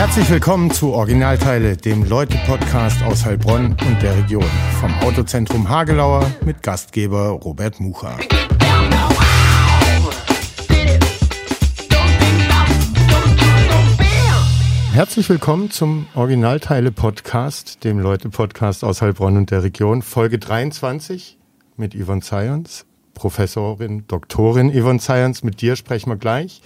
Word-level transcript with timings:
Herzlich 0.00 0.30
willkommen 0.30 0.70
zu 0.70 0.94
Originalteile, 0.94 1.76
dem 1.76 2.04
Leute-Podcast 2.04 3.02
aus 3.02 3.26
Heilbronn 3.26 3.76
und 3.86 4.02
der 4.02 4.16
Region. 4.16 4.46
Vom 4.80 4.94
Autozentrum 5.00 5.68
Hagelauer 5.68 6.26
mit 6.42 6.62
Gastgeber 6.62 7.28
Robert 7.28 7.80
Mucha. 7.80 8.16
Herzlich 14.94 15.28
willkommen 15.28 15.70
zum 15.70 16.06
Originalteile-Podcast, 16.14 17.84
dem 17.84 17.98
Leute-Podcast 17.98 18.84
aus 18.84 19.02
Heilbronn 19.02 19.36
und 19.36 19.50
der 19.50 19.62
Region, 19.62 20.00
Folge 20.00 20.38
23 20.38 21.36
mit 21.76 21.94
Yvonne 21.94 22.22
Zions, 22.22 22.86
Professorin, 23.20 24.06
Doktorin 24.08 24.72
Yvonne 24.72 24.98
Zions. 24.98 25.42
Mit 25.42 25.60
dir 25.60 25.76
sprechen 25.76 26.08
wir 26.08 26.16
gleich. 26.16 26.62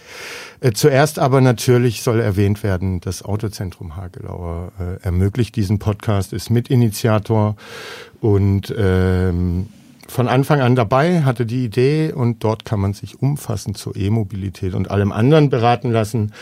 Äh, 0.61 0.70
zuerst 0.70 1.19
aber 1.19 1.41
natürlich 1.41 2.02
soll 2.02 2.20
erwähnt 2.20 2.62
werden, 2.62 3.00
das 3.00 3.25
Autozentrum 3.25 3.97
Hagelauer 3.97 4.70
äh, 4.78 5.05
ermöglicht 5.05 5.56
diesen 5.56 5.80
Podcast, 5.80 6.33
ist 6.33 6.51
Mitinitiator 6.51 7.56
und 8.20 8.73
ähm, 8.78 9.66
von 10.06 10.28
Anfang 10.28 10.61
an 10.61 10.77
dabei, 10.77 11.25
hatte 11.25 11.45
die 11.45 11.64
Idee 11.64 12.12
und 12.12 12.45
dort 12.45 12.64
kann 12.64 12.78
man 12.78 12.92
sich 12.92 13.20
umfassend 13.20 13.77
zur 13.77 13.97
E-Mobilität 13.97 14.75
und 14.75 14.92
allem 14.92 15.11
anderen 15.11 15.50
beraten 15.50 15.91
lassen. 15.91 16.33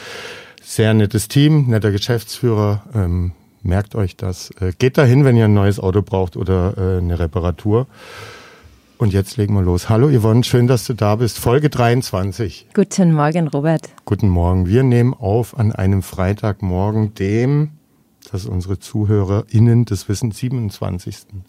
Sehr 0.62 0.92
nettes 0.92 1.28
Team, 1.28 1.70
netter 1.70 1.90
Geschäftsführer. 1.90 2.82
Ähm, 2.94 3.32
merkt 3.62 3.94
euch 3.94 4.16
das. 4.16 4.50
Äh, 4.60 4.72
geht 4.78 4.98
dahin, 4.98 5.24
wenn 5.24 5.38
ihr 5.38 5.46
ein 5.46 5.54
neues 5.54 5.80
Auto 5.80 6.02
braucht 6.02 6.36
oder 6.36 6.74
äh, 6.76 6.98
eine 6.98 7.18
Reparatur. 7.18 7.86
Und 9.02 9.12
jetzt 9.12 9.36
legen 9.36 9.54
wir 9.54 9.62
los. 9.62 9.88
Hallo 9.88 10.08
Yvonne, 10.08 10.44
schön, 10.44 10.68
dass 10.68 10.84
du 10.84 10.94
da 10.94 11.16
bist. 11.16 11.40
Folge 11.40 11.68
23. 11.68 12.68
Guten 12.72 13.12
Morgen, 13.12 13.48
Robert. 13.48 13.88
Guten 14.04 14.28
Morgen. 14.28 14.68
Wir 14.68 14.84
nehmen 14.84 15.12
auf 15.12 15.58
an 15.58 15.72
einem 15.72 16.02
Freitagmorgen, 16.02 17.12
dem, 17.14 17.70
dass 18.30 18.46
unsere 18.46 18.78
ZuhörerInnen 18.78 19.86
das 19.86 20.08
wissen, 20.08 20.30
27. 20.30 21.16
Mhm. 21.32 21.42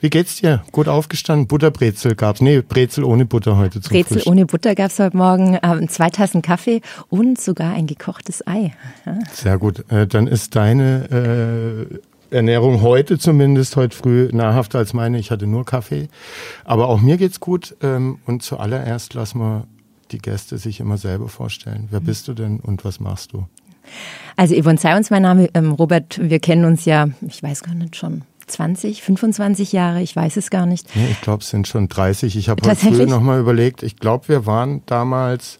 Wie 0.00 0.10
geht's 0.10 0.40
dir? 0.40 0.64
Gut 0.72 0.88
aufgestanden? 0.88 1.46
Butterbrezel 1.46 2.16
gab's? 2.16 2.40
Nee, 2.40 2.60
Brezel 2.60 3.04
ohne 3.04 3.24
Butter 3.24 3.56
heute 3.56 3.80
zum 3.80 3.92
Brezel 3.92 4.14
Frühstück. 4.14 4.32
ohne 4.32 4.44
Butter 4.44 4.74
gab's 4.74 4.98
heute 4.98 5.16
Morgen, 5.16 5.54
äh, 5.54 5.86
zwei 5.86 6.10
Tassen 6.10 6.42
Kaffee 6.42 6.80
und 7.08 7.40
sogar 7.40 7.72
ein 7.72 7.86
gekochtes 7.86 8.44
Ei. 8.48 8.74
Ja. 9.06 9.18
Sehr 9.32 9.58
gut. 9.58 9.88
Äh, 9.92 10.08
dann 10.08 10.26
ist 10.26 10.56
deine 10.56 11.88
äh, 11.92 11.98
Ernährung 12.34 12.82
heute 12.82 13.18
zumindest, 13.18 13.76
heute 13.76 13.96
früh 13.96 14.28
nahrhafter 14.32 14.78
als 14.78 14.92
meine. 14.92 15.18
Ich 15.18 15.30
hatte 15.30 15.46
nur 15.46 15.64
Kaffee. 15.64 16.08
Aber 16.64 16.88
auch 16.88 17.00
mir 17.00 17.16
geht's 17.16 17.40
gut. 17.40 17.76
Ähm, 17.80 18.18
und 18.26 18.42
zuallererst 18.42 19.14
lassen 19.14 19.38
wir 19.38 19.66
die 20.10 20.18
Gäste 20.18 20.58
sich 20.58 20.80
immer 20.80 20.98
selber 20.98 21.28
vorstellen. 21.28 21.88
Wer 21.90 22.00
mhm. 22.00 22.04
bist 22.04 22.28
du 22.28 22.34
denn 22.34 22.60
und 22.60 22.84
was 22.84 23.00
machst 23.00 23.32
du? 23.32 23.46
Also 24.36 24.60
Yvonne 24.60 24.78
sei 24.78 24.96
uns 24.96 25.10
mein 25.10 25.22
Name. 25.22 25.48
Ähm, 25.54 25.72
Robert, 25.72 26.18
wir 26.20 26.40
kennen 26.40 26.64
uns 26.64 26.84
ja, 26.84 27.08
ich 27.26 27.42
weiß 27.42 27.62
gar 27.62 27.74
nicht 27.74 27.96
schon, 27.96 28.22
20, 28.46 29.02
25 29.02 29.72
Jahre, 29.72 30.02
ich 30.02 30.14
weiß 30.14 30.36
es 30.36 30.50
gar 30.50 30.66
nicht. 30.66 30.94
Nee, 30.96 31.08
ich 31.10 31.20
glaube, 31.20 31.42
es 31.42 31.50
sind 31.50 31.68
schon 31.68 31.88
30. 31.88 32.36
Ich 32.36 32.48
habe 32.48 32.66
heute 32.68 32.76
früh 32.76 33.06
nochmal 33.06 33.40
überlegt, 33.40 33.82
ich 33.82 33.96
glaube, 33.96 34.28
wir 34.28 34.46
waren 34.46 34.82
damals 34.86 35.58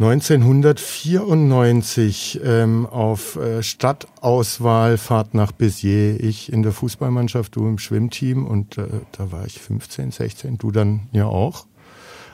1994 0.00 2.40
ähm, 2.42 2.86
auf 2.86 3.36
äh, 3.36 3.62
Stadtauswahlfahrt 3.62 5.34
nach 5.34 5.52
Béziers. 5.52 6.18
Ich 6.20 6.50
in 6.50 6.62
der 6.62 6.72
Fußballmannschaft, 6.72 7.54
du 7.54 7.68
im 7.68 7.78
Schwimmteam 7.78 8.46
und 8.46 8.78
äh, 8.78 8.86
da 9.12 9.30
war 9.30 9.44
ich 9.44 9.60
15, 9.60 10.10
16, 10.10 10.56
du 10.56 10.70
dann 10.70 11.00
ja 11.12 11.26
auch. 11.26 11.66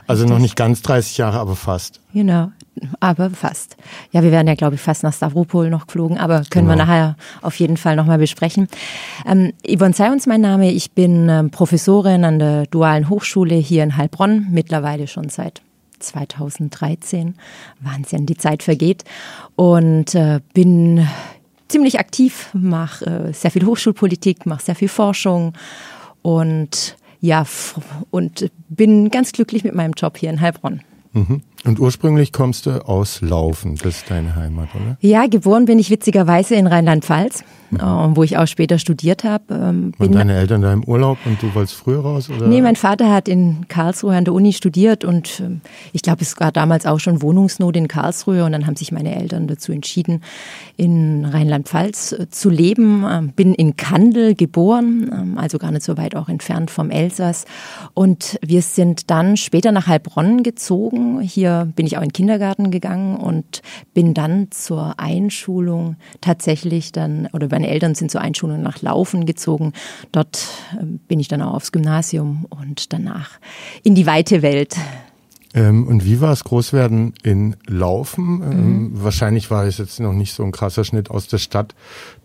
Also 0.06 0.22
Richtig. 0.22 0.33
noch 0.33 0.41
nicht 0.41 0.55
ganz 0.55 0.83
30 0.83 1.19
Jahre, 1.19 1.41
aber 1.41 1.56
fast. 1.56 1.98
Genau, 2.14 2.53
aber 3.00 3.31
fast. 3.31 3.77
Ja, 4.12 4.22
wir 4.22 4.31
werden 4.31 4.47
ja, 4.47 4.55
glaube 4.55 4.77
ich, 4.77 4.81
fast 4.81 5.03
nach 5.03 5.12
Stavropol 5.12 5.69
noch 5.69 5.89
geflogen, 5.89 6.19
aber 6.19 6.44
können 6.48 6.69
genau. 6.69 6.78
wir 6.78 6.84
nachher 6.84 7.17
auf 7.42 7.56
jeden 7.56 7.77
Fall 7.77 7.97
nochmal 7.97 8.19
besprechen. 8.19 8.69
Ähm, 9.27 9.53
Yvonne 9.69 9.94
sei 9.94 10.12
uns 10.12 10.28
mein 10.28 10.41
Name. 10.41 10.70
Ich 10.70 10.92
bin 10.92 11.28
ähm, 11.28 11.50
Professorin 11.50 12.25
an 12.25 12.38
der 12.38 12.66
Dualen 12.66 13.09
Hochschule 13.09 13.56
hier 13.56 13.82
in 13.82 13.97
Heilbronn, 13.97 14.47
mittlerweile 14.53 15.09
schon 15.09 15.31
seit 15.31 15.62
2013. 15.99 17.34
Wahnsinn, 17.81 18.27
die 18.27 18.37
Zeit 18.37 18.62
vergeht. 18.62 19.05
Und 19.55 20.15
äh, 20.15 20.41
bin 20.55 21.07
ziemlich 21.69 21.99
aktiv, 21.99 22.51
mache 22.53 23.05
äh, 23.07 23.33
sehr 23.33 23.51
viel 23.51 23.67
Hochschulpolitik, 23.67 24.47
mache 24.47 24.65
sehr 24.65 24.75
viel 24.75 24.89
Forschung 24.89 25.53
und 26.23 26.97
ja, 27.21 27.45
und 28.11 28.51
bin 28.69 29.11
ganz 29.11 29.33
glücklich 29.33 29.65
mit 29.65 29.75
meinem 29.75 29.93
Job 29.93 30.19
hier 30.19 30.31
in 30.31 30.41
Heilbronn. 30.41 30.83
Mhm. 31.12 31.43
Und 31.65 31.81
ursprünglich 31.81 32.33
kommst 32.33 32.67
du 32.67 32.87
aus 32.87 33.21
Laufen, 33.23 33.77
das 33.77 33.97
ist 33.97 34.11
deine 34.11 34.37
Heimat, 34.37 34.69
oder? 34.75 34.99
Ja, 35.01 35.27
geboren 35.27 35.65
bin 35.65 35.79
ich 35.79 35.91
witzigerweise 35.91 36.55
in 36.55 36.67
Rheinland-Pfalz, 36.67 37.43
wo 37.71 38.22
ich 38.22 38.38
auch 38.38 38.47
später 38.47 38.78
studiert 38.78 39.25
habe. 39.25 39.44
Ähm, 39.50 39.93
Waren 39.99 40.12
deine 40.12 40.37
Eltern 40.37 40.62
da 40.62 40.72
im 40.72 40.84
Urlaub 40.84 41.19
und 41.25 41.43
du 41.43 41.54
wolltest 41.54 41.77
früher 41.77 42.00
raus? 42.00 42.31
Oder? 42.31 42.47
Nee, 42.47 42.60
mein 42.60 42.77
Vater 42.77 43.12
hat 43.12 43.28
in 43.28 43.66
Karlsruhe 43.69 44.15
an 44.16 44.25
der 44.25 44.34
Uni 44.34 44.53
studiert 44.53 45.04
und 45.04 45.41
äh, 45.41 45.59
ich 45.93 46.03
glaube, 46.03 46.22
es 46.22 46.38
war 46.41 46.53
damals 46.53 46.87
auch 46.87 47.00
schon 47.00 47.22
Wohnungsnot 47.22 47.76
in 47.76 47.88
Karlsruhe 47.88 48.44
und 48.44 48.53
dann 48.53 48.66
haben 48.66 48.76
sich 48.76 48.93
meine 48.93 49.15
Eltern 49.15 49.47
dazu 49.47 49.72
entschieden, 49.72 50.22
in 50.76 51.25
Rheinland-Pfalz 51.25 52.12
äh, 52.12 52.31
zu 52.31 52.50
leben. 52.50 53.05
Ähm, 53.09 53.32
bin 53.34 53.55
in 53.55 53.76
Kandel 53.76 54.34
geboren, 54.34 55.10
ähm, 55.12 55.38
also 55.38 55.59
gar 55.59 55.71
nicht 55.71 55.82
so 55.82 55.97
weit 55.97 56.16
auch 56.16 56.28
entfernt 56.28 56.71
vom 56.71 56.91
Elsass. 56.91 57.44
Und 57.94 58.38
wir 58.44 58.62
sind 58.62 59.10
dann 59.10 59.37
später 59.37 59.72
nach 59.72 59.87
Heilbronn 59.87 60.43
gezogen, 60.43 61.21
hier 61.21 61.72
bin 61.75 61.87
ich 61.87 61.97
auch 61.97 62.03
in 62.03 62.09
den 62.09 62.12
Kindergarten 62.12 62.71
gegangen 62.71 63.16
und 63.16 63.62
bin 63.94 64.15
dann 64.15 64.49
zur 64.50 64.99
Einschulung 64.99 65.97
tatsächlich 66.21 66.93
dann, 66.93 67.28
oder 67.32 67.50
meine 67.56 67.69
Eltern 67.69 67.94
sind 67.94 68.11
zur 68.11 68.21
Einschulung 68.21 68.61
nach 68.61 68.83
Laufen 68.83 69.25
gezogen. 69.25 69.72
Dort 70.12 70.47
ähm, 70.78 71.00
bin 71.09 71.19
ich 71.21 71.28
dann 71.28 71.41
auch 71.41 71.55
aufs 71.55 71.72
Gymnasium 71.72 72.44
und 72.50 72.93
danach 72.93 73.31
in 73.83 73.94
die 73.94 74.05
weite 74.05 74.43
Welt. 74.43 74.77
Ähm, 75.55 75.87
und 75.87 76.05
wie 76.05 76.21
war 76.21 76.33
es 76.33 76.44
Großwerden 76.44 77.15
in 77.22 77.56
Laufen? 77.67 78.43
Ähm, 78.43 78.50
mhm. 78.50 79.03
wahrscheinlich 79.03 79.50
war 79.50 79.65
es 79.65 79.78
jetzt 79.78 80.00
noch 80.00 80.12
nicht 80.12 80.34
so 80.34 80.43
ein 80.43 80.53
krasser 80.53 80.84
Schnitt 80.84 81.11
aus 81.11 81.28
der 81.28 81.39
Stadt, 81.39 81.75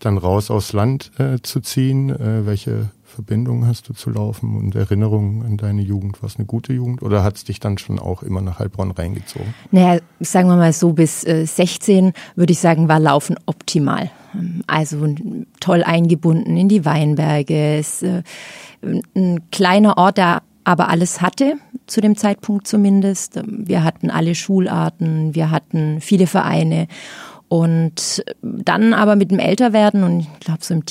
dann 0.00 0.18
raus 0.18 0.50
aufs 0.50 0.74
Land 0.74 1.12
äh, 1.18 1.38
zu 1.42 1.60
ziehen. 1.60 2.10
Äh, 2.10 2.44
welche 2.44 2.90
Verbindungen 3.12 3.66
hast 3.66 3.88
du 3.88 3.92
zu 3.92 4.08
Laufen 4.10 4.56
und 4.56 4.74
Erinnerungen 4.74 5.44
an 5.44 5.56
deine 5.58 5.82
Jugend? 5.82 6.22
War 6.22 6.28
es 6.28 6.36
eine 6.36 6.46
gute 6.46 6.72
Jugend 6.72 7.02
oder 7.02 7.22
hat 7.22 7.36
es 7.36 7.44
dich 7.44 7.60
dann 7.60 7.76
schon 7.76 7.98
auch 7.98 8.22
immer 8.22 8.40
nach 8.40 8.58
Heilbronn 8.58 8.90
reingezogen? 8.90 9.52
Naja, 9.70 10.00
sagen 10.20 10.48
wir 10.48 10.56
mal 10.56 10.72
so, 10.72 10.94
bis 10.94 11.22
äh, 11.24 11.44
16 11.44 12.14
würde 12.36 12.52
ich 12.52 12.58
sagen, 12.58 12.88
war 12.88 12.98
Laufen 12.98 13.36
optimal. 13.44 14.10
Also 14.66 15.14
toll 15.60 15.82
eingebunden 15.82 16.56
in 16.56 16.68
die 16.68 16.86
Weinberge. 16.86 17.76
Es, 17.76 18.02
äh, 18.02 18.22
ein 19.14 19.40
kleiner 19.50 19.98
Ort, 19.98 20.16
der 20.16 20.42
aber 20.64 20.88
alles 20.88 21.20
hatte, 21.20 21.56
zu 21.86 22.00
dem 22.00 22.16
Zeitpunkt 22.16 22.66
zumindest. 22.66 23.40
Wir 23.46 23.84
hatten 23.84 24.10
alle 24.10 24.34
Schularten, 24.34 25.34
wir 25.34 25.50
hatten 25.50 26.00
viele 26.00 26.26
Vereine 26.26 26.88
und 27.52 28.24
dann 28.40 28.94
aber 28.94 29.14
mit 29.14 29.30
dem 29.30 29.38
Älterwerden 29.38 30.04
und 30.04 30.20
ich 30.20 30.40
glaube 30.40 30.64
so 30.64 30.72
im 30.72 30.86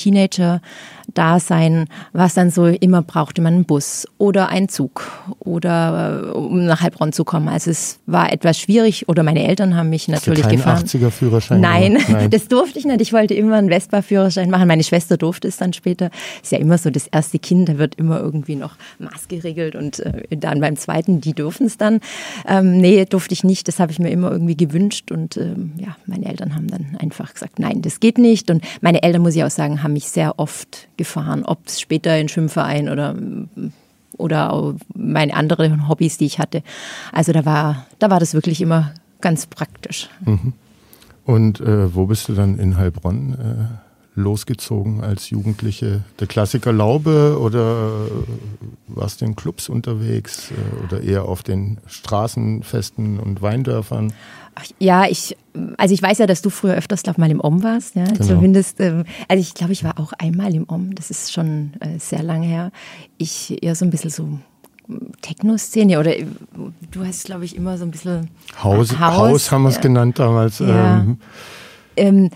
Teenager-Dasein 1.12 1.86
was 2.12 2.34
dann 2.34 2.50
so 2.50 2.66
immer 2.66 3.02
brauchte 3.02 3.42
man 3.42 3.54
einen 3.54 3.64
Bus 3.64 4.06
oder 4.18 4.48
einen 4.48 4.68
Zug 4.68 5.10
oder 5.38 6.24
äh, 6.24 6.30
um 6.30 6.64
nach 6.64 6.80
Heilbronn 6.82 7.12
zu 7.12 7.24
kommen. 7.24 7.48
Also 7.48 7.70
es 7.70 8.00
war 8.06 8.32
etwas 8.32 8.58
schwierig 8.58 9.08
oder 9.08 9.22
meine 9.22 9.46
Eltern 9.46 9.76
haben 9.76 9.90
mich 9.90 10.08
natürlich 10.08 10.44
Hast 10.44 10.52
du 10.52 10.56
gefahren. 10.56 10.84
80er 10.84 11.10
Führerschein? 11.10 11.60
Nein, 11.60 11.98
Nein, 12.08 12.30
das 12.30 12.48
durfte 12.48 12.78
ich 12.78 12.84
nicht. 12.84 13.00
Ich 13.00 13.12
wollte 13.12 13.34
immer 13.34 13.56
einen 13.56 13.68
Vespa-Führerschein 13.68 14.50
machen. 14.50 14.68
Meine 14.68 14.84
Schwester 14.84 15.16
durfte 15.16 15.48
es 15.48 15.56
dann 15.56 15.72
später. 15.72 16.10
Ist 16.42 16.52
ja 16.52 16.58
immer 16.58 16.78
so 16.78 16.90
das 16.90 17.06
erste 17.06 17.38
Kind, 17.38 17.68
da 17.68 17.78
wird 17.78 17.94
immer 17.96 18.20
irgendwie 18.20 18.56
noch 18.56 18.76
maßgeregelt 18.98 19.74
und 19.74 20.00
äh, 20.00 20.36
dann 20.36 20.60
beim 20.60 20.76
zweiten, 20.76 21.20
die 21.20 21.32
dürfen 21.32 21.66
es 21.66 21.78
dann. 21.78 22.00
Ähm, 22.46 22.78
nee, 22.78 23.04
durfte 23.04 23.32
ich 23.32 23.44
nicht. 23.44 23.68
Das 23.68 23.78
habe 23.78 23.92
ich 23.92 23.98
mir 23.98 24.10
immer 24.10 24.30
irgendwie 24.30 24.56
gewünscht 24.56 25.10
und 25.10 25.36
ähm, 25.36 25.72
ja, 25.78 25.96
meine 26.06 26.26
Eltern 26.26 26.54
haben 26.54 26.68
dann 26.68 26.96
einfach 26.98 27.32
gesagt, 27.32 27.58
nein, 27.58 27.82
das 27.82 28.00
geht 28.00 28.18
nicht. 28.18 28.50
Und 28.50 28.64
meine 28.80 29.02
Eltern, 29.02 29.22
muss 29.22 29.34
ich 29.34 29.44
auch 29.44 29.50
sagen, 29.50 29.82
haben 29.82 29.92
mich 29.92 30.08
sehr 30.08 30.38
oft 30.38 30.88
gefahren, 30.96 31.44
ob 31.44 31.66
es 31.66 31.80
später 31.80 32.18
in 32.18 32.28
Schwimmverein 32.28 32.88
oder 32.88 33.14
oder 34.18 34.74
meine 34.94 35.34
anderen 35.34 35.88
Hobbys, 35.88 36.18
die 36.18 36.26
ich 36.26 36.38
hatte. 36.38 36.62
Also 37.12 37.32
da 37.32 37.44
war, 37.44 37.86
da 37.98 38.10
war 38.10 38.20
das 38.20 38.34
wirklich 38.34 38.60
immer 38.60 38.92
ganz 39.20 39.46
praktisch. 39.46 40.08
Mhm. 40.24 40.52
Und 41.24 41.60
äh, 41.60 41.94
wo 41.94 42.06
bist 42.06 42.28
du 42.28 42.34
dann 42.34 42.58
in 42.58 42.76
Heilbronn 42.76 43.32
äh, 43.34 43.81
losgezogen 44.14 45.02
als 45.02 45.30
Jugendliche? 45.30 46.02
Der 46.20 46.26
Klassiker 46.26 46.72
Laube 46.72 47.38
oder 47.40 48.06
warst 48.88 49.20
du 49.20 49.24
in 49.24 49.36
Clubs 49.36 49.68
unterwegs 49.68 50.50
äh, 50.50 50.84
oder 50.84 51.02
eher 51.02 51.24
auf 51.24 51.42
den 51.42 51.78
Straßenfesten 51.86 53.18
und 53.18 53.42
Weindörfern? 53.42 54.12
Ja, 54.78 55.06
ich, 55.08 55.36
also 55.78 55.94
ich 55.94 56.02
weiß 56.02 56.18
ja, 56.18 56.26
dass 56.26 56.42
du 56.42 56.50
früher 56.50 56.74
öfters, 56.74 57.02
glaube 57.02 57.20
mal 57.20 57.30
im 57.30 57.40
Om 57.40 57.62
warst, 57.62 57.94
ja, 57.94 58.04
genau. 58.04 58.24
zumindest. 58.24 58.80
Ähm, 58.80 59.04
also 59.28 59.40
ich 59.40 59.54
glaube, 59.54 59.72
ich 59.72 59.82
war 59.82 59.98
auch 59.98 60.12
einmal 60.18 60.54
im 60.54 60.68
Om, 60.68 60.94
das 60.94 61.10
ist 61.10 61.32
schon 61.32 61.72
äh, 61.80 61.98
sehr 61.98 62.22
lange 62.22 62.46
her. 62.46 62.70
Ich 63.16 63.62
eher 63.62 63.74
so 63.74 63.86
ein 63.86 63.90
bisschen 63.90 64.10
so 64.10 64.28
Techno-Szene 65.22 65.98
oder 65.98 66.18
äh, 66.18 66.26
du 66.90 67.06
hast, 67.06 67.24
glaube 67.24 67.46
ich, 67.46 67.56
immer 67.56 67.78
so 67.78 67.84
ein 67.84 67.90
bisschen 67.90 68.28
Haus, 68.62 68.98
Haus, 68.98 69.16
Haus 69.16 69.52
haben 69.52 69.62
wir 69.62 69.70
es 69.70 69.76
ja. 69.76 69.80
genannt 69.80 70.18
damals. 70.18 70.58
Ja. 70.58 71.00
Ähm, 71.00 71.18
Ähm, 71.96 72.30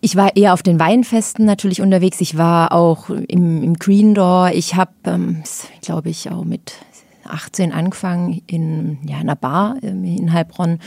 ich 0.00 0.16
war 0.16 0.36
eher 0.36 0.54
auf 0.54 0.62
den 0.62 0.78
Weinfesten 0.78 1.44
natürlich 1.44 1.80
unterwegs. 1.80 2.20
Ich 2.20 2.36
war 2.36 2.72
auch 2.72 3.10
im, 3.10 3.62
im 3.62 3.74
Green 3.74 4.14
Door. 4.14 4.50
Ich 4.54 4.74
habe, 4.74 4.92
ähm, 5.04 5.42
glaube 5.82 6.10
ich, 6.10 6.30
auch 6.30 6.44
mit 6.44 6.72
18 7.28 7.72
angefangen 7.72 8.42
in 8.46 8.98
ja, 9.06 9.18
einer 9.18 9.36
Bar 9.36 9.76
ähm, 9.82 10.04
in 10.04 10.32
Heilbronn 10.32 10.78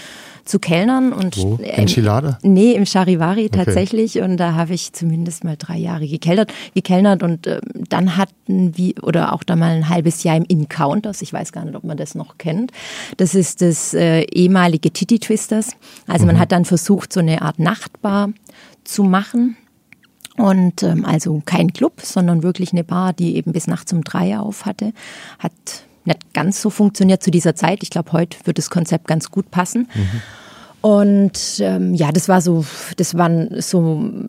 zu 0.44 0.60
kellnern 0.60 1.13
und 1.13 1.38
Wo? 1.38 1.58
Enchilada? 1.62 2.40
Äh, 2.42 2.48
nee, 2.48 2.72
im 2.74 2.86
Charivari 2.86 3.50
tatsächlich 3.50 4.16
okay. 4.16 4.25
und 4.25 4.38
da 4.38 4.54
habe 4.54 4.74
ich 4.74 4.94
zumindest 4.94 5.44
mal 5.44 5.56
drei 5.57 5.78
Jahre 5.78 6.07
gekellnert, 6.07 6.52
gekellnert 6.74 7.24
und 7.24 7.48
äh, 7.48 7.62
dann 7.90 8.18
hatten 8.18 8.75
wir 8.78 9.04
oder 9.04 9.34
auch 9.34 9.44
da 9.44 9.56
mal 9.56 9.72
ein 9.72 9.90
halbes 9.90 10.24
Jahr 10.24 10.36
im 10.36 10.46
Encounters, 10.50 11.22
ich 11.22 11.31
weiß 11.31 11.52
gar 11.52 11.66
nicht, 11.66 11.75
ob 11.75 11.84
man 11.84 11.98
das 11.98 12.16
noch 12.16 12.38
kennt. 12.38 12.72
Das 13.18 13.36
ist 13.36 13.62
das 13.62 13.94
äh, 13.94 14.22
ehemalige 14.22 14.92
Titty 14.92 15.19
Twisters. 15.19 15.72
Also 16.07 16.25
mhm. 16.25 16.34
man 16.34 16.40
hat 16.40 16.52
dann 16.52 16.66
versucht 16.66 17.14
so 17.14 17.19
eine 17.19 17.42
Art 17.42 17.60
Nachtbar 17.60 18.30
zu 18.83 19.04
machen. 19.04 19.57
Und 20.38 20.83
ähm, 20.83 21.06
also 21.06 21.42
kein 21.45 21.74
Club, 21.74 22.01
sondern 22.01 22.44
wirklich 22.44 22.72
eine 22.72 22.83
Bar, 22.83 23.13
die 23.13 23.36
eben 23.36 23.51
bis 23.51 23.68
nachts 23.68 23.92
um 23.94 24.04
drei 24.04 24.38
auf 24.38 24.66
hatte. 24.66 24.94
Hat 25.39 25.51
nicht 26.06 26.33
ganz 26.33 26.62
so 26.62 26.69
funktioniert 26.69 27.22
zu 27.22 27.31
dieser 27.31 27.56
Zeit. 27.56 27.83
Ich 27.83 27.89
glaube, 27.89 28.12
heute 28.13 28.38
wird 28.45 28.57
das 28.57 28.69
Konzept 28.69 29.07
ganz 29.07 29.30
gut 29.30 29.51
passen. 29.51 29.88
Mhm. 29.94 30.22
Und 30.81 31.60
ähm, 31.60 31.94
ja, 31.94 32.12
das 32.12 32.28
war 32.28 32.42
so, 32.42 32.66
das 32.98 33.16
waren 33.16 33.62
so 33.62 34.28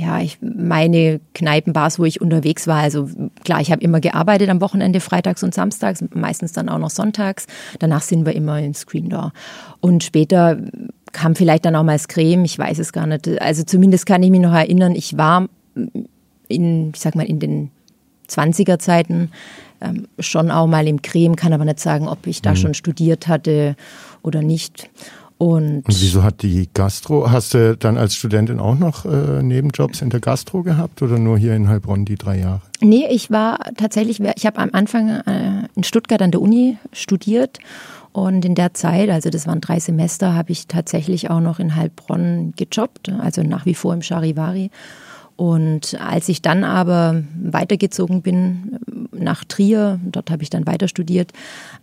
ja, 0.00 0.20
ich, 0.20 0.38
meine 0.40 1.20
Kneipenbars, 1.34 1.98
wo 1.98 2.04
ich 2.04 2.22
unterwegs 2.22 2.66
war. 2.66 2.78
Also 2.78 3.10
klar, 3.44 3.60
ich 3.60 3.70
habe 3.70 3.82
immer 3.82 4.00
gearbeitet 4.00 4.48
am 4.48 4.62
Wochenende, 4.62 5.00
freitags 5.00 5.42
und 5.42 5.54
samstags, 5.54 6.02
meistens 6.14 6.52
dann 6.52 6.70
auch 6.70 6.78
noch 6.78 6.90
sonntags. 6.90 7.46
Danach 7.80 8.00
sind 8.00 8.24
wir 8.24 8.34
immer 8.34 8.58
in 8.60 8.72
Screen 8.72 9.10
Door. 9.10 9.32
Und 9.80 10.02
später 10.02 10.58
kam 11.12 11.34
vielleicht 11.34 11.64
dann 11.64 11.76
auch 11.76 11.82
mal 11.82 11.94
das 11.94 12.08
Creme, 12.08 12.44
ich 12.44 12.58
weiß 12.58 12.78
es 12.78 12.92
gar 12.92 13.06
nicht. 13.06 13.28
Also 13.40 13.62
zumindest 13.62 14.06
kann 14.06 14.22
ich 14.22 14.30
mich 14.30 14.40
noch 14.40 14.52
erinnern, 14.52 14.94
ich 14.94 15.16
war 15.16 15.48
in, 16.48 16.90
ich 16.94 17.00
sag 17.00 17.14
mal, 17.14 17.26
in 17.26 17.40
den 17.40 17.70
20er 18.28 18.78
Zeiten 18.78 19.30
ähm, 19.80 20.06
schon 20.18 20.50
auch 20.50 20.66
mal 20.66 20.86
im 20.86 21.02
Creme, 21.02 21.36
kann 21.36 21.52
aber 21.52 21.64
nicht 21.64 21.80
sagen, 21.80 22.08
ob 22.08 22.26
ich 22.26 22.42
da 22.42 22.50
mhm. 22.50 22.56
schon 22.56 22.74
studiert 22.74 23.28
hatte 23.28 23.76
oder 24.22 24.42
nicht. 24.42 24.90
Und, 25.38 25.86
und, 25.86 26.02
wieso 26.02 26.22
hat 26.22 26.42
die 26.42 26.68
Gastro, 26.74 27.30
hast 27.30 27.54
du 27.54 27.74
dann 27.74 27.96
als 27.96 28.14
Studentin 28.14 28.60
auch 28.60 28.78
noch 28.78 29.06
äh, 29.06 29.42
Nebenjobs 29.42 30.02
in 30.02 30.10
der 30.10 30.20
Gastro 30.20 30.62
gehabt 30.62 31.00
oder 31.00 31.18
nur 31.18 31.38
hier 31.38 31.56
in 31.56 31.66
Heilbronn 31.66 32.04
die 32.04 32.16
drei 32.16 32.40
Jahre? 32.40 32.60
Nee, 32.82 33.06
ich 33.10 33.30
war 33.30 33.58
tatsächlich, 33.78 34.20
ich 34.20 34.44
habe 34.44 34.58
am 34.58 34.68
Anfang 34.72 35.08
äh, 35.08 35.66
in 35.74 35.82
Stuttgart 35.82 36.20
an 36.20 36.30
der 36.30 36.42
Uni 36.42 36.76
studiert 36.92 37.58
und 38.12 38.44
in 38.44 38.54
der 38.54 38.74
Zeit, 38.74 39.10
also 39.10 39.30
das 39.30 39.46
waren 39.46 39.60
drei 39.60 39.78
Semester, 39.78 40.34
habe 40.34 40.52
ich 40.52 40.66
tatsächlich 40.66 41.30
auch 41.30 41.40
noch 41.40 41.58
in 41.58 41.76
Heilbronn 41.76 42.52
gejobbt, 42.56 43.08
also 43.08 43.42
nach 43.42 43.66
wie 43.66 43.74
vor 43.74 43.94
im 43.94 44.02
Charivari. 44.02 44.70
Und 45.36 45.98
als 46.00 46.28
ich 46.28 46.42
dann 46.42 46.64
aber 46.64 47.22
weitergezogen 47.40 48.20
bin 48.20 48.78
nach 49.12 49.44
Trier, 49.44 49.98
dort 50.04 50.30
habe 50.30 50.42
ich 50.42 50.50
dann 50.50 50.66
weiter 50.66 50.86
studiert, 50.86 51.32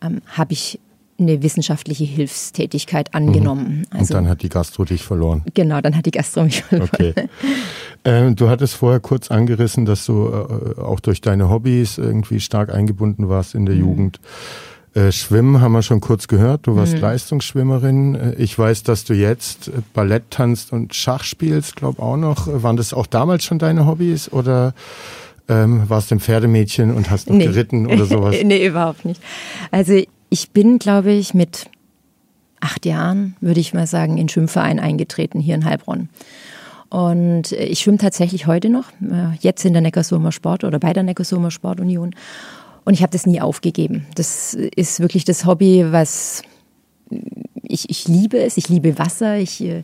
ähm, 0.04 0.22
habe 0.28 0.54
ich 0.54 0.80
eine 1.20 1.42
wissenschaftliche 1.42 2.04
Hilfstätigkeit 2.04 3.16
angenommen. 3.16 3.80
Mhm. 3.80 3.86
Also, 3.90 4.14
Und 4.14 4.24
dann 4.24 4.30
hat 4.30 4.44
die 4.44 4.50
Gastro 4.50 4.86
dich 4.86 5.04
verloren. 5.04 5.44
Genau, 5.56 5.82
dann 5.82 5.98
hat 5.98 6.06
die 6.06 6.12
Gastro 6.12 6.44
mich 6.44 6.62
verloren. 6.62 6.90
Okay. 6.94 7.14
Ähm, 8.06 8.36
du 8.36 8.48
hattest 8.48 8.76
vorher 8.76 9.00
kurz 9.00 9.32
angerissen, 9.32 9.86
dass 9.86 10.06
du 10.06 10.28
äh, 10.28 10.80
auch 10.80 11.00
durch 11.00 11.20
deine 11.20 11.50
Hobbys 11.50 11.98
irgendwie 11.98 12.40
stark 12.40 12.74
eingebunden 12.74 13.28
warst 13.28 13.56
in 13.56 13.66
der 13.66 13.76
mhm. 13.76 13.82
Jugend. 13.82 14.20
Äh, 14.94 15.12
Schwimmen 15.12 15.62
haben 15.62 15.74
wir 15.74 15.82
schon 15.82 16.02
kurz 16.02 16.28
gehört. 16.28 16.68
Du 16.68 16.76
warst 16.76 16.96
mhm. 16.96 17.02
Leistungsschwimmerin. 17.02 18.16
Äh, 18.16 18.34
ich 18.36 18.58
weiß, 18.58 18.84
dass 18.84 19.04
du 19.04 19.14
jetzt 19.14 19.72
Ballett 19.94 20.32
tanzt 20.32 20.72
und 20.72 20.96
Schach 20.96 21.24
spielst, 21.24 21.76
glaube 21.76 22.02
auch 22.02 22.18
noch. 22.18 22.48
Waren 22.48 22.78
das 22.78 22.94
auch 22.94 23.08
damals 23.08 23.44
schon 23.44 23.60
deine 23.60 23.86
Hobbys 23.86 24.32
oder 24.32 24.74
ähm, 25.50 25.84
warst 25.88 26.12
du 26.12 26.16
ein 26.16 26.20
Pferdemädchen 26.20 26.94
und 26.94 27.10
hast 27.10 27.30
noch 27.30 27.36
nee. 27.36 27.46
geritten 27.46 27.88
oder 27.88 28.06
sowas? 28.06 28.36
nee, 28.44 28.66
überhaupt 28.66 29.06
nicht. 29.06 29.22
Also 29.72 30.02
ich 30.30 30.52
bin, 30.52 30.80
glaube 30.80 31.12
ich, 31.12 31.34
mit 31.34 31.70
acht 32.60 32.86
Jahren, 32.86 33.36
würde 33.40 33.60
ich 33.60 33.74
mal 33.74 33.88
sagen, 33.88 34.18
in 34.18 34.30
Schwimmverein 34.30 34.80
eingetreten 34.80 35.40
hier 35.40 35.56
in 35.56 35.66
Heilbronn. 35.66 36.10
Und 36.90 37.52
ich 37.52 37.80
schwimme 37.80 37.98
tatsächlich 37.98 38.48
heute 38.48 38.70
noch, 38.70 38.92
äh, 39.02 39.36
jetzt 39.42 39.66
in 39.66 39.74
der 39.74 39.82
Neckarsulmer 39.82 40.32
Sport 40.32 40.64
oder 40.64 40.80
bei 40.80 40.94
der 40.94 41.04
Neckarsulmer 41.04 41.52
Sportunion. 41.52 42.16
Und 42.88 42.94
ich 42.94 43.02
habe 43.02 43.12
das 43.12 43.26
nie 43.26 43.42
aufgegeben. 43.42 44.06
Das 44.16 44.54
ist 44.54 45.02
wirklich 45.02 45.26
das 45.26 45.46
Hobby, 45.46 45.86
was 45.92 46.42
ich, 47.62 47.90
ich 47.90 48.08
liebe 48.08 48.38
es. 48.38 48.56
Ich 48.56 48.70
liebe 48.70 48.98
Wasser. 48.98 49.38
Ich, 49.40 49.60
äh, 49.60 49.84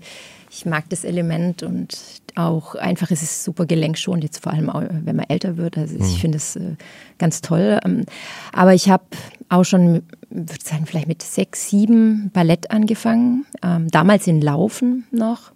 ich 0.49 0.65
mag 0.65 0.85
das 0.87 1.03
Element 1.03 1.63
und 1.63 1.97
auch 2.35 2.75
einfach, 2.75 3.11
es 3.11 3.21
ist 3.21 3.43
super 3.43 3.65
gelenkschonend, 3.65 4.23
jetzt 4.23 4.41
vor 4.41 4.53
allem, 4.53 4.71
wenn 5.03 5.17
man 5.17 5.25
älter 5.27 5.57
wird. 5.57 5.77
Also 5.77 5.95
ich 5.95 6.15
mhm. 6.15 6.17
finde 6.17 6.37
es 6.37 6.55
äh, 6.55 6.77
ganz 7.17 7.41
toll. 7.41 7.77
Ähm, 7.83 8.05
aber 8.53 8.73
ich 8.73 8.89
habe 8.89 9.03
auch 9.49 9.65
schon, 9.65 10.03
würde 10.29 10.63
sagen, 10.63 10.85
vielleicht 10.85 11.09
mit 11.09 11.23
sechs, 11.23 11.69
sieben 11.69 12.31
Ballett 12.31 12.71
angefangen. 12.71 13.45
Ähm, 13.61 13.91
damals 13.91 14.27
in 14.27 14.39
Laufen 14.39 15.07
noch. 15.11 15.51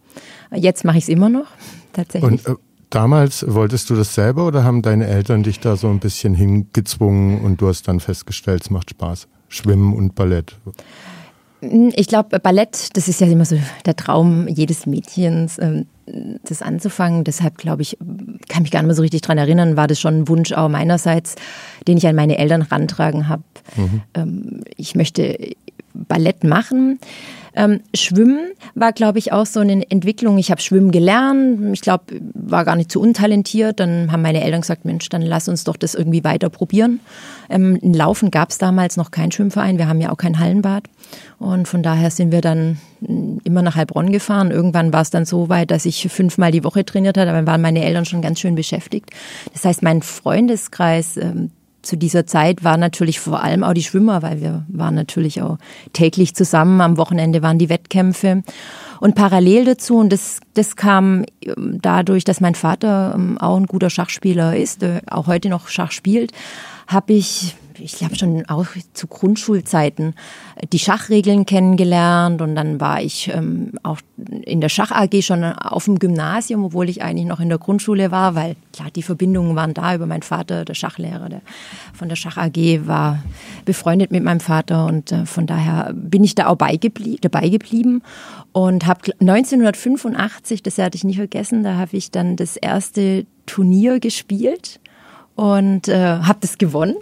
Jetzt 0.54 0.84
mache 0.84 0.98
ich 0.98 1.06
es 1.06 1.10
immer 1.10 1.30
noch, 1.30 1.48
tatsächlich. 1.94 2.46
Und, 2.46 2.58
äh, 2.58 2.67
damals 2.90 3.46
wolltest 3.48 3.90
du 3.90 3.96
das 3.96 4.14
selber 4.14 4.46
oder 4.46 4.64
haben 4.64 4.82
deine 4.82 5.08
Eltern 5.08 5.44
dich 5.44 5.60
da 5.60 5.76
so 5.76 5.90
ein 5.90 6.00
bisschen 6.00 6.34
hingezwungen 6.34 7.42
und 7.42 7.62
du 7.62 7.68
hast 7.68 7.88
dann 7.88 8.00
festgestellt, 8.00 8.64
es 8.64 8.70
macht 8.70 8.90
Spaß? 8.92 9.28
Schwimmen 9.50 9.94
und 9.94 10.16
Ballett. 10.16 10.56
Ich 11.62 12.08
glaube, 12.08 12.40
Ballett, 12.40 12.96
das 12.96 13.08
ist 13.08 13.20
ja 13.20 13.28
immer 13.28 13.46
so 13.46 13.58
der 13.86 13.96
Traum 13.96 14.48
jedes 14.48 14.86
Mädchens, 14.86 15.58
ähm, 15.58 15.88
das 16.44 16.62
anzufangen. 16.62 17.24
Deshalb 17.24 17.58
glaube 17.58 17.82
ich, 17.82 17.98
kann 18.48 18.62
mich 18.62 18.72
gar 18.72 18.82
nicht 18.82 18.88
mehr 18.88 18.96
so 18.96 19.02
richtig 19.02 19.22
dran 19.22 19.38
erinnern, 19.38 19.76
war 19.76 19.88
das 19.88 20.00
schon 20.00 20.20
ein 20.20 20.28
Wunsch 20.28 20.52
auch 20.54 20.70
meinerseits, 20.70 21.36
den 21.88 21.98
ich 21.98 22.06
an 22.06 22.16
meine 22.16 22.38
Eltern 22.38 22.62
rantragen 22.62 23.28
habe. 23.28 23.44
Mhm. 23.76 24.02
Ähm, 24.14 24.62
ich 24.76 24.96
möchte 24.96 25.56
Ballett 26.08 26.44
machen. 26.44 27.00
Ähm, 27.58 27.80
Schwimmen 27.96 28.52
war, 28.76 28.94
glaube 28.94 29.18
ich, 29.18 29.34
auch 29.34 29.48
so 29.48 29.62
eine 29.62 29.90
Entwicklung. 29.90 30.38
Ich 30.38 30.52
habe 30.52 30.62
Schwimmen 30.62 30.92
gelernt. 30.92 31.74
Ich 31.74 31.82
glaube, 31.82 32.04
war 32.36 32.64
gar 32.66 32.76
nicht 32.76 32.92
zu 32.92 33.02
untalentiert. 33.02 33.80
Dann 33.80 34.12
haben 34.12 34.22
meine 34.22 34.44
Eltern 34.44 34.62
gesagt, 34.62 34.86
Mensch, 34.86 35.10
dann 35.10 35.24
lass 35.24 35.50
uns 35.50 35.64
doch 35.64 35.76
das 35.76 35.96
irgendwie 35.96 36.24
weiter 36.24 36.52
probieren. 36.52 37.00
Ähm, 37.50 37.80
Laufen 37.82 38.30
gab 38.30 38.52
es 38.52 38.60
damals 38.60 38.96
noch 38.96 39.10
keinen 39.10 39.32
Schwimmverein. 39.32 39.80
Wir 39.80 39.88
haben 39.88 40.00
ja 40.00 40.12
auch 40.12 40.18
kein 40.18 40.38
Hallenbad. 40.38 40.84
Und 41.40 41.68
von 41.68 41.82
daher 41.82 42.12
sind 42.12 42.32
wir 42.32 42.42
dann 42.42 42.78
mm, 43.00 43.38
immer 43.44 43.64
nach 43.64 43.76
Heilbronn 43.76 44.12
gefahren. 44.12 44.52
Irgendwann 44.52 44.94
war 44.94 45.02
es 45.02 45.10
dann 45.10 45.26
so 45.26 45.50
weit, 45.50 45.72
dass 45.72 45.88
ich 45.88 46.08
fünfmal 46.10 46.52
die 46.52 46.64
Woche 46.64 46.86
trainiert 46.86 47.18
habe. 47.18 47.32
Dann 47.32 47.48
waren 47.48 47.62
meine 47.62 47.84
Eltern 47.84 48.06
schon 48.06 48.22
ganz 48.22 48.40
schön 48.40 48.54
beschäftigt. 48.54 49.10
Das 49.54 49.66
heißt, 49.66 49.82
mein 49.82 50.04
Freundeskreis, 50.04 51.18
ähm, 51.18 51.50
zu 51.88 51.98
dieser 51.98 52.28
Zeit 52.28 52.64
waren 52.64 52.80
natürlich 52.80 53.20
vor 53.20 53.42
allem 53.44 53.64
auch 53.64 53.74
die 53.74 53.84
Schwimmer, 53.84 54.22
weil 54.22 54.42
wir 54.42 54.66
waren 54.68 54.96
natürlich 54.96 55.42
auch 55.42 55.58
täglich 55.94 56.36
zusammen. 56.36 56.82
Am 56.82 56.98
Wochenende 56.98 57.42
waren 57.42 57.58
die 57.58 57.70
Wettkämpfe. 57.70 58.44
Und 59.00 59.16
parallel 59.16 59.66
dazu, 59.66 59.98
und 59.98 60.12
das, 60.12 60.40
das 60.54 60.76
kam 60.76 61.26
ähm, 61.42 61.80
dadurch, 61.82 62.24
dass 62.24 62.42
mein 62.42 62.56
Vater 62.56 63.14
ähm, 63.16 63.38
auch 63.38 63.58
ein 63.58 63.66
guter 63.66 63.90
Schachspieler 63.90 64.56
ist, 64.56 64.86
auch 65.10 65.28
heute 65.28 65.50
noch 65.50 65.68
Schach 65.68 65.92
spielt, 65.92 66.32
habe 66.88 67.14
ich 67.14 67.56
ich 67.80 67.94
glaube 67.94 68.16
schon 68.16 68.46
auch 68.48 68.66
zu 68.94 69.08
Grundschulzeiten 69.08 70.16
die 70.72 70.80
Schachregeln 70.80 71.46
kennengelernt 71.46 72.42
und 72.42 72.56
dann 72.56 72.80
war 72.80 73.02
ich 73.02 73.32
ähm, 73.34 73.74
auch 73.84 74.00
in 74.42 74.62
der 74.62 74.70
Schach 74.70 74.92
AG 74.92 75.22
schon 75.22 75.44
auf 75.44 75.86
dem 75.86 76.00
Gymnasium, 76.00 76.66
obwohl 76.66 76.90
ich 76.90 77.02
eigentlich 77.02 77.28
noch 77.28 77.40
in 77.40 77.50
der 77.50 77.58
Grundschule 77.58 78.12
war, 78.12 78.36
weil 78.36 78.56
klar 78.74 78.90
die 78.94 79.04
Verbindungen 79.04 79.56
waren 79.56 79.74
da 79.74 79.96
über 79.96 80.06
meinen 80.06 80.24
Vater, 80.24 80.66
der 80.66 80.74
Schachlehrer 80.74 81.30
der 81.30 81.42
von 81.94 82.10
der 82.10 82.16
Schach 82.16 82.38
AG 82.38 82.88
war 82.88 83.24
befreundet 83.66 84.12
mit 84.12 84.24
meinem 84.24 84.40
Vater 84.40 84.86
und 84.86 85.12
äh, 85.12 85.26
von 85.26 85.46
daher 85.48 85.92
bin 85.94 86.24
ich 86.24 86.36
da 86.36 86.48
auch 86.48 86.56
beigeblie 86.56 87.18
dabei 87.22 87.50
geblieben 87.50 88.02
und 88.52 88.86
habe 88.86 89.12
1985, 89.20 90.64
das 90.64 90.78
werde 90.78 90.96
ich 90.96 91.04
nie 91.04 91.16
vergessen, 91.16 91.64
da 91.64 91.76
habe 91.76 91.96
ich 91.96 92.12
dann 92.12 92.36
das 92.36 92.58
erste 92.58 93.26
Turnier 93.46 94.00
gespielt 94.00 94.80
und 95.36 95.88
äh, 95.88 96.20
habe 96.20 96.40
das 96.42 96.58
gewonnen. 96.58 96.96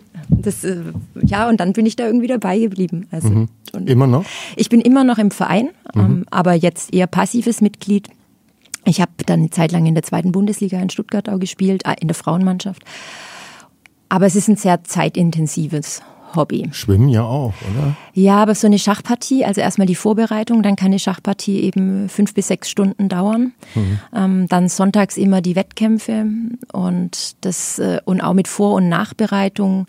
Das, 0.45 0.63
äh, 0.63 0.77
ja, 1.21 1.49
und 1.49 1.59
dann 1.59 1.73
bin 1.73 1.85
ich 1.85 1.95
da 1.95 2.05
irgendwie 2.05 2.27
dabei 2.27 2.59
geblieben. 2.59 3.07
Also, 3.11 3.29
mhm. 3.29 3.47
Immer 3.85 4.07
noch? 4.07 4.25
Ich 4.55 4.69
bin 4.69 4.79
immer 4.79 5.03
noch 5.03 5.17
im 5.17 5.31
Verein, 5.31 5.69
mhm. 5.93 6.01
ähm, 6.01 6.25
aber 6.31 6.53
jetzt 6.53 6.93
eher 6.93 7.07
passives 7.07 7.61
Mitglied. 7.61 8.09
Ich 8.85 9.01
habe 9.01 9.11
dann 9.25 9.39
eine 9.39 9.49
Zeit 9.49 9.71
lang 9.71 9.85
in 9.85 9.95
der 9.95 10.03
zweiten 10.03 10.31
Bundesliga 10.31 10.79
in 10.79 10.89
Stuttgart 10.89 11.27
auch 11.27 11.39
gespielt, 11.39 11.85
äh, 11.85 11.95
in 11.99 12.07
der 12.07 12.15
Frauenmannschaft. 12.15 12.83
Aber 14.07 14.25
es 14.25 14.35
ist 14.35 14.47
ein 14.47 14.55
sehr 14.55 14.83
zeitintensives 14.83 16.01
Hobby. 16.35 16.69
Schwimmen 16.71 17.09
ja 17.09 17.23
auch, 17.23 17.53
oder? 17.71 17.95
Ja, 18.13 18.37
aber 18.37 18.55
so 18.55 18.67
eine 18.67 18.79
Schachpartie, 18.79 19.45
also 19.45 19.61
erstmal 19.61 19.87
die 19.87 19.95
Vorbereitung, 19.95 20.63
dann 20.63 20.75
kann 20.75 20.87
eine 20.87 20.99
Schachpartie 20.99 21.61
eben 21.61 22.09
fünf 22.09 22.33
bis 22.33 22.47
sechs 22.47 22.69
Stunden 22.69 23.09
dauern. 23.09 23.53
Mhm. 23.73 23.99
Ähm, 24.13 24.47
dann 24.49 24.69
sonntags 24.69 25.17
immer 25.17 25.41
die 25.41 25.55
Wettkämpfe 25.55 26.25
und 26.71 27.35
das 27.41 27.79
äh, 27.79 27.99
und 28.05 28.21
auch 28.21 28.33
mit 28.33 28.47
Vor- 28.47 28.75
und 28.75 28.89
Nachbereitung 28.89 29.87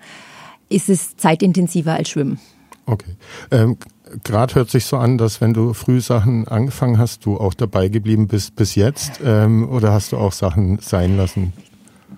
ist 0.69 0.89
es 0.89 1.17
zeitintensiver 1.17 1.95
als 1.95 2.11
Schwimmen. 2.11 2.39
Okay. 2.87 3.17
Ähm, 3.51 3.77
gerade 4.25 4.55
hört 4.55 4.71
sich 4.71 4.85
so 4.87 4.97
an, 4.97 5.19
dass 5.19 5.41
wenn 5.41 5.53
du 5.53 5.73
früh 5.73 6.01
Sachen 6.01 6.47
angefangen 6.49 6.99
hast, 6.99 7.25
du 7.27 7.39
auch 7.39 7.55
dabei 7.55 7.89
geblieben 7.89 8.29
bist 8.29 8.57
bis 8.57 8.75
jetzt, 8.75 9.21
ähm, 9.25 9.69
oder 9.69 9.93
hast 9.93 10.13
du 10.13 10.19
auch 10.19 10.33
Sachen 10.33 10.79
sein 10.79 11.17
lassen? 11.17 11.53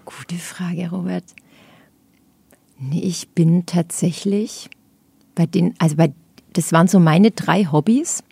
Gute 0.04 0.36
Frage, 0.36 0.90
Robert. 0.90 1.24
Nee, 2.78 3.00
ich 3.00 3.30
bin 3.30 3.66
tatsächlich 3.66 4.70
bei 5.34 5.46
den, 5.46 5.74
also 5.78 5.96
bei, 5.96 6.12
das 6.52 6.72
waren 6.72 6.88
so 6.88 7.00
meine 7.00 7.30
drei 7.30 7.64
Hobbys 7.64 8.22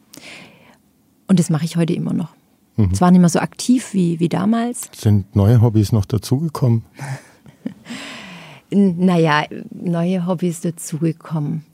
und 1.26 1.38
das 1.38 1.50
mache 1.50 1.64
ich 1.64 1.76
heute 1.76 1.94
immer 1.94 2.12
noch. 2.12 2.34
Mhm. 2.76 2.94
Zwar 2.94 3.10
nicht 3.10 3.20
mehr 3.20 3.30
so 3.30 3.40
aktiv 3.40 3.94
wie, 3.94 4.20
wie 4.20 4.28
damals. 4.28 4.90
Sind 4.94 5.34
neue 5.34 5.62
Hobbys 5.62 5.92
noch 5.92 6.04
dazugekommen? 6.04 6.84
naja, 8.70 9.44
neue 9.70 10.26
Hobbys 10.26 10.60
dazugekommen. 10.60 11.64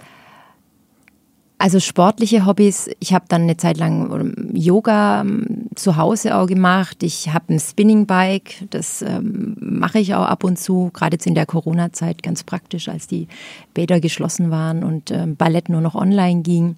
Also 1.63 1.79
sportliche 1.79 2.45
Hobbys. 2.45 2.91
Ich 2.99 3.15
habe 3.15 3.27
dann 3.29 3.43
eine 3.43 3.57
Zeit 3.57 3.79
lang 3.79 4.11
ähm, 4.11 4.51
Yoga 4.53 5.21
ähm, 5.21 5.69
zu 5.77 5.97
Hause 5.97 6.37
auch 6.37 6.47
gemacht. 6.47 7.05
Ich 7.05 7.33
habe 7.33 7.55
ein 7.55 7.61
Spinningbike. 7.61 8.67
Das 8.71 9.01
ähm, 9.01 9.55
mache 9.61 10.01
ich 10.01 10.13
auch 10.17 10.25
ab 10.25 10.43
und 10.43 10.59
zu. 10.59 10.91
Gerade 10.93 11.15
jetzt 11.15 11.27
in 11.29 11.37
der 11.37 11.47
Corona-Zeit 11.47 12.25
ganz 12.25 12.43
praktisch, 12.43 12.89
als 12.89 13.07
die 13.07 13.29
Bäder 13.75 14.01
geschlossen 14.01 14.51
waren 14.51 14.83
und 14.83 15.13
ähm, 15.13 15.37
Ballett 15.37 15.69
nur 15.69 15.81
noch 15.81 15.95
online 15.95 16.43
ging. 16.43 16.75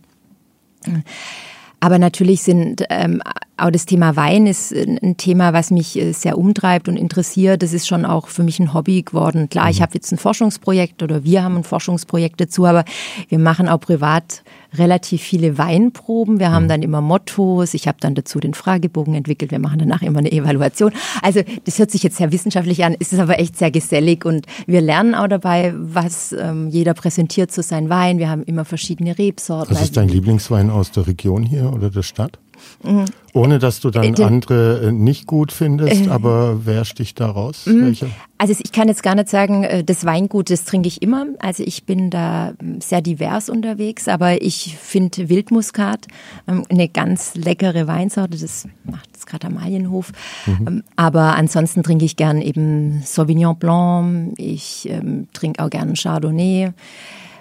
Aber 1.81 1.99
natürlich 1.99 2.43
sind 2.43 2.85
ähm, 2.91 3.23
auch 3.57 3.71
das 3.71 3.87
Thema 3.87 4.17
Wein 4.17 4.47
ist 4.47 4.73
ein 4.73 5.17
Thema, 5.17 5.53
was 5.53 5.71
mich 5.71 5.97
äh, 5.97 6.13
sehr 6.13 6.39
umtreibt 6.39 6.89
und 6.89 6.97
interessiert. 6.97 7.63
Das 7.63 7.73
ist 7.73 7.87
schon 7.87 8.05
auch 8.05 8.27
für 8.29 8.43
mich 8.43 8.59
ein 8.59 8.75
Hobby 8.75 9.03
geworden. 9.03 9.49
Klar, 9.49 9.71
ich 9.71 9.79
mhm. 9.79 9.83
habe 9.83 9.95
jetzt 9.95 10.11
ein 10.13 10.19
Forschungsprojekt 10.19 11.03
oder 11.03 11.25
wir 11.25 11.45
haben 11.45 11.59
ein 11.59 11.65
Forschungsprojekt 11.65 12.41
dazu, 12.41 12.67
aber 12.67 12.85
wir 13.29 13.39
machen 13.39 13.69
auch 13.69 13.79
privat 13.79 14.43
relativ 14.77 15.23
viele 15.23 15.57
Weinproben. 15.57 16.41
Wir 16.41 16.51
haben 16.51 16.65
mhm. 16.65 16.69
dann 16.69 16.83
immer 16.83 17.01
Mottos. 17.01 17.75
Ich 17.75 17.87
habe 17.87 17.99
dann 18.01 18.17
dazu 18.17 18.41
den 18.41 18.55
Fragebogen 18.55 19.15
entwickelt. 19.15 19.53
Wir 19.53 19.61
machen 19.61 19.79
danach 19.79 20.03
immer 20.03 20.19
eine 20.19 20.33
Evaluation. 20.33 20.93
Also 21.23 21.43
das 21.65 21.79
hört 21.79 21.93
sich 21.93 22.03
jetzt 22.03 22.17
sehr 22.17 22.33
wissenschaftlich 22.33 22.85
an, 22.85 22.95
ist 22.95 23.13
es 23.13 23.21
aber 23.21 23.39
echt 23.39 23.57
sehr 23.57 23.71
gesellig 23.71 24.25
und 24.25 24.47
wir 24.67 24.81
lernen 24.81 25.15
auch 25.15 25.29
dabei, 25.29 25.73
was 25.77 26.33
ähm, 26.33 26.69
jeder 26.69 26.95
präsentiert 26.95 27.53
zu 27.53 27.63
seinem 27.63 27.89
Wein. 27.89 28.19
Wir 28.19 28.29
haben 28.29 28.43
immer 28.43 28.65
verschiedene 28.65 29.17
Rebsorten. 29.17 29.77
Was 29.77 29.83
ist 29.83 29.97
dein 29.97 30.09
Lieblingswein 30.09 30.71
aus 30.71 30.91
der 30.91 31.07
Region 31.07 31.45
hier 31.45 31.73
oder 31.73 31.91
der 31.91 32.03
Stadt? 32.03 32.39
Mhm. 32.83 33.05
Ohne 33.33 33.59
dass 33.59 33.81
du 33.81 33.91
dann 33.91 34.15
äh, 34.15 34.23
andere 34.23 34.89
äh, 34.89 34.93
nicht 34.93 35.27
gut 35.27 35.51
findest, 35.51 36.07
äh, 36.07 36.11
aber 36.11 36.67
wer 36.67 36.85
sticht 36.85 37.19
da 37.19 37.31
raus? 37.31 37.67
Mhm. 37.67 37.87
Welche? 37.87 38.11
Also 38.39 38.55
ich 38.63 38.73
kann 38.73 38.89
jetzt 38.89 39.03
gar 39.03 39.15
nicht 39.15 39.29
sagen, 39.29 39.67
das 39.87 40.05
Weingut, 40.05 40.51
das 40.51 40.65
trinke 40.65 40.89
ich 40.89 41.03
immer. 41.03 41.27
Also 41.39 41.63
ich 41.65 41.85
bin 41.85 42.11
da 42.11 42.53
ähm, 42.61 42.81
sehr 42.81 43.01
divers 43.01 43.49
unterwegs, 43.49 44.07
aber 44.07 44.43
ich 44.43 44.77
finde 44.79 45.29
Wildmuskat 45.29 46.07
ähm, 46.47 46.65
eine 46.69 46.89
ganz 46.89 47.35
leckere 47.35 47.87
Weinsorte. 47.87 48.37
Das 48.39 48.69
macht 48.85 49.09
das 49.15 49.27
gerade 49.27 49.47
am 49.47 49.57
Alienhof. 49.57 50.13
Mhm. 50.47 50.67
Ähm, 50.67 50.83
aber 50.97 51.35
ansonsten 51.37 51.83
trinke 51.83 52.05
ich 52.05 52.17
gern 52.17 52.41
eben 52.41 53.03
Sauvignon 53.05 53.57
Blanc. 53.59 54.35
Ich 54.37 54.89
ähm, 54.91 55.29
trinke 55.33 55.65
auch 55.65 55.71
gern 55.71 55.95
Chardonnay. 55.95 56.73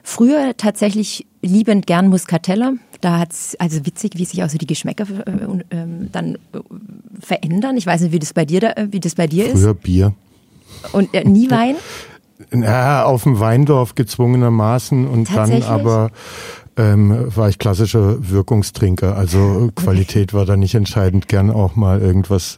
Früher 0.03 0.55
tatsächlich 0.57 1.25
liebend 1.41 1.87
gern 1.87 2.07
Muscatella. 2.07 2.73
Da 3.03 3.19
hat 3.19 3.33
es, 3.33 3.57
also 3.59 3.85
witzig, 3.85 4.13
wie 4.15 4.23
sich 4.23 4.41
auch 4.43 4.49
so 4.49 4.57
die 4.57 4.65
Geschmäcker 4.65 5.05
äh, 5.27 5.31
äh, 5.75 5.85
dann 6.09 6.35
äh, 6.35 6.37
verändern. 7.19 7.75
Ich 7.75 7.85
weiß 7.85 7.99
nicht, 7.99 8.13
wie 8.13 8.19
das 8.19 8.31
bei 8.31 8.45
dir, 8.45 8.61
da, 8.61 8.73
wie 8.91 9.01
das 9.01 9.15
bei 9.15 9.27
dir 9.27 9.43
Früher 9.43 9.53
ist. 9.53 9.61
Früher 9.61 9.73
Bier. 9.73 10.13
Und 10.93 11.13
äh, 11.13 11.25
nie 11.25 11.51
Wein? 11.51 11.75
Ja, 12.53 13.03
auf 13.03 13.23
dem 13.23 13.41
Weindorf 13.41 13.95
gezwungenermaßen 13.95 15.05
und 15.05 15.35
dann 15.35 15.63
aber 15.63 16.11
ähm, 16.75 17.35
war 17.35 17.49
ich 17.49 17.59
klassischer 17.59 18.29
Wirkungstrinker. 18.29 19.15
Also 19.15 19.71
Qualität 19.75 20.33
war 20.33 20.45
da 20.45 20.57
nicht 20.57 20.75
entscheidend. 20.75 21.27
Gern 21.27 21.51
auch 21.51 21.75
mal 21.75 22.01
irgendwas 22.01 22.57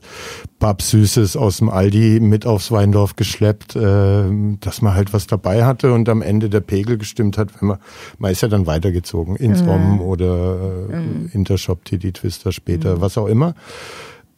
Babsüßes 0.59 1.35
aus 1.35 1.57
dem 1.57 1.69
Aldi 1.69 2.19
mit 2.21 2.45
aufs 2.45 2.71
Weindorf 2.71 3.15
geschleppt, 3.15 3.75
äh, 3.75 4.25
dass 4.59 4.81
man 4.81 4.93
halt 4.93 5.13
was 5.13 5.27
dabei 5.27 5.65
hatte 5.65 5.93
und 5.93 6.07
am 6.07 6.21
Ende 6.21 6.49
der 6.49 6.61
Pegel 6.61 6.97
gestimmt 6.97 7.37
hat, 7.37 7.49
wenn 7.59 7.69
man, 7.69 7.77
man 8.17 8.31
ist 8.31 8.41
ja 8.41 8.47
dann 8.47 8.67
weitergezogen 8.67 9.35
ins 9.35 9.61
mhm. 9.61 9.69
Om 9.69 10.01
oder 10.01 10.87
äh, 10.89 10.99
mhm. 10.99 11.29
Intershop, 11.33 11.83
Teddy 11.83 12.13
Twister 12.13 12.51
später, 12.51 12.97
mhm. 12.97 13.01
was 13.01 13.17
auch 13.17 13.27
immer. 13.27 13.53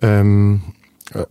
Ähm, 0.01 0.61
äh, 1.13 1.25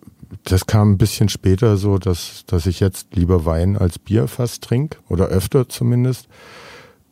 das 0.45 0.67
kam 0.67 0.93
ein 0.93 0.99
bisschen 0.99 1.29
später 1.29 1.77
so, 1.77 1.99
dass, 1.99 2.45
dass 2.47 2.67
ich 2.67 2.81
jetzt 2.81 3.15
lieber 3.15 3.45
Wein 3.45 3.77
als 3.77 3.99
Bier 3.99 4.29
fast 4.29 4.63
trinke 4.63 4.99
oder 5.09 5.27
öfter 5.27 5.69
zumindest. 5.69 6.29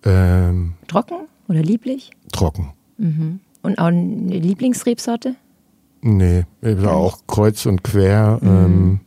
Ähm, 0.04 0.74
Trocken 0.86 1.26
oder 1.48 1.62
lieblich? 1.62 2.10
Trocken. 2.32 2.72
Mhm. 2.98 3.40
Und 3.62 3.78
auch 3.78 3.86
eine 3.86 4.38
Lieblingsrebsorte? 4.38 5.36
Nee, 6.02 6.44
eben 6.62 6.86
auch 6.86 7.20
kreuz 7.26 7.64
und 7.64 7.82
quer 7.82 8.38
mhm. 8.42 8.48
ähm, 8.48 9.00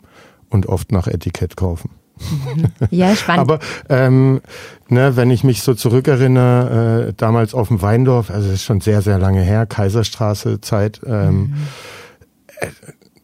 und 0.49 0.65
oft 0.65 0.91
nach 0.91 1.07
Etikett 1.07 1.55
kaufen. 1.55 1.91
Mhm. 2.19 2.65
Ja, 2.89 3.15
spannend. 3.15 3.41
Aber 3.41 3.59
ähm, 3.89 4.41
ne, 4.89 5.15
wenn 5.15 5.29
ich 5.29 5.43
mich 5.43 5.61
so 5.61 5.75
zurückerinnere, 5.75 7.09
äh, 7.09 7.13
damals 7.15 7.53
auf 7.53 7.67
dem 7.67 7.81
Weindorf, 7.81 8.31
also 8.31 8.47
das 8.47 8.55
ist 8.55 8.63
schon 8.63 8.81
sehr, 8.81 9.03
sehr 9.03 9.19
lange 9.19 9.41
her, 9.41 9.67
Kaiserstraße 9.67 10.61
Zeit, 10.61 11.01
ähm, 11.05 11.39
mhm. 11.39 11.53
äh, 12.61 12.67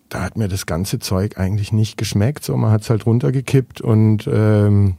da 0.10 0.22
hat 0.22 0.38
mir 0.38 0.48
das 0.48 0.68
ganze 0.68 1.00
Zeug 1.00 1.40
eigentlich 1.40 1.72
nicht 1.72 1.98
geschmeckt. 1.98 2.44
So, 2.44 2.56
man 2.56 2.72
hat's 2.72 2.92
halt 2.92 3.08
runtergekippt 3.08 3.82
und 3.82 4.30
ähm, 4.32 4.98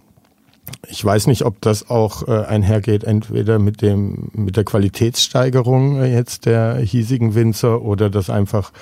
ich 0.88 1.04
weiß 1.04 1.26
nicht, 1.26 1.44
ob 1.44 1.60
das 1.60 1.90
auch 1.90 2.26
äh, 2.28 2.44
einhergeht, 2.44 3.04
entweder 3.04 3.58
mit 3.58 3.82
dem 3.82 4.30
mit 4.32 4.56
der 4.56 4.64
Qualitätssteigerung 4.64 5.96
äh, 5.96 6.12
jetzt 6.12 6.46
der 6.46 6.76
hiesigen 6.76 7.34
Winzer 7.34 7.82
oder 7.82 8.10
dass 8.10 8.30
einfach 8.30 8.72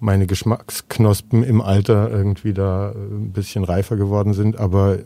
meine 0.00 0.26
Geschmacksknospen 0.26 1.42
im 1.42 1.60
Alter 1.60 2.10
irgendwie 2.10 2.52
da 2.52 2.90
äh, 2.90 2.94
ein 2.94 3.32
bisschen 3.32 3.64
reifer 3.64 3.96
geworden 3.96 4.32
sind. 4.32 4.58
Aber 4.58 4.98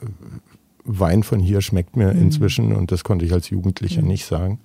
Wein 0.85 1.23
von 1.23 1.41
hier 1.41 1.61
schmeckt 1.61 1.97
mir 1.97 2.13
mhm. 2.13 2.23
inzwischen 2.23 2.75
und 2.75 2.93
das 2.93 3.05
konnte 3.05 3.25
ich 3.25 3.33
als 3.33 3.51
Jugendlicher 3.51 4.03
mhm. 4.03 4.09
nicht 4.09 4.27
sagen. 4.27 4.61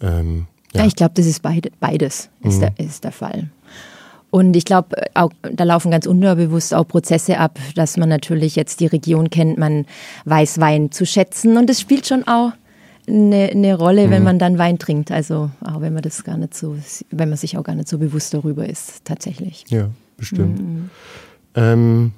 Ähm, 0.00 0.46
ja. 0.72 0.82
ja. 0.82 0.86
ich 0.86 0.96
glaube, 0.96 1.14
das 1.14 1.26
ist 1.26 1.42
beide, 1.42 1.70
beides 1.80 2.28
ist, 2.42 2.56
mhm. 2.56 2.60
der, 2.60 2.78
ist 2.78 3.04
der 3.04 3.12
Fall. 3.12 3.50
Und 4.30 4.56
ich 4.56 4.64
glaube, 4.64 4.96
da 5.14 5.64
laufen 5.64 5.90
ganz 5.90 6.06
unterbewusst 6.06 6.74
auch 6.74 6.86
Prozesse 6.86 7.38
ab, 7.38 7.58
dass 7.74 7.96
man 7.96 8.08
natürlich 8.08 8.56
jetzt 8.56 8.80
die 8.80 8.86
Region 8.86 9.30
kennt, 9.30 9.56
man 9.58 9.86
weiß 10.26 10.60
Wein 10.60 10.92
zu 10.92 11.06
schätzen 11.06 11.56
und 11.56 11.70
es 11.70 11.80
spielt 11.80 12.06
schon 12.06 12.26
auch 12.28 12.52
eine, 13.08 13.50
eine 13.50 13.74
Rolle, 13.74 14.06
mhm. 14.06 14.10
wenn 14.10 14.22
man 14.24 14.38
dann 14.38 14.58
Wein 14.58 14.78
trinkt. 14.78 15.10
Also 15.10 15.50
auch 15.64 15.80
wenn 15.80 15.94
man 15.94 16.02
das 16.02 16.24
gar 16.24 16.36
nicht 16.36 16.54
so, 16.54 16.76
wenn 17.10 17.30
man 17.30 17.38
sich 17.38 17.56
auch 17.56 17.64
gar 17.64 17.74
nicht 17.74 17.88
so 17.88 17.98
bewusst 17.98 18.34
darüber 18.34 18.68
ist, 18.68 19.04
tatsächlich. 19.04 19.64
Ja, 19.68 19.88
bestimmt. 20.18 20.60
Mhm. 20.60 20.90
Ähm, 21.54 22.12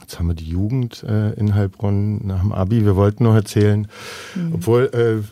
jetzt 0.00 0.18
haben 0.18 0.28
wir 0.28 0.34
die 0.34 0.48
Jugend 0.48 1.02
äh, 1.02 1.32
in 1.34 1.54
Heilbronn 1.54 2.26
nach 2.26 2.40
dem 2.40 2.52
Abi. 2.52 2.86
Wir 2.86 2.96
wollten 2.96 3.24
noch 3.24 3.34
erzählen, 3.34 3.86
mhm. 4.34 4.54
obwohl 4.54 4.84
äh, 4.94 5.28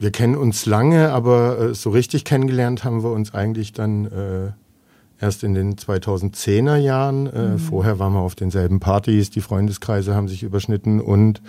wir 0.00 0.12
kennen 0.12 0.36
uns 0.36 0.64
lange, 0.64 1.12
aber 1.12 1.58
äh, 1.58 1.74
so 1.74 1.90
richtig 1.90 2.24
kennengelernt 2.24 2.84
haben 2.84 3.02
wir 3.02 3.10
uns 3.10 3.34
eigentlich 3.34 3.72
dann 3.72 4.06
äh, 4.06 4.52
erst 5.20 5.44
in 5.44 5.54
den 5.54 5.76
2010er 5.76 6.76
Jahren. 6.76 7.26
Äh, 7.26 7.48
mhm. 7.48 7.58
Vorher 7.58 7.98
waren 7.98 8.12
wir 8.12 8.20
auf 8.20 8.34
denselben 8.34 8.80
Partys, 8.80 9.30
die 9.30 9.40
Freundeskreise 9.40 10.14
haben 10.14 10.28
sich 10.28 10.42
überschnitten 10.42 11.00
und 11.00 11.42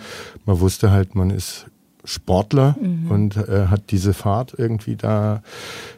man 0.46 0.60
wusste 0.60 0.90
halt, 0.90 1.14
man 1.14 1.30
ist 1.30 1.66
Sportler 2.04 2.76
mhm. 2.80 3.10
und 3.10 3.36
äh, 3.36 3.66
hat 3.66 3.90
diese 3.90 4.14
Fahrt 4.14 4.54
irgendwie 4.56 4.96
da 4.96 5.42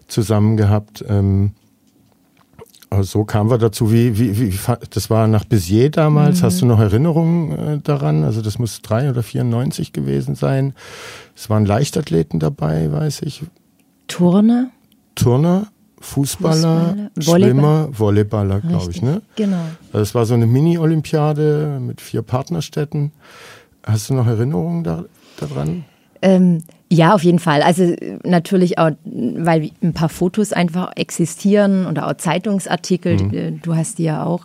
zusammen 0.08 0.56
gehabt. 0.56 1.04
Ähm, 1.08 1.52
also 2.90 3.04
so 3.20 3.24
kamen 3.24 3.48
wir 3.48 3.56
dazu, 3.56 3.90
wie, 3.90 4.18
wie, 4.18 4.38
wie, 4.38 4.58
das 4.90 5.08
war 5.08 5.26
nach 5.26 5.44
Béziers 5.44 5.90
damals. 5.90 6.40
Mhm. 6.40 6.44
Hast 6.44 6.60
du 6.60 6.66
noch 6.66 6.78
Erinnerungen 6.78 7.52
äh, 7.52 7.78
daran? 7.78 8.22
Also 8.24 8.42
das 8.42 8.58
muss 8.58 8.82
drei 8.82 9.08
oder 9.08 9.22
94 9.22 9.92
gewesen 9.92 10.34
sein. 10.34 10.74
Es 11.34 11.48
waren 11.48 11.64
Leichtathleten 11.64 12.38
dabei, 12.38 12.92
weiß 12.92 13.22
ich. 13.22 13.44
Turner? 14.08 14.70
Turner 15.14 15.68
Fußballer, 16.02 17.10
Fußballer 17.14 17.46
Schwimmer, 17.46 17.88
Volleyballer, 17.92 18.60
glaube 18.60 18.90
ich, 18.90 19.02
ne? 19.02 19.22
Genau. 19.36 19.62
Also 19.92 20.02
es 20.02 20.14
war 20.14 20.26
so 20.26 20.34
eine 20.34 20.46
Mini-Olympiade 20.46 21.78
mit 21.80 22.00
vier 22.00 22.22
Partnerstädten. 22.22 23.12
Hast 23.84 24.10
du 24.10 24.14
noch 24.14 24.26
Erinnerungen 24.26 24.84
da, 24.84 25.04
daran? 25.38 25.84
Ähm, 26.20 26.62
ja, 26.90 27.14
auf 27.14 27.24
jeden 27.24 27.38
Fall. 27.38 27.62
Also 27.62 27.94
natürlich 28.24 28.78
auch, 28.78 28.90
weil 29.04 29.70
ein 29.82 29.94
paar 29.94 30.08
Fotos 30.08 30.52
einfach 30.52 30.92
existieren 30.96 31.86
oder 31.86 32.08
auch 32.08 32.14
Zeitungsartikel. 32.14 33.16
Mhm. 33.16 33.62
Du 33.62 33.74
hast 33.74 33.98
die 33.98 34.04
ja 34.04 34.24
auch. 34.24 34.44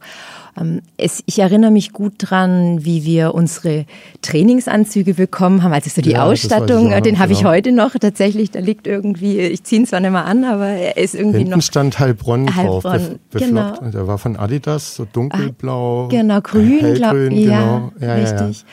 Ähm, 0.60 0.82
es, 0.98 1.24
ich 1.26 1.40
erinnere 1.40 1.72
mich 1.72 1.94
gut 1.94 2.14
dran, 2.18 2.84
wie 2.84 3.06
wir 3.06 3.34
unsere 3.36 3.86
Trainingsanzüge 4.22 5.14
bekommen 5.14 5.64
haben. 5.64 5.74
Also 5.74 5.90
so 5.90 6.02
die 6.02 6.12
ja, 6.12 6.24
Ausstattung, 6.24 6.90
den 6.90 7.04
genau. 7.04 7.20
habe 7.20 7.34
ich 7.34 7.46
heute 7.46 7.72
noch 7.72 7.94
tatsächlich. 7.94 8.52
Da 8.52 8.60
liegt 8.60 8.88
irgendwie, 8.88 9.40
ich 9.40 9.64
ziehe 9.64 9.82
ihn 9.82 9.88
zwar 9.88 10.00
nicht 10.00 10.12
mehr 10.12 10.26
an, 10.26 10.44
aber 10.44 10.68
er 10.68 10.98
ist 10.98 11.16
irgendwie 11.16 11.40
Hinten 11.40 11.56
noch. 11.56 11.62
stand 11.62 12.00
Heilbronn, 12.00 12.56
Heilbronn 12.56 12.82
drauf. 12.82 13.10
Genau. 13.32 13.74
Der 13.92 14.08
war 14.08 14.18
von 14.18 14.36
Adidas, 14.36 14.96
so 14.96 15.06
dunkelblau. 15.12 16.06
Ah, 16.06 16.08
genau, 16.10 16.42
grün, 16.42 16.80
hellgrün, 16.80 16.96
glaub, 16.96 17.14
ja, 17.14 17.90
genau. 17.90 17.92
Ja, 18.00 18.14
richtig. 18.16 18.66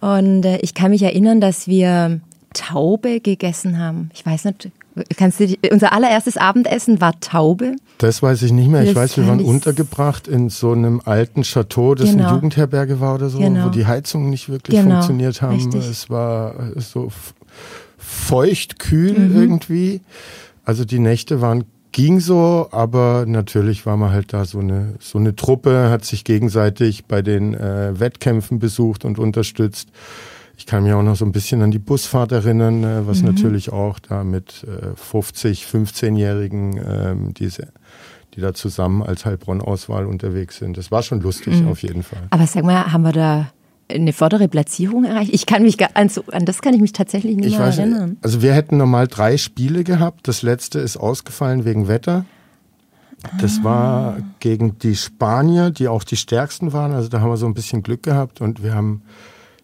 Ja, 0.00 0.18
Und 0.18 0.44
äh, 0.44 0.58
ich 0.58 0.74
kann 0.74 0.90
mich 0.90 1.02
erinnern, 1.02 1.40
dass 1.40 1.66
wir 1.66 2.20
Taube 2.54 3.20
gegessen 3.20 3.78
haben. 3.78 4.10
Ich 4.14 4.24
weiß 4.24 4.44
nicht, 4.46 4.70
kannst 5.16 5.40
du, 5.40 5.54
unser 5.70 5.92
allererstes 5.92 6.36
Abendessen 6.36 7.00
war 7.00 7.18
Taube. 7.20 7.76
Das 8.00 8.22
weiß 8.22 8.40
ich 8.42 8.52
nicht 8.52 8.68
mehr. 8.70 8.80
Ich 8.82 8.94
Das 8.94 8.96
weiß, 8.96 9.16
wir 9.18 9.26
waren 9.26 9.40
untergebracht 9.44 10.26
in 10.26 10.48
so 10.48 10.72
einem 10.72 11.02
alten 11.04 11.42
Chateau, 11.42 11.94
das 11.94 12.10
Genau. 12.10 12.28
eine 12.28 12.34
Jugendherberge 12.34 12.98
war 12.98 13.16
oder 13.16 13.28
so, 13.28 13.38
Genau. 13.38 13.66
wo 13.66 13.68
die 13.68 13.84
Heizungen 13.86 14.30
nicht 14.30 14.48
wirklich 14.48 14.78
Genau, 14.80 14.92
funktioniert 14.96 15.42
haben. 15.42 15.56
richtig. 15.56 15.86
Es 15.86 16.08
war 16.08 16.54
äh, 16.76 16.80
so 16.80 17.10
feucht, 17.98 18.78
kühl 18.78 19.12
Mhm. 19.18 19.36
irgendwie. 19.36 20.00
Also 20.64 20.86
die 20.86 20.98
Nächte 20.98 21.42
waren 21.42 21.64
ging 21.92 22.20
so, 22.20 22.68
aber 22.70 23.24
natürlich 23.26 23.84
war 23.84 23.96
man 23.98 24.12
halt 24.12 24.32
da 24.32 24.44
so 24.46 24.60
eine 24.60 24.94
so 25.00 25.18
eine 25.18 25.36
Truppe, 25.36 25.90
hat 25.90 26.04
sich 26.06 26.24
gegenseitig 26.24 27.04
bei 27.06 27.20
den 27.20 27.52
äh, 27.52 27.98
Wettkämpfen 27.98 28.58
besucht 28.60 29.04
und 29.04 29.18
unterstützt. 29.18 29.88
Ich 30.56 30.66
kann 30.66 30.84
mich 30.84 30.92
auch 30.92 31.02
noch 31.02 31.16
so 31.16 31.24
ein 31.24 31.32
bisschen 31.32 31.62
an 31.62 31.70
die 31.70 31.78
Busfahrt 31.78 32.32
erinnern, 32.32 32.84
äh, 32.84 33.06
was 33.06 33.22
natürlich 33.22 33.72
auch 33.72 33.98
da 33.98 34.24
mit 34.24 34.64
äh, 34.68 34.94
50, 34.94 35.64
15-Jährigen, 35.64 36.78
ähm, 36.86 37.34
diese, 37.34 37.68
die 38.34 38.40
da 38.40 38.54
zusammen 38.54 39.02
als 39.02 39.24
Heilbronn-Auswahl 39.24 40.06
unterwegs 40.06 40.58
sind. 40.58 40.76
Das 40.76 40.90
war 40.90 41.02
schon 41.02 41.20
lustig 41.20 41.64
auf 41.66 41.82
jeden 41.82 42.02
Fall. 42.02 42.22
Aber 42.30 42.46
sag 42.46 42.64
mal, 42.64 42.92
haben 42.92 43.02
wir 43.02 43.12
da 43.12 43.50
eine 43.88 44.12
vordere 44.12 44.48
Platzierung 44.48 45.04
erreicht? 45.04 45.32
Ich 45.34 45.46
kann 45.46 45.62
mich 45.62 45.76
gar, 45.76 45.90
an, 45.94 46.08
so, 46.08 46.22
an 46.30 46.44
das 46.44 46.62
kann 46.62 46.74
ich 46.74 46.80
mich 46.80 46.92
tatsächlich 46.92 47.36
nicht 47.36 47.48
Ich 47.52 47.58
mehr 47.58 47.66
erinnern. 47.66 48.16
also 48.22 48.40
wir 48.42 48.54
hätten 48.54 48.76
normal 48.76 49.08
drei 49.08 49.36
Spiele 49.36 49.84
gehabt. 49.84 50.28
Das 50.28 50.42
letzte 50.42 50.78
ist 50.78 50.96
ausgefallen 50.96 51.64
wegen 51.64 51.88
Wetter. 51.88 52.24
Das 53.38 53.62
war 53.62 54.16
gegen 54.38 54.78
die 54.78 54.96
Spanier, 54.96 55.70
die 55.70 55.88
auch 55.88 56.04
die 56.04 56.16
stärksten 56.16 56.72
waren. 56.72 56.92
Also 56.92 57.08
da 57.08 57.20
haben 57.20 57.28
wir 57.30 57.36
so 57.36 57.46
ein 57.46 57.52
bisschen 57.52 57.82
Glück 57.82 58.02
gehabt 58.02 58.40
und 58.40 58.62
wir 58.62 58.74
haben, 58.74 59.02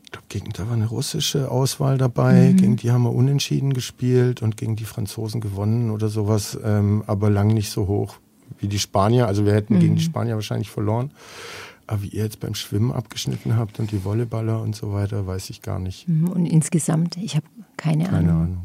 ich 0.05 0.11
glaube, 0.11 0.27
gegen 0.29 0.51
da 0.53 0.67
war 0.67 0.75
eine 0.75 0.89
russische 0.89 1.51
Auswahl 1.51 1.97
dabei. 1.97 2.51
Mhm. 2.53 2.57
Gegen 2.57 2.77
die 2.77 2.91
haben 2.91 3.05
wir 3.05 3.15
unentschieden 3.15 3.73
gespielt 3.73 4.43
und 4.43 4.59
gegen 4.59 4.77
die 4.77 4.85
Franzosen 4.85 5.41
gewonnen 5.41 5.91
oder 5.91 6.09
sowas, 6.09 6.59
ähm, 6.63 7.03
aber 7.07 7.31
lang 7.31 7.47
nicht 7.47 7.71
so 7.71 7.87
hoch 7.87 8.17
wie 8.61 8.69
die 8.69 8.79
Spanier. 8.79 9.27
Also 9.27 9.45
wir 9.45 9.55
hätten 9.55 9.79
gegen 9.79 9.97
die 9.97 10.03
Mhm. 10.03 10.07
Spanier 10.07 10.35
wahrscheinlich 10.35 10.71
verloren. 10.71 11.11
Aber 11.87 12.03
wie 12.03 12.09
ihr 12.09 12.25
jetzt 12.25 12.41
beim 12.41 12.55
Schwimmen 12.55 12.91
abgeschnitten 12.91 13.57
habt 13.57 13.79
und 13.79 13.93
die 13.93 14.05
Volleyballer 14.05 14.61
und 14.61 14.75
so 14.75 14.93
weiter, 14.93 15.27
weiß 15.27 15.51
ich 15.51 15.63
gar 15.63 15.79
nicht. 15.79 16.09
Mhm, 16.09 16.29
Und 16.29 16.47
insgesamt, 16.47 17.17
ich 17.17 17.37
habe 17.37 17.47
keine, 17.77 18.05
Keine 18.05 18.31
Ahnung. 18.31 18.43
Ahnung. 18.43 18.59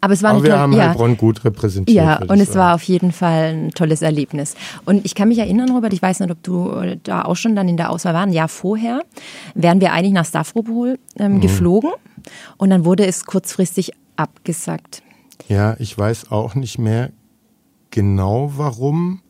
Aber 0.00 0.14
es 0.14 0.22
war 0.22 0.30
Aber 0.30 0.42
wir 0.42 0.48
tolle- 0.50 0.60
haben 0.62 0.72
ja. 0.72 0.88
Heilbronn 0.88 1.18
gut 1.18 1.44
repräsentiert. 1.44 1.94
Ja, 1.94 2.16
und 2.22 2.40
es 2.40 2.48
sagen. 2.48 2.58
war 2.60 2.74
auf 2.76 2.82
jeden 2.84 3.12
Fall 3.12 3.52
ein 3.54 3.70
tolles 3.72 4.00
Erlebnis. 4.00 4.54
Und 4.86 5.04
ich 5.04 5.14
kann 5.14 5.28
mich 5.28 5.36
erinnern, 5.38 5.70
Robert, 5.70 5.92
ich 5.92 6.00
weiß 6.00 6.20
nicht, 6.20 6.30
ob 6.30 6.42
du 6.42 6.70
äh, 6.70 6.96
da 7.02 7.22
auch 7.26 7.36
schon 7.36 7.54
dann 7.54 7.68
in 7.68 7.76
der 7.76 7.90
Auswahl 7.90 8.14
warst. 8.14 8.28
Ein 8.28 8.32
Jahr 8.32 8.48
vorher 8.48 9.02
wären 9.54 9.82
wir 9.82 9.92
eigentlich 9.92 10.14
nach 10.14 10.24
Stavropol 10.24 10.98
ähm, 11.18 11.34
Mhm. 11.34 11.40
geflogen 11.42 11.90
und 12.56 12.70
dann 12.70 12.86
wurde 12.86 13.04
es 13.04 13.26
kurzfristig 13.26 13.92
abgesagt. 14.16 15.02
Ja, 15.48 15.76
ich 15.78 15.96
weiß 15.96 16.30
auch 16.32 16.54
nicht 16.54 16.78
mehr 16.78 17.10
genau 17.90 18.52
warum. 18.56 19.22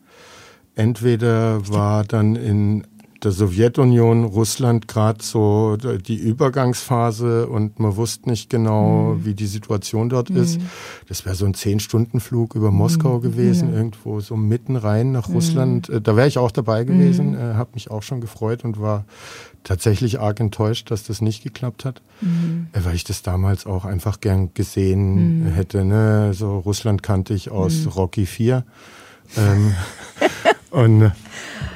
Entweder 0.75 1.67
war 1.69 2.03
dann 2.03 2.35
in 2.35 2.87
der 3.23 3.31
Sowjetunion, 3.31 4.23
Russland 4.23 4.87
gerade 4.87 5.23
so 5.23 5.77
die 5.77 6.15
Übergangsphase 6.15 7.47
und 7.47 7.79
man 7.79 7.95
wusste 7.95 8.29
nicht 8.29 8.49
genau, 8.49 9.15
wie 9.23 9.33
die 9.33 9.45
Situation 9.45 10.09
dort 10.09 10.29
ist. 10.31 10.59
Das 11.07 11.25
wäre 11.25 11.35
so 11.35 11.45
ein 11.45 11.53
Zehn-Stunden-Flug 11.53 12.55
über 12.55 12.71
Moskau 12.71 13.19
gewesen, 13.19 13.73
irgendwo 13.73 14.19
so 14.21 14.35
mitten 14.35 14.75
rein 14.75 15.11
nach 15.11 15.29
Russland. 15.29 15.89
Äh, 15.89 16.01
Da 16.01 16.15
wäre 16.15 16.27
ich 16.27 16.37
auch 16.37 16.51
dabei 16.51 16.83
gewesen, 16.83 17.35
äh, 17.35 17.53
habe 17.55 17.71
mich 17.75 17.91
auch 17.91 18.03
schon 18.03 18.21
gefreut 18.21 18.63
und 18.63 18.79
war 18.81 19.05
tatsächlich 19.63 20.19
arg 20.19 20.39
enttäuscht, 20.39 20.89
dass 20.89 21.03
das 21.03 21.21
nicht 21.21 21.43
geklappt 21.43 21.85
hat, 21.85 22.01
äh, 22.73 22.79
weil 22.83 22.95
ich 22.95 23.03
das 23.03 23.21
damals 23.21 23.65
auch 23.67 23.85
einfach 23.85 24.19
gern 24.19 24.49
gesehen 24.55 25.45
hätte. 25.55 25.85
Ne? 25.85 26.33
So 26.33 26.57
Russland 26.59 27.03
kannte 27.03 27.33
ich 27.35 27.51
aus 27.51 27.87
Rocky 27.95 28.25
4. 28.25 28.63
Ähm, 29.37 29.73
und 30.71 31.01
äh, 31.03 31.11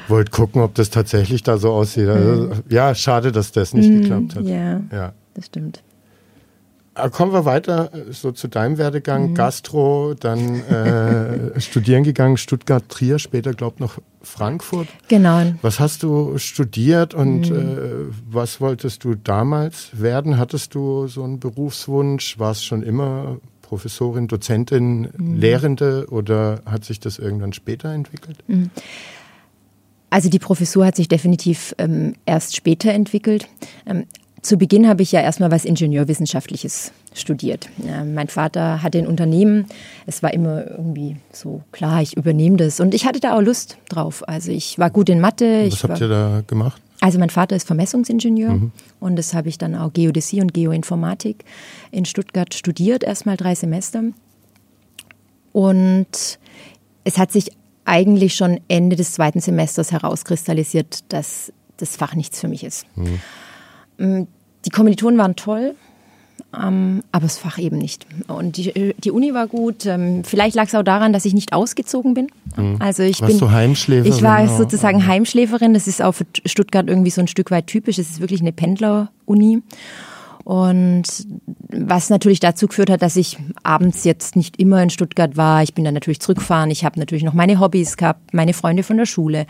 wollte 0.08 0.32
gucken, 0.32 0.62
ob 0.62 0.76
das 0.76 0.90
tatsächlich 0.90 1.44
da 1.44 1.58
so 1.58 1.72
aussieht. 1.72 2.08
Also, 2.08 2.52
ja, 2.70 2.94
schade, 2.96 3.32
dass 3.32 3.52
das 3.52 3.74
nicht 3.74 3.90
geklappt 3.90 4.36
hat. 4.36 4.44
Ja, 4.46 4.82
Ja. 4.92 5.14
das 5.34 5.48
stimmt. 5.48 5.82
Aber 6.98 7.10
kommen 7.10 7.34
wir 7.34 7.44
weiter 7.44 7.92
äh, 7.94 8.14
so 8.14 8.32
zu 8.32 8.48
deinem 8.48 8.78
Werdegang. 8.78 9.32
Mhm. 9.32 9.36
Gastro, 9.36 10.14
dann 10.18 10.62
äh, 10.64 11.60
studieren 11.60 12.04
gegangen, 12.04 12.38
Stuttgart, 12.38 12.88
Trier, 12.88 13.20
später 13.20 13.54
glaubt 13.54 13.82
noch 13.82 13.98
Frankfurt. 14.22 14.88
Genau. 15.10 15.42
Was 15.62 15.80
hast 15.82 16.04
du 16.04 16.38
studiert 16.38 17.14
und 17.14 17.50
Mhm. 17.50 17.56
äh, 17.58 18.14
was 18.30 18.62
wolltest 18.62 19.04
du 19.04 19.16
damals 19.16 19.90
werden? 19.92 20.38
Hattest 20.38 20.74
du 20.74 21.08
so 21.08 21.24
einen 21.26 21.40
Berufswunsch? 21.42 22.40
Warst 22.40 22.64
schon 22.66 22.82
immer 22.82 23.40
Professorin, 23.66 24.28
Dozentin, 24.28 25.10
Mhm. 25.18 25.36
Lehrende 25.36 26.08
oder 26.10 26.62
hat 26.66 26.86
sich 26.86 27.00
das 27.00 27.18
irgendwann 27.20 27.54
später 27.54 27.90
entwickelt? 27.94 28.38
Also 30.10 30.30
die 30.30 30.40
Professur 30.40 30.86
hat 30.86 30.96
sich 30.96 31.08
definitiv 31.08 31.76
ähm, 31.78 32.14
erst 32.26 32.56
später 32.56 32.92
entwickelt. 32.92 33.48
Ähm, 33.86 34.06
zu 34.42 34.58
Beginn 34.58 34.88
habe 34.88 35.02
ich 35.02 35.12
ja 35.12 35.22
erstmal 35.22 35.50
was 35.50 35.66
Ingenieurwissenschaftliches 35.66 36.92
studiert. 37.16 37.68
Mein 38.14 38.28
Vater 38.28 38.84
hatte 38.84 39.00
ein 39.00 39.08
Unternehmen. 39.08 39.66
Es 40.06 40.22
war 40.22 40.34
immer 40.36 40.70
irgendwie 40.70 41.16
so 41.32 41.64
klar, 41.72 42.04
ich 42.04 42.16
übernehme 42.16 42.58
das. 42.58 42.80
Und 42.80 42.94
ich 42.94 43.08
hatte 43.08 43.20
da 43.20 43.36
auch 43.36 43.42
Lust 43.42 43.78
drauf. 43.90 44.28
Also 44.28 44.52
ich 44.52 44.78
war 44.78 44.92
gut 44.92 45.10
in 45.10 45.20
Mathe. 45.20 45.66
Was 45.72 45.84
habt 45.84 46.00
ihr 46.00 46.10
da 46.10 46.44
gemacht? 46.46 46.80
Also 47.02 47.20
mein 47.20 47.30
Vater 47.30 47.56
ist 47.56 47.68
Vermessungsingenieur 47.68 48.54
und 49.00 49.16
das 49.16 49.34
habe 49.34 49.50
ich 49.50 49.58
dann 49.58 49.76
auch 49.76 49.94
Geodäsie 49.94 50.42
und 50.42 50.54
Geoinformatik 50.54 51.44
in 51.92 52.06
Stuttgart 52.06 52.54
studiert, 52.54 53.04
erstmal 53.04 53.38
drei 53.38 53.54
Semester. 53.56 54.04
Und 55.52 56.40
es 57.04 57.18
hat 57.18 57.32
sich 57.32 57.52
eigentlich 57.86 58.36
schon 58.36 58.60
Ende 58.68 58.96
des 58.96 59.14
zweiten 59.14 59.40
Semesters 59.40 59.92
herauskristallisiert, 59.92 61.04
dass 61.14 61.54
das 61.78 61.96
Fach 61.96 62.16
nichts 62.16 62.40
für 62.40 62.48
mich 62.48 62.64
ist. 62.64 62.86
Mm, 63.98 64.24
Die 64.66 64.70
Kommilitonen 64.72 65.20
waren 65.20 65.36
toll, 65.36 65.76
ähm, 66.54 67.04
aber 67.12 67.24
das 67.24 67.38
Fach 67.38 67.58
eben 67.58 67.78
nicht. 67.78 68.06
Und 68.28 68.58
die, 68.58 68.94
die 68.98 69.12
Uni 69.12 69.34
war 69.34 69.48
gut. 69.48 69.86
Ähm, 69.86 70.24
vielleicht 70.24 70.56
lag 70.56 70.68
es 70.68 70.76
auch 70.76 70.84
daran, 70.84 71.14
dass 71.14 71.26
ich 71.26 71.34
nicht 71.34 71.54
ausgezogen 71.54 72.14
bin. 72.14 72.28
Also 72.80 73.04
ich 73.04 73.22
Warst 73.22 73.34
bin, 73.34 73.40
du 73.40 73.52
Heimschläferin 73.52 74.14
Ich 74.14 74.22
war 74.22 74.40
auch? 74.40 74.58
sozusagen 74.58 75.06
Heimschläferin. 75.06 75.74
Das 75.74 75.88
ist 75.88 76.02
auch 76.02 76.14
für 76.14 76.26
Stuttgart 76.46 76.88
irgendwie 76.88 77.12
so 77.12 77.22
ein 77.22 77.28
Stück 77.28 77.52
weit 77.52 77.68
typisch. 77.68 77.98
Es 77.98 78.10
ist 78.10 78.22
wirklich 78.22 78.42
eine 78.42 78.54
Pendler-Uni. 78.54 79.62
Und 80.46 81.04
was 81.70 82.12
natürlich 82.12 82.40
dazu 82.40 82.68
geführt 82.68 82.92
hat, 82.92 83.02
dass 83.02 83.16
ich 83.16 83.40
abends 83.64 84.04
jetzt 84.04 84.36
nicht 84.36 84.60
immer 84.60 84.82
in 84.84 84.92
Stuttgart 84.92 85.36
war. 85.38 85.64
Ich 85.64 85.74
bin 85.74 85.84
dann 85.84 85.96
natürlich 85.96 86.20
zurückgefahren. 86.20 86.70
Ich 86.70 86.86
habe 86.86 87.00
natürlich 87.00 87.24
noch 87.24 87.34
meine 87.34 87.60
Hobbys 87.60 87.98
gehabt, 87.98 88.32
meine 88.32 88.54
Freunde 88.54 88.84
von 88.84 88.96
der 88.96 89.08
Schule. 89.08 89.48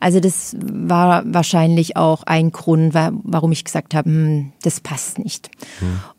Also 0.00 0.20
das 0.20 0.56
war 0.62 1.22
wahrscheinlich 1.26 1.98
auch 1.98 2.22
ein 2.22 2.50
Grund, 2.50 2.94
wa- 2.94 3.12
warum 3.24 3.52
ich 3.52 3.62
gesagt 3.62 3.94
habe, 3.94 4.08
hm, 4.08 4.52
das 4.62 4.80
passt 4.80 5.18
nicht. 5.18 5.50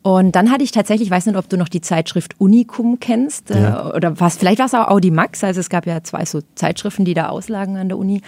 Und 0.02 0.36
dann 0.36 0.52
hatte 0.52 0.62
ich 0.62 0.70
tatsächlich, 0.70 1.08
ich 1.08 1.12
weiß 1.12 1.26
nicht, 1.26 1.36
ob 1.36 1.48
du 1.48 1.56
noch 1.56 1.68
die 1.68 1.80
Zeitschrift 1.80 2.36
Unicum 2.38 3.00
kennst 3.00 3.50
äh, 3.50 3.60
Ja. 3.62 3.92
oder 3.92 4.20
was, 4.20 4.36
vielleicht 4.36 4.60
war 4.60 4.66
es 4.66 4.74
auch 4.74 4.86
Audimax. 4.86 5.42
Also 5.42 5.58
es 5.58 5.68
gab 5.68 5.86
ja 5.86 6.04
zwei 6.04 6.24
so 6.24 6.40
Zeitschriften, 6.54 7.04
die 7.04 7.14
da 7.14 7.30
auslagen 7.30 7.76
an 7.76 7.88
der 7.88 7.98
Uni. 7.98 8.22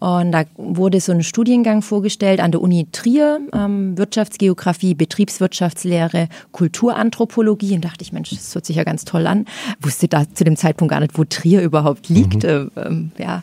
Und 0.00 0.32
da 0.32 0.44
wurde 0.56 1.00
so 1.00 1.12
ein 1.12 1.22
Studiengang 1.22 1.82
vorgestellt 1.82 2.40
an 2.40 2.52
der 2.52 2.60
Uni 2.60 2.86
Trier, 2.92 3.40
ähm, 3.52 3.96
Wirtschaftsgeografie, 3.96 4.94
Betriebswirtschaftslehre, 4.94 6.28
Kulturanthropologie. 6.52 7.74
Und 7.74 7.84
dachte 7.84 8.02
ich, 8.02 8.12
Mensch, 8.12 8.30
das 8.30 8.54
hört 8.54 8.66
sich 8.66 8.76
ja 8.76 8.84
ganz 8.84 9.04
toll 9.04 9.26
an. 9.26 9.46
Wusste 9.80 10.08
da 10.08 10.24
zu 10.32 10.44
dem 10.44 10.56
Zeitpunkt 10.56 10.90
gar 10.92 11.00
nicht, 11.00 11.16
wo 11.16 11.24
Trier 11.24 11.62
überhaupt 11.62 12.08
liegt. 12.08 12.44
Äh, 12.44 12.66
ähm, 12.76 13.12
ja. 13.18 13.42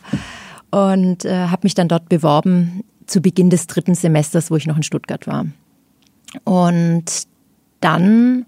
Und 0.70 1.24
äh, 1.24 1.48
habe 1.48 1.60
mich 1.64 1.74
dann 1.74 1.88
dort 1.88 2.08
beworben 2.08 2.84
zu 3.06 3.20
Beginn 3.20 3.50
des 3.50 3.66
dritten 3.66 3.94
Semesters, 3.94 4.50
wo 4.50 4.56
ich 4.56 4.66
noch 4.66 4.76
in 4.76 4.82
Stuttgart 4.82 5.26
war. 5.26 5.46
Und 6.44 7.04
dann 7.80 8.46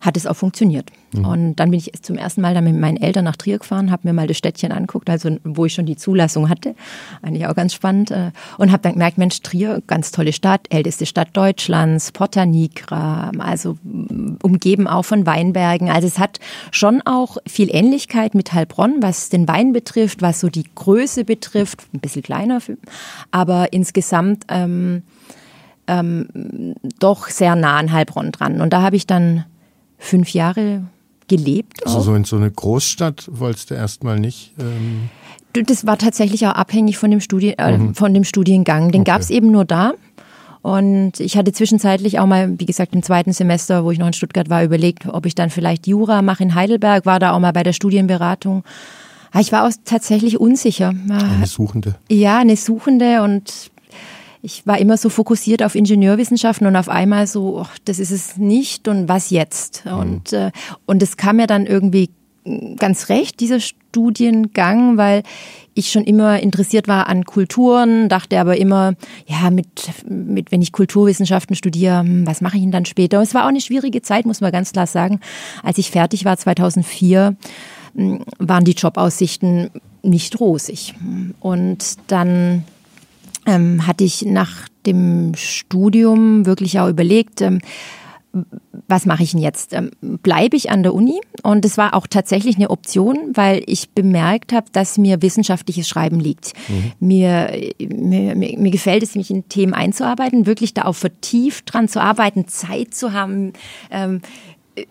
hat 0.00 0.16
es 0.16 0.26
auch 0.26 0.36
funktioniert. 0.36 0.90
Und 1.14 1.56
dann 1.56 1.70
bin 1.70 1.78
ich 1.78 1.92
zum 2.02 2.16
ersten 2.16 2.40
Mal 2.40 2.54
dann 2.54 2.64
mit 2.64 2.74
meinen 2.74 2.96
Eltern 2.96 3.24
nach 3.24 3.36
Trier 3.36 3.58
gefahren, 3.58 3.90
habe 3.90 4.08
mir 4.08 4.14
mal 4.14 4.26
das 4.26 4.38
Städtchen 4.38 4.72
anguckt, 4.72 5.10
also 5.10 5.36
wo 5.44 5.66
ich 5.66 5.74
schon 5.74 5.84
die 5.84 5.96
Zulassung 5.96 6.48
hatte, 6.48 6.74
eigentlich 7.20 7.46
auch 7.46 7.54
ganz 7.54 7.74
spannend, 7.74 8.10
äh, 8.10 8.30
und 8.56 8.72
habe 8.72 8.82
dann 8.82 8.92
gemerkt, 8.92 9.18
Mensch, 9.18 9.40
Trier, 9.42 9.82
ganz 9.86 10.10
tolle 10.10 10.32
Stadt, 10.32 10.62
älteste 10.70 11.04
Stadt 11.04 11.28
Deutschlands, 11.34 12.12
Porta 12.12 12.46
Nigra, 12.46 13.30
also 13.38 13.76
mm, 13.82 14.38
umgeben 14.42 14.86
auch 14.86 15.04
von 15.04 15.26
Weinbergen. 15.26 15.90
Also 15.90 16.06
es 16.06 16.18
hat 16.18 16.40
schon 16.70 17.02
auch 17.04 17.36
viel 17.46 17.68
Ähnlichkeit 17.74 18.34
mit 18.34 18.54
Heilbronn, 18.54 19.02
was 19.02 19.28
den 19.28 19.46
Wein 19.48 19.72
betrifft, 19.72 20.22
was 20.22 20.40
so 20.40 20.48
die 20.48 20.64
Größe 20.74 21.24
betrifft, 21.24 21.80
ein 21.92 22.00
bisschen 22.00 22.22
kleiner, 22.22 22.60
aber 23.30 23.72
insgesamt 23.72 24.44
ähm, 24.48 25.02
ähm, 25.86 26.74
doch 26.98 27.28
sehr 27.28 27.56
nah 27.56 27.76
an 27.76 27.92
Heilbronn 27.92 28.32
dran. 28.32 28.60
Und 28.60 28.72
da 28.72 28.82
habe 28.82 28.96
ich 28.96 29.06
dann 29.06 29.44
fünf 29.98 30.30
Jahre 30.30 30.82
gelebt. 31.28 31.84
Also 31.86 31.98
Auch. 31.98 32.02
so 32.04 32.14
in 32.14 32.24
so 32.24 32.36
eine 32.36 32.50
Großstadt 32.50 33.28
wolltest 33.30 33.70
du 33.70 33.74
erstmal 33.74 34.18
nicht. 34.18 34.52
Ähm, 34.60 35.08
Das 35.66 35.86
war 35.86 35.98
tatsächlich 35.98 36.46
auch 36.46 36.52
abhängig 36.52 36.98
von 36.98 37.10
dem, 37.10 37.20
Studi 37.20 37.50
äh, 37.50 37.78
von 37.94 38.14
dem 38.14 38.24
Studiengang. 38.24 38.90
Den 38.92 39.02
Okay. 39.02 39.10
gab 39.10 39.20
es 39.20 39.30
eben 39.30 39.50
nur 39.50 39.64
da. 39.64 39.92
Und 40.62 41.18
ich 41.18 41.36
hatte 41.36 41.52
zwischenzeitlich 41.52 42.20
auch 42.20 42.26
mal, 42.26 42.58
wie 42.60 42.66
gesagt, 42.66 42.94
im 42.94 43.02
zweiten 43.02 43.32
Semester, 43.32 43.84
wo 43.84 43.90
ich 43.90 43.98
noch 43.98 44.06
in 44.06 44.12
Stuttgart 44.12 44.48
war, 44.48 44.62
überlegt, 44.62 45.06
ob 45.08 45.26
ich 45.26 45.34
dann 45.34 45.50
vielleicht 45.50 45.88
Jura 45.88 46.22
mache 46.22 46.44
in 46.44 46.54
Heidelberg, 46.54 47.04
war 47.04 47.18
da 47.18 47.32
auch 47.32 47.40
mal 47.40 47.52
bei 47.52 47.64
der 47.64 47.72
Studienberatung. 47.72 48.62
Aber 49.32 49.40
ich 49.40 49.50
war 49.50 49.66
auch 49.66 49.72
tatsächlich 49.84 50.38
unsicher. 50.38 50.92
Eine 51.10 51.46
Suchende. 51.46 51.96
Ja, 52.08 52.38
eine 52.38 52.54
Suchende 52.56 53.22
und 53.22 53.71
ich 54.42 54.66
war 54.66 54.78
immer 54.78 54.96
so 54.96 55.08
fokussiert 55.08 55.62
auf 55.62 55.76
Ingenieurwissenschaften 55.76 56.66
und 56.66 56.74
auf 56.74 56.88
einmal 56.88 57.28
so, 57.28 57.60
oh, 57.60 57.66
das 57.84 58.00
ist 58.00 58.10
es 58.10 58.36
nicht 58.36 58.88
und 58.88 59.08
was 59.08 59.30
jetzt? 59.30 59.84
Mhm. 59.86 59.92
Und, 59.92 60.32
äh, 60.32 60.50
und 60.84 61.02
es 61.02 61.16
kam 61.16 61.36
mir 61.36 61.46
dann 61.46 61.66
irgendwie 61.66 62.10
ganz 62.76 63.08
recht, 63.08 63.38
dieser 63.38 63.60
Studiengang, 63.60 64.96
weil 64.96 65.22
ich 65.74 65.92
schon 65.92 66.02
immer 66.02 66.40
interessiert 66.40 66.88
war 66.88 67.06
an 67.06 67.24
Kulturen, 67.24 68.08
dachte 68.08 68.40
aber 68.40 68.56
immer, 68.56 68.94
ja, 69.26 69.48
mit, 69.50 69.68
mit 70.08 70.50
wenn 70.50 70.60
ich 70.60 70.72
Kulturwissenschaften 70.72 71.54
studiere, 71.54 72.00
hm, 72.00 72.26
was 72.26 72.40
mache 72.40 72.56
ich 72.56 72.62
denn 72.62 72.72
dann 72.72 72.84
später? 72.84 73.18
Und 73.18 73.24
es 73.24 73.34
war 73.34 73.44
auch 73.44 73.48
eine 73.48 73.60
schwierige 73.60 74.02
Zeit, 74.02 74.26
muss 74.26 74.40
man 74.40 74.50
ganz 74.50 74.72
klar 74.72 74.88
sagen. 74.88 75.20
Als 75.62 75.78
ich 75.78 75.92
fertig 75.92 76.24
war, 76.24 76.36
2004, 76.36 77.36
hm, 77.94 78.24
waren 78.38 78.64
die 78.64 78.72
Jobaussichten 78.72 79.70
nicht 80.02 80.40
rosig. 80.40 80.94
Und 81.38 81.94
dann 82.08 82.64
ähm, 83.46 83.86
hatte 83.86 84.04
ich 84.04 84.24
nach 84.24 84.68
dem 84.86 85.32
Studium 85.34 86.46
wirklich 86.46 86.78
auch 86.80 86.88
überlegt, 86.88 87.40
ähm, 87.40 87.60
was 88.88 89.04
mache 89.04 89.22
ich 89.22 89.32
denn 89.32 89.40
jetzt? 89.40 89.74
Ähm, 89.74 89.90
bleibe 90.00 90.56
ich 90.56 90.70
an 90.70 90.82
der 90.82 90.94
Uni? 90.94 91.20
Und 91.42 91.64
es 91.64 91.76
war 91.76 91.94
auch 91.94 92.06
tatsächlich 92.06 92.56
eine 92.56 92.70
Option, 92.70 93.32
weil 93.34 93.62
ich 93.66 93.90
bemerkt 93.90 94.52
habe, 94.52 94.66
dass 94.72 94.96
mir 94.96 95.20
wissenschaftliches 95.20 95.86
Schreiben 95.86 96.18
liegt. 96.18 96.54
Mhm. 96.68 96.92
Mir, 97.06 97.72
mir, 97.78 98.34
mir, 98.34 98.70
gefällt 98.70 99.02
es, 99.02 99.14
mich 99.16 99.30
in 99.30 99.48
Themen 99.48 99.74
einzuarbeiten, 99.74 100.46
wirklich 100.46 100.72
da 100.72 100.84
auch 100.84 100.94
vertieft 100.94 101.72
dran 101.72 101.88
zu 101.88 102.00
arbeiten, 102.00 102.48
Zeit 102.48 102.94
zu 102.94 103.12
haben, 103.12 103.52
ähm, 103.90 104.22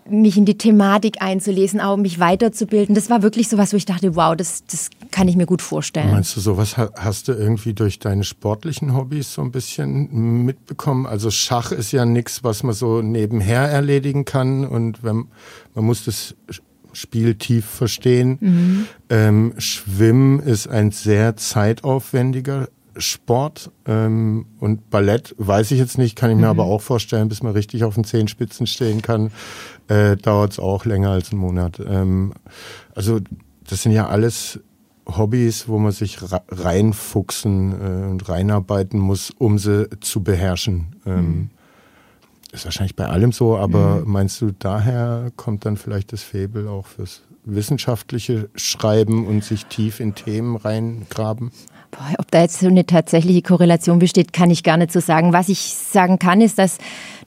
mich 0.07 0.37
in 0.37 0.45
die 0.45 0.57
Thematik 0.57 1.21
einzulesen, 1.21 1.81
auch 1.81 1.97
mich 1.97 2.19
weiterzubilden. 2.19 2.93
Das 2.93 3.09
war 3.09 3.23
wirklich 3.23 3.49
so 3.49 3.57
was, 3.57 3.73
wo 3.73 3.77
ich 3.77 3.85
dachte, 3.85 4.15
wow, 4.15 4.35
das, 4.35 4.63
das 4.65 4.91
kann 5.11 5.27
ich 5.27 5.35
mir 5.35 5.45
gut 5.45 5.61
vorstellen. 5.61 6.11
Meinst 6.11 6.35
du, 6.35 6.39
sowas 6.39 6.77
hast 6.77 7.27
du 7.27 7.33
irgendwie 7.33 7.73
durch 7.73 7.99
deine 7.99 8.23
sportlichen 8.23 8.95
Hobbys 8.95 9.33
so 9.33 9.41
ein 9.41 9.51
bisschen 9.51 10.45
mitbekommen? 10.45 11.05
Also 11.05 11.29
Schach 11.29 11.71
ist 11.71 11.91
ja 11.91 12.05
nichts, 12.05 12.43
was 12.43 12.63
man 12.63 12.73
so 12.73 13.01
nebenher 13.01 13.61
erledigen 13.61 14.25
kann 14.25 14.65
und 14.65 15.03
wenn, 15.03 15.27
man 15.75 15.85
muss 15.85 16.05
das 16.05 16.35
Spiel 16.93 17.35
tief 17.35 17.65
verstehen. 17.65 18.37
Mhm. 18.39 18.85
Ähm, 19.09 19.53
Schwimmen 19.57 20.39
ist 20.39 20.67
ein 20.67 20.91
sehr 20.91 21.35
zeitaufwendiger 21.37 22.67
Sport 22.97 23.71
ähm, 23.85 24.45
und 24.59 24.89
Ballett 24.89 25.33
weiß 25.37 25.71
ich 25.71 25.79
jetzt 25.79 25.97
nicht, 25.97 26.17
kann 26.17 26.29
ich 26.29 26.35
mir 26.35 26.43
mhm. 26.43 26.59
aber 26.59 26.65
auch 26.65 26.81
vorstellen, 26.81 27.29
bis 27.29 27.41
man 27.43 27.53
richtig 27.53 27.83
auf 27.83 27.95
den 27.95 28.03
Zehenspitzen 28.03 28.67
stehen 28.67 29.01
kann, 29.01 29.31
äh, 29.87 30.17
dauert 30.17 30.53
es 30.53 30.59
auch 30.59 30.85
länger 30.85 31.11
als 31.11 31.31
einen 31.31 31.39
Monat. 31.39 31.79
Ähm, 31.79 32.33
also 32.93 33.19
das 33.69 33.83
sind 33.83 33.93
ja 33.93 34.07
alles 34.07 34.59
Hobbys, 35.07 35.67
wo 35.67 35.77
man 35.77 35.91
sich 35.91 36.17
reinfuchsen 36.49 37.71
äh, 37.71 38.09
und 38.09 38.27
reinarbeiten 38.29 38.99
muss, 38.99 39.31
um 39.37 39.57
sie 39.57 39.89
zu 39.99 40.23
beherrschen. 40.23 40.95
Ähm, 41.05 41.15
mhm. 41.15 41.49
Ist 42.51 42.65
wahrscheinlich 42.65 42.95
bei 42.95 43.07
allem 43.07 43.31
so, 43.31 43.57
aber 43.57 44.01
mhm. 44.01 44.11
meinst 44.11 44.41
du, 44.41 44.51
daher 44.57 45.31
kommt 45.37 45.65
dann 45.65 45.77
vielleicht 45.77 46.11
das 46.11 46.23
Faible 46.23 46.69
auch 46.69 46.85
fürs 46.85 47.21
wissenschaftliche 47.45 48.49
Schreiben 48.55 49.25
und 49.25 49.43
sich 49.43 49.65
tief 49.65 49.99
in 49.99 50.15
Themen 50.15 50.57
reingraben? 50.57 51.51
Boah, 51.91 52.13
ob 52.19 52.31
da 52.31 52.41
jetzt 52.41 52.59
so 52.59 52.67
eine 52.67 52.85
tatsächliche 52.85 53.41
Korrelation 53.41 53.99
besteht, 53.99 54.31
kann 54.31 54.49
ich 54.49 54.63
gar 54.63 54.77
nicht 54.77 54.91
so 54.91 54.99
sagen. 54.99 55.33
Was 55.33 55.49
ich 55.49 55.59
sagen 55.59 56.19
kann, 56.19 56.39
ist, 56.41 56.57
dass 56.57 56.77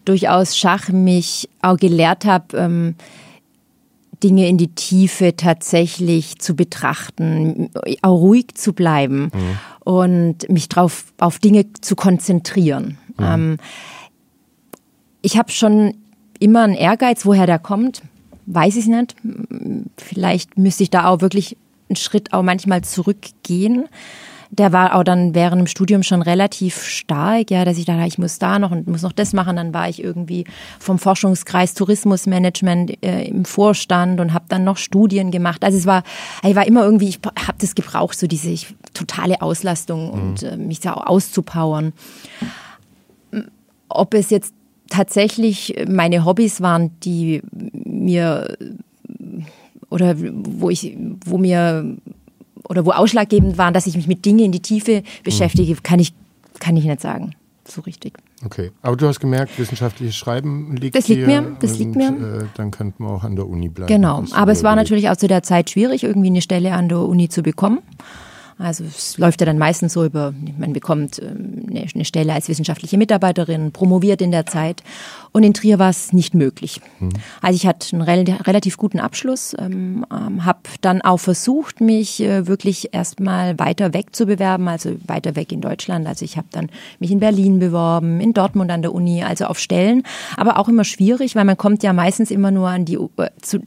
durchaus 0.05 0.57
Schach 0.57 0.89
mich 0.89 1.49
auch 1.61 1.77
gelehrt 1.77 2.25
habe, 2.25 2.57
ähm, 2.57 2.95
Dinge 4.23 4.49
in 4.49 4.59
die 4.59 4.69
Tiefe 4.69 5.37
tatsächlich 5.37 6.39
zu 6.39 6.55
betrachten, 6.55 7.71
auch 8.03 8.19
ruhig 8.19 8.55
zu 8.55 8.73
bleiben 8.73 9.31
mhm. 9.35 9.59
und 9.85 10.49
mich 10.49 10.69
drauf 10.69 11.13
auf 11.19 11.39
Dinge 11.39 11.67
zu 11.81 11.97
konzentrieren. 11.97 12.99
Mhm. 13.19 13.25
Ähm, 13.25 13.57
ich 15.23 15.39
habe 15.39 15.51
schon 15.51 15.95
immer 16.39 16.63
einen 16.63 16.75
Ehrgeiz, 16.75 17.25
woher 17.25 17.47
der 17.47 17.59
kommt, 17.59 18.03
weiß 18.47 18.77
ich 18.77 18.87
nicht. 18.87 19.15
Vielleicht 19.97 20.59
müsste 20.59 20.83
ich 20.83 20.91
da 20.91 21.07
auch 21.07 21.21
wirklich 21.21 21.57
einen 21.89 21.97
Schritt 21.97 22.33
auch 22.33 22.43
manchmal 22.43 22.83
zurückgehen 22.83 23.89
der 24.59 24.73
war 24.73 24.95
auch 24.95 25.05
dann 25.05 25.35
während 25.35 25.61
dem 25.61 25.67
Studium 25.67 26.03
schon 26.03 26.23
relativ 26.23 26.85
stark, 26.85 27.51
ja, 27.51 27.65
dass 27.65 27.79
ich 27.79 27.85
dachte, 27.85 28.07
ich 28.07 28.19
muss 28.19 28.39
da 28.39 28.59
noch 28.59 28.71
und 28.71 28.87
muss 28.87 29.03
noch 29.03 29.13
das 29.13 29.33
machen. 29.33 29.57
Dann 29.57 29.75
war 29.75 29.89
ich 29.89 30.03
irgendwie 30.03 30.45
vom 30.79 30.99
Forschungskreis 30.99 31.75
Tourismusmanagement 31.75 33.03
äh, 33.05 33.25
im 33.25 33.45
Vorstand 33.45 34.21
und 34.21 34.33
habe 34.33 34.45
dann 34.49 34.65
noch 34.65 34.77
Studien 34.77 35.31
gemacht. 35.31 35.65
Also 35.65 35.79
es 35.79 35.87
war, 35.87 36.05
ich 36.47 36.55
war 36.55 36.67
immer 36.67 36.85
irgendwie, 36.85 37.09
ich 37.09 37.19
habe 37.25 37.59
das 37.59 37.75
gebraucht, 37.75 38.19
so 38.19 38.27
diese 38.27 38.51
ich, 38.51 38.75
totale 38.93 39.43
Auslastung 39.43 40.11
und 40.11 40.43
mhm. 40.43 40.49
äh, 40.49 40.57
mich 40.57 40.81
da 40.81 40.95
auszupowern. 40.95 41.93
Ob 43.89 44.15
es 44.15 44.31
jetzt 44.31 44.55
tatsächlich 44.89 45.75
meine 45.89 46.25
Hobbys 46.25 46.61
waren, 46.61 46.93
die 47.01 47.43
mir 47.73 48.57
oder 49.91 50.15
wo 50.19 50.71
ich, 50.71 50.97
wo 51.25 51.39
mir 51.39 51.97
oder 52.69 52.87
wo 52.87 52.91
ausschlaggebend 52.91 53.59
waren, 53.59 53.75
dass 53.75 53.87
ich 53.87 53.97
mich 53.97 54.07
mit 54.07 54.25
Dingen 54.25 54.47
in 54.47 54.53
die 54.53 54.63
Tiefe 54.63 55.03
beschäftige, 55.23 55.75
kann 55.83 55.99
ich, 55.99 56.13
kann 56.61 56.77
ich 56.77 56.85
nicht 56.85 57.01
sagen. 57.01 57.35
So 57.67 57.81
richtig. 57.83 58.19
Okay, 58.45 58.73
aber 58.83 58.97
du 58.97 59.07
hast 59.07 59.21
gemerkt, 59.21 59.59
wissenschaftliches 59.59 60.15
Schreiben 60.15 60.77
liegt 60.77 60.95
Das 60.95 61.09
liegt 61.09 61.27
mir, 61.27 61.57
das 61.61 61.79
liegt 61.79 61.97
mir. 61.97 62.09
Äh, 62.09 62.47
dann 62.57 62.71
könnte 62.71 63.03
man 63.03 63.13
auch 63.13 63.25
an 63.25 63.37
der 63.37 63.49
Uni 63.49 63.71
bleiben. 63.71 63.89
Genau, 63.89 64.23
aber 64.33 64.53
es 64.53 64.63
war 64.63 64.77
natürlich 64.77 65.09
auch 65.09 65.17
zu 65.17 65.29
der 65.29 65.43
Zeit 65.43 65.71
schwierig, 65.71 66.05
irgendwie 66.05 66.29
eine 66.29 66.43
Stelle 66.43 66.75
an 66.75 66.89
der 66.91 66.99
Uni 66.99 67.31
zu 67.31 67.43
bekommen. 67.43 67.79
Also 68.59 68.85
es 68.85 69.19
läuft 69.19 69.41
ja 69.41 69.47
dann 69.47 69.59
meistens 69.59 69.93
so 69.93 70.05
über, 70.05 70.33
man 70.59 70.73
bekommt 70.73 71.21
ähm, 71.21 71.67
eine 71.95 72.05
Stelle 72.05 72.33
als 72.33 72.49
wissenschaftliche 72.49 72.97
Mitarbeiterin, 72.97 73.73
promoviert 73.73 74.23
in 74.23 74.31
der 74.31 74.47
Zeit. 74.47 74.83
Und 75.33 75.43
in 75.43 75.53
Trier 75.53 75.81
war 75.81 75.91
es 75.91 76.13
nicht 76.13 76.35
möglich. 76.35 76.81
Mhm. 77.01 77.11
Also 77.43 77.57
ich 77.57 77.67
hatte 77.67 77.97
einen 77.97 78.03
relativ 78.03 78.77
guten 78.77 79.01
Abschluss, 79.01 79.57
ähm, 79.59 80.07
ähm, 80.13 80.45
habe 80.45 80.61
dann 80.81 81.03
auch 81.03 81.19
versucht, 81.19 81.81
mich 81.81 82.21
äh, 82.23 82.47
wirklich 82.47 82.95
erstmal 82.95 83.59
weiter 83.59 83.93
weg 83.93 84.15
zu 84.15 84.27
bewerben, 84.27 84.69
also 84.69 84.97
weiter 85.07 85.35
weg 85.35 85.51
in 85.51 85.61
Deutschland. 85.61 86.07
Also 86.07 86.25
ich 86.25 86.37
habe 86.37 86.47
dann 86.53 86.71
mich 87.01 87.11
in 87.11 87.19
Berlin 87.19 87.59
beworben, 87.59 88.21
in 88.21 88.33
Dortmund 88.33 88.71
an 88.71 88.83
der 88.83 88.95
Uni, 88.95 89.25
also 89.25 89.47
auf 89.47 89.59
Stellen, 89.59 90.05
aber 90.37 90.59
auch 90.59 90.69
immer 90.69 90.85
schwierig, 90.85 91.35
weil 91.35 91.45
man 91.45 91.57
kommt 91.57 91.83
ja 91.83 91.93
meistens 91.93 92.31
immer 92.31 92.53
nur 92.53 92.69
an 92.69 92.85
die 92.85 92.95
äh, 92.95 93.31
zu, 93.43 93.61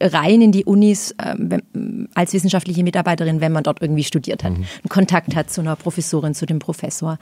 rein 0.00 0.42
in 0.42 0.52
die 0.52 0.64
Unis 0.64 1.14
ähm, 1.24 2.08
als 2.14 2.32
wissenschaftliche 2.32 2.82
Mitarbeiterin, 2.82 3.40
wenn 3.40 3.52
man 3.52 3.62
dort 3.62 3.82
irgendwie 3.82 4.04
studiert 4.04 4.44
hat, 4.44 4.52
mhm. 4.52 4.56
einen 4.56 4.88
Kontakt 4.88 5.34
hat 5.34 5.50
zu 5.50 5.60
einer 5.60 5.76
Professorin, 5.76 6.34
zu 6.34 6.46
dem 6.46 6.58
Professor. 6.58 7.18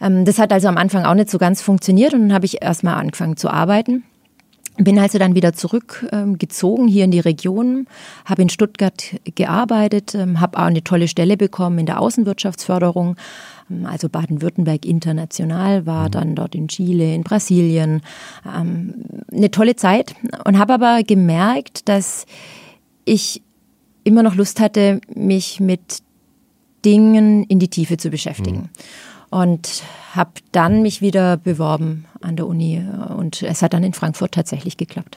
Ähm, 0.00 0.24
das 0.24 0.38
hat 0.38 0.52
also 0.52 0.68
am 0.68 0.76
Anfang 0.76 1.04
auch 1.04 1.14
nicht 1.14 1.30
so 1.30 1.38
ganz 1.38 1.62
funktioniert 1.62 2.14
und 2.14 2.20
dann 2.20 2.32
habe 2.32 2.46
ich 2.46 2.62
erstmal 2.62 2.94
angefangen 2.94 3.36
zu 3.36 3.48
arbeiten. 3.48 4.04
Bin 4.78 4.98
also 4.98 5.18
dann 5.18 5.34
wieder 5.34 5.52
zurückgezogen 5.52 6.84
ähm, 6.84 6.88
hier 6.88 7.04
in 7.04 7.10
die 7.10 7.20
Region, 7.20 7.86
habe 8.24 8.42
in 8.42 8.48
Stuttgart 8.48 9.14
gearbeitet, 9.34 10.14
ähm, 10.14 10.40
habe 10.40 10.58
auch 10.58 10.64
eine 10.64 10.82
tolle 10.82 11.08
Stelle 11.08 11.36
bekommen 11.36 11.78
in 11.78 11.86
der 11.86 12.00
Außenwirtschaftsförderung, 12.00 13.16
ähm, 13.70 13.86
also 13.86 14.08
Baden-Württemberg 14.08 14.86
international, 14.86 15.84
war 15.84 16.06
mhm. 16.06 16.10
dann 16.12 16.34
dort 16.34 16.54
in 16.54 16.68
Chile, 16.68 17.14
in 17.14 17.22
Brasilien. 17.22 18.00
Eine 18.44 19.50
tolle 19.50 19.76
Zeit 19.76 20.14
und 20.44 20.58
habe 20.58 20.74
aber 20.74 21.02
gemerkt, 21.02 21.88
dass 21.88 22.24
ich 23.04 23.42
immer 24.04 24.22
noch 24.22 24.34
Lust 24.34 24.58
hatte, 24.58 25.00
mich 25.14 25.60
mit 25.60 25.98
Dingen 26.84 27.44
in 27.44 27.58
die 27.58 27.68
Tiefe 27.68 27.98
zu 27.98 28.10
beschäftigen. 28.10 28.62
Mhm 28.62 28.68
und 29.32 29.82
habe 30.14 30.32
dann 30.52 30.82
mich 30.82 31.00
wieder 31.00 31.38
beworben 31.38 32.04
an 32.22 32.36
der 32.36 32.46
Uni 32.46 32.82
und 33.16 33.42
es 33.42 33.62
hat 33.62 33.74
dann 33.74 33.84
in 33.84 33.92
Frankfurt 33.92 34.32
tatsächlich 34.32 34.76
geklappt. 34.76 35.16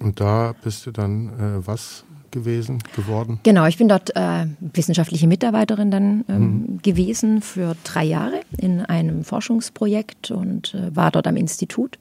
Und 0.00 0.20
da 0.20 0.54
bist 0.62 0.86
du 0.86 0.90
dann 0.90 1.28
äh, 1.28 1.66
was 1.66 2.04
gewesen, 2.34 2.80
geworden? 2.96 3.40
Genau, 3.44 3.64
ich 3.66 3.78
bin 3.78 3.88
dort 3.88 4.14
äh, 4.16 4.46
wissenschaftliche 4.60 5.26
Mitarbeiterin 5.26 5.90
dann 5.90 6.24
ähm, 6.28 6.38
mhm. 6.38 6.82
gewesen 6.82 7.40
für 7.40 7.76
drei 7.84 8.04
Jahre 8.04 8.40
in 8.58 8.80
einem 8.82 9.24
Forschungsprojekt 9.24 10.30
und 10.30 10.74
äh, 10.74 10.94
war 10.94 11.10
dort 11.10 11.26
am 11.26 11.36
Institut 11.36 11.98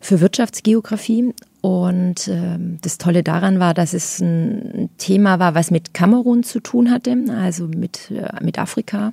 für 0.00 0.20
Wirtschaftsgeografie. 0.20 1.34
Und 1.62 2.28
äh, 2.28 2.58
das 2.82 2.98
Tolle 2.98 3.22
daran 3.22 3.58
war, 3.58 3.72
dass 3.72 3.94
es 3.94 4.20
ein 4.20 4.90
Thema 4.98 5.38
war, 5.38 5.54
was 5.54 5.70
mit 5.70 5.94
Kamerun 5.94 6.42
zu 6.42 6.60
tun 6.60 6.90
hatte, 6.90 7.16
also 7.36 7.66
mit, 7.66 8.10
äh, 8.10 8.44
mit 8.44 8.58
Afrika 8.58 9.12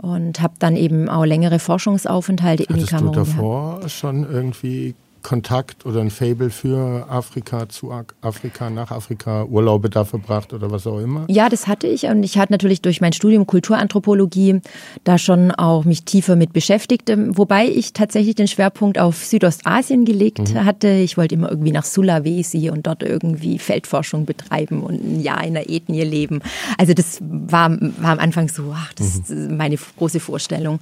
und 0.00 0.40
habe 0.40 0.54
dann 0.58 0.76
eben 0.76 1.08
auch 1.08 1.24
längere 1.24 1.58
Forschungsaufenthalte 1.58 2.64
Hattest 2.64 2.80
in 2.80 2.86
Kamerun. 2.86 3.16
Hast 3.18 3.28
du 3.28 3.32
davor 3.32 3.76
gehabt. 3.76 3.90
schon 3.92 4.30
irgendwie 4.30 4.94
Kontakt 5.22 5.86
oder 5.86 6.00
ein 6.00 6.10
Fable 6.10 6.50
für 6.50 7.06
Afrika, 7.08 7.68
zu 7.68 7.92
Afrika, 8.20 8.70
nach 8.70 8.90
Afrika, 8.90 9.44
Urlaube 9.44 9.90
da 9.90 10.04
verbracht 10.04 10.52
oder 10.52 10.70
was 10.70 10.86
auch 10.86 10.98
immer? 10.98 11.24
Ja, 11.28 11.48
das 11.48 11.66
hatte 11.66 11.86
ich 11.86 12.04
und 12.04 12.22
ich 12.22 12.38
hatte 12.38 12.52
natürlich 12.52 12.82
durch 12.82 13.00
mein 13.00 13.12
Studium 13.12 13.46
Kulturanthropologie 13.46 14.60
da 15.04 15.18
schon 15.18 15.50
auch 15.50 15.84
mich 15.84 16.04
tiefer 16.04 16.36
mit 16.36 16.52
beschäftigt, 16.52 17.10
ähm, 17.10 17.36
wobei 17.36 17.66
ich 17.66 17.92
tatsächlich 17.92 18.34
den 18.34 18.48
Schwerpunkt 18.48 18.98
auf 18.98 19.24
Südostasien 19.24 20.04
gelegt 20.04 20.54
mhm. 20.54 20.64
hatte. 20.64 20.88
Ich 20.88 21.16
wollte 21.16 21.34
immer 21.34 21.50
irgendwie 21.50 21.72
nach 21.72 21.84
Sulawesi 21.84 22.70
und 22.70 22.86
dort 22.86 23.02
irgendwie 23.02 23.58
Feldforschung 23.58 24.24
betreiben 24.24 24.82
und 24.82 25.04
ein 25.04 25.20
Jahr 25.20 25.44
in 25.44 25.54
der 25.54 25.70
Ethnie 25.70 26.02
leben. 26.02 26.40
Also 26.78 26.94
das 26.94 27.18
war, 27.20 27.70
war 27.70 28.12
am 28.12 28.18
Anfang 28.18 28.48
so, 28.48 28.74
ach, 28.74 28.92
das 28.94 29.16
mhm. 29.16 29.20
ist 29.20 29.50
meine 29.50 29.78
große 29.98 30.20
Vorstellung. 30.20 30.80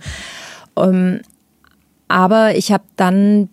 Um, 0.74 0.88
ähm, 0.88 1.20
aber 2.08 2.56
ich 2.56 2.72
habe 2.72 2.84
dann 2.96 3.50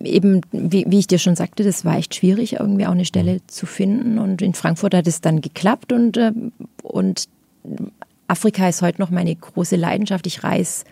eben, 0.00 0.40
wie, 0.52 0.84
wie, 0.88 0.98
ich 0.98 1.06
dir 1.06 1.18
schon 1.18 1.36
sagte, 1.36 1.64
das 1.64 1.84
war 1.84 1.96
echt 1.96 2.14
schwierig, 2.14 2.54
irgendwie 2.54 2.86
auch 2.86 2.92
eine 2.92 3.04
Stelle 3.04 3.34
mhm. 3.34 3.40
zu 3.46 3.66
finden. 3.66 4.18
Und 4.18 4.42
in 4.42 4.54
Frankfurt 4.54 4.94
hat 4.94 5.06
es 5.06 5.20
dann 5.20 5.40
geklappt 5.40 5.92
und, 5.92 6.16
äh, 6.16 6.32
und 6.82 7.28
Afrika 8.28 8.68
ist 8.68 8.82
heute 8.82 9.00
noch 9.00 9.10
meine 9.10 9.34
große 9.34 9.76
Leidenschaft. 9.76 10.26
Ich 10.26 10.42
reise 10.44 10.84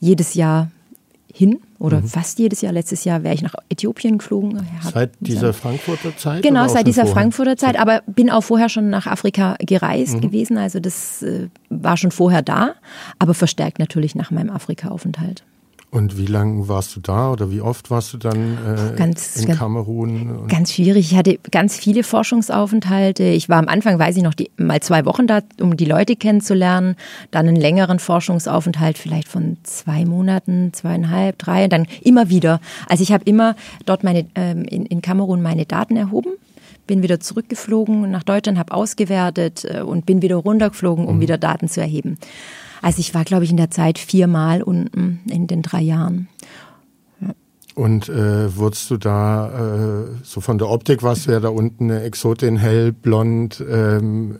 jedes 0.00 0.34
Jahr 0.34 0.70
hin 1.32 1.58
oder 1.78 2.00
mhm. 2.00 2.06
fast 2.06 2.38
jedes 2.38 2.60
Jahr. 2.60 2.72
Letztes 2.72 3.04
Jahr 3.04 3.22
wäre 3.24 3.34
ich 3.34 3.42
nach 3.42 3.54
Äthiopien 3.68 4.18
geflogen. 4.18 4.66
Seit 4.82 5.10
dieser 5.20 5.52
Frankfurter 5.52 6.16
Zeit? 6.16 6.42
Genau, 6.42 6.68
seit 6.68 6.86
dieser 6.86 7.02
vorher? 7.02 7.14
Frankfurter 7.14 7.56
Zeit. 7.56 7.78
Aber 7.78 8.02
bin 8.06 8.30
auch 8.30 8.42
vorher 8.42 8.68
schon 8.68 8.88
nach 8.88 9.06
Afrika 9.06 9.56
gereist 9.58 10.14
mhm. 10.14 10.20
gewesen. 10.20 10.58
Also 10.58 10.78
das 10.78 11.22
äh, 11.22 11.48
war 11.70 11.96
schon 11.96 12.12
vorher 12.12 12.42
da, 12.42 12.74
aber 13.18 13.34
verstärkt 13.34 13.78
natürlich 13.78 14.14
nach 14.14 14.30
meinem 14.30 14.50
Afrika-Aufenthalt. 14.50 15.42
Und 15.94 16.18
wie 16.18 16.26
lange 16.26 16.66
warst 16.66 16.96
du 16.96 17.00
da 17.00 17.30
oder 17.30 17.52
wie 17.52 17.60
oft 17.60 17.88
warst 17.88 18.12
du 18.12 18.18
dann 18.18 18.58
äh, 18.58 18.96
ganz, 18.96 19.36
in 19.36 19.54
Kamerun? 19.54 20.48
Ganz 20.48 20.72
schwierig. 20.72 21.12
Ich 21.12 21.16
hatte 21.16 21.38
ganz 21.52 21.76
viele 21.76 22.02
Forschungsaufenthalte. 22.02 23.22
Ich 23.22 23.48
war 23.48 23.58
am 23.58 23.68
Anfang, 23.68 23.96
weiß 23.96 24.16
ich 24.16 24.24
noch, 24.24 24.34
die, 24.34 24.50
mal 24.56 24.80
zwei 24.80 25.04
Wochen 25.04 25.28
da, 25.28 25.42
um 25.60 25.76
die 25.76 25.84
Leute 25.84 26.16
kennenzulernen. 26.16 26.96
Dann 27.30 27.46
einen 27.46 27.54
längeren 27.54 28.00
Forschungsaufenthalt, 28.00 28.98
vielleicht 28.98 29.28
von 29.28 29.56
zwei 29.62 30.04
Monaten, 30.04 30.72
zweieinhalb, 30.72 31.38
drei. 31.38 31.62
Und 31.62 31.72
dann 31.72 31.86
immer 32.02 32.28
wieder. 32.28 32.60
Also 32.88 33.04
ich 33.04 33.12
habe 33.12 33.22
immer 33.24 33.54
dort 33.86 34.02
meine, 34.02 34.26
ähm, 34.34 34.64
in, 34.64 34.86
in 34.86 35.00
Kamerun 35.00 35.42
meine 35.42 35.64
Daten 35.64 35.96
erhoben 35.96 36.32
bin 36.86 37.02
wieder 37.02 37.18
zurückgeflogen 37.18 38.10
nach 38.10 38.24
Deutschland, 38.24 38.58
habe 38.58 38.74
ausgewertet 38.74 39.64
äh, 39.64 39.80
und 39.80 40.04
bin 40.04 40.20
wieder 40.20 40.36
runtergeflogen, 40.36 41.06
um 41.06 41.16
mhm. 41.16 41.20
wieder 41.20 41.38
Daten 41.38 41.68
zu 41.68 41.80
erheben. 41.80 42.18
Also 42.84 43.00
ich 43.00 43.14
war, 43.14 43.24
glaube 43.24 43.44
ich, 43.44 43.50
in 43.50 43.56
der 43.56 43.70
Zeit 43.70 43.98
viermal 43.98 44.62
unten 44.62 45.20
in 45.30 45.46
den 45.46 45.62
drei 45.62 45.80
Jahren. 45.80 46.28
Und 47.74 48.10
äh, 48.10 48.54
wurdest 48.54 48.90
du 48.90 48.98
da, 48.98 50.02
äh, 50.02 50.06
so 50.22 50.42
von 50.42 50.58
der 50.58 50.68
Optik 50.68 51.02
warst 51.02 51.26
du 51.26 51.32
ja 51.32 51.40
da 51.40 51.48
unten 51.48 51.90
eine 51.90 52.02
Exotin, 52.02 52.58
hell, 52.58 52.92
blond, 52.92 53.64
ähm, 53.68 54.38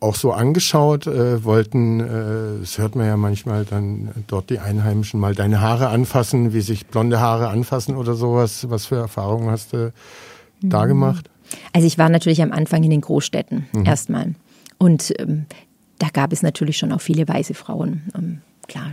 auch 0.00 0.16
so 0.16 0.32
angeschaut, 0.32 1.06
äh, 1.06 1.44
wollten, 1.44 2.00
äh, 2.00 2.60
das 2.60 2.78
hört 2.78 2.96
man 2.96 3.06
ja 3.06 3.16
manchmal 3.16 3.64
dann 3.66 4.10
dort 4.26 4.50
die 4.50 4.58
Einheimischen 4.58 5.20
mal 5.20 5.36
deine 5.36 5.60
Haare 5.60 5.90
anfassen, 5.90 6.52
wie 6.52 6.60
sich 6.60 6.88
blonde 6.88 7.20
Haare 7.20 7.50
anfassen 7.50 7.96
oder 7.96 8.14
sowas. 8.14 8.68
Was 8.68 8.86
für 8.86 8.96
Erfahrungen 8.96 9.48
hast 9.48 9.74
du 9.74 9.92
mhm. 10.60 10.70
da 10.70 10.86
gemacht? 10.86 11.30
Also 11.72 11.86
ich 11.86 11.98
war 11.98 12.08
natürlich 12.08 12.42
am 12.42 12.50
Anfang 12.50 12.82
in 12.82 12.90
den 12.90 13.00
Großstädten 13.00 13.68
mhm. 13.72 13.86
erstmal. 13.86 14.34
Und 14.76 15.14
ähm, 15.20 15.46
da 16.02 16.08
gab 16.08 16.32
es 16.32 16.42
natürlich 16.42 16.78
schon 16.78 16.90
auch 16.90 17.00
viele 17.00 17.28
weiße 17.28 17.54
Frauen. 17.54 18.02
Ähm, 18.18 18.40
klar, 18.66 18.90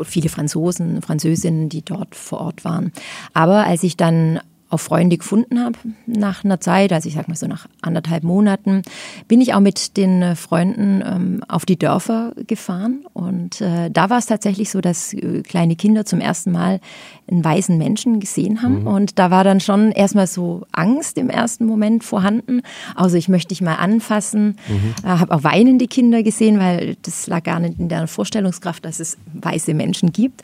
viele 0.03 0.29
Franzosen, 0.29 1.01
Französinnen, 1.01 1.69
die 1.69 1.81
dort 1.81 2.13
vor 2.13 2.41
Ort 2.41 2.63
waren. 2.63 2.91
Aber 3.33 3.65
als 3.65 3.81
ich 3.81 3.97
dann 3.97 4.39
auch 4.69 4.79
Freunde 4.79 5.17
gefunden 5.17 5.63
habe 5.63 5.77
nach 6.07 6.43
einer 6.43 6.59
Zeit, 6.59 6.91
also 6.91 7.07
ich 7.07 7.15
sag 7.15 7.27
mal 7.27 7.35
so 7.35 7.47
nach 7.47 7.67
anderthalb 7.81 8.23
Monaten, 8.23 8.81
bin 9.27 9.39
ich 9.39 9.53
auch 9.53 9.59
mit 9.59 9.95
den 9.95 10.21
äh, 10.21 10.35
Freunden 10.35 11.03
ähm, 11.05 11.43
auf 11.47 11.65
die 11.65 11.77
Dörfer 11.77 12.33
gefahren. 12.47 13.05
Und 13.13 13.61
äh, 13.61 13.91
da 13.91 14.09
war 14.09 14.17
es 14.17 14.25
tatsächlich 14.25 14.71
so, 14.71 14.81
dass 14.81 15.13
äh, 15.13 15.43
kleine 15.43 15.75
Kinder 15.75 16.05
zum 16.05 16.19
ersten 16.19 16.51
Mal 16.51 16.79
einen 17.27 17.43
weißen 17.43 17.77
Menschen 17.77 18.19
gesehen 18.19 18.63
haben. 18.63 18.81
Mhm. 18.81 18.87
Und 18.87 19.19
da 19.19 19.29
war 19.29 19.43
dann 19.43 19.59
schon 19.59 19.91
erstmal 19.91 20.27
so 20.27 20.65
Angst 20.71 21.17
im 21.17 21.29
ersten 21.29 21.65
Moment 21.65 22.03
vorhanden. 22.03 22.61
Also 22.95 23.17
ich 23.17 23.29
möchte 23.29 23.49
dich 23.49 23.61
mal 23.61 23.75
anfassen. 23.75 24.57
Mhm. 24.67 24.95
Äh, 25.03 25.07
habe 25.07 25.33
auch 25.33 25.43
weinende 25.43 25.87
Kinder 25.87 26.23
gesehen, 26.23 26.59
weil 26.59 26.97
das 27.03 27.27
lag 27.27 27.43
gar 27.43 27.59
nicht 27.59 27.79
in 27.79 27.89
der 27.89 28.07
Vorstellungskraft, 28.07 28.83
dass 28.83 28.99
es 28.99 29.17
weiße 29.33 29.75
Menschen 29.75 30.11
gibt. 30.11 30.43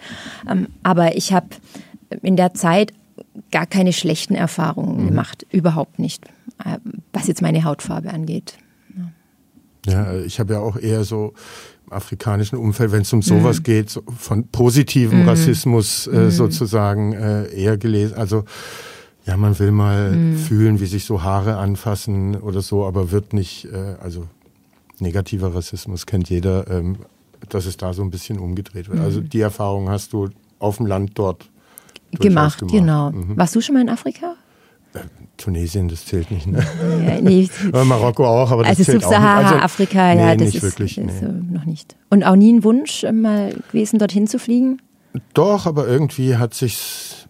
Ähm, 0.50 0.68
aber 0.84 1.16
ich 1.18 1.34
habe 1.34 1.48
in 2.22 2.36
der 2.36 2.54
Zeit 2.54 2.94
gar 3.52 3.66
keine 3.66 3.94
schlechten 3.94 4.36
Erfahrungen 4.36 5.04
mhm. 5.04 5.08
gemacht, 5.08 5.46
überhaupt 5.52 6.00
nicht, 6.00 6.26
äh, 6.64 6.78
was 7.14 7.28
jetzt 7.28 7.42
meine 7.42 7.64
Hautfarbe 7.64 8.12
angeht. 8.12 8.58
Ja, 9.86 10.14
ich 10.20 10.40
habe 10.40 10.54
ja 10.54 10.60
auch 10.60 10.78
eher 10.78 11.04
so 11.04 11.34
im 11.88 11.94
afrikanischen 11.94 12.58
Umfeld, 12.58 12.92
wenn 12.92 13.02
es 13.02 13.14
um 13.14 13.22
sowas 13.22 13.60
mhm. 13.60 13.64
geht, 13.64 13.90
so 13.90 14.04
von 14.18 14.48
positivem 14.48 15.24
mhm. 15.24 15.30
Rassismus 15.30 16.08
äh, 16.08 16.26
mhm. 16.26 16.32
sozusagen 16.32 17.14
äh, 17.14 17.48
eher 17.52 17.78
gelesen. 17.78 18.16
Also 18.16 18.44
ja, 19.26 19.38
man 19.38 19.58
will 19.60 19.72
mal 19.72 20.12
mhm. 20.12 20.38
fühlen, 20.38 20.80
wie 20.80 20.86
sich 20.86 21.06
so 21.06 21.24
Haare 21.24 21.58
anfassen 21.58 22.36
oder 22.36 22.62
so, 22.62 22.86
aber 22.86 23.12
wird 23.12 23.34
nicht, 23.34 23.66
äh, 23.66 23.96
also 24.02 24.28
negativer 25.00 25.54
Rassismus 25.56 26.06
kennt 26.06 26.30
jeder, 26.30 26.70
ähm, 26.70 26.98
dass 27.50 27.66
es 27.66 27.78
da 27.78 27.94
so 27.94 28.04
ein 28.04 28.12
bisschen 28.12 28.40
umgedreht 28.40 28.90
wird. 28.90 29.00
Also 29.00 29.22
mhm. 29.22 29.30
die 29.30 29.42
Erfahrung 29.42 29.90
hast 29.90 30.14
du 30.14 30.30
auf 30.60 30.78
dem 30.78 30.86
Land 30.86 31.12
dort 31.16 31.50
gemacht, 32.20 32.60
gemacht, 32.60 32.72
genau. 32.72 33.12
Mhm. 33.12 33.38
Warst 33.38 33.56
du 33.56 33.62
schon 33.62 33.76
mal 33.76 33.82
in 33.82 33.90
Afrika? 33.90 34.36
Äh, 34.94 35.00
Tunesien, 35.38 35.88
das 35.88 36.06
zählt 36.06 36.30
nicht. 36.32 36.48
Ne? 36.48 36.64
Ja, 37.06 37.22
nee. 37.22 37.50
Marokko 37.72 38.26
auch, 38.26 38.52
aber 38.52 38.64
das 38.64 38.72
also 38.72 38.84
zählt 38.84 39.02
Subsahara, 39.02 39.38
auch 39.38 39.44
nicht. 39.44 39.52
Also, 39.54 39.66
Afrika, 39.66 40.14
nee, 40.14 40.22
ja, 40.22 40.36
das 40.36 40.46
nicht 40.46 40.56
ist, 40.56 40.64
wirklich, 40.64 40.98
ist 40.98 41.22
nee. 41.22 41.28
noch 41.52 41.66
nicht. 41.66 41.96
Und 42.10 42.24
auch 42.24 42.36
nie 42.36 42.54
ein 42.54 42.64
Wunsch 42.64 43.04
äh, 43.04 43.12
mal 43.12 43.54
gewesen, 43.72 44.00
dorthin 44.00 44.28
zu 44.28 44.40
fliegen? 44.40 44.82
Doch, 45.34 45.66
aber 45.66 45.88
irgendwie 45.88 46.38
hat 46.38 46.54
sich 46.54 47.28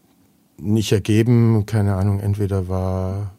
nicht 0.57 0.91
ergeben. 0.91 1.65
Keine 1.65 1.95
Ahnung, 1.95 2.19
entweder 2.19 2.67
war 2.67 3.31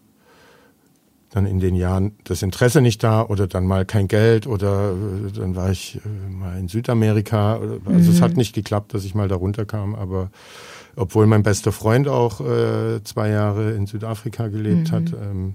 dann 1.31 1.47
in 1.47 1.61
den 1.61 1.75
Jahren 1.75 2.13
das 2.25 2.43
Interesse 2.43 2.81
nicht 2.83 3.03
da 3.03 3.25
oder 3.25 3.47
dann 3.47 3.67
mal 3.67 3.87
kein 3.87 4.07
Geld 4.07 4.47
oder 4.47 4.93
äh, 4.93 5.33
dann 5.33 5.57
war 5.57 5.71
ich 5.71 6.01
mal 6.29 6.59
in 6.59 6.69
Südamerika. 6.69 7.55
Also 7.87 8.11
mhm. 8.11 8.17
es 8.17 8.21
hat 8.21 8.37
nicht 8.37 8.55
geklappt, 8.55 8.93
dass 8.95 9.05
ich 9.05 9.15
mal 9.15 9.29
da 9.29 9.37
runterkam, 9.37 9.95
aber 9.95 10.31
obwohl 10.97 11.27
mein 11.27 11.43
bester 11.43 11.73
Freund 11.73 12.09
auch 12.09 12.41
äh, 12.41 13.03
zwei 13.05 13.31
Jahre 13.31 13.73
in 13.73 13.87
Südafrika 13.87 14.49
gelebt 14.49 14.91
mhm. 14.91 14.95
hat. 14.95 15.13
Ähm, 15.13 15.55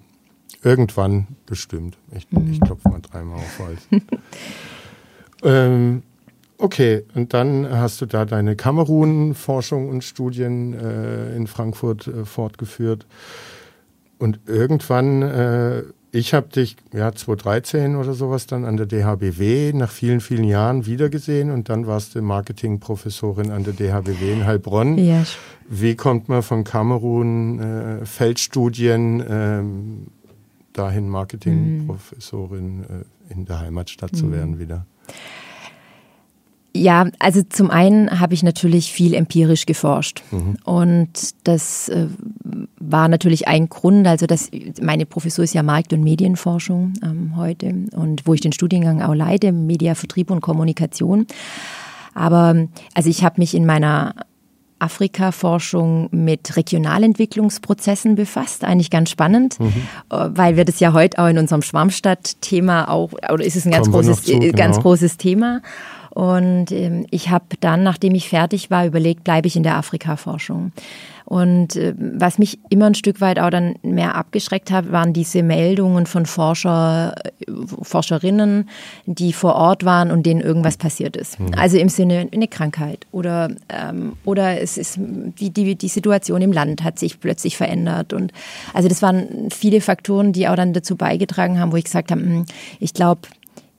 irgendwann 0.63 1.27
bestimmt. 1.45 1.97
Ich, 2.11 2.29
mhm. 2.31 2.51
ich 2.51 2.61
klopfe 2.61 2.89
mal 2.89 3.01
dreimal 3.01 3.37
auf 3.37 3.59
Holz. 3.59 3.87
ähm, 5.43 6.03
okay, 6.57 7.03
und 7.15 7.33
dann 7.33 7.69
hast 7.69 8.01
du 8.01 8.05
da 8.05 8.25
deine 8.25 8.55
Kamerun-Forschung 8.55 9.89
und 9.89 10.03
Studien 10.03 10.73
äh, 10.73 11.35
in 11.35 11.47
Frankfurt 11.47 12.07
äh, 12.07 12.25
fortgeführt. 12.25 13.05
Und 14.19 14.39
irgendwann 14.47 15.21
äh, 15.21 15.83
ich 16.11 16.33
habe 16.33 16.47
dich 16.47 16.77
ja 16.93 17.11
2013 17.11 17.95
oder 17.95 18.13
sowas 18.13 18.47
dann 18.47 18.65
an 18.65 18.77
der 18.77 18.85
DHBW 18.85 19.73
nach 19.73 19.91
vielen, 19.91 20.21
vielen 20.21 20.45
Jahren 20.45 20.85
wiedergesehen 20.85 21.51
und 21.51 21.69
dann 21.69 21.85
warst 21.85 22.15
du 22.15 22.21
Marketingprofessorin 22.21 23.51
an 23.51 23.63
der 23.63 23.73
DHBW 23.73 24.31
in 24.31 24.45
Heilbronn. 24.45 24.97
Ja. 24.97 25.23
Wie 25.69 25.95
kommt 25.95 26.29
man 26.29 26.43
von 26.43 26.63
Kamerun 26.63 27.59
äh, 27.59 28.05
Feldstudien 28.05 29.23
ähm, 29.27 30.07
dahin 30.73 31.09
Marketingprofessorin 31.09 32.83
äh, 32.83 33.33
in 33.33 33.45
der 33.45 33.59
Heimatstadt 33.59 34.13
mhm. 34.13 34.17
zu 34.17 34.31
werden 34.31 34.59
wieder? 34.59 34.85
Ja, 36.75 37.07
also 37.17 37.41
zum 37.49 37.71
einen 37.71 38.19
habe 38.19 38.33
ich 38.35 38.43
natürlich 38.43 38.91
viel 38.91 39.13
empirisch 39.15 39.65
geforscht 39.65 40.21
mhm. 40.31 40.57
und 40.63 41.09
das 41.43 41.89
äh, 41.89 42.07
war 42.79 43.07
natürlich 43.07 43.47
ein 43.47 43.67
Grund, 43.67 44.05
also 44.05 44.27
dass 44.27 44.51
meine 44.79 45.05
Professur 45.05 45.43
ist 45.43 45.55
ja 45.55 45.63
Markt- 45.63 45.93
und 45.93 46.03
Medienforschung 46.03 46.93
ähm, 47.03 47.33
heute 47.35 47.73
und 47.95 48.27
wo 48.27 48.33
ich 48.33 48.41
den 48.41 48.51
Studiengang 48.51 49.01
auch 49.01 49.15
leite, 49.15 49.51
Media, 49.51 49.95
Vertrieb 49.95 50.29
und 50.29 50.41
Kommunikation. 50.41 51.25
Aber 52.13 52.67
also 52.93 53.09
ich 53.09 53.23
habe 53.23 53.35
mich 53.39 53.55
in 53.55 53.65
meiner 53.65 54.13
Afrika-Forschung 54.79 56.09
mit 56.11 56.55
Regionalentwicklungsprozessen 56.55 58.15
befasst. 58.15 58.63
Eigentlich 58.63 58.89
ganz 58.89 59.09
spannend, 59.09 59.59
mhm. 59.59 59.73
Äh, 60.11 60.29
weil 60.29 60.55
wir 60.55 60.65
das 60.65 60.79
ja 60.79 60.93
heute 60.93 61.19
auch 61.19 61.27
in 61.27 61.37
unserem 61.37 61.61
Schwarmstadt-Thema 61.61 62.89
auch, 62.89 63.11
oder 63.13 63.43
ist 63.43 63.55
es 63.55 63.65
ein 63.65 63.71
ganz 63.71 63.89
großes, 63.89 64.23
zu, 64.23 64.39
genau. 64.39 64.55
ganz 64.55 64.79
großes 64.79 65.17
Thema. 65.17 65.61
Und 66.17 66.71
ähm, 66.71 67.05
ich 67.11 67.29
habe 67.29 67.45
dann, 67.59 67.83
nachdem 67.83 68.15
ich 68.15 68.27
fertig 68.27 68.71
war, 68.71 68.87
überlegt, 68.87 69.23
bleibe 69.23 69.45
ich 69.45 69.55
in 69.55 69.61
der 69.61 69.77
Afrika-Forschung. 69.77 70.71
Und 71.25 71.75
äh, 71.75 71.93
was 71.95 72.39
mich 72.39 72.57
immer 72.69 72.87
ein 72.87 72.95
Stück 72.95 73.21
weit 73.21 73.37
auch 73.37 73.51
dann 73.51 73.75
mehr 73.83 74.15
abgeschreckt 74.15 74.71
hat, 74.71 74.91
waren 74.91 75.13
diese 75.13 75.43
Meldungen 75.43 76.07
von 76.07 76.25
Forscher, 76.25 77.13
äh, 77.23 77.51
Forscherinnen, 77.83 78.67
die 79.05 79.31
vor 79.31 79.53
Ort 79.53 79.85
waren 79.85 80.09
und 80.09 80.25
denen 80.25 80.41
irgendwas 80.41 80.77
passiert 80.77 81.15
ist. 81.15 81.39
Mhm. 81.39 81.51
Also 81.55 81.77
im 81.77 81.89
Sinne 81.89 82.27
eine 82.33 82.47
Krankheit 82.47 83.05
oder, 83.11 83.51
ähm, 83.69 84.13
oder 84.25 84.59
es 84.59 84.79
ist 84.79 84.97
die, 84.97 85.51
die, 85.51 85.75
die 85.75 85.87
Situation 85.87 86.41
im 86.41 86.51
Land 86.51 86.83
hat 86.83 86.97
sich 86.97 87.19
plötzlich 87.19 87.57
verändert. 87.57 88.11
Und 88.11 88.31
also 88.73 88.89
das 88.89 89.03
waren 89.03 89.49
viele 89.51 89.81
Faktoren, 89.81 90.33
die 90.33 90.47
auch 90.47 90.55
dann 90.55 90.73
dazu 90.73 90.95
beigetragen 90.95 91.59
haben, 91.59 91.71
wo 91.71 91.75
ich 91.75 91.83
gesagt 91.83 92.09
habe, 92.09 92.21
hm, 92.21 92.45
ich 92.79 92.95
glaube, 92.95 93.21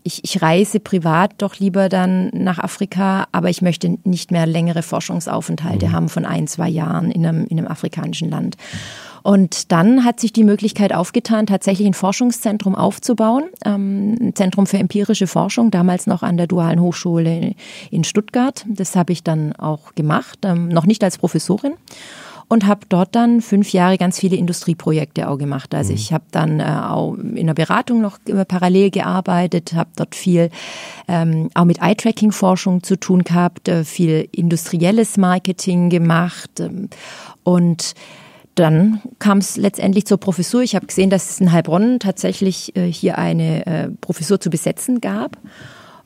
ich, 0.09 0.25
ich 0.25 0.41
reise 0.41 0.81
privat 0.81 1.35
doch 1.39 1.57
lieber 1.57 1.91
dann 1.91 2.31
nach 2.33 2.59
Afrika, 2.59 3.27
aber 3.31 3.51
ich 3.51 3.61
möchte 3.61 3.99
nicht 4.05 4.31
mehr 4.31 4.47
längere 4.47 4.83
Forschungsaufenthalte 4.83 5.89
mhm. 5.89 5.93
haben 5.93 6.09
von 6.09 6.25
ein, 6.25 6.47
zwei 6.47 6.69
Jahren 6.69 7.11
in 7.11 7.27
einem, 7.27 7.47
in 7.47 7.59
einem 7.59 7.69
afrikanischen 7.69 8.31
Land. 8.31 8.57
Und 9.23 9.71
dann 9.71 10.05
hat 10.05 10.21
sich 10.21 10.33
die 10.33 10.45
Möglichkeit 10.45 10.95
aufgetan, 10.95 11.47
tatsächlich 11.47 11.87
ein 11.87 11.93
Forschungszentrum 11.93 12.75
aufzubauen, 12.75 13.45
ähm, 13.67 14.17
ein 14.19 14.35
Zentrum 14.35 14.67
für 14.67 14.79
empirische 14.79 15.27
Forschung, 15.27 15.71
damals 15.71 16.07
noch 16.07 16.23
an 16.23 16.39
der 16.39 16.47
Dualen 16.47 16.81
Hochschule 16.81 17.55
in 17.91 18.05
Stuttgart. 18.05 18.65
Das 18.67 18.97
habe 18.97 19.13
ich 19.13 19.23
dann 19.23 19.55
auch 19.57 19.95
gemacht, 19.95 20.39
ähm, 20.45 20.69
noch 20.69 20.87
nicht 20.87 21.05
als 21.05 21.19
Professorin 21.19 21.75
und 22.49 22.67
habe 22.67 22.81
dort 22.89 23.15
dann 23.15 23.41
fünf 23.41 23.73
Jahre 23.73 23.99
ganz 23.99 24.19
viele 24.19 24.37
Industrieprojekte 24.37 25.29
auch 25.29 25.37
gemacht. 25.37 25.75
Also 25.75 25.91
mhm. 25.91 25.97
ich 25.97 26.13
habe 26.13 26.25
dann 26.31 26.61
äh, 26.61 26.65
auch 26.65 27.15
in 27.15 27.47
der 27.47 27.55
Beratung 27.55 28.01
noch 28.01 28.19
parallel 28.49 28.91
gearbeitet, 28.91 29.75
habe 29.75 29.91
dort 29.97 30.15
viel 30.15 30.51
ähm, 31.07 31.51
auch 31.55 31.65
mit 31.65 31.81
Eye-Tracking-Forschung 31.83 32.83
zu 32.83 32.97
tun 32.97 33.23
gehabt, 33.23 33.69
äh, 33.69 33.85
viel 33.85 34.29
industrielles 34.33 35.17
Marketing 35.19 35.91
gemacht 35.91 36.61
ähm, 36.61 36.89
und 37.45 37.95
dann 38.55 39.01
kam 39.21 39.39
es 39.39 39.57
letztendlich 39.57 40.05
zur 40.07 40.19
Professur. 40.19 40.63
Ich 40.63 40.75
habe 40.75 40.87
gesehen, 40.87 41.11
dass 41.11 41.31
es 41.31 41.41
in 41.41 41.53
Heilbronn 41.53 42.01
tatsächlich 42.01 42.75
äh, 42.75 42.91
hier 42.91 43.17
eine 43.17 43.67
äh, 43.67 43.89
Professur 44.01 44.41
zu 44.41 44.51
besetzen 44.51 45.01
gab 45.01 45.37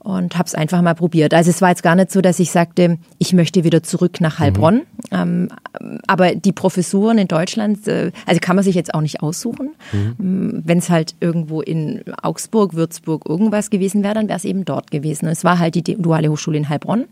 und 0.02 0.36
habe 0.36 0.46
es 0.46 0.54
einfach 0.54 0.82
mal 0.82 0.94
probiert. 0.94 1.32
Also 1.32 1.50
es 1.50 1.62
war 1.62 1.68
jetzt 1.68 1.82
gar 1.82 1.94
nicht 1.94 2.10
so, 2.10 2.20
dass 2.20 2.40
ich 2.40 2.50
sagte, 2.50 2.98
ich 3.18 3.32
möchte 3.32 3.62
wieder 3.62 3.82
zurück 3.82 4.20
nach 4.20 4.38
Heilbronn. 4.38 4.82
Mhm. 5.10 5.12
Ähm, 5.12 5.48
aber 6.06 6.34
die 6.34 6.52
Professuren 6.52 7.18
in 7.18 7.28
Deutschland, 7.28 7.86
äh, 7.86 8.10
also 8.26 8.40
kann 8.40 8.56
man 8.56 8.64
sich 8.64 8.74
jetzt 8.74 8.94
auch 8.94 9.00
nicht 9.00 9.22
aussuchen. 9.22 9.70
Mhm. 9.92 10.16
Ähm, 10.18 10.62
Wenn 10.64 10.78
es 10.78 10.90
halt 10.90 11.14
irgendwo 11.20 11.60
in 11.60 12.02
Augsburg, 12.20 12.74
Würzburg 12.74 13.28
irgendwas 13.28 13.70
gewesen 13.70 14.02
wäre, 14.02 14.14
dann 14.14 14.28
wäre 14.28 14.38
es 14.38 14.44
eben 14.44 14.64
dort 14.64 14.90
gewesen. 14.90 15.28
Es 15.28 15.44
war 15.44 15.58
halt 15.58 15.76
die 15.76 15.82
Duale 15.82 16.28
Hochschule 16.28 16.58
in 16.58 16.68
Heilbronn. 16.68 17.04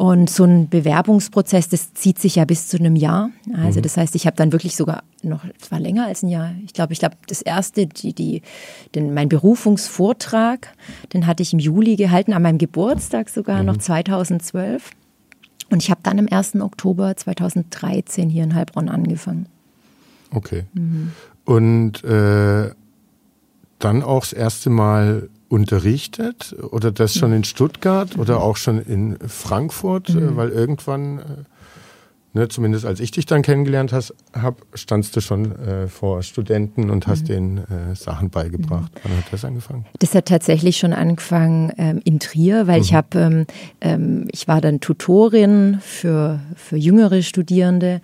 Und 0.00 0.30
so 0.30 0.44
ein 0.44 0.70
Bewerbungsprozess, 0.70 1.68
das 1.68 1.92
zieht 1.92 2.18
sich 2.18 2.36
ja 2.36 2.46
bis 2.46 2.68
zu 2.68 2.78
einem 2.78 2.96
Jahr. 2.96 3.28
Also 3.52 3.80
mhm. 3.80 3.82
das 3.82 3.98
heißt, 3.98 4.14
ich 4.14 4.24
habe 4.26 4.34
dann 4.34 4.50
wirklich 4.50 4.74
sogar 4.74 5.02
noch, 5.22 5.44
es 5.60 5.70
war 5.70 5.78
länger 5.78 6.06
als 6.06 6.22
ein 6.22 6.30
Jahr. 6.30 6.54
Ich 6.64 6.72
glaube, 6.72 6.94
ich 6.94 7.00
glaube, 7.00 7.16
das 7.26 7.42
erste, 7.42 7.86
die, 7.86 8.14
die, 8.14 8.40
den, 8.94 9.12
mein 9.12 9.28
Berufungsvortrag, 9.28 10.72
den 11.12 11.26
hatte 11.26 11.42
ich 11.42 11.52
im 11.52 11.58
Juli 11.58 11.96
gehalten, 11.96 12.32
an 12.32 12.40
meinem 12.40 12.56
Geburtstag 12.56 13.28
sogar, 13.28 13.60
mhm. 13.60 13.66
noch 13.66 13.76
2012. 13.76 14.88
Und 15.68 15.82
ich 15.82 15.90
habe 15.90 16.00
dann 16.02 16.18
am 16.18 16.28
1. 16.30 16.58
Oktober 16.62 17.14
2013 17.14 18.30
hier 18.30 18.44
in 18.44 18.54
Heilbronn 18.54 18.88
angefangen. 18.88 19.48
Okay. 20.32 20.64
Mhm. 20.72 21.12
Und 21.44 22.02
äh, 22.04 22.70
dann 23.78 24.02
auch 24.02 24.20
das 24.20 24.32
erste 24.32 24.70
Mal 24.70 25.28
unterrichtet 25.50 26.54
oder 26.70 26.92
das 26.92 27.14
schon 27.14 27.32
in 27.32 27.42
Stuttgart 27.42 28.16
oder 28.16 28.40
auch 28.40 28.56
schon 28.56 28.80
in 28.80 29.18
Frankfurt, 29.26 30.08
äh, 30.10 30.12
mhm. 30.12 30.36
weil 30.36 30.50
irgendwann, 30.50 31.18
äh, 31.18 31.22
ne, 32.34 32.48
zumindest 32.48 32.86
als 32.86 33.00
ich 33.00 33.10
dich 33.10 33.26
dann 33.26 33.42
kennengelernt 33.42 33.92
habe, 33.92 34.56
standst 34.74 35.16
du 35.16 35.20
schon 35.20 35.58
äh, 35.58 35.88
vor 35.88 36.22
Studenten 36.22 36.88
und 36.88 37.08
hast 37.08 37.22
mhm. 37.22 37.26
denen 37.26 37.58
äh, 37.58 37.96
Sachen 37.96 38.30
beigebracht. 38.30 38.92
Mhm. 38.94 39.00
Wann 39.02 39.16
hat 39.16 39.24
das 39.32 39.44
angefangen? 39.44 39.86
Das 39.98 40.14
hat 40.14 40.26
tatsächlich 40.26 40.76
schon 40.76 40.92
angefangen 40.92 41.72
ähm, 41.78 42.00
in 42.04 42.20
Trier, 42.20 42.68
weil 42.68 42.80
ich 42.80 42.92
mhm. 42.92 42.96
habe, 42.96 43.18
ähm, 43.18 43.46
ähm, 43.80 44.28
ich 44.30 44.46
war 44.46 44.60
dann 44.60 44.78
Tutorin 44.78 45.78
für, 45.80 46.38
für 46.54 46.76
jüngere 46.76 47.22
Studierende 47.22 48.00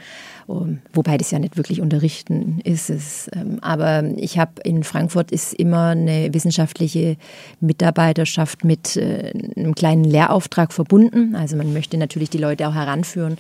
wobei 0.47 1.17
das 1.17 1.31
ja 1.31 1.39
nicht 1.39 1.57
wirklich 1.57 1.81
unterrichten 1.81 2.61
ist. 2.63 2.91
Es, 2.91 3.29
ähm, 3.35 3.59
aber 3.63 4.05
ich 4.17 4.39
habe 4.39 4.53
in 4.65 4.85
Frankfurt 4.85 5.33
ist 5.33 5.55
immer 5.55 5.89
eine 5.89 6.33
wissenschaftliche 6.33 7.17
Mitarbeiterschaft 7.61 8.65
mit 8.65 8.97
äh, 8.97 9.33
einem 9.57 9.75
kleinen 9.75 10.05
Lehrauftrag 10.05 10.73
verbunden. 10.73 11.35
Also 11.35 11.57
man 11.57 11.73
möchte 11.73 11.99
natürlich 11.99 12.31
die 12.31 12.39
Leute 12.39 12.69
auch 12.69 12.75
heranführen 12.75 13.39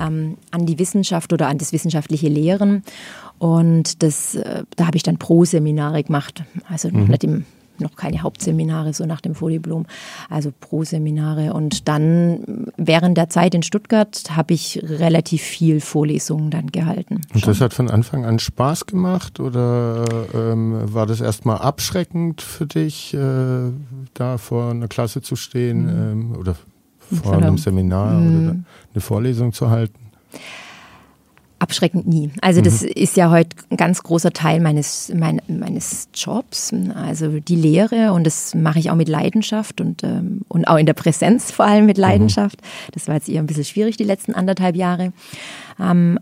ähm, 0.00 0.36
an 0.50 0.66
die 0.66 0.78
Wissenschaft 0.78 1.32
oder 1.32 1.48
an 1.48 1.58
das 1.58 1.72
wissenschaftliche 1.72 2.28
Lehren. 2.28 2.84
Und 3.38 4.02
das, 4.02 4.36
äh, 4.36 4.62
da 4.76 4.86
habe 4.86 4.96
ich 4.96 5.02
dann 5.02 5.18
Pro-Seminare 5.18 6.04
gemacht. 6.04 6.44
Also 6.68 6.88
mhm. 6.88 7.06
nicht 7.06 7.24
im 7.24 7.44
noch 7.80 7.96
keine 7.96 8.22
Hauptseminare, 8.22 8.92
so 8.92 9.06
nach 9.06 9.20
dem 9.20 9.34
Vordiplom, 9.34 9.86
also 10.30 10.52
Pro-Seminare. 10.58 11.52
Und 11.54 11.88
dann 11.88 12.68
während 12.76 13.16
der 13.16 13.28
Zeit 13.28 13.54
in 13.54 13.62
Stuttgart 13.62 14.24
habe 14.30 14.54
ich 14.54 14.80
relativ 14.82 15.42
viel 15.42 15.80
Vorlesungen 15.80 16.50
dann 16.50 16.68
gehalten. 16.68 17.22
Und 17.32 17.40
schon. 17.40 17.50
das 17.50 17.60
hat 17.60 17.74
von 17.74 17.90
Anfang 17.90 18.24
an 18.24 18.38
Spaß 18.38 18.86
gemacht 18.86 19.40
oder 19.40 20.04
ähm, 20.34 20.80
war 20.92 21.06
das 21.06 21.20
erstmal 21.20 21.58
abschreckend 21.58 22.42
für 22.42 22.66
dich, 22.66 23.14
äh, 23.14 23.70
da 24.14 24.38
vor 24.38 24.70
einer 24.70 24.88
Klasse 24.88 25.22
zu 25.22 25.36
stehen 25.36 25.82
mhm. 25.82 26.32
ähm, 26.32 26.36
oder 26.38 26.56
vor 27.22 27.34
einem 27.34 27.58
Seminar 27.58 28.12
mhm. 28.12 28.44
oder 28.44 28.56
eine 28.94 29.00
Vorlesung 29.00 29.52
zu 29.52 29.70
halten? 29.70 29.98
Abschreckend 31.64 32.06
nie. 32.06 32.30
Also 32.42 32.60
das 32.60 32.82
mhm. 32.82 32.90
ist 32.94 33.16
ja 33.16 33.30
heute 33.30 33.56
ein 33.70 33.78
ganz 33.78 34.02
großer 34.02 34.32
Teil 34.32 34.60
meines, 34.60 35.10
mein, 35.14 35.40
meines 35.48 36.08
Jobs, 36.14 36.74
also 36.94 37.40
die 37.40 37.56
Lehre 37.56 38.12
und 38.12 38.24
das 38.24 38.54
mache 38.54 38.78
ich 38.78 38.90
auch 38.90 38.96
mit 38.96 39.08
Leidenschaft 39.08 39.80
und, 39.80 40.04
ähm, 40.04 40.42
und 40.48 40.68
auch 40.68 40.76
in 40.76 40.84
der 40.84 40.92
Präsenz 40.92 41.50
vor 41.50 41.64
allem 41.64 41.86
mit 41.86 41.96
mhm. 41.96 42.02
Leidenschaft. 42.02 42.60
Mhm. 42.60 42.90
Das 42.92 43.08
war 43.08 43.14
jetzt 43.14 43.30
eher 43.30 43.42
ein 43.42 43.46
bisschen 43.46 43.64
schwierig 43.64 43.96
die 43.96 44.04
letzten 44.04 44.34
anderthalb 44.34 44.76
Jahre. 44.76 45.14
Ähm, 45.80 46.18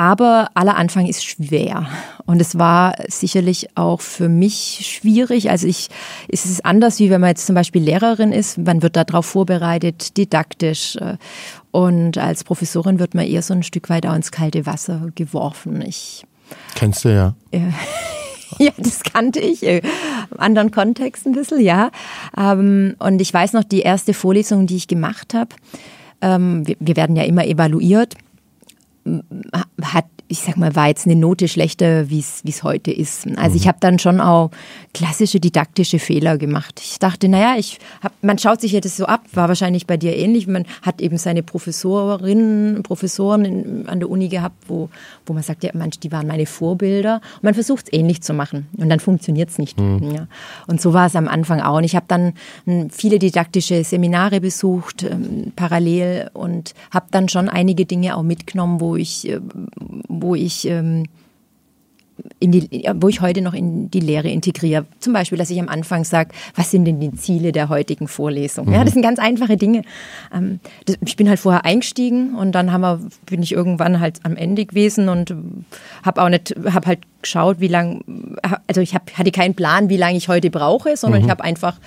aber 0.00 0.50
aller 0.54 0.78
Anfang 0.78 1.04
ist 1.04 1.26
schwer. 1.26 1.86
Und 2.24 2.40
es 2.40 2.58
war 2.58 2.94
sicherlich 3.08 3.76
auch 3.76 4.00
für 4.00 4.30
mich 4.30 4.80
schwierig. 4.90 5.50
Also 5.50 5.66
ich, 5.66 5.88
es 6.26 6.46
ist 6.46 6.64
anders, 6.64 7.00
wie 7.00 7.10
wenn 7.10 7.20
man 7.20 7.28
jetzt 7.28 7.44
zum 7.44 7.54
Beispiel 7.54 7.82
Lehrerin 7.82 8.32
ist. 8.32 8.56
Man 8.56 8.80
wird 8.80 8.96
darauf 8.96 9.26
vorbereitet, 9.26 10.16
didaktisch. 10.16 10.96
Äh, 10.96 11.18
und 11.70 12.16
als 12.16 12.44
Professorin 12.44 12.98
wird 12.98 13.14
man 13.14 13.26
eher 13.26 13.42
so 13.42 13.52
ein 13.52 13.62
Stück 13.62 13.90
weit 13.90 14.06
auch 14.06 14.14
ins 14.14 14.32
kalte 14.32 14.64
Wasser 14.64 15.08
geworfen. 15.16 15.82
Ich, 15.82 16.24
Kennst 16.76 17.04
du 17.04 17.10
ja. 17.10 17.34
ja, 18.58 18.72
das 18.78 19.02
kannte 19.02 19.40
ich. 19.40 19.62
Im 19.62 19.82
anderen 20.38 20.70
Kontext 20.70 21.26
ein 21.26 21.32
bisschen, 21.32 21.60
ja. 21.60 21.90
Ähm, 22.38 22.96
und 23.00 23.20
ich 23.20 23.34
weiß 23.34 23.52
noch, 23.52 23.64
die 23.64 23.80
erste 23.80 24.14
Vorlesung, 24.14 24.66
die 24.66 24.76
ich 24.76 24.88
gemacht 24.88 25.34
habe, 25.34 25.50
ähm, 26.22 26.66
wir 26.66 26.96
werden 26.96 27.16
ja 27.16 27.24
immer 27.24 27.44
evaluiert 27.44 28.16
hat 29.82 30.08
ich 30.30 30.38
sag 30.38 30.56
mal, 30.56 30.76
war 30.76 30.86
jetzt 30.86 31.06
eine 31.06 31.16
Note 31.16 31.48
schlechter, 31.48 32.08
wie 32.08 32.20
es 32.20 32.62
heute 32.62 32.92
ist. 32.92 33.26
Also 33.36 33.50
mhm. 33.50 33.56
ich 33.56 33.68
habe 33.68 33.78
dann 33.80 33.98
schon 33.98 34.20
auch 34.20 34.50
klassische 34.94 35.40
didaktische 35.40 35.98
Fehler 35.98 36.38
gemacht. 36.38 36.80
Ich 36.82 37.00
dachte, 37.00 37.28
naja, 37.28 37.54
ich 37.58 37.78
hab, 38.00 38.12
man 38.22 38.38
schaut 38.38 38.60
sich 38.60 38.72
ja 38.72 38.80
das 38.80 38.96
so 38.96 39.06
ab, 39.06 39.22
war 39.32 39.48
wahrscheinlich 39.48 39.88
bei 39.88 39.96
dir 39.96 40.16
ähnlich. 40.16 40.46
Man 40.46 40.66
hat 40.82 41.00
eben 41.00 41.18
seine 41.18 41.42
Professorinnen, 41.42 42.82
Professoren 42.84 43.44
in, 43.44 43.88
an 43.88 43.98
der 43.98 44.08
Uni 44.08 44.28
gehabt, 44.28 44.68
wo, 44.68 44.88
wo 45.26 45.32
man 45.32 45.42
sagt, 45.42 45.64
ja, 45.64 45.70
manch, 45.74 45.98
die 45.98 46.12
waren 46.12 46.28
meine 46.28 46.46
Vorbilder. 46.46 47.20
Und 47.36 47.42
man 47.42 47.54
versucht 47.54 47.86
es 47.86 47.92
ähnlich 47.92 48.22
zu 48.22 48.32
machen. 48.32 48.68
Und 48.76 48.88
dann 48.88 49.00
funktioniert 49.00 49.50
es 49.50 49.58
nicht. 49.58 49.80
Mhm. 49.80 50.12
Ja. 50.14 50.26
Und 50.68 50.80
so 50.80 50.92
war 50.94 51.06
es 51.06 51.16
am 51.16 51.26
Anfang 51.26 51.60
auch. 51.60 51.78
Und 51.78 51.84
ich 51.84 51.96
habe 51.96 52.06
dann 52.06 52.34
hm, 52.66 52.90
viele 52.90 53.18
didaktische 53.18 53.82
Seminare 53.82 54.40
besucht, 54.40 55.02
ähm, 55.02 55.52
parallel, 55.56 56.30
und 56.34 56.74
habe 56.92 57.06
dann 57.10 57.28
schon 57.28 57.48
einige 57.48 57.84
Dinge 57.84 58.16
auch 58.16 58.22
mitgenommen, 58.22 58.80
wo 58.80 58.94
ich 58.94 59.28
äh, 59.28 59.40
wo 60.20 60.34
ich 60.34 60.66
ähm, 60.66 61.04
die, 62.42 62.88
wo 62.94 63.08
ich 63.08 63.20
heute 63.20 63.42
noch 63.42 63.54
in 63.54 63.90
die 63.90 64.00
Lehre 64.00 64.28
integriere. 64.28 64.86
Zum 64.98 65.12
Beispiel, 65.12 65.38
dass 65.38 65.50
ich 65.50 65.60
am 65.60 65.68
Anfang 65.68 66.04
sage, 66.04 66.30
was 66.54 66.70
sind 66.70 66.84
denn 66.84 67.00
die 67.00 67.12
Ziele 67.12 67.52
der 67.52 67.68
heutigen 67.68 68.08
Vorlesung? 68.08 68.66
Mhm. 68.66 68.74
Ja, 68.74 68.84
das 68.84 68.94
sind 68.94 69.02
ganz 69.02 69.18
einfache 69.18 69.56
Dinge. 69.56 69.82
Ähm, 70.34 70.60
das, 70.86 70.96
ich 71.04 71.16
bin 71.16 71.28
halt 71.28 71.40
vorher 71.40 71.64
eingestiegen 71.64 72.34
und 72.34 72.52
dann 72.52 72.72
haben 72.72 72.82
wir, 72.82 73.00
bin 73.26 73.42
ich 73.42 73.52
irgendwann 73.52 74.00
halt 74.00 74.20
am 74.22 74.36
Ende 74.36 74.64
gewesen 74.66 75.08
und 75.08 75.34
habe 76.02 76.22
auch 76.22 76.28
nicht, 76.28 76.54
habe 76.70 76.86
halt 76.86 77.00
geschaut, 77.22 77.60
wie 77.60 77.68
lang, 77.68 78.02
also 78.66 78.80
ich 78.80 78.94
hab, 78.94 79.12
hatte 79.16 79.30
keinen 79.30 79.54
Plan, 79.54 79.88
wie 79.88 79.96
lange 79.96 80.16
ich 80.16 80.28
heute 80.28 80.50
brauche, 80.50 80.96
sondern 80.96 81.20
mhm. 81.20 81.26
ich 81.26 81.30
habe 81.30 81.44
einfach 81.44 81.78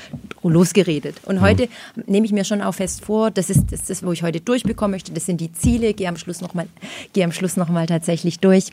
losgeredet. 0.44 1.16
Und 1.26 1.38
mhm. 1.38 1.42
heute 1.42 1.70
nehme 2.06 2.26
ich 2.26 2.32
mir 2.32 2.44
schon 2.44 2.62
auch 2.62 2.74
fest 2.74 3.04
vor, 3.04 3.32
das 3.32 3.50
ist 3.50 3.72
das, 3.72 3.90
ist, 3.90 4.06
wo 4.06 4.12
ich 4.12 4.24
heute 4.24 4.42
durchbekommen 4.42 4.92
möchte. 4.92 5.12
Das 5.12 5.26
sind 5.26 5.42
die 5.42 5.52
Ziele. 5.52 5.94
Gehe 5.94 6.08
am 6.08 6.18
Schluss 6.18 6.42
nochmal, 6.42 6.68
gehe 7.14 7.24
am 7.24 7.32
Schluss 7.32 7.58
noch 7.58 7.70
mal 7.70 7.88
tatsächlich 7.88 8.40
durch. 8.40 8.72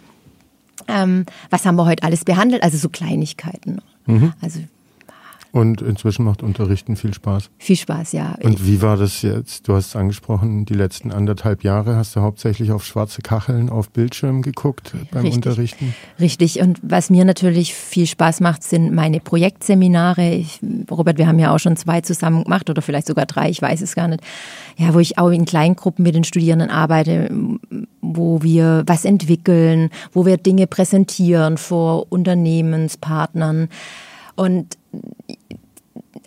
Ähm, 0.88 1.26
was 1.50 1.64
haben 1.64 1.76
wir 1.76 1.86
heute 1.86 2.02
alles 2.02 2.24
behandelt? 2.24 2.62
Also 2.62 2.78
so 2.78 2.88
Kleinigkeiten. 2.88 3.80
Mhm. 4.06 4.32
Also 4.40 4.60
Und 5.52 5.82
inzwischen 5.82 6.24
macht 6.24 6.42
Unterrichten 6.42 6.94
viel 6.94 7.12
Spaß. 7.12 7.50
Viel 7.58 7.76
Spaß, 7.76 8.12
ja. 8.12 8.36
Und 8.42 8.66
wie 8.66 8.82
war 8.82 8.96
das 8.96 9.22
jetzt? 9.22 9.66
Du 9.66 9.74
hast 9.74 9.88
es 9.88 9.96
angesprochen, 9.96 10.64
die 10.64 10.74
letzten 10.74 11.10
anderthalb 11.10 11.64
Jahre 11.64 11.96
hast 11.96 12.14
du 12.14 12.20
hauptsächlich 12.20 12.70
auf 12.70 12.84
schwarze 12.84 13.20
Kacheln 13.20 13.68
auf 13.68 13.90
Bildschirm 13.90 14.42
geguckt 14.42 14.94
beim 15.10 15.22
Richtig. 15.22 15.36
Unterrichten. 15.36 15.94
Richtig. 16.20 16.60
Und 16.60 16.78
was 16.82 17.10
mir 17.10 17.24
natürlich 17.24 17.74
viel 17.74 18.06
Spaß 18.06 18.40
macht, 18.40 18.62
sind 18.62 18.94
meine 18.94 19.18
Projektseminare. 19.18 20.34
Ich, 20.34 20.60
Robert, 20.88 21.18
wir 21.18 21.26
haben 21.26 21.40
ja 21.40 21.52
auch 21.52 21.58
schon 21.58 21.76
zwei 21.76 22.00
zusammen 22.00 22.44
gemacht 22.44 22.70
oder 22.70 22.80
vielleicht 22.80 23.08
sogar 23.08 23.26
drei, 23.26 23.50
ich 23.50 23.60
weiß 23.60 23.80
es 23.80 23.96
gar 23.96 24.06
nicht. 24.06 24.22
Ja, 24.76 24.94
wo 24.94 25.00
ich 25.00 25.18
auch 25.18 25.30
in 25.30 25.46
Kleingruppen 25.46 26.04
mit 26.04 26.14
den 26.14 26.24
Studierenden 26.24 26.70
arbeite, 26.70 27.28
wo 28.00 28.42
wir 28.42 28.84
was 28.86 29.04
entwickeln, 29.04 29.90
wo 30.12 30.26
wir 30.26 30.36
Dinge 30.36 30.68
präsentieren 30.68 31.58
vor 31.58 32.06
Unternehmenspartnern. 32.10 33.68
Und 34.36 34.78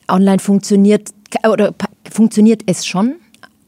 online 0.07 0.39
funktioniert 0.39 1.09
oder 1.47 1.73
funktioniert 2.09 2.61
es 2.67 2.85
schon, 2.85 3.15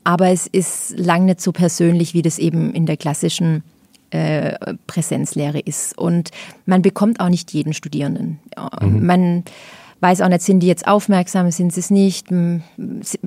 aber 0.03 0.29
es 0.29 0.47
ist 0.47 0.97
lang 0.97 1.25
nicht 1.25 1.41
so 1.41 1.51
persönlich, 1.51 2.13
wie 2.13 2.21
das 2.21 2.37
eben 2.37 2.73
in 2.73 2.85
der 2.85 2.97
klassischen 2.97 3.63
äh, 4.11 4.75
Präsenzlehre 4.87 5.59
ist. 5.59 5.97
Und 5.97 6.29
man 6.65 6.81
bekommt 6.81 7.19
auch 7.19 7.29
nicht 7.29 7.51
jeden 7.53 7.73
Studierenden. 7.73 8.39
Mhm. 8.81 9.05
Man 9.05 9.43
weiß 10.01 10.21
auch 10.21 10.29
nicht, 10.29 10.43
sind 10.43 10.59
die 10.59 10.67
jetzt 10.67 10.87
aufmerksam, 10.87 11.49
sind 11.49 11.73
sie 11.73 11.79
es 11.79 11.89
nicht, 11.89 12.27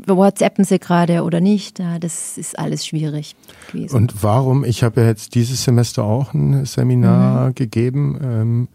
WhatsAppen 0.07 0.65
sie 0.65 0.79
gerade 0.79 1.25
oder 1.25 1.41
nicht. 1.41 1.81
Ja, 1.81 1.99
das 1.99 2.39
ist 2.39 2.59
alles 2.59 2.87
schwierig 2.87 3.35
gewesen. 3.73 3.97
Und 3.97 4.23
warum? 4.23 4.65
Ich 4.65 4.85
habe 4.85 5.01
ja 5.01 5.09
jetzt 5.09 5.35
dieses 5.35 5.65
Semester 5.65 6.05
auch 6.05 6.35
ein 6.35 6.65
Seminar 6.65 7.49
mhm. 7.49 7.55
gegeben. 7.55 8.21
Ähm, 8.23 8.69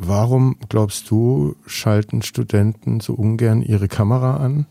Warum 0.00 0.56
glaubst 0.68 1.10
du, 1.10 1.56
schalten 1.66 2.22
Studenten 2.22 3.00
so 3.00 3.14
ungern 3.14 3.62
ihre 3.62 3.88
Kamera 3.88 4.36
an? 4.36 4.66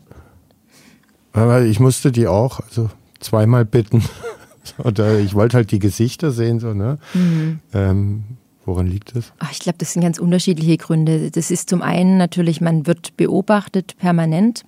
Aber 1.34 1.62
ich 1.62 1.80
musste 1.80 2.10
die 2.10 2.26
auch, 2.26 2.60
also 2.60 2.88
zweimal 3.20 3.66
bitten. 3.66 4.02
Oder 4.78 5.18
ich 5.18 5.34
wollte 5.34 5.58
halt 5.58 5.70
die 5.70 5.80
Gesichter 5.80 6.30
sehen, 6.30 6.60
so, 6.60 6.72
ne? 6.72 6.98
Mhm. 7.12 7.60
Ähm, 7.74 8.24
woran 8.64 8.86
liegt 8.86 9.14
das? 9.14 9.34
Ach, 9.38 9.52
ich 9.52 9.58
glaube, 9.58 9.76
das 9.76 9.92
sind 9.92 10.02
ganz 10.02 10.18
unterschiedliche 10.18 10.78
Gründe. 10.78 11.30
Das 11.30 11.50
ist 11.50 11.68
zum 11.68 11.82
einen 11.82 12.16
natürlich, 12.16 12.62
man 12.62 12.86
wird 12.86 13.14
beobachtet 13.18 13.98
permanent. 13.98 14.64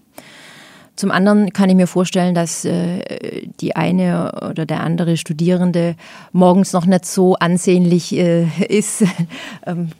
Zum 0.96 1.10
anderen 1.10 1.52
kann 1.52 1.70
ich 1.70 1.76
mir 1.76 1.86
vorstellen, 1.86 2.34
dass 2.34 2.64
äh, 2.64 3.46
die 3.60 3.76
eine 3.76 4.32
oder 4.50 4.66
der 4.66 4.80
andere 4.80 5.16
Studierende 5.16 5.96
morgens 6.32 6.72
noch 6.72 6.86
nicht 6.86 7.06
so 7.06 7.36
ansehnlich 7.36 8.16
äh, 8.16 8.46
ist, 8.68 9.04
ähm, 9.66 9.90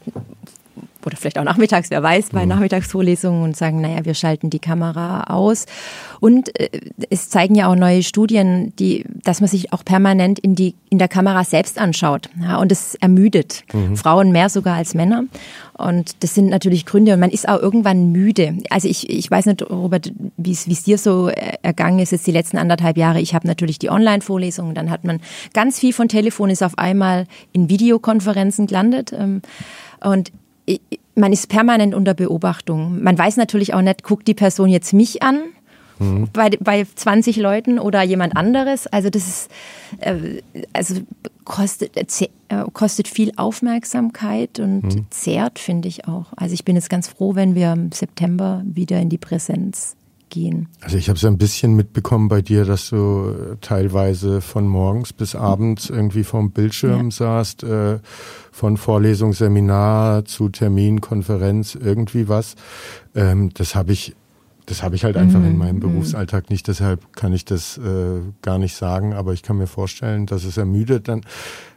oder 1.06 1.16
vielleicht 1.16 1.38
auch 1.38 1.44
nachmittags, 1.44 1.90
wer 1.90 2.02
weiß, 2.02 2.30
bei 2.30 2.42
mhm. 2.42 2.48
Nachmittagsvorlesungen 2.48 3.42
und 3.42 3.56
sagen, 3.56 3.80
naja, 3.80 4.04
wir 4.04 4.14
schalten 4.14 4.50
die 4.50 4.58
Kamera 4.58 5.24
aus. 5.24 5.66
Und 6.20 6.58
äh, 6.58 6.68
es 7.10 7.30
zeigen 7.30 7.54
ja 7.54 7.68
auch 7.68 7.76
neue 7.76 8.02
Studien, 8.02 8.72
die, 8.78 9.04
dass 9.24 9.40
man 9.40 9.48
sich 9.48 9.72
auch 9.72 9.84
permanent 9.84 10.38
in 10.38 10.54
die 10.54 10.74
in 10.90 10.98
der 10.98 11.08
Kamera 11.08 11.44
selbst 11.44 11.78
anschaut. 11.78 12.28
Ja, 12.42 12.56
und 12.56 12.72
es 12.72 12.96
ermüdet 12.96 13.62
mhm. 13.72 13.96
Frauen 13.96 14.32
mehr 14.32 14.48
sogar 14.48 14.76
als 14.76 14.94
Männer. 14.94 15.24
Und 15.74 16.22
das 16.22 16.34
sind 16.34 16.48
natürlich 16.48 16.84
Gründe. 16.84 17.14
Und 17.14 17.20
man 17.20 17.30
ist 17.30 17.48
auch 17.48 17.58
irgendwann 17.58 18.12
müde. 18.12 18.58
Also 18.68 18.88
ich, 18.88 19.08
ich 19.08 19.30
weiß 19.30 19.46
nicht, 19.46 19.62
Robert, 19.70 20.12
wie 20.36 20.52
es 20.52 20.64
dir 20.84 20.98
so 20.98 21.28
ergangen 21.62 22.00
ist 22.00 22.12
jetzt 22.12 22.26
die 22.26 22.32
letzten 22.32 22.58
anderthalb 22.58 22.96
Jahre. 22.96 23.20
Ich 23.20 23.34
habe 23.34 23.46
natürlich 23.46 23.78
die 23.78 23.88
Online-Vorlesungen. 23.88 24.74
Dann 24.74 24.90
hat 24.90 25.04
man 25.04 25.20
ganz 25.54 25.78
viel 25.78 25.92
von 25.92 26.08
Telefon, 26.08 26.50
ist 26.50 26.62
auf 26.62 26.76
einmal 26.76 27.26
in 27.52 27.70
Videokonferenzen 27.70 28.66
gelandet. 28.66 29.12
Ähm, 29.16 29.42
und 30.02 30.32
man 31.14 31.32
ist 31.32 31.48
permanent 31.48 31.94
unter 31.94 32.14
Beobachtung. 32.14 33.02
Man 33.02 33.16
weiß 33.16 33.36
natürlich 33.36 33.74
auch 33.74 33.82
nicht, 33.82 34.02
guckt 34.02 34.26
die 34.28 34.34
Person 34.34 34.68
jetzt 34.68 34.92
mich 34.92 35.22
an 35.22 35.40
mhm. 36.00 36.28
bei, 36.32 36.50
bei 36.60 36.84
20 36.92 37.36
Leuten 37.36 37.78
oder 37.78 38.02
jemand 38.02 38.36
anderes. 38.36 38.86
Also 38.86 39.10
das 39.10 39.28
ist, 39.28 39.50
äh, 40.00 40.42
also 40.72 40.96
kostet, 41.44 41.96
äh, 41.96 42.28
kostet 42.72 43.08
viel 43.08 43.32
Aufmerksamkeit 43.36 44.58
und 44.58 44.82
mhm. 44.82 45.06
zehrt, 45.10 45.58
finde 45.58 45.88
ich 45.88 46.08
auch. 46.08 46.26
Also 46.36 46.54
ich 46.54 46.64
bin 46.64 46.76
jetzt 46.76 46.90
ganz 46.90 47.08
froh, 47.08 47.34
wenn 47.34 47.54
wir 47.54 47.72
im 47.72 47.92
September 47.92 48.62
wieder 48.64 48.98
in 49.00 49.08
die 49.08 49.18
Präsenz 49.18 49.96
gehen. 50.30 50.68
Also 50.80 50.96
ich 50.96 51.08
habe 51.08 51.16
es 51.16 51.24
ein 51.24 51.38
bisschen 51.38 51.74
mitbekommen 51.74 52.28
bei 52.28 52.40
dir, 52.40 52.64
dass 52.64 52.90
du 52.90 52.96
äh, 52.96 53.56
teilweise 53.60 54.40
von 54.40 54.66
morgens 54.66 55.12
bis 55.12 55.34
abends 55.34 55.90
irgendwie 55.90 56.24
vorm 56.24 56.52
Bildschirm 56.52 57.10
ja. 57.10 57.10
saßt, 57.10 57.64
äh, 57.64 57.98
von 58.50 58.76
Vorlesung, 58.76 59.32
Seminar 59.32 60.24
zu 60.24 60.48
Termin, 60.48 61.00
Konferenz, 61.00 61.74
irgendwie 61.74 62.28
was. 62.28 62.54
Ähm, 63.14 63.50
das 63.54 63.74
habe 63.74 63.92
ich 63.92 64.14
das 64.66 64.84
habe 64.84 64.94
ich 64.94 65.02
halt 65.02 65.16
einfach 65.16 65.40
in 65.40 65.54
mhm. 65.54 65.58
meinem 65.58 65.76
mhm. 65.76 65.80
Berufsalltag 65.80 66.48
nicht, 66.48 66.68
deshalb 66.68 67.12
kann 67.16 67.32
ich 67.32 67.44
das 67.44 67.76
äh, 67.78 68.20
gar 68.40 68.58
nicht 68.58 68.76
sagen, 68.76 69.14
aber 69.14 69.32
ich 69.32 69.42
kann 69.42 69.58
mir 69.58 69.66
vorstellen, 69.66 70.26
dass 70.26 70.44
es 70.44 70.56
ermüdet. 70.56 71.08
Dann 71.08 71.22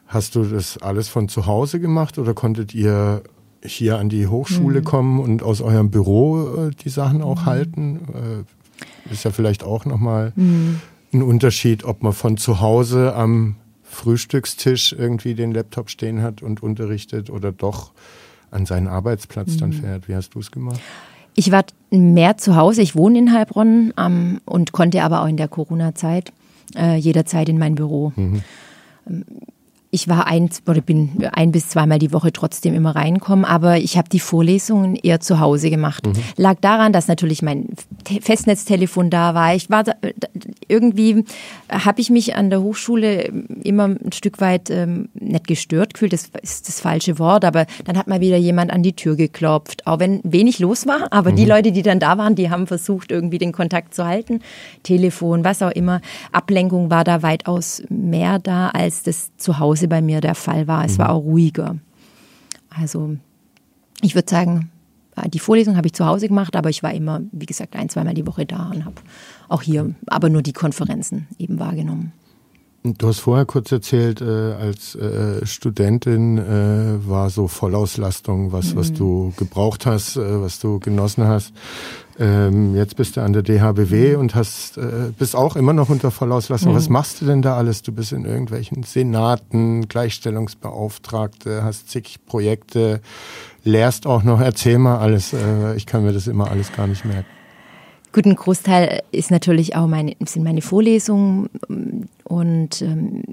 hast 0.05 0.35
du 0.35 0.43
das 0.43 0.77
alles 0.77 1.07
von 1.07 1.27
zu 1.27 1.47
Hause 1.47 1.79
gemacht 1.79 2.19
oder 2.19 2.35
konntet 2.35 2.75
ihr 2.75 3.23
hier 3.63 3.97
an 3.97 4.09
die 4.09 4.27
Hochschule 4.27 4.81
mhm. 4.81 4.85
kommen 4.85 5.19
und 5.19 5.43
aus 5.43 5.61
eurem 5.61 5.89
Büro 5.89 6.67
äh, 6.67 6.71
die 6.83 6.89
Sachen 6.89 7.21
auch 7.21 7.41
mhm. 7.41 7.45
halten? 7.45 7.99
Äh, 8.13 9.11
ist 9.11 9.23
ja 9.23 9.31
vielleicht 9.31 9.63
auch 9.63 9.85
nochmal 9.85 10.33
mhm. 10.35 10.79
ein 11.13 11.21
Unterschied, 11.21 11.83
ob 11.83 12.03
man 12.03 12.13
von 12.13 12.37
zu 12.37 12.61
Hause 12.61 13.15
am 13.15 13.55
Frühstückstisch 13.83 14.93
irgendwie 14.93 15.35
den 15.35 15.51
Laptop 15.51 15.89
stehen 15.89 16.21
hat 16.21 16.41
und 16.41 16.63
unterrichtet 16.63 17.29
oder 17.29 17.51
doch 17.51 17.91
an 18.51 18.65
seinen 18.65 18.87
Arbeitsplatz 18.87 19.57
dann 19.57 19.69
mhm. 19.69 19.73
fährt. 19.73 20.07
Wie 20.07 20.15
hast 20.15 20.35
du 20.35 20.39
es 20.39 20.51
gemacht? 20.51 20.79
Ich 21.35 21.51
war 21.51 21.63
mehr 21.89 22.37
zu 22.37 22.55
Hause. 22.55 22.81
Ich 22.81 22.95
wohne 22.95 23.19
in 23.19 23.33
Heilbronn 23.33 23.93
ähm, 23.97 24.41
und 24.45 24.71
konnte 24.71 25.01
aber 25.03 25.21
auch 25.21 25.27
in 25.27 25.37
der 25.37 25.47
Corona-Zeit 25.47 26.31
äh, 26.75 26.95
jederzeit 26.95 27.49
in 27.49 27.57
mein 27.57 27.75
Büro. 27.75 28.13
Mhm. 28.15 28.41
Ich 29.93 30.07
war 30.07 30.25
ein 30.25 30.49
oder 30.67 30.81
bin 30.81 31.23
ein 31.33 31.51
bis 31.51 31.69
zweimal 31.69 31.99
die 31.99 32.11
Woche 32.11 32.33
trotzdem 32.33 32.73
immer 32.73 32.95
reinkommen, 32.95 33.45
aber 33.45 33.77
ich 33.77 33.95
habe 33.95 34.09
die 34.09 34.19
Vorlesungen 34.19 34.95
eher 34.95 35.19
zu 35.19 35.39
Hause 35.39 35.69
gemacht. 35.69 36.07
Mhm. 36.07 36.13
Lag 36.35 36.55
daran, 36.61 36.93
dass 36.93 37.07
natürlich 37.07 37.43
mein 37.43 37.67
Festnetztelefon 38.21 39.11
da 39.11 39.35
war. 39.35 39.53
Ich 39.53 39.69
war 39.69 39.83
da, 39.83 39.93
irgendwie 40.73 41.23
habe 41.69 42.01
ich 42.01 42.09
mich 42.09 42.35
an 42.35 42.49
der 42.49 42.61
Hochschule 42.61 43.31
immer 43.63 43.85
ein 43.85 44.11
Stück 44.11 44.41
weit 44.41 44.69
ähm, 44.69 45.09
nicht 45.13 45.47
gestört 45.47 45.93
gefühlt. 45.93 46.13
Das 46.13 46.29
ist 46.41 46.67
das 46.67 46.79
falsche 46.79 47.19
Wort, 47.19 47.45
aber 47.45 47.65
dann 47.85 47.97
hat 47.97 48.07
mal 48.07 48.21
wieder 48.21 48.37
jemand 48.37 48.71
an 48.71 48.81
die 48.83 48.93
Tür 48.93 49.15
geklopft, 49.15 49.85
auch 49.85 49.99
wenn 49.99 50.19
wenig 50.23 50.59
los 50.59 50.87
war. 50.87 51.07
Aber 51.11 51.31
mhm. 51.31 51.35
die 51.35 51.45
Leute, 51.45 51.71
die 51.71 51.83
dann 51.83 51.99
da 51.99 52.17
waren, 52.17 52.35
die 52.35 52.49
haben 52.49 52.67
versucht 52.67 53.11
irgendwie 53.11 53.37
den 53.37 53.51
Kontakt 53.51 53.93
zu 53.93 54.05
halten, 54.05 54.41
Telefon, 54.81 55.43
was 55.43 55.61
auch 55.61 55.71
immer. 55.71 56.01
Ablenkung 56.31 56.89
war 56.89 57.03
da 57.03 57.21
weitaus 57.21 57.83
mehr 57.89 58.39
da 58.39 58.69
als 58.69 59.03
das 59.03 59.35
zu 59.37 59.59
Hause 59.59 59.87
bei 59.87 60.01
mir 60.01 60.21
der 60.21 60.35
Fall 60.35 60.67
war. 60.67 60.83
Es 60.85 60.97
war 60.97 61.09
mhm. 61.09 61.13
auch 61.13 61.23
ruhiger. 61.23 61.75
Also 62.69 63.15
ich 64.01 64.15
würde 64.15 64.29
sagen, 64.29 64.71
die 65.27 65.39
Vorlesung 65.39 65.77
habe 65.77 65.87
ich 65.87 65.93
zu 65.93 66.05
Hause 66.05 66.27
gemacht, 66.27 66.55
aber 66.55 66.69
ich 66.69 66.83
war 66.83 66.93
immer, 66.93 67.21
wie 67.31 67.45
gesagt, 67.45 67.75
ein, 67.75 67.89
zweimal 67.89 68.13
die 68.13 68.25
Woche 68.25 68.45
da 68.45 68.71
und 68.73 68.85
habe 68.85 68.95
auch 69.53 69.61
hier, 69.61 69.93
aber 70.07 70.29
nur 70.29 70.41
die 70.41 70.53
Konferenzen 70.53 71.27
eben 71.37 71.59
wahrgenommen. 71.59 72.11
Du 72.85 73.07
hast 73.07 73.19
vorher 73.19 73.45
kurz 73.45 73.71
erzählt, 73.71 74.19
äh, 74.19 74.25
als 74.25 74.93
äh, 74.95 75.45
Studentin 75.45 76.37
äh, 76.37 77.07
war 77.07 77.29
so 77.29 77.47
Vollauslastung, 77.47 78.51
was, 78.51 78.73
mhm. 78.73 78.77
was 78.77 78.91
du 78.91 79.31
gebraucht 79.37 79.85
hast, 79.85 80.17
äh, 80.17 80.41
was 80.41 80.59
du 80.59 80.79
genossen 80.79 81.25
hast. 81.25 81.53
Ähm, 82.19 82.75
jetzt 82.75 82.97
bist 82.97 83.15
du 83.15 83.21
an 83.21 83.31
der 83.31 83.41
DHBW 83.41 84.15
mhm. 84.15 84.19
und 84.19 84.35
hast, 84.35 84.77
äh, 84.77 85.13
bist 85.17 85.33
auch 85.33 85.55
immer 85.55 85.71
noch 85.71 85.87
unter 85.87 86.11
Vollauslastung. 86.11 86.73
Mhm. 86.73 86.75
Was 86.75 86.89
machst 86.89 87.21
du 87.21 87.25
denn 87.25 87.41
da 87.41 87.55
alles? 87.55 87.83
Du 87.83 87.93
bist 87.93 88.11
in 88.11 88.25
irgendwelchen 88.25 88.83
Senaten, 88.83 89.87
Gleichstellungsbeauftragte, 89.87 91.63
hast 91.63 91.89
zig 91.89 92.19
Projekte, 92.25 92.99
lehrst 93.63 94.05
auch 94.05 94.23
noch. 94.23 94.41
Erzähl 94.41 94.77
mal 94.77 94.97
alles. 94.97 95.31
Äh, 95.31 95.75
ich 95.75 95.85
kann 95.85 96.03
mir 96.03 96.11
das 96.11 96.27
immer 96.27 96.51
alles 96.51 96.73
gar 96.73 96.87
nicht 96.87 97.05
merken. 97.05 97.27
Gut, 98.13 98.27
ein 98.27 98.35
Großteil 98.35 99.01
ist 99.11 99.31
natürlich 99.31 99.75
auch 99.75 99.87
meine, 99.87 100.15
sind 100.23 100.43
meine 100.43 100.61
Vorlesungen 100.61 101.49
und 102.23 102.81
ähm, 102.83 103.23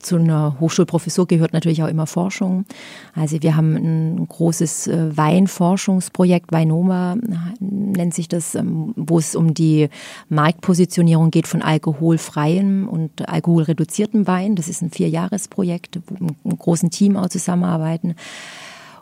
zu 0.00 0.16
einer 0.16 0.56
Hochschulprofessur 0.60 1.26
gehört 1.26 1.52
natürlich 1.52 1.82
auch 1.82 1.88
immer 1.88 2.06
Forschung. 2.06 2.66
Also 3.14 3.40
wir 3.42 3.56
haben 3.56 3.76
ein 3.76 4.26
großes 4.28 4.88
äh, 4.88 5.16
Weinforschungsprojekt, 5.16 6.52
Weinoma 6.52 7.16
nennt 7.60 8.12
sich 8.12 8.28
das, 8.28 8.56
ähm, 8.56 8.92
wo 8.96 9.18
es 9.18 9.36
um 9.36 9.54
die 9.54 9.88
Marktpositionierung 10.28 11.30
geht 11.30 11.46
von 11.46 11.62
alkoholfreiem 11.62 12.88
und 12.88 13.28
alkoholreduziertem 13.28 14.26
Wein. 14.26 14.56
Das 14.56 14.68
ist 14.68 14.82
ein 14.82 14.90
Vierjahresprojekt, 14.90 16.00
wo 16.06 16.14
wir 16.16 16.26
mit 16.26 16.36
einem 16.44 16.58
großen 16.58 16.90
Team 16.90 17.16
auch 17.16 17.28
zusammenarbeiten. 17.28 18.16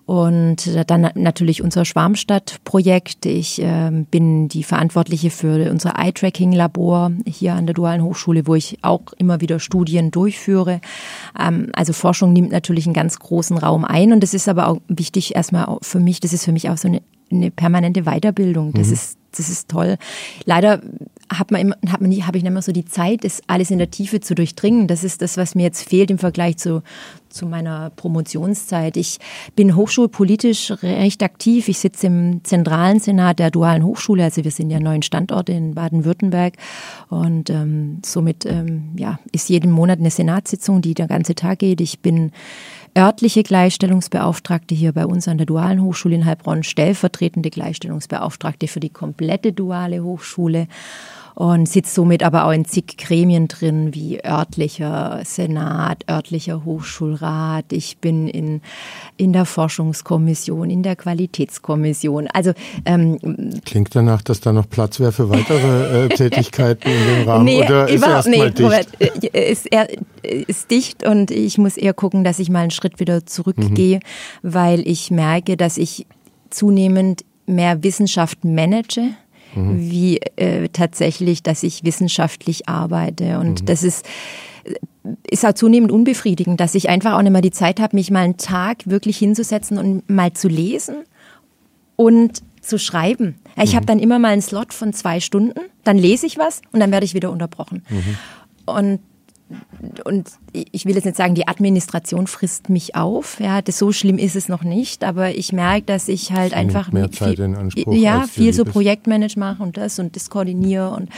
Und 0.06 0.90
dann 0.90 1.10
natürlich 1.14 1.62
unser 1.62 1.84
Schwarmstadt-Projekt. 1.84 3.24
Ich 3.26 3.62
äh, 3.62 3.90
bin 4.10 4.48
die 4.48 4.64
Verantwortliche 4.64 5.30
für 5.30 5.70
unser 5.70 5.98
Eye-Tracking-Labor 5.98 7.12
hier 7.26 7.54
an 7.54 7.66
der 7.66 7.74
Dualen 7.74 8.02
Hochschule, 8.02 8.46
wo 8.46 8.54
ich 8.54 8.78
auch 8.82 9.12
immer 9.18 9.40
wieder 9.40 9.60
Studien 9.60 10.10
durchführe. 10.10 10.80
Ähm, 11.38 11.70
also 11.72 11.92
Forschung 11.92 12.32
nimmt 12.32 12.50
natürlich 12.50 12.86
einen 12.86 12.94
ganz 12.94 13.18
großen 13.18 13.58
Raum 13.58 13.84
ein 13.84 14.12
und 14.12 14.22
das 14.22 14.34
ist 14.34 14.48
aber 14.48 14.68
auch 14.68 14.78
wichtig 14.88 15.34
erstmal 15.36 15.78
für 15.82 16.00
mich, 16.00 16.20
das 16.20 16.32
ist 16.32 16.44
für 16.44 16.52
mich 16.52 16.68
auch 16.68 16.76
so 16.76 16.88
eine 16.88 17.02
eine 17.32 17.50
permanente 17.50 18.02
Weiterbildung. 18.02 18.72
Das 18.74 18.88
mhm. 18.88 18.92
ist 18.92 19.18
das 19.34 19.48
ist 19.48 19.70
toll. 19.70 19.96
Leider 20.44 20.82
hat 21.38 21.50
man 21.50 21.60
immer, 21.60 21.76
hat 21.88 22.00
man 22.00 22.10
nie, 22.10 22.22
habe 22.22 22.36
ich 22.36 22.44
nicht 22.44 22.52
mehr 22.52 22.62
so 22.62 22.72
die 22.72 22.84
Zeit, 22.84 23.24
das 23.24 23.42
alles 23.46 23.70
in 23.70 23.78
der 23.78 23.90
Tiefe 23.90 24.20
zu 24.20 24.34
durchdringen. 24.34 24.86
Das 24.86 25.04
ist 25.04 25.22
das, 25.22 25.36
was 25.36 25.54
mir 25.54 25.62
jetzt 25.62 25.88
fehlt 25.88 26.10
im 26.10 26.18
Vergleich 26.18 26.58
zu, 26.58 26.82
zu 27.28 27.46
meiner 27.46 27.90
Promotionszeit. 27.90 28.96
Ich 28.96 29.18
bin 29.56 29.76
hochschulpolitisch 29.76 30.72
recht 30.82 31.22
aktiv. 31.22 31.68
Ich 31.68 31.78
sitze 31.78 32.06
im 32.06 32.44
zentralen 32.44 33.00
Senat 33.00 33.38
der 33.38 33.50
Dualen 33.50 33.84
Hochschule. 33.84 34.24
Also 34.24 34.44
wir 34.44 34.50
sind 34.50 34.70
ja 34.70 34.80
neun 34.80 35.02
Standorte 35.02 35.52
in 35.52 35.74
Baden-Württemberg. 35.74 36.54
Und 37.08 37.50
ähm, 37.50 37.98
somit 38.04 38.46
ähm, 38.46 38.90
ja, 38.96 39.18
ist 39.32 39.48
jeden 39.48 39.70
Monat 39.70 39.98
eine 39.98 40.10
Senatssitzung, 40.10 40.82
die 40.82 40.94
der 40.94 41.08
ganze 41.08 41.34
Tag 41.34 41.60
geht. 41.60 41.80
Ich 41.80 42.00
bin 42.00 42.32
örtliche 42.96 43.42
Gleichstellungsbeauftragte 43.42 44.74
hier 44.74 44.92
bei 44.92 45.06
uns 45.06 45.28
an 45.28 45.38
der 45.38 45.46
Dualen 45.46 45.82
Hochschule 45.82 46.14
in 46.14 46.26
Heilbronn, 46.26 46.62
stellvertretende 46.62 47.50
Gleichstellungsbeauftragte 47.50 48.68
für 48.68 48.80
die 48.80 48.90
komplette 48.90 49.52
duale 49.52 50.02
Hochschule 50.02 50.68
und 51.34 51.68
sitzt 51.68 51.94
somit 51.94 52.22
aber 52.22 52.44
auch 52.46 52.52
in 52.52 52.64
zig 52.64 52.96
Gremien 52.98 53.48
drin, 53.48 53.94
wie 53.94 54.24
örtlicher 54.24 55.20
Senat, 55.24 56.04
örtlicher 56.08 56.64
Hochschulrat. 56.64 57.72
Ich 57.72 57.98
bin 57.98 58.28
in, 58.28 58.60
in 59.16 59.32
der 59.32 59.44
Forschungskommission, 59.44 60.70
in 60.70 60.82
der 60.82 60.96
Qualitätskommission. 60.96 62.28
Also 62.32 62.52
ähm, 62.84 63.18
Klingt 63.64 63.94
danach, 63.94 64.22
dass 64.22 64.40
da 64.40 64.52
noch 64.52 64.68
Platz 64.68 65.00
wäre 65.00 65.12
für 65.12 65.30
weitere 65.30 66.06
äh, 66.06 66.08
Tätigkeiten 66.14 66.88
in 66.88 67.06
dem 67.06 67.28
Rahmen? 67.28 67.44
Nee, 67.44 67.64
oder 67.64 67.88
ist 67.88 68.06
erst 68.06 68.28
nee, 68.28 68.50
dicht? 68.50 68.60
Moment, 68.60 68.88
äh, 69.00 69.50
ist, 69.52 69.72
er, 69.72 69.88
ist 70.22 70.70
dicht 70.70 71.06
und 71.06 71.30
ich 71.30 71.58
muss 71.58 71.76
eher 71.76 71.94
gucken, 71.94 72.24
dass 72.24 72.38
ich 72.38 72.50
mal 72.50 72.60
einen 72.60 72.70
Schritt 72.70 73.00
wieder 73.00 73.24
zurückgehe, 73.24 73.98
mhm. 73.98 74.52
weil 74.54 74.86
ich 74.86 75.10
merke, 75.10 75.56
dass 75.56 75.78
ich 75.78 76.06
zunehmend 76.50 77.24
mehr 77.46 77.82
Wissenschaft 77.82 78.44
manage 78.44 79.14
mhm. 79.54 79.78
wie 79.78 80.18
äh, 80.36 80.68
tatsächlich, 80.68 81.42
dass 81.42 81.62
ich 81.62 81.84
wissenschaftlich 81.84 82.68
arbeite. 82.68 83.38
Und 83.38 83.62
mhm. 83.62 83.66
das 83.66 83.82
ist 83.82 84.06
ist 85.28 85.44
auch 85.44 85.54
zunehmend 85.54 85.90
unbefriedigend, 85.90 86.60
dass 86.60 86.76
ich 86.76 86.88
einfach 86.88 87.14
auch 87.14 87.22
nicht 87.22 87.32
mehr 87.32 87.40
die 87.40 87.50
Zeit 87.50 87.80
habe, 87.80 87.96
mich 87.96 88.12
mal 88.12 88.20
einen 88.20 88.36
Tag 88.36 88.88
wirklich 88.88 89.18
hinzusetzen 89.18 89.76
und 89.76 90.08
mal 90.08 90.32
zu 90.32 90.46
lesen 90.46 90.96
und 91.96 92.42
zu 92.60 92.78
schreiben. 92.78 93.36
Ich 93.56 93.72
mhm. 93.72 93.76
habe 93.76 93.86
dann 93.86 93.98
immer 93.98 94.20
mal 94.20 94.28
einen 94.28 94.42
Slot 94.42 94.72
von 94.72 94.92
zwei 94.92 95.18
Stunden, 95.18 95.58
dann 95.82 95.98
lese 95.98 96.26
ich 96.26 96.38
was 96.38 96.62
und 96.70 96.80
dann 96.80 96.92
werde 96.92 97.04
ich 97.04 97.14
wieder 97.14 97.32
unterbrochen. 97.32 97.84
Mhm. 97.88 98.16
Und 98.66 99.00
und 100.04 100.30
ich 100.52 100.84
will 100.84 100.94
jetzt 100.94 101.04
nicht 101.04 101.16
sagen, 101.16 101.34
die 101.34 101.48
Administration 101.48 102.26
frisst 102.26 102.68
mich 102.68 102.94
auf. 102.94 103.40
Ja, 103.40 103.62
das, 103.62 103.78
so 103.78 103.92
schlimm 103.92 104.18
ist 104.18 104.36
es 104.36 104.48
noch 104.48 104.64
nicht, 104.64 105.04
aber 105.04 105.34
ich 105.34 105.52
merke, 105.52 105.86
dass 105.86 106.08
ich 106.08 106.32
halt 106.32 106.54
einfach 106.54 106.92
mehr 106.92 107.10
Zeit 107.10 107.36
viel, 107.36 107.44
in 107.44 107.54
Anspruch 107.56 107.94
ja 107.94 108.22
viel 108.26 108.52
so 108.52 108.64
Projektmanage 108.64 109.38
mache 109.38 109.62
und 109.62 109.76
das 109.76 109.98
und 109.98 110.16
das 110.16 110.30
koordiniere 110.30 110.90
und 110.90 111.08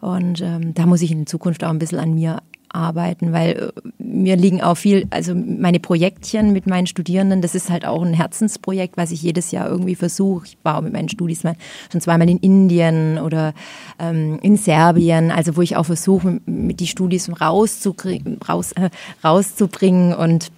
und 0.00 0.40
ähm, 0.40 0.74
da 0.74 0.84
muss 0.84 1.00
ich 1.00 1.12
in 1.12 1.26
Zukunft 1.26 1.62
auch 1.62 1.70
ein 1.70 1.78
bisschen 1.78 2.00
an 2.00 2.14
mir 2.14 2.42
arbeiten, 2.74 3.32
weil 3.32 3.72
äh, 3.84 3.88
mir 3.98 4.36
liegen 4.36 4.62
auch 4.62 4.76
viel, 4.76 5.06
also 5.10 5.34
meine 5.34 5.80
Projektchen 5.80 6.52
mit 6.52 6.66
meinen 6.66 6.86
Studierenden, 6.86 7.42
das 7.42 7.54
ist 7.54 7.70
halt 7.70 7.84
auch 7.84 8.02
ein 8.02 8.14
Herzensprojekt, 8.14 8.96
was 8.96 9.10
ich 9.10 9.22
jedes 9.22 9.50
Jahr 9.50 9.68
irgendwie 9.68 9.94
versuche. 9.94 10.46
Ich 10.46 10.58
war 10.62 10.78
auch 10.78 10.82
mit 10.82 10.92
meinen 10.92 11.08
Studis 11.08 11.44
mal 11.44 11.56
schon 11.90 12.00
zweimal 12.00 12.28
in 12.28 12.38
Indien 12.38 13.18
oder 13.18 13.54
ähm, 13.98 14.38
in 14.42 14.56
Serbien, 14.56 15.30
also 15.30 15.56
wo 15.56 15.62
ich 15.62 15.76
auch 15.76 15.86
versuche, 15.86 16.40
die 16.46 16.86
Studis 16.86 17.30
rauszubringen, 17.40 18.38
raus, 18.48 18.72
äh, 18.72 18.90
rauszubringen 19.24 20.14
und 20.14 20.50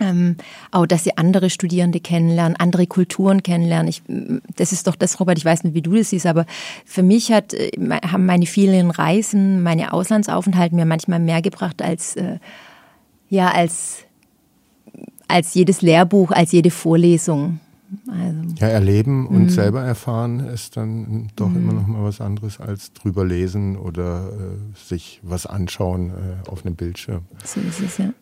ähm, 0.00 0.36
auch, 0.70 0.86
dass 0.86 1.04
sie 1.04 1.16
andere 1.16 1.50
Studierende 1.50 2.00
kennenlernen, 2.00 2.56
andere 2.56 2.86
Kulturen 2.86 3.42
kennenlernen. 3.42 3.88
Ich, 3.88 4.02
das 4.56 4.72
ist 4.72 4.86
doch 4.86 4.96
das, 4.96 5.20
Robert, 5.20 5.38
ich 5.38 5.44
weiß 5.44 5.64
nicht, 5.64 5.74
wie 5.74 5.82
du 5.82 5.94
das 5.94 6.10
siehst, 6.10 6.26
aber 6.26 6.46
für 6.84 7.02
mich 7.02 7.32
hat, 7.32 7.54
äh, 7.54 7.70
haben 8.06 8.26
meine 8.26 8.46
vielen 8.46 8.90
Reisen, 8.90 9.62
meine 9.62 9.92
Auslandsaufenthalte 9.92 10.74
mir 10.74 10.86
manchmal 10.86 11.20
mehr 11.20 11.42
gebracht 11.42 11.82
als, 11.82 12.16
äh, 12.16 12.38
ja, 13.28 13.50
als, 13.50 14.04
als 15.26 15.54
jedes 15.54 15.82
Lehrbuch, 15.82 16.30
als 16.30 16.52
jede 16.52 16.70
Vorlesung. 16.70 17.60
Also, 18.06 18.54
ja, 18.56 18.68
erleben 18.68 19.26
und 19.26 19.44
mh. 19.44 19.50
selber 19.50 19.82
erfahren 19.82 20.40
ist 20.40 20.76
dann 20.76 21.28
doch 21.36 21.48
mh. 21.48 21.58
immer 21.58 21.72
noch 21.72 21.86
mal 21.86 22.04
was 22.04 22.20
anderes 22.20 22.60
als 22.60 22.92
drüber 22.92 23.24
lesen 23.24 23.78
oder 23.78 24.28
äh, 24.28 24.76
sich 24.76 25.20
was 25.22 25.46
anschauen 25.46 26.10
äh, 26.10 26.48
auf 26.50 26.66
einem 26.66 26.76
Bildschirm. 26.76 27.22
So 27.44 27.60
ist 27.60 27.80
es, 27.80 27.96
ja. 27.96 28.12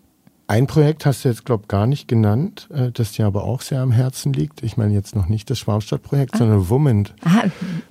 Ein 0.49 0.69
Projekt 0.69 1.07
hast 1.07 1.25
du 1.25 1.29
jetzt, 1.29 1.45
glaube 1.45 1.63
ich, 1.65 1.69
gar 1.69 1.89
nicht 1.89 2.07
genannt, 2.07 2.69
äh, 2.73 2.93
das 2.93 3.13
dir 3.13 3.27
aber 3.27 3.43
auch 3.45 3.63
sehr 3.63 3.81
am 3.81 3.91
Herzen 3.91 4.33
liegt. 4.33 4.63
Ich 4.63 4.77
meine 4.77 4.95
jetzt 4.95 5.17
noch 5.17 5.29
nicht 5.29 5.51
das 5.51 5.59
Schwarmstadt-Projekt, 5.59 6.35
ah. 6.35 6.39
sondern 6.39 6.69
Woman. 6.69 7.09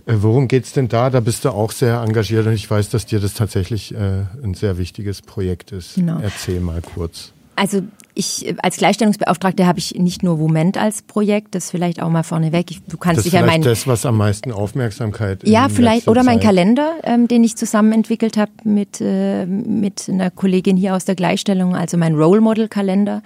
Äh, 0.08 0.18
worum 0.20 0.48
geht's 0.48 0.72
denn 0.72 0.88
da? 0.88 1.10
Da 1.10 1.20
bist 1.20 1.46
du 1.46 1.50
auch 1.50 1.72
sehr 1.72 2.02
engagiert 2.02 2.48
und 2.48 2.54
ich 2.54 2.70
weiß, 2.70 2.90
dass 2.90 3.06
dir 3.06 3.20
das 3.20 3.34
tatsächlich 3.34 3.94
äh, 3.94 4.26
ein 4.44 4.54
sehr 4.54 4.78
wichtiges 4.78 5.22
Projekt 5.22 5.72
ist. 5.72 5.96
Genau. 5.96 6.20
Erzähl 6.20 6.60
mal 6.60 6.82
kurz. 6.82 7.34
Also 7.56 7.82
ich 8.16 8.56
als 8.64 8.78
Gleichstellungsbeauftragte 8.78 9.68
habe 9.68 9.78
ich 9.78 9.96
nicht 9.96 10.24
nur 10.24 10.40
Woment 10.40 10.78
als 10.78 11.02
Projekt, 11.02 11.54
das 11.54 11.70
vielleicht 11.70 12.02
auch 12.02 12.10
mal 12.10 12.24
vorneweg. 12.24 12.68
Du 12.88 12.98
kannst 12.98 13.18
das 13.18 13.24
dich 13.26 13.34
ja 13.34 13.46
mein 13.46 13.62
das, 13.62 13.86
was 13.88 14.06
am 14.06 14.18
meisten 14.18 14.52
Aufmerksamkeit. 14.52 15.48
Ja, 15.48 15.70
vielleicht 15.70 16.08
oder 16.08 16.24
mein 16.24 16.38
Zeit. 16.38 16.46
Kalender, 16.46 16.94
ähm, 17.04 17.28
den 17.28 17.44
ich 17.44 17.58
zusammen 17.58 17.92
entwickelt 17.92 18.38
habe 18.38 18.52
mit 18.64 19.02
äh, 19.02 19.46
mit 19.46 20.10
einer 20.10 20.32
Kollegin 20.32 20.78
hier 20.78 20.96
aus 20.96 21.06
der 21.06 21.16
Gleichstellung, 21.16 21.76
also 21.76 21.98
mein 21.98 22.16
Role 22.16 22.42
Model 22.42 22.70
Kalender. 22.70 23.22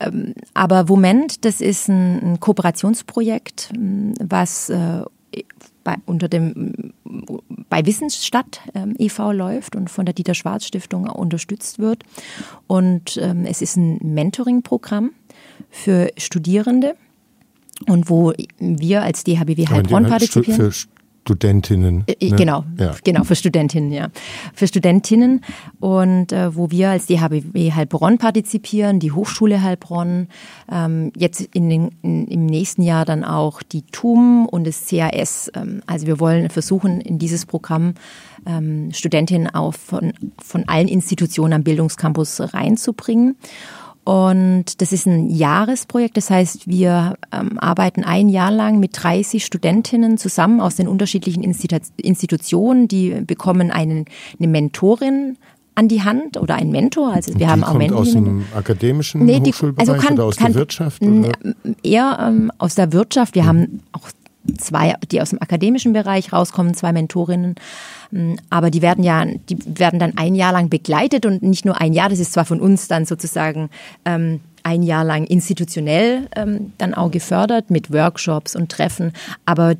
Ähm, 0.00 0.34
aber 0.54 0.88
Woment, 0.88 1.44
das 1.44 1.60
ist 1.60 1.88
ein, 1.88 2.32
ein 2.32 2.40
Kooperationsprojekt, 2.40 3.70
was 4.20 4.70
äh, 4.70 5.02
bei, 5.84 5.96
unter 6.06 6.28
dem, 6.28 6.92
bei 7.68 7.84
Wissensstadt 7.84 8.60
ähm, 8.74 8.94
e.V. 8.98 9.32
läuft 9.32 9.76
und 9.76 9.90
von 9.90 10.04
der 10.04 10.14
Dieter 10.14 10.34
Schwarz 10.34 10.66
Stiftung 10.66 11.08
unterstützt 11.08 11.78
wird. 11.78 12.04
Und 12.66 13.16
ähm, 13.20 13.44
es 13.44 13.62
ist 13.62 13.76
ein 13.76 13.98
Mentoring-Programm 14.02 15.10
für 15.70 16.10
Studierende 16.16 16.94
und 17.86 18.10
wo 18.10 18.32
wir 18.58 19.02
als 19.02 19.24
DHBW 19.24 19.66
Heilbronn 19.68 20.06
partizipieren. 20.06 20.72
Für 20.72 20.99
Studentinnen. 21.22 22.04
Äh, 22.06 22.12
äh, 22.20 22.30
ne? 22.30 22.36
Genau, 22.36 22.64
ja. 22.78 22.94
genau, 23.04 23.24
für 23.24 23.36
Studentinnen, 23.36 23.92
ja. 23.92 24.08
Für 24.54 24.66
Studentinnen 24.66 25.42
und 25.78 26.32
äh, 26.32 26.54
wo 26.56 26.70
wir 26.70 26.90
als 26.90 27.06
DHBW 27.06 27.72
Heilbronn 27.72 28.18
partizipieren, 28.18 29.00
die 29.00 29.12
Hochschule 29.12 29.62
Heilbronn, 29.62 30.28
ähm, 30.70 31.12
jetzt 31.16 31.40
in 31.52 31.68
den, 31.68 31.90
in, 32.02 32.26
im 32.26 32.46
nächsten 32.46 32.82
Jahr 32.82 33.04
dann 33.04 33.24
auch 33.24 33.62
die 33.62 33.82
TUM 33.82 34.46
und 34.46 34.66
das 34.66 34.86
CAS. 34.86 35.50
Ähm, 35.54 35.82
also 35.86 36.06
wir 36.06 36.20
wollen 36.20 36.50
versuchen, 36.50 37.00
in 37.00 37.18
dieses 37.18 37.46
Programm 37.46 37.94
ähm, 38.46 38.90
Studentinnen 38.92 39.48
auch 39.48 39.74
von, 39.74 40.12
von 40.42 40.64
allen 40.68 40.88
Institutionen 40.88 41.52
am 41.52 41.62
Bildungscampus 41.62 42.54
reinzubringen. 42.54 43.36
Und 44.04 44.80
das 44.80 44.92
ist 44.92 45.06
ein 45.06 45.28
Jahresprojekt. 45.28 46.16
Das 46.16 46.30
heißt, 46.30 46.66
wir 46.66 47.16
ähm, 47.32 47.58
arbeiten 47.58 48.02
ein 48.02 48.28
Jahr 48.28 48.50
lang 48.50 48.80
mit 48.80 49.02
30 49.02 49.44
Studentinnen 49.44 50.16
zusammen 50.16 50.60
aus 50.60 50.76
den 50.76 50.88
unterschiedlichen 50.88 51.42
Institutionen. 51.42 52.88
Die 52.88 53.20
bekommen 53.26 53.70
einen, 53.70 54.06
eine 54.38 54.48
Mentorin 54.48 55.36
an 55.74 55.88
die 55.88 56.02
Hand 56.02 56.36
oder 56.36 56.56
einen 56.56 56.70
Mentor. 56.70 57.12
Also 57.12 57.32
wir 57.32 57.38
die 57.38 57.46
haben 57.46 57.64
auch 57.64 57.72
kommt 57.72 57.92
aus 57.92 58.12
dem 58.12 58.44
akademischen 58.54 59.24
nee, 59.24 59.40
die, 59.40 59.50
Hochschulbereich 59.50 59.88
also 59.88 60.00
kann, 60.00 60.14
oder 60.14 60.24
aus 60.24 60.36
kann, 60.36 60.52
der 60.52 60.60
Wirtschaft? 60.60 61.02
Oder? 61.02 61.32
Eher 61.82 62.18
ähm, 62.20 62.52
aus 62.58 62.74
der 62.74 62.92
Wirtschaft. 62.92 63.34
Wir 63.34 63.44
mhm. 63.44 63.46
haben 63.46 63.82
auch 63.92 64.08
zwei, 64.58 64.94
die 65.10 65.20
aus 65.20 65.30
dem 65.30 65.42
akademischen 65.42 65.92
Bereich 65.92 66.32
rauskommen, 66.32 66.74
zwei 66.74 66.92
Mentorinnen. 66.92 67.54
Mm, 68.10 68.34
aber 68.48 68.70
die 68.70 68.82
werden 68.82 69.04
ja, 69.04 69.24
die 69.24 69.58
werden 69.78 69.98
dann 69.98 70.16
ein 70.16 70.34
Jahr 70.34 70.52
lang 70.52 70.68
begleitet 70.68 71.26
und 71.26 71.42
nicht 71.42 71.64
nur 71.64 71.80
ein 71.80 71.92
Jahr, 71.92 72.08
das 72.08 72.18
ist 72.18 72.32
zwar 72.32 72.44
von 72.44 72.60
uns 72.60 72.88
dann 72.88 73.04
sozusagen 73.04 73.70
ähm, 74.04 74.40
ein 74.62 74.82
Jahr 74.82 75.04
lang 75.04 75.24
institutionell 75.24 76.28
ähm, 76.36 76.72
dann 76.78 76.94
auch 76.94 77.10
gefördert 77.10 77.70
mit 77.70 77.92
Workshops 77.92 78.54
und 78.56 78.70
Treffen, 78.70 79.12
aber 79.46 79.74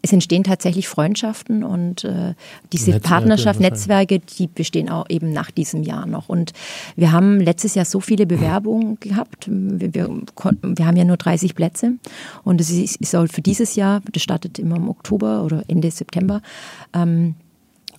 es 0.00 0.12
entstehen 0.12 0.44
tatsächlich 0.44 0.88
Freundschaften 0.88 1.64
und 1.64 2.04
äh, 2.04 2.34
diese 2.72 2.92
Netzwerke 2.92 3.08
Partnerschaft, 3.08 3.60
Netzwerke, 3.60 4.20
die 4.20 4.46
bestehen 4.46 4.88
auch 4.88 5.06
eben 5.08 5.32
nach 5.32 5.50
diesem 5.50 5.82
Jahr 5.82 6.06
noch. 6.06 6.28
Und 6.28 6.52
wir 6.96 7.10
haben 7.10 7.40
letztes 7.40 7.74
Jahr 7.74 7.84
so 7.84 8.00
viele 8.00 8.26
Bewerbungen 8.26 9.00
gehabt. 9.00 9.48
Wir, 9.48 9.94
wir, 9.94 10.08
wir 10.62 10.86
haben 10.86 10.96
ja 10.96 11.04
nur 11.04 11.16
30 11.16 11.54
Plätze 11.54 11.94
und 12.44 12.60
es 12.60 12.98
soll 13.00 13.28
für 13.28 13.42
dieses 13.42 13.74
Jahr, 13.74 14.00
das 14.12 14.22
startet 14.22 14.58
immer 14.58 14.76
im 14.76 14.88
Oktober 14.88 15.42
oder 15.42 15.64
Ende 15.66 15.90
September, 15.90 16.42
ähm, 16.94 17.34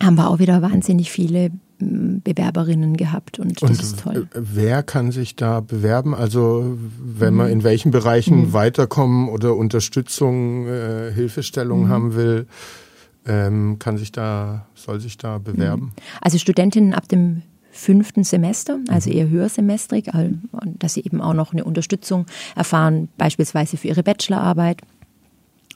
haben 0.01 0.15
wir 0.15 0.29
auch 0.29 0.39
wieder 0.39 0.61
wahnsinnig 0.61 1.11
viele 1.11 1.51
Bewerberinnen 1.79 2.97
gehabt 2.97 3.39
und, 3.39 3.61
und 3.61 3.71
das 3.71 3.79
ist 3.79 3.99
toll. 3.99 4.27
Wer 4.33 4.83
kann 4.83 5.11
sich 5.11 5.35
da 5.35 5.61
bewerben? 5.61 6.13
Also 6.13 6.77
wenn 7.01 7.33
mhm. 7.33 7.37
man 7.37 7.49
in 7.49 7.63
welchen 7.63 7.91
Bereichen 7.91 8.37
mhm. 8.37 8.53
weiterkommen 8.53 9.29
oder 9.29 9.55
Unterstützung, 9.55 10.67
äh, 10.67 11.11
Hilfestellung 11.13 11.85
mhm. 11.85 11.89
haben 11.89 12.15
will, 12.15 12.47
ähm, 13.25 13.77
kann 13.79 13.97
sich 13.97 14.11
da, 14.11 14.65
soll 14.75 14.99
sich 14.99 15.17
da 15.17 15.37
bewerben? 15.37 15.85
Mhm. 15.85 15.91
Also 16.21 16.37
Studentinnen 16.37 16.93
ab 16.93 17.07
dem 17.07 17.43
fünften 17.71 18.23
Semester, 18.23 18.79
also 18.89 19.09
mhm. 19.09 19.15
eher 19.15 19.29
höhersemestrig, 19.29 20.09
dass 20.63 20.95
sie 20.95 21.01
eben 21.03 21.21
auch 21.21 21.33
noch 21.33 21.53
eine 21.53 21.63
Unterstützung 21.63 22.25
erfahren, 22.55 23.07
beispielsweise 23.17 23.77
für 23.77 23.87
ihre 23.87 24.03
Bachelorarbeit 24.03 24.81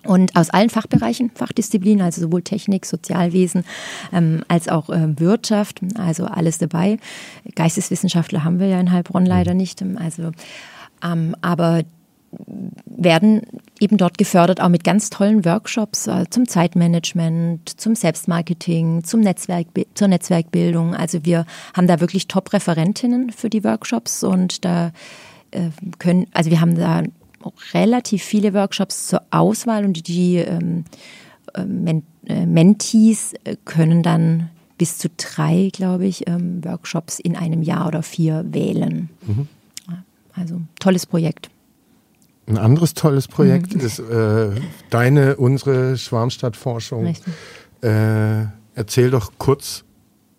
Und 0.06 0.36
aus 0.36 0.50
allen 0.50 0.70
Fachbereichen, 0.70 1.32
Fachdisziplinen, 1.34 2.04
also 2.04 2.22
sowohl 2.22 2.42
Technik, 2.42 2.86
Sozialwesen 2.86 3.64
ähm, 4.12 4.44
als 4.48 4.68
auch 4.68 4.90
äh, 4.90 5.20
Wirtschaft, 5.20 5.80
also 5.98 6.26
alles 6.26 6.58
dabei. 6.58 6.98
Geisteswissenschaftler 7.56 8.44
haben 8.44 8.60
wir 8.60 8.68
ja 8.68 8.80
in 8.80 8.92
Heilbronn 8.92 9.26
leider 9.26 9.54
nicht. 9.54 9.84
Also, 9.98 10.32
ähm, 11.04 11.36
aber 11.42 11.84
werden 12.86 13.42
eben 13.80 13.98
dort 13.98 14.18
gefördert, 14.18 14.62
auch 14.62 14.70
mit 14.70 14.84
ganz 14.84 15.10
tollen 15.10 15.46
Workshops 15.46 16.08
äh, 16.08 16.26
zum 16.30 16.48
Zeitmanagement, 16.48 17.80
zum 17.80 17.96
Selbstmarketing, 17.96 19.04
zum 19.04 19.22
Netzwerk, 19.22 19.68
zur 19.94 20.08
Netzwerkbildung. 20.08 20.96
Also 20.96 21.26
wir 21.26 21.46
haben 21.76 21.88
da 21.88 22.00
wirklich 22.00 22.28
Top-Referentinnen 22.28 23.32
für 23.32 23.50
die 23.50 23.64
Workshops 23.64 24.24
und 24.24 24.66
da 24.66 24.92
äh, 25.52 25.70
können, 26.00 26.28
also 26.34 26.50
wir 26.50 26.62
haben 26.62 26.76
da 26.76 27.04
relativ 27.74 28.24
viele 28.24 28.54
Workshops 28.54 29.08
zur 29.08 29.22
Auswahl 29.32 29.86
und 29.86 30.08
die 30.08 30.38
ähm, 30.38 30.86
äh, 31.54 31.66
Men 31.66 32.04
äh, 32.26 32.46
Mentees 32.46 33.34
können 33.66 34.02
dann 34.02 34.50
bis 34.78 34.98
zu 34.98 35.10
drei, 35.18 35.70
glaube 35.74 36.06
ich, 36.06 36.28
ähm, 36.28 36.64
Workshops 36.64 37.20
in 37.20 37.36
einem 37.36 37.62
Jahr 37.62 37.88
oder 37.88 38.04
vier 38.04 38.46
wählen. 38.50 39.10
Mhm. 39.26 39.48
Also 40.36 40.62
tolles 40.80 41.06
Projekt. 41.06 41.50
Ein 42.48 42.58
anderes 42.58 42.94
tolles 42.94 43.28
Projekt 43.28 43.76
mhm. 43.76 43.82
ist 43.82 44.00
äh, 44.00 44.50
deine, 44.90 45.38
unsere 45.38 45.98
Schwarmstadtforschung. 45.98 47.16
Äh, 47.82 48.46
erzähl 48.76 49.12
doch 49.12 49.34
kurz, 49.38 49.84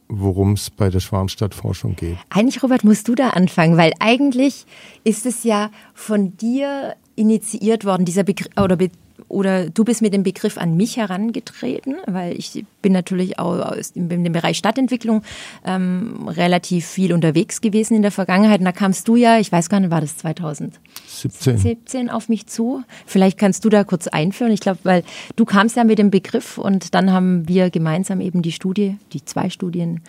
worum 0.09 0.53
es 0.53 0.71
bei 0.71 0.91
der 0.91 1.01
Schwarmstadtforschung 1.01 1.97
geht. 1.97 2.17
Eigentlich, 2.31 2.63
Robert, 2.63 2.85
musst 2.85 3.09
du 3.09 3.15
da 3.15 3.31
anfangen, 3.31 3.77
weil 3.77 3.93
eigentlich 4.01 4.67
ist 5.03 5.27
es 5.27 5.45
ja 5.45 5.71
von 5.95 6.37
dir 6.37 6.97
initiiert 7.17 7.85
worden, 7.85 8.05
dieser 8.05 8.25
Begriff 8.25 8.51
oder 8.57 8.77
be 8.77 8.91
oder 9.35 9.69
du 9.69 9.85
bist 9.85 10.01
mit 10.01 10.15
dem 10.15 10.23
Begriff 10.23 10.57
an 10.57 10.77
mich 10.77 10.97
herangetreten, 10.97 11.97
weil 12.07 12.39
ich 12.39 12.65
bin 12.81 12.93
natürlich 12.93 13.39
auch 13.39 13.59
aus 13.59 13.93
dem, 13.93 14.11
in 14.11 14.25
dem 14.25 14.33
Bereich 14.33 14.57
Stadtentwicklung 14.57 15.23
ähm, 15.65 16.29
relativ 16.29 16.87
viel 16.87 17.13
unterwegs 17.13 17.61
gewesen 17.61 17.95
in 17.95 18.03
der 18.03 18.13
Vergangenheit. 18.13 18.61
Und 18.61 18.67
da 18.67 18.73
kamst 18.73 19.09
du 19.09 19.17
ja, 19.17 19.39
ich 19.39 19.51
weiß 19.51 19.69
gar 19.69 19.81
nicht, 19.81 19.91
war 19.91 20.01
das 20.01 20.17
2017 20.19 21.59
17 21.59 22.11
auf 22.11 22.29
mich 22.29 22.47
zu. 22.47 22.83
Vielleicht 23.07 23.39
kannst 23.39 23.65
du 23.65 23.69
da 23.69 23.85
kurz 23.85 24.07
einführen. 24.07 24.53
Ich 24.53 24.61
glaube, 24.61 24.79
weil 24.85 25.03
du 25.37 25.45
kamst 25.45 25.77
ja 25.77 25.85
mit 25.85 25.99
dem 25.99 26.11
Begriff 26.11 26.57
und 26.57 26.95
dann 26.95 27.13
haben 27.13 27.49
wir 27.49 27.71
gemeinsam 27.71 28.21
eben 28.21 28.43
die 28.43 28.53
Studie, 28.53 28.97
die 29.13 29.25
zwei 29.25 29.51
Studien 29.51 30.01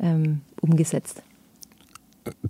ähm, 0.00 0.40
umgesetzt. 0.60 1.22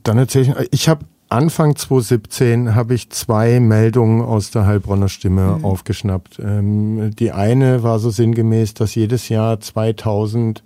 Dann 0.02 0.18
erzähle 0.18 0.56
ich, 0.62 0.68
ich 0.72 0.88
habe 0.88 1.04
Anfang 1.30 1.76
2017 1.76 2.74
habe 2.74 2.94
ich 2.94 3.08
zwei 3.10 3.60
Meldungen 3.60 4.20
aus 4.20 4.50
der 4.50 4.66
Heilbronner 4.66 5.08
Stimme 5.08 5.58
mhm. 5.58 5.64
aufgeschnappt. 5.64 6.40
Ähm, 6.40 7.12
die 7.14 7.30
eine 7.30 7.82
war 7.82 8.00
so 8.00 8.10
sinngemäß, 8.10 8.74
dass 8.74 8.94
jedes 8.94 9.28
Jahr 9.28 9.60
2000 9.60 10.62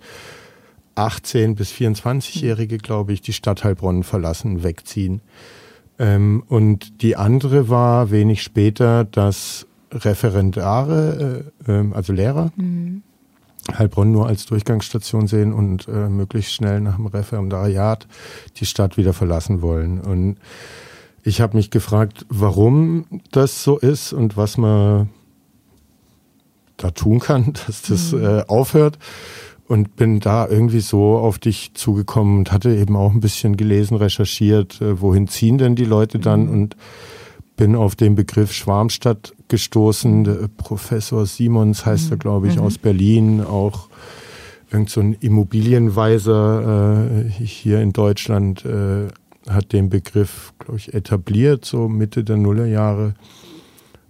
18 0.95 1.55
bis 1.55 1.71
24-Jährige, 1.71 2.77
glaube 2.77 3.13
ich, 3.13 3.21
die 3.21 3.33
Stadt 3.33 3.63
Heilbronn 3.63 4.03
verlassen, 4.03 4.63
wegziehen. 4.63 5.21
Ähm, 5.99 6.43
und 6.47 7.01
die 7.01 7.15
andere 7.15 7.69
war 7.69 8.11
wenig 8.11 8.41
später, 8.41 9.03
dass 9.03 9.67
Referendare, 9.91 11.45
äh, 11.67 11.71
äh, 11.71 11.93
also 11.93 12.13
Lehrer, 12.13 12.51
mhm. 12.55 13.03
Heilbronn 13.73 14.11
nur 14.11 14.27
als 14.27 14.45
Durchgangsstation 14.45 15.27
sehen 15.27 15.53
und 15.53 15.87
äh, 15.87 16.09
möglichst 16.09 16.53
schnell 16.53 16.81
nach 16.81 16.97
dem 16.97 17.07
Referendariat 17.07 18.07
die 18.57 18.65
Stadt 18.65 18.97
wieder 18.97 19.13
verlassen 19.13 19.61
wollen. 19.61 19.99
Und 19.99 20.37
ich 21.23 21.41
habe 21.41 21.57
mich 21.57 21.71
gefragt, 21.71 22.25
warum 22.29 23.05
das 23.31 23.63
so 23.63 23.77
ist 23.77 24.13
und 24.13 24.37
was 24.37 24.57
man 24.57 25.09
da 26.77 26.91
tun 26.91 27.19
kann, 27.19 27.53
dass 27.67 27.81
das 27.81 28.11
mhm. 28.11 28.23
äh, 28.23 28.41
aufhört. 28.47 28.99
Und 29.67 29.95
bin 29.95 30.19
da 30.19 30.47
irgendwie 30.47 30.79
so 30.79 31.17
auf 31.17 31.39
dich 31.39 31.71
zugekommen 31.73 32.37
und 32.37 32.51
hatte 32.51 32.69
eben 32.75 32.95
auch 32.95 33.11
ein 33.11 33.19
bisschen 33.19 33.57
gelesen, 33.57 33.97
recherchiert, 33.97 34.79
äh, 34.79 35.01
wohin 35.01 35.27
ziehen 35.27 35.57
denn 35.57 35.75
die 35.75 35.85
Leute 35.85 36.19
dann 36.19 36.45
mhm. 36.45 36.51
und 36.51 36.75
bin 37.55 37.75
auf 37.75 37.95
den 37.95 38.15
Begriff 38.15 38.51
Schwarmstadt 38.51 39.33
gestoßen. 39.47 40.23
Der 40.23 40.49
Professor 40.57 41.25
Simons 41.25 41.85
heißt 41.85 42.11
er, 42.11 42.17
glaube 42.17 42.47
ich, 42.47 42.57
mhm. 42.57 42.63
aus 42.63 42.77
Berlin, 42.77 43.41
auch 43.41 43.89
irgend 44.71 44.89
so 44.89 45.01
ein 45.01 45.13
Immobilienweiser 45.13 47.25
äh, 47.25 47.29
hier 47.29 47.81
in 47.81 47.93
Deutschland 47.93 48.65
äh, 48.65 49.07
hat 49.49 49.73
den 49.73 49.89
Begriff, 49.89 50.53
glaube 50.59 50.77
ich, 50.77 50.93
etabliert, 50.93 51.65
so 51.65 51.87
Mitte 51.87 52.23
der 52.23 52.37
Nullerjahre. 52.37 53.13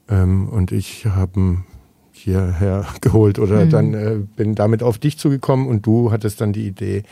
Ähm, 0.10 0.50
und 0.50 0.72
ich 0.72 1.06
habe 1.06 1.40
ihn 1.40 1.64
hierher 2.12 2.86
geholt 3.02 3.40
oder 3.40 3.66
mhm. 3.66 3.70
dann 3.70 3.94
äh, 3.94 4.18
bin 4.36 4.56
damit 4.56 4.82
auf 4.82 4.98
dich 4.98 5.18
zugekommen 5.18 5.68
und 5.68 5.86
du 5.86 6.12
hattest 6.12 6.42
dann 6.42 6.54
die 6.54 6.68
Idee, 6.68 7.04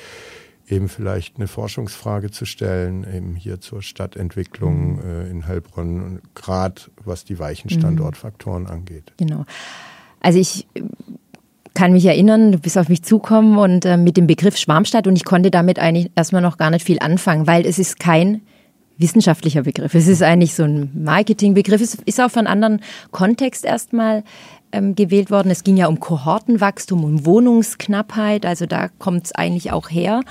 eben 0.67 0.89
vielleicht 0.89 1.37
eine 1.37 1.47
Forschungsfrage 1.47 2.31
zu 2.31 2.45
stellen, 2.45 3.05
eben 3.11 3.35
hier 3.35 3.59
zur 3.59 3.81
Stadtentwicklung 3.81 4.95
mhm. 4.95 5.01
äh, 5.01 5.29
in 5.29 5.47
Heilbronn, 5.47 6.21
gerade 6.35 6.81
was 7.03 7.25
die 7.25 7.39
weichen. 7.39 7.69
Standortfaktoren 7.69 8.63
mhm. 8.63 8.69
angeht. 8.69 9.13
Genau. 9.17 9.45
Also 10.21 10.39
ich 10.39 10.67
äh, 10.73 10.81
kann 11.73 11.91
mich 11.91 12.05
erinnern, 12.05 12.51
du 12.51 12.59
bist 12.59 12.77
auf 12.77 12.89
mich 12.89 13.03
zukommen 13.03 13.57
und 13.57 13.85
äh, 13.85 13.97
mit 13.97 14.15
dem 14.15 14.27
Begriff 14.27 14.57
Schwarmstadt 14.57 15.07
und 15.07 15.15
ich 15.15 15.25
konnte 15.25 15.51
damit 15.51 15.79
eigentlich 15.79 16.11
erstmal 16.15 16.41
noch 16.41 16.57
gar 16.57 16.69
nicht 16.69 16.85
viel 16.85 16.99
anfangen, 16.99 17.47
weil 17.47 17.65
es 17.65 17.79
ist 17.79 17.99
kein 17.99 18.41
wissenschaftlicher 18.97 19.63
Begriff. 19.63 19.95
Es 19.95 20.07
ist 20.07 20.21
eigentlich 20.21 20.55
so 20.55 20.63
ein 20.63 20.91
Marketingbegriff. 20.93 21.81
Es 21.81 21.95
ist 21.95 22.21
auch 22.21 22.31
von 22.31 22.47
anderen 22.47 22.81
Kontext 23.11 23.65
erstmal 23.65 24.23
ähm, 24.71 24.95
gewählt 24.95 25.31
worden. 25.31 25.51
Es 25.51 25.63
ging 25.63 25.77
ja 25.77 25.87
um 25.87 25.99
Kohortenwachstum, 25.99 27.03
um 27.03 27.25
Wohnungsknappheit. 27.25 28.45
Also 28.45 28.65
da 28.65 28.89
kommt 28.99 29.25
es 29.25 29.31
eigentlich 29.33 29.71
auch 29.71 29.89
her. 29.89 30.21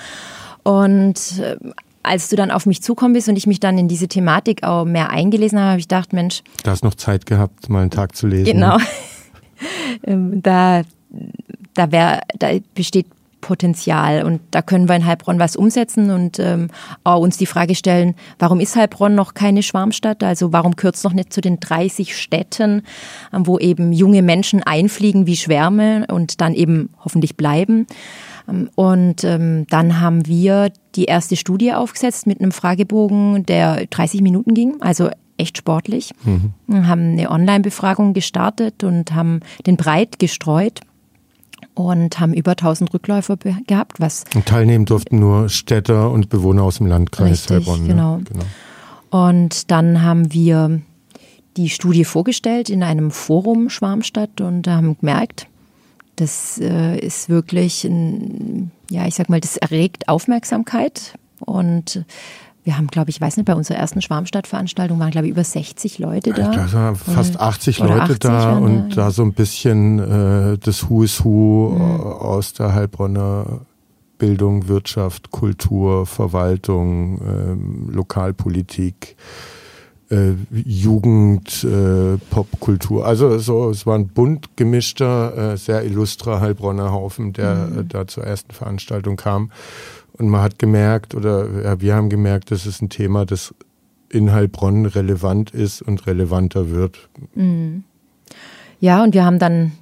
Und 0.62 1.38
äh, 1.40 1.56
als 2.02 2.28
du 2.28 2.36
dann 2.36 2.50
auf 2.50 2.66
mich 2.66 2.82
zukommen 2.82 3.14
bist 3.14 3.28
und 3.28 3.36
ich 3.36 3.46
mich 3.46 3.60
dann 3.60 3.78
in 3.78 3.88
diese 3.88 4.08
Thematik 4.08 4.64
auch 4.64 4.84
mehr 4.84 5.10
eingelesen 5.10 5.58
habe, 5.58 5.70
habe 5.70 5.80
ich 5.80 5.88
gedacht, 5.88 6.12
Mensch. 6.12 6.42
Du 6.64 6.70
hast 6.70 6.84
noch 6.84 6.94
Zeit 6.94 7.26
gehabt, 7.26 7.68
mal 7.68 7.82
einen 7.82 7.90
Tag 7.90 8.16
zu 8.16 8.26
lesen. 8.26 8.44
Genau. 8.44 8.78
Ähm, 10.02 10.42
da, 10.42 10.82
da, 11.74 11.92
wär, 11.92 12.22
da 12.36 12.48
besteht 12.74 13.06
Potenzial. 13.42 14.24
Und 14.24 14.40
da 14.52 14.62
können 14.62 14.88
wir 14.88 14.96
in 14.96 15.04
Heilbronn 15.04 15.38
was 15.38 15.56
umsetzen 15.56 16.10
und 16.10 16.38
ähm, 16.38 16.68
auch 17.04 17.20
uns 17.20 17.36
die 17.36 17.44
Frage 17.44 17.74
stellen, 17.74 18.14
warum 18.38 18.60
ist 18.60 18.74
Heilbronn 18.74 19.14
noch 19.14 19.34
keine 19.34 19.62
Schwarmstadt? 19.62 20.22
Also 20.22 20.54
warum 20.54 20.76
kürzt 20.76 21.04
noch 21.04 21.12
nicht 21.12 21.34
zu 21.34 21.42
den 21.42 21.60
30 21.60 22.16
Städten, 22.16 22.82
ähm, 23.34 23.46
wo 23.46 23.58
eben 23.58 23.92
junge 23.92 24.22
Menschen 24.22 24.62
einfliegen 24.62 25.26
wie 25.26 25.36
Schwärme 25.36 26.06
und 26.08 26.40
dann 26.40 26.54
eben 26.54 26.90
hoffentlich 27.04 27.36
bleiben? 27.36 27.86
Ähm, 28.48 28.70
und 28.74 29.24
ähm, 29.24 29.66
dann 29.68 30.00
haben 30.00 30.26
wir 30.26 30.72
die 30.94 31.04
erste 31.04 31.36
Studie 31.36 31.74
aufgesetzt 31.74 32.26
mit 32.26 32.40
einem 32.40 32.52
Fragebogen, 32.52 33.44
der 33.44 33.86
30 33.86 34.22
Minuten 34.22 34.54
ging, 34.54 34.80
also 34.80 35.10
echt 35.36 35.58
sportlich. 35.58 36.12
Mhm. 36.24 36.86
Haben 36.86 37.12
eine 37.12 37.30
Online-Befragung 37.30 38.12
gestartet 38.12 38.84
und 38.84 39.12
haben 39.14 39.40
den 39.66 39.76
breit 39.76 40.18
gestreut 40.18 40.80
und 41.74 42.20
haben 42.20 42.34
über 42.34 42.52
1000 42.52 42.92
Rückläufer 42.92 43.36
gehabt. 43.66 44.00
Was 44.00 44.24
und 44.34 44.46
teilnehmen 44.46 44.84
durften 44.84 45.18
nur 45.18 45.48
Städter 45.48 46.10
und 46.10 46.28
Bewohner 46.28 46.62
aus 46.62 46.78
dem 46.78 46.86
Landkreis 46.86 47.30
richtig, 47.30 47.50
Heilbronn. 47.50 47.82
Ne? 47.82 47.88
Genau. 47.88 48.20
genau. 48.24 48.44
Und 49.10 49.70
dann 49.70 50.02
haben 50.02 50.32
wir 50.32 50.80
die 51.56 51.68
Studie 51.68 52.04
vorgestellt 52.04 52.70
in 52.70 52.82
einem 52.82 53.10
Forum 53.10 53.68
Schwarmstadt 53.68 54.40
und 54.40 54.66
haben 54.66 54.98
gemerkt, 54.98 55.48
das 56.16 56.58
äh, 56.58 56.98
ist 56.98 57.28
wirklich, 57.28 57.84
ein, 57.84 58.70
ja, 58.90 59.06
ich 59.06 59.14
sag 59.14 59.28
mal, 59.28 59.40
das 59.40 59.56
erregt 59.56 60.08
Aufmerksamkeit 60.08 61.14
und 61.40 62.04
wir 62.64 62.76
haben, 62.78 62.86
glaube 62.86 63.10
ich, 63.10 63.20
weiß 63.20 63.36
nicht, 63.36 63.46
bei 63.46 63.54
unserer 63.54 63.78
ersten 63.78 64.02
Schwarmstadtveranstaltung 64.02 64.98
waren, 65.00 65.10
glaube 65.10 65.26
ich, 65.26 65.32
über 65.32 65.42
60 65.44 65.98
Leute 65.98 66.32
da. 66.32 66.50
Da 66.50 66.72
waren 66.72 66.96
fast 66.96 67.40
80 67.40 67.80
Leute 67.80 68.02
80 68.02 68.18
da 68.20 68.56
und 68.56 68.96
da 68.96 69.10
so 69.10 69.22
ein 69.22 69.32
bisschen 69.32 69.98
äh, 69.98 70.58
das 70.58 70.88
Who 70.88 71.02
is 71.02 71.24
Who 71.24 71.70
mhm. 71.70 72.00
aus 72.00 72.52
der 72.52 72.74
Heilbronner 72.74 73.62
Bildung, 74.18 74.68
Wirtschaft, 74.68 75.32
Kultur, 75.32 76.06
Verwaltung, 76.06 77.20
ähm, 77.26 77.90
Lokalpolitik, 77.90 79.16
äh, 80.10 80.34
Jugend, 80.52 81.64
äh, 81.64 82.18
Popkultur. 82.30 83.04
Also 83.04 83.38
so, 83.38 83.70
es 83.70 83.84
war 83.84 83.96
ein 83.96 84.06
bunt 84.06 84.56
gemischter, 84.56 85.54
äh, 85.54 85.56
sehr 85.56 85.84
illustrer 85.84 86.40
Heilbronner 86.40 86.92
Haufen, 86.92 87.32
der 87.32 87.54
mhm. 87.54 87.78
äh, 87.80 87.84
da 87.84 88.06
zur 88.06 88.22
ersten 88.22 88.52
Veranstaltung 88.52 89.16
kam. 89.16 89.50
Und 90.18 90.28
man 90.28 90.42
hat 90.42 90.58
gemerkt, 90.58 91.14
oder 91.14 91.48
ja, 91.64 91.80
wir 91.80 91.94
haben 91.94 92.10
gemerkt, 92.10 92.50
das 92.50 92.66
ist 92.66 92.82
ein 92.82 92.90
Thema, 92.90 93.24
das 93.24 93.54
in 94.10 94.32
Heilbronn 94.32 94.86
relevant 94.86 95.52
ist 95.52 95.80
und 95.82 96.06
relevanter 96.06 96.70
wird. 96.70 97.08
Mhm. 97.34 97.84
Ja, 98.78 99.02
und 99.02 99.14
wir 99.14 99.24
haben 99.24 99.38
dann 99.38 99.72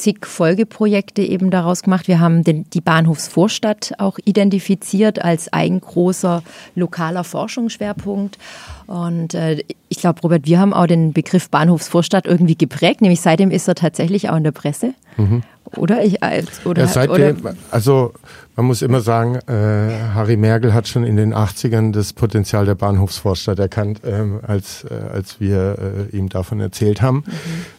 zig 0.00 0.26
Folgeprojekte 0.26 1.22
eben 1.22 1.50
daraus 1.50 1.82
gemacht. 1.82 2.08
Wir 2.08 2.20
haben 2.20 2.42
den, 2.42 2.68
die 2.70 2.80
Bahnhofsvorstadt 2.80 3.92
auch 3.98 4.18
identifiziert 4.24 5.22
als 5.22 5.52
ein 5.52 5.80
großer 5.80 6.42
lokaler 6.74 7.22
Forschungsschwerpunkt. 7.22 8.38
Und 8.86 9.34
äh, 9.34 9.62
ich 9.88 9.98
glaube, 9.98 10.20
Robert, 10.22 10.46
wir 10.46 10.58
haben 10.58 10.72
auch 10.72 10.86
den 10.86 11.12
Begriff 11.12 11.50
Bahnhofsvorstadt 11.50 12.26
irgendwie 12.26 12.56
geprägt, 12.56 13.02
nämlich 13.02 13.20
seitdem 13.20 13.50
ist 13.50 13.68
er 13.68 13.74
tatsächlich 13.74 14.30
auch 14.30 14.36
in 14.36 14.44
der 14.44 14.52
Presse. 14.52 14.94
Mhm. 15.16 15.42
Oder 15.76 16.02
ich 16.02 16.22
als 16.22 16.64
oder, 16.66 16.82
ja, 16.82 16.88
seitdem, 16.88 17.40
oder 17.40 17.54
also 17.70 18.12
man 18.56 18.66
muss 18.66 18.82
immer 18.82 19.00
sagen, 19.00 19.36
äh, 19.46 20.12
Harry 20.14 20.36
Merkel 20.36 20.74
hat 20.74 20.88
schon 20.88 21.04
in 21.04 21.16
den 21.16 21.32
80ern 21.32 21.92
das 21.92 22.12
Potenzial 22.12 22.66
der 22.66 22.74
Bahnhofsvorstadt 22.74 23.58
erkannt, 23.58 24.00
ähm, 24.04 24.40
als, 24.42 24.84
äh, 24.84 24.94
als 25.12 25.40
wir 25.40 26.08
äh, 26.12 26.16
ihm 26.16 26.28
davon 26.28 26.60
erzählt 26.60 27.00
haben. 27.00 27.24
Mhm. 27.26 27.32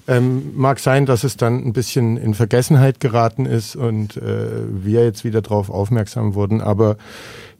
Ähm, 0.08 0.52
mag 0.56 0.80
sein, 0.80 1.06
dass 1.06 1.24
es 1.24 1.38
dann 1.38 1.64
ein 1.66 1.74
bisschen 1.74 2.18
in 2.18 2.34
Vergessenheit 2.34 3.00
geraten 3.00 3.46
ist 3.46 3.76
und 3.76 4.18
äh, 4.18 4.48
wir 4.70 5.04
jetzt 5.04 5.24
wieder 5.24 5.42
darauf 5.42 5.70
aufmerksam 5.70 6.34
wurden. 6.34 6.62
Aber 6.62 6.98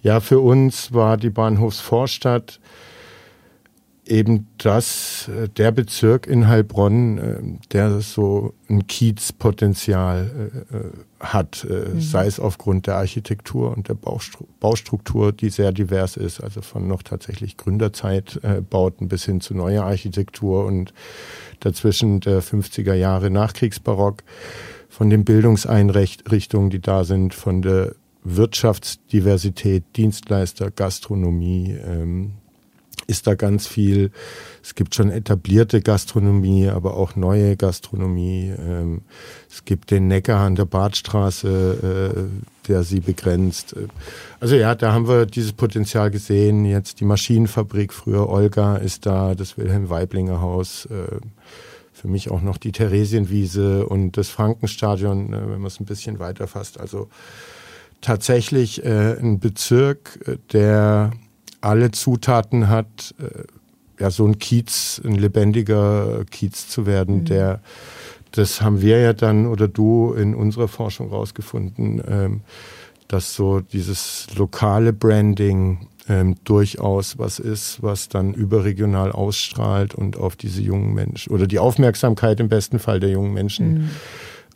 ja, 0.02 0.20
für 0.20 0.40
uns 0.40 0.94
war 0.94 1.18
die 1.18 1.30
Bahnhofsvorstadt 1.30 2.60
eben 4.12 4.48
das, 4.58 5.30
äh, 5.30 5.48
der 5.48 5.72
Bezirk 5.72 6.28
in 6.28 6.48
Heilbronn, 6.48 7.18
äh, 7.18 7.68
der 7.72 8.02
so 8.02 8.54
ein 8.70 8.86
Kiezpotenzial 8.86 10.60
äh, 10.72 11.26
hat, 11.26 11.66
mhm. 11.68 12.02
sei 12.02 12.26
es 12.26 12.40
aufgrund 12.40 12.88
der 12.88 12.96
Architektur 12.96 13.76
und 13.76 13.88
der 13.88 13.96
Baustruktur, 13.96 15.32
die 15.32 15.50
sehr 15.50 15.72
divers 15.72 16.18
ist, 16.18 16.42
also 16.42 16.62
von 16.62 16.88
noch 16.88 17.04
tatsächlich 17.04 17.58
Gründerzeitbauten 17.58 19.08
bis 19.08 19.26
hin 19.26 19.40
zu 19.40 19.54
neuer 19.54 19.84
Architektur 19.84 20.66
und 20.66 20.94
dazwischen 21.60 22.20
der 22.20 22.42
50er 22.42 22.94
Jahre 22.94 23.30
Nachkriegsbarock, 23.30 24.24
von 24.90 25.10
den 25.10 25.24
Bildungseinrichtungen, 25.24 26.70
die 26.70 26.82
da 26.82 27.06
sind, 27.06 27.34
von 27.34 27.62
der 27.62 27.96
Wirtschaftsdiversität, 28.24 29.84
Dienstleister, 29.96 30.70
Gastronomie, 30.70 31.78
ähm, 31.86 32.34
ist 33.12 33.28
da 33.28 33.36
ganz 33.36 33.68
viel. 33.68 34.12
Es 34.64 34.74
gibt 34.74 34.96
schon 34.96 35.12
etablierte 35.12 35.82
Gastronomie, 35.82 36.70
aber 36.70 36.96
auch 36.96 37.16
neue 37.16 37.58
Gastronomie. 37.58 38.54
Ähm, 38.58 39.02
es 39.50 39.66
gibt 39.66 39.92
den 39.92 40.08
Neckar 40.08 40.40
an 40.40 40.56
der 40.56 40.66
Badstraße, 40.66 42.16
äh, 42.16 42.68
der 42.68 42.84
sie 42.84 43.02
begrenzt. 43.02 43.76
Also 44.40 44.56
ja, 44.56 44.74
da 44.74 44.94
haben 44.94 45.08
wir 45.08 45.26
dieses 45.26 45.52
Potenzial 45.52 46.10
gesehen. 46.10 46.66
Jetzt 46.66 47.02
die 47.02 47.06
Maschinenfabrik, 47.06 47.92
früher 47.92 48.30
Olga 48.30 48.78
ist 48.78 49.06
da, 49.06 49.36
das 49.36 49.58
Wilhelm 49.58 49.90
Weiblinger 49.90 50.42
Haus. 50.42 50.86
Äh, 50.86 51.20
für 51.94 52.08
mich 52.08 52.32
auch 52.32 52.42
noch 52.42 52.58
die 52.58 52.72
Theresienwiese 52.72 53.86
und 53.86 54.18
das 54.18 54.30
Frankenstadion, 54.30 55.34
äh, 55.34 55.42
wenn 55.42 55.60
man 55.60 55.68
es 55.68 55.80
ein 55.80 55.86
bisschen 55.86 56.18
weiter 56.20 56.48
fasst. 56.48 56.80
Also 56.80 57.10
tatsächlich 58.00 58.84
ein 58.84 59.40
Bezirk, 59.40 60.18
der 60.54 61.12
alle 61.62 61.92
Zutaten 61.92 62.68
hat, 62.68 63.16
äh, 63.20 63.44
ja, 64.00 64.10
so 64.10 64.26
ein 64.26 64.40
Kiez, 64.40 65.00
ein 65.06 65.16
lebendiger 65.16 66.26
Kiez 66.30 66.68
zu 66.68 66.86
werden, 66.86 67.20
mhm. 67.20 67.26
der, 67.26 67.62
das 68.32 68.62
haben 68.62 68.82
wir 68.82 69.00
ja 69.00 69.14
dann 69.14 69.46
oder 69.46 69.68
du 69.68 70.14
in 70.14 70.34
unserer 70.34 70.68
Forschung 70.68 71.10
rausgefunden, 71.10 72.02
ähm, 72.08 72.42
dass 73.08 73.36
so 73.36 73.60
dieses 73.60 74.28
lokale 74.36 74.94
Branding 74.94 75.88
ähm, 76.10 76.36
durchaus 76.44 77.20
was 77.20 77.40
ist, 77.40 77.84
was 77.84 78.10
dann 78.10 78.34
überregional 78.34 79.12
ausstrahlt 79.12 79.94
und 79.94 80.18
auf 80.18 80.36
diese 80.36 80.62
jungen 80.62 80.94
Menschen 80.94 81.32
oder 81.32 81.46
die 81.46 81.60
Aufmerksamkeit 81.60 82.40
im 82.40 82.50
besten 82.50 82.80
Fall 82.80 83.00
der 83.00 83.10
jungen 83.10 83.34
Menschen 83.34 83.74
mhm. 83.74 83.90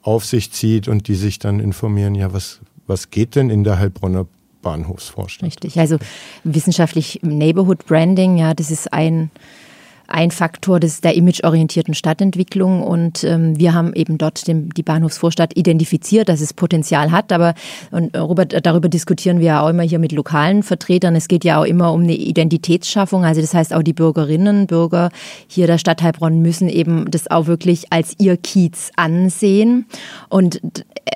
auf 0.01 0.25
sich 0.25 0.51
zieht 0.51 0.87
und 0.87 1.07
die 1.07 1.15
sich 1.15 1.37
dann 1.37 1.59
informieren, 1.59 2.15
ja, 2.15 2.33
was, 2.33 2.61
was 2.87 3.11
geht 3.11 3.35
denn 3.35 3.49
in 3.49 3.63
der 3.63 3.77
Heilbronner 3.77 4.25
Bahnhofsvorstadt. 4.65 5.47
Richtig, 5.47 5.79
also 5.79 5.97
wissenschaftlich 6.43 7.19
Neighborhood 7.21 7.85
Branding, 7.85 8.35
ja, 8.35 8.53
das 8.53 8.71
ist 8.71 8.91
ein 8.91 9.29
ein 10.07 10.31
Faktor 10.31 10.79
des, 10.79 11.01
der 11.01 11.15
imageorientierten 11.15 11.93
Stadtentwicklung. 11.93 12.83
Und 12.83 13.23
ähm, 13.23 13.57
wir 13.57 13.73
haben 13.73 13.93
eben 13.93 14.17
dort 14.17 14.47
den, 14.47 14.69
die 14.69 14.83
Bahnhofsvorstadt 14.83 15.57
identifiziert, 15.57 16.29
dass 16.29 16.41
es 16.41 16.53
Potenzial 16.53 17.11
hat. 17.11 17.31
Aber 17.31 17.53
und 17.91 18.15
Robert, 18.15 18.65
darüber 18.65 18.89
diskutieren 18.89 19.39
wir 19.39 19.45
ja 19.47 19.61
auch 19.61 19.69
immer 19.69 19.83
hier 19.83 19.99
mit 19.99 20.11
lokalen 20.11 20.63
Vertretern. 20.63 21.15
Es 21.15 21.27
geht 21.27 21.43
ja 21.43 21.59
auch 21.59 21.65
immer 21.65 21.91
um 21.91 22.03
eine 22.03 22.15
Identitätsschaffung. 22.15 23.25
Also 23.25 23.41
das 23.41 23.53
heißt 23.53 23.73
auch 23.73 23.83
die 23.83 23.93
Bürgerinnen, 23.93 24.67
Bürger 24.67 25.09
hier 25.47 25.67
der 25.67 25.77
Stadt 25.77 26.01
Heilbronn 26.01 26.41
müssen 26.41 26.69
eben 26.69 27.09
das 27.09 27.29
auch 27.29 27.47
wirklich 27.47 27.91
als 27.91 28.15
ihr 28.19 28.37
Kiez 28.37 28.91
ansehen 28.95 29.85
und, 30.29 30.61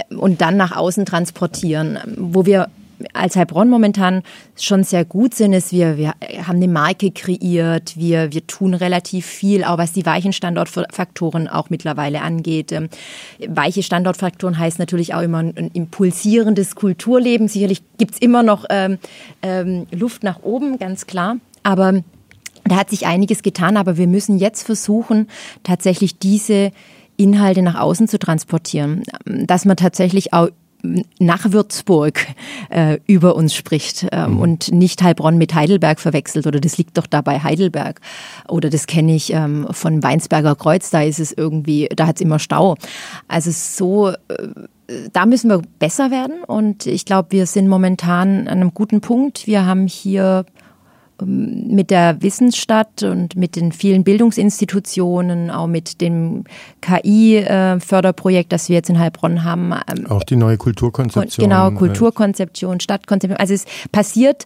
und 0.09 0.41
dann 0.41 0.57
nach 0.57 0.75
außen 0.75 1.05
transportieren. 1.05 1.99
Wo 2.17 2.45
wir 2.45 2.69
als 3.13 3.35
Heilbronn 3.35 3.69
momentan 3.69 4.23
schon 4.57 4.83
sehr 4.83 5.05
gut 5.05 5.33
sind, 5.33 5.53
ist, 5.53 5.71
wir, 5.71 5.97
wir 5.97 6.13
haben 6.45 6.57
eine 6.57 6.67
Marke 6.67 7.11
kreiert, 7.11 7.97
wir, 7.97 8.31
wir 8.33 8.45
tun 8.45 8.73
relativ 8.73 9.25
viel, 9.25 9.63
auch 9.63 9.77
was 9.77 9.93
die 9.93 10.05
weichen 10.05 10.33
Standortfaktoren 10.33 11.47
auch 11.47 11.69
mittlerweile 11.69 12.21
angeht. 12.21 12.71
Ähm, 12.71 12.89
weiche 13.47 13.83
Standortfaktoren 13.83 14.57
heißt 14.57 14.79
natürlich 14.79 15.13
auch 15.13 15.21
immer 15.21 15.39
ein, 15.39 15.71
impulsierendes 15.73 16.75
Kulturleben. 16.75 17.47
Sicherlich 17.47 17.81
gibt's 17.97 18.17
immer 18.19 18.43
noch 18.43 18.65
ähm, 18.69 18.97
ähm, 19.41 19.87
Luft 19.91 20.23
nach 20.23 20.43
oben, 20.43 20.77
ganz 20.77 21.07
klar. 21.07 21.37
Aber 21.63 22.03
da 22.65 22.75
hat 22.75 22.89
sich 22.89 23.05
einiges 23.05 23.43
getan, 23.43 23.77
aber 23.77 23.97
wir 23.97 24.07
müssen 24.07 24.37
jetzt 24.37 24.63
versuchen, 24.63 25.27
tatsächlich 25.63 26.19
diese 26.19 26.71
Inhalte 27.17 27.61
nach 27.61 27.79
außen 27.79 28.07
zu 28.07 28.19
transportieren, 28.19 29.03
dass 29.25 29.65
man 29.65 29.75
tatsächlich 29.75 30.33
auch 30.33 30.49
nach 31.19 31.51
Würzburg 31.51 32.25
äh, 32.69 32.99
über 33.05 33.35
uns 33.35 33.53
spricht 33.53 34.07
ähm, 34.11 34.33
mhm. 34.33 34.39
und 34.39 34.71
nicht 34.71 35.03
Heilbronn 35.03 35.37
mit 35.37 35.53
Heidelberg 35.53 35.99
verwechselt 35.99 36.47
oder 36.47 36.59
das 36.59 36.77
liegt 36.77 36.97
doch 36.97 37.07
da 37.07 37.21
bei 37.21 37.39
Heidelberg 37.39 37.99
oder 38.47 38.69
das 38.69 38.87
kenne 38.87 39.15
ich 39.15 39.33
ähm, 39.33 39.67
von 39.71 40.01
Weinsberger 40.01 40.55
Kreuz, 40.55 40.89
da 40.89 41.01
ist 41.01 41.19
es 41.19 41.31
irgendwie, 41.31 41.89
da 41.95 42.07
hat 42.07 42.15
es 42.17 42.21
immer 42.21 42.39
Stau. 42.39 42.75
Also 43.27 43.51
so, 43.51 44.09
äh, 44.09 44.15
da 45.13 45.25
müssen 45.25 45.49
wir 45.49 45.61
besser 45.79 46.11
werden 46.11 46.43
und 46.47 46.85
ich 46.85 47.05
glaube, 47.05 47.31
wir 47.31 47.45
sind 47.45 47.67
momentan 47.67 48.47
an 48.47 48.59
einem 48.59 48.73
guten 48.73 49.01
Punkt. 49.01 49.47
Wir 49.47 49.65
haben 49.65 49.85
hier 49.85 50.45
mit 51.25 51.91
der 51.91 52.21
Wissensstadt 52.21 53.03
und 53.03 53.35
mit 53.35 53.55
den 53.55 53.71
vielen 53.71 54.03
Bildungsinstitutionen, 54.03 55.49
auch 55.51 55.67
mit 55.67 56.01
dem 56.01 56.43
KI-Förderprojekt, 56.81 58.51
das 58.51 58.69
wir 58.69 58.75
jetzt 58.75 58.89
in 58.89 58.99
Heilbronn 58.99 59.43
haben. 59.43 59.73
Ähm, 59.89 60.07
auch 60.07 60.23
die 60.23 60.35
neue 60.35 60.57
Kulturkonzeption. 60.57 61.49
Genau, 61.49 61.71
Kulturkonzeption, 61.71 62.79
Stadtkonzeption. 62.79 63.39
Also 63.39 63.53
es 63.53 63.65
passiert 63.91 64.45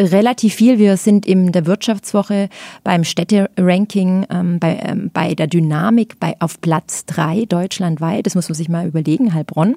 relativ 0.00 0.54
viel. 0.54 0.78
Wir 0.78 0.96
sind 0.96 1.26
in 1.26 1.52
der 1.52 1.66
Wirtschaftswoche 1.66 2.48
beim 2.84 3.04
Städteranking, 3.04 4.26
ähm, 4.30 4.58
bei, 4.58 4.80
ähm, 4.82 5.10
bei 5.12 5.34
der 5.34 5.46
Dynamik 5.46 6.18
bei, 6.18 6.36
auf 6.40 6.60
Platz 6.60 7.04
drei 7.04 7.44
deutschlandweit. 7.48 8.26
Das 8.26 8.34
muss 8.34 8.48
man 8.48 8.54
sich 8.54 8.68
mal 8.68 8.86
überlegen, 8.86 9.34
Heilbronn 9.34 9.76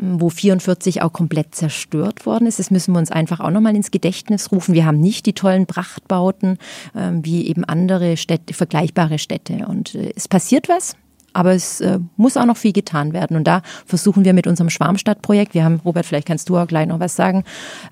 wo 0.00 0.28
44 0.28 1.02
auch 1.02 1.12
komplett 1.12 1.54
zerstört 1.54 2.26
worden 2.26 2.46
ist. 2.46 2.58
Das 2.58 2.70
müssen 2.70 2.92
wir 2.92 2.98
uns 2.98 3.10
einfach 3.10 3.40
auch 3.40 3.50
nochmal 3.50 3.76
ins 3.76 3.90
Gedächtnis 3.90 4.50
rufen. 4.52 4.74
Wir 4.74 4.86
haben 4.86 5.00
nicht 5.00 5.26
die 5.26 5.34
tollen 5.34 5.66
Prachtbauten 5.66 6.58
ähm, 6.96 7.24
wie 7.24 7.46
eben 7.46 7.64
andere 7.64 8.16
Städte, 8.16 8.54
vergleichbare 8.54 9.18
Städte. 9.18 9.66
Und 9.66 9.94
äh, 9.94 10.12
es 10.16 10.28
passiert 10.28 10.68
was. 10.68 10.96
Aber 11.32 11.52
es 11.52 11.80
äh, 11.80 12.00
muss 12.16 12.36
auch 12.36 12.44
noch 12.44 12.56
viel 12.56 12.72
getan 12.72 13.12
werden. 13.12 13.36
Und 13.36 13.44
da 13.44 13.62
versuchen 13.86 14.24
wir 14.24 14.32
mit 14.32 14.46
unserem 14.46 14.70
Schwarmstadtprojekt, 14.70 15.54
wir 15.54 15.64
haben, 15.64 15.80
Robert, 15.84 16.06
vielleicht 16.06 16.26
kannst 16.26 16.48
du 16.48 16.56
auch 16.56 16.66
gleich 16.66 16.88
noch 16.88 16.98
was 16.98 17.14
sagen. 17.14 17.44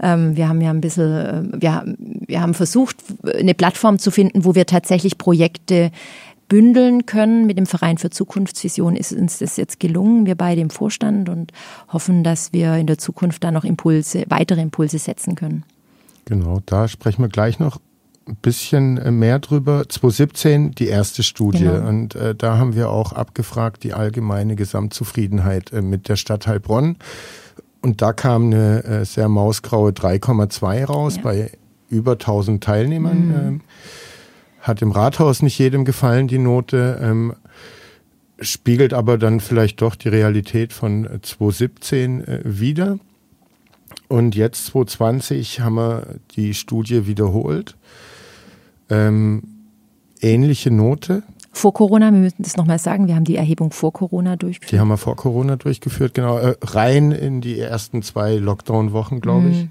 Ähm, 0.02 0.36
wir 0.36 0.48
haben 0.48 0.60
ja 0.60 0.70
ein 0.70 0.80
bisschen, 0.80 1.52
äh, 1.54 1.60
wir, 1.60 1.84
wir 1.98 2.40
haben 2.40 2.54
versucht, 2.54 2.96
eine 3.38 3.54
Plattform 3.54 3.98
zu 3.98 4.10
finden, 4.10 4.44
wo 4.44 4.54
wir 4.54 4.66
tatsächlich 4.66 5.18
Projekte 5.18 5.92
bündeln 6.48 7.06
können. 7.06 7.46
Mit 7.46 7.58
dem 7.58 7.66
Verein 7.66 7.98
für 7.98 8.10
Zukunftsvision 8.10 8.96
ist 8.96 9.12
uns 9.12 9.38
das 9.38 9.56
jetzt 9.56 9.80
gelungen, 9.80 10.26
wir 10.26 10.34
beide 10.34 10.60
im 10.60 10.70
Vorstand 10.70 11.28
und 11.28 11.52
hoffen, 11.92 12.24
dass 12.24 12.52
wir 12.52 12.74
in 12.76 12.86
der 12.86 12.98
Zukunft 12.98 13.44
da 13.44 13.50
noch 13.50 13.64
Impulse, 13.64 14.24
weitere 14.28 14.60
Impulse 14.60 14.98
setzen 14.98 15.34
können. 15.34 15.64
Genau, 16.24 16.60
da 16.66 16.88
sprechen 16.88 17.22
wir 17.22 17.28
gleich 17.28 17.58
noch 17.58 17.78
ein 18.26 18.36
bisschen 18.36 18.98
äh, 18.98 19.10
mehr 19.10 19.38
drüber. 19.38 19.88
2017 19.88 20.72
die 20.72 20.88
erste 20.88 21.22
Studie 21.22 21.64
genau. 21.64 21.88
und 21.88 22.14
äh, 22.14 22.34
da 22.34 22.58
haben 22.58 22.74
wir 22.74 22.90
auch 22.90 23.12
abgefragt 23.12 23.84
die 23.84 23.94
allgemeine 23.94 24.54
Gesamtzufriedenheit 24.54 25.72
äh, 25.72 25.80
mit 25.80 26.08
der 26.08 26.16
Stadt 26.16 26.46
Heilbronn 26.46 26.96
und 27.80 28.02
da 28.02 28.12
kam 28.12 28.46
eine 28.46 28.84
äh, 28.84 29.04
sehr 29.04 29.28
mausgraue 29.28 29.92
3,2 29.92 30.84
raus 30.84 31.16
ja. 31.16 31.22
bei 31.22 31.50
über 31.88 32.12
1000 32.12 32.62
Teilnehmern. 32.62 33.26
Mhm. 33.26 33.60
Hat 34.60 34.82
im 34.82 34.90
Rathaus 34.90 35.42
nicht 35.42 35.58
jedem 35.58 35.84
gefallen, 35.84 36.28
die 36.28 36.38
Note, 36.38 36.98
ähm, 37.02 37.34
spiegelt 38.40 38.92
aber 38.92 39.18
dann 39.18 39.40
vielleicht 39.40 39.82
doch 39.82 39.94
die 39.94 40.08
Realität 40.08 40.72
von 40.72 41.08
2017 41.22 42.24
äh, 42.24 42.40
wieder. 42.44 42.98
Und 44.08 44.34
jetzt 44.34 44.66
2020 44.66 45.60
haben 45.60 45.74
wir 45.74 46.06
die 46.36 46.54
Studie 46.54 47.06
wiederholt. 47.06 47.76
Ähm, 48.90 49.42
ähnliche 50.20 50.70
Note. 50.70 51.22
vor 51.52 51.74
Corona, 51.74 52.10
wir 52.12 52.20
müssen 52.20 52.42
das 52.42 52.56
nochmal 52.56 52.78
sagen, 52.78 53.06
wir 53.06 53.16
haben 53.16 53.24
die 53.24 53.36
Erhebung 53.36 53.70
vor 53.72 53.92
Corona 53.92 54.36
durchgeführt. 54.36 54.72
Die 54.72 54.80
haben 54.80 54.88
wir 54.88 54.96
vor 54.96 55.16
Corona 55.16 55.56
durchgeführt, 55.56 56.14
genau. 56.14 56.38
Äh, 56.38 56.56
rein 56.62 57.12
in 57.12 57.40
die 57.40 57.58
ersten 57.58 58.02
zwei 58.02 58.36
Lockdown-Wochen, 58.36 59.20
glaube 59.20 59.48
ich. 59.50 59.64
Mhm. 59.64 59.70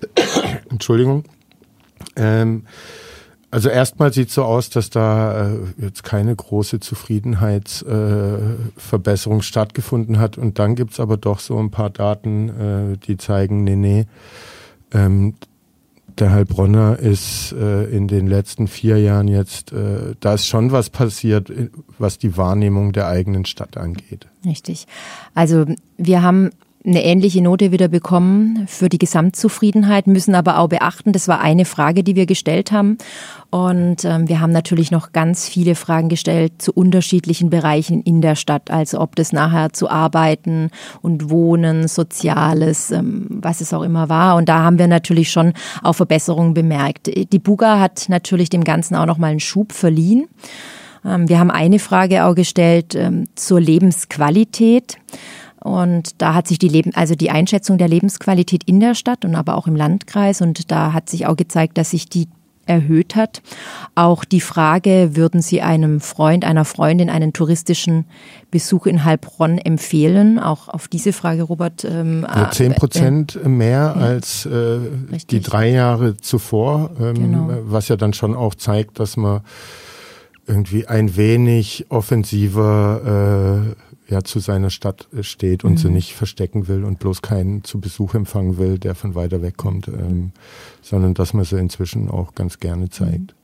Entschuldigung. 0.70 1.24
Ähm, 2.16 2.64
also 3.50 3.70
erstmal 3.70 4.12
sieht 4.12 4.30
so 4.30 4.44
aus, 4.44 4.68
dass 4.68 4.90
da 4.90 5.52
äh, 5.52 5.56
jetzt 5.78 6.04
keine 6.04 6.36
große 6.36 6.80
Zufriedenheitsverbesserung 6.80 9.40
äh, 9.40 9.42
stattgefunden 9.42 10.18
hat. 10.18 10.36
Und 10.36 10.58
dann 10.58 10.74
gibt's 10.74 11.00
aber 11.00 11.16
doch 11.16 11.40
so 11.40 11.58
ein 11.58 11.70
paar 11.70 11.88
Daten, 11.90 12.48
äh, 12.48 12.98
die 12.98 13.16
zeigen, 13.16 13.64
nee, 13.64 13.76
nee, 13.76 14.04
ähm, 14.92 15.34
der 16.20 16.32
Heilbronner 16.32 16.98
ist 16.98 17.52
äh, 17.52 17.84
in 17.84 18.08
den 18.08 18.26
letzten 18.26 18.66
vier 18.66 18.98
Jahren 18.98 19.28
jetzt, 19.28 19.72
äh, 19.72 20.14
da 20.20 20.34
ist 20.34 20.46
schon 20.46 20.72
was 20.72 20.90
passiert, 20.90 21.50
äh, 21.50 21.70
was 21.98 22.18
die 22.18 22.36
Wahrnehmung 22.36 22.92
der 22.92 23.06
eigenen 23.06 23.44
Stadt 23.44 23.76
angeht. 23.76 24.26
Richtig. 24.44 24.86
Also 25.34 25.66
wir 25.96 26.22
haben 26.22 26.50
eine 26.88 27.04
ähnliche 27.04 27.42
Note 27.42 27.70
wieder 27.70 27.88
bekommen 27.88 28.64
für 28.66 28.88
die 28.88 28.98
Gesamtzufriedenheit, 28.98 30.06
müssen 30.06 30.34
aber 30.34 30.58
auch 30.58 30.68
beachten, 30.68 31.12
das 31.12 31.28
war 31.28 31.40
eine 31.40 31.64
Frage, 31.64 32.02
die 32.02 32.16
wir 32.16 32.26
gestellt 32.26 32.72
haben. 32.72 32.98
Und 33.50 34.04
ähm, 34.04 34.28
wir 34.28 34.40
haben 34.40 34.52
natürlich 34.52 34.90
noch 34.90 35.12
ganz 35.12 35.48
viele 35.48 35.74
Fragen 35.74 36.08
gestellt 36.08 36.52
zu 36.58 36.72
unterschiedlichen 36.72 37.50
Bereichen 37.50 38.02
in 38.02 38.20
der 38.20 38.34
Stadt, 38.34 38.70
also 38.70 39.00
ob 39.00 39.16
das 39.16 39.32
nachher 39.32 39.72
zu 39.72 39.88
Arbeiten 39.88 40.70
und 41.02 41.30
Wohnen, 41.30 41.88
Soziales, 41.88 42.90
ähm, 42.90 43.26
was 43.28 43.60
es 43.60 43.72
auch 43.72 43.82
immer 43.82 44.08
war. 44.08 44.36
Und 44.36 44.48
da 44.48 44.62
haben 44.62 44.78
wir 44.78 44.88
natürlich 44.88 45.30
schon 45.30 45.52
auch 45.82 45.94
Verbesserungen 45.94 46.54
bemerkt. 46.54 47.10
Die 47.32 47.38
Buga 47.38 47.80
hat 47.80 48.06
natürlich 48.08 48.50
dem 48.50 48.64
Ganzen 48.64 48.94
auch 48.94 49.06
noch 49.06 49.18
mal 49.18 49.28
einen 49.28 49.40
Schub 49.40 49.72
verliehen. 49.72 50.26
Ähm, 51.04 51.28
wir 51.28 51.38
haben 51.38 51.50
eine 51.50 51.78
Frage 51.78 52.24
auch 52.24 52.34
gestellt 52.34 52.94
ähm, 52.94 53.26
zur 53.34 53.60
Lebensqualität. 53.60 54.98
Und 55.60 56.20
da 56.20 56.34
hat 56.34 56.46
sich 56.46 56.58
die 56.58 56.68
Leben, 56.68 56.94
also 56.94 57.14
die 57.14 57.30
Einschätzung 57.30 57.78
der 57.78 57.88
Lebensqualität 57.88 58.64
in 58.64 58.80
der 58.80 58.94
Stadt 58.94 59.24
und 59.24 59.34
aber 59.34 59.56
auch 59.56 59.66
im 59.66 59.76
Landkreis 59.76 60.40
und 60.40 60.70
da 60.70 60.92
hat 60.92 61.08
sich 61.10 61.26
auch 61.26 61.36
gezeigt, 61.36 61.78
dass 61.78 61.90
sich 61.90 62.08
die 62.08 62.28
erhöht 62.68 63.16
hat. 63.16 63.42
Auch 63.94 64.24
die 64.24 64.40
Frage, 64.40 65.16
würden 65.16 65.42
Sie 65.42 65.62
einem 65.62 66.00
Freund, 66.00 66.44
einer 66.44 66.64
Freundin 66.64 67.10
einen 67.10 67.32
touristischen 67.32 68.04
Besuch 68.50 68.86
in 68.86 69.04
Heilbronn 69.04 69.58
empfehlen? 69.58 70.38
Auch 70.38 70.68
auf 70.68 70.86
diese 70.86 71.12
Frage, 71.12 71.42
Robert. 71.42 71.84
Ähm, 71.84 72.26
ja, 72.28 72.50
Zehn 72.50 72.74
Prozent 72.74 73.38
äh, 73.42 73.48
mehr 73.48 73.94
ja, 73.96 74.00
als 74.00 74.46
äh, 74.46 74.78
die 75.30 75.40
drei 75.40 75.70
Jahre 75.70 76.16
zuvor, 76.18 76.90
ähm, 77.00 77.14
genau. 77.14 77.50
was 77.64 77.88
ja 77.88 77.96
dann 77.96 78.12
schon 78.12 78.34
auch 78.34 78.54
zeigt, 78.54 79.00
dass 79.00 79.16
man 79.16 79.40
irgendwie 80.46 80.86
ein 80.86 81.16
wenig 81.16 81.86
offensiver 81.90 83.66
äh, 83.66 83.87
ja 84.08 84.22
zu 84.22 84.38
seiner 84.38 84.70
Stadt 84.70 85.08
äh, 85.12 85.22
steht 85.22 85.64
und 85.64 85.72
mhm. 85.72 85.76
sie 85.78 85.90
nicht 85.90 86.14
verstecken 86.14 86.68
will 86.68 86.84
und 86.84 86.98
bloß 86.98 87.22
keinen 87.22 87.64
zu 87.64 87.80
Besuch 87.80 88.14
empfangen 88.14 88.58
will, 88.58 88.78
der 88.78 88.94
von 88.94 89.14
weiter 89.14 89.42
weg 89.42 89.56
kommt, 89.56 89.88
ähm, 89.88 90.32
sondern 90.82 91.14
dass 91.14 91.34
man 91.34 91.44
sie 91.44 91.58
inzwischen 91.58 92.10
auch 92.10 92.34
ganz 92.34 92.58
gerne 92.58 92.88
zeigt. 92.90 93.34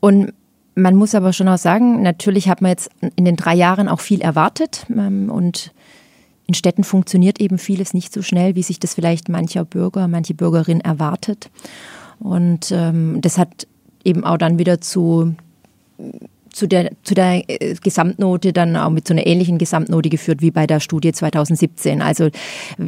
Und 0.00 0.32
man 0.74 0.94
muss 0.94 1.14
aber 1.14 1.32
schon 1.32 1.48
auch 1.48 1.58
sagen, 1.58 2.02
natürlich 2.02 2.48
hat 2.48 2.62
man 2.62 2.70
jetzt 2.70 2.90
in 3.16 3.24
den 3.24 3.36
drei 3.36 3.54
Jahren 3.54 3.88
auch 3.88 4.00
viel 4.00 4.20
erwartet 4.20 4.86
ähm, 4.90 5.30
und 5.30 5.72
in 6.46 6.54
Städten 6.54 6.82
funktioniert 6.82 7.40
eben 7.40 7.58
vieles 7.58 7.92
nicht 7.92 8.12
so 8.12 8.22
schnell, 8.22 8.54
wie 8.54 8.62
sich 8.62 8.80
das 8.80 8.94
vielleicht 8.94 9.28
mancher 9.28 9.64
Bürger, 9.64 10.08
manche 10.08 10.34
Bürgerin 10.34 10.80
erwartet. 10.80 11.50
Und 12.20 12.72
ähm, 12.72 13.20
das 13.20 13.36
hat 13.36 13.66
eben 14.02 14.24
auch 14.24 14.38
dann 14.38 14.58
wieder 14.58 14.80
zu 14.80 15.34
zu 16.58 16.66
der, 16.66 16.90
zu 17.04 17.14
der 17.14 17.48
äh, 17.48 17.74
Gesamtnote 17.74 18.52
dann 18.52 18.76
auch 18.76 18.90
mit 18.90 19.06
so 19.06 19.14
einer 19.14 19.26
ähnlichen 19.26 19.58
Gesamtnote 19.58 20.08
geführt 20.08 20.42
wie 20.42 20.50
bei 20.50 20.66
der 20.66 20.80
Studie 20.80 21.12
2017. 21.12 22.02
Also 22.02 22.28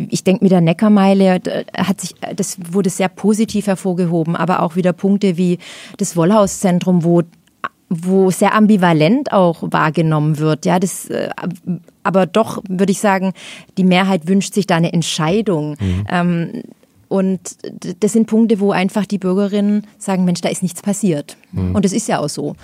ich 0.08 0.24
denke, 0.24 0.44
mit 0.44 0.52
der 0.52 0.60
Neckarmeile 0.60 1.40
hat 1.76 2.00
sich, 2.00 2.14
das 2.34 2.58
wurde 2.70 2.90
sehr 2.90 3.08
positiv 3.08 3.68
hervorgehoben, 3.68 4.36
aber 4.36 4.62
auch 4.62 4.76
wieder 4.76 4.92
Punkte 4.92 5.36
wie 5.36 5.58
das 5.96 6.16
Wollhauszentrum, 6.16 7.04
wo 7.04 7.22
wo 7.92 8.30
sehr 8.30 8.54
ambivalent 8.54 9.32
auch 9.32 9.58
wahrgenommen 9.62 10.38
wird. 10.38 10.64
Ja, 10.64 10.78
das, 10.78 11.06
äh, 11.06 11.28
aber 12.04 12.26
doch 12.26 12.62
würde 12.68 12.92
ich 12.92 13.00
sagen, 13.00 13.32
die 13.78 13.84
Mehrheit 13.84 14.28
wünscht 14.28 14.54
sich 14.54 14.68
da 14.68 14.76
eine 14.76 14.92
Entscheidung. 14.92 15.76
Mhm. 15.80 16.06
Ähm, 16.08 16.62
und 17.10 17.56
das 17.98 18.12
sind 18.12 18.28
Punkte, 18.28 18.60
wo 18.60 18.70
einfach 18.70 19.04
die 19.04 19.18
Bürgerinnen 19.18 19.84
sagen, 19.98 20.24
Mensch, 20.24 20.42
da 20.42 20.48
ist 20.48 20.62
nichts 20.62 20.80
passiert. 20.80 21.36
Mhm. 21.50 21.74
Und 21.74 21.84
das 21.84 21.92
ist 21.92 22.06
ja 22.06 22.20
auch 22.20 22.28
so. 22.28 22.54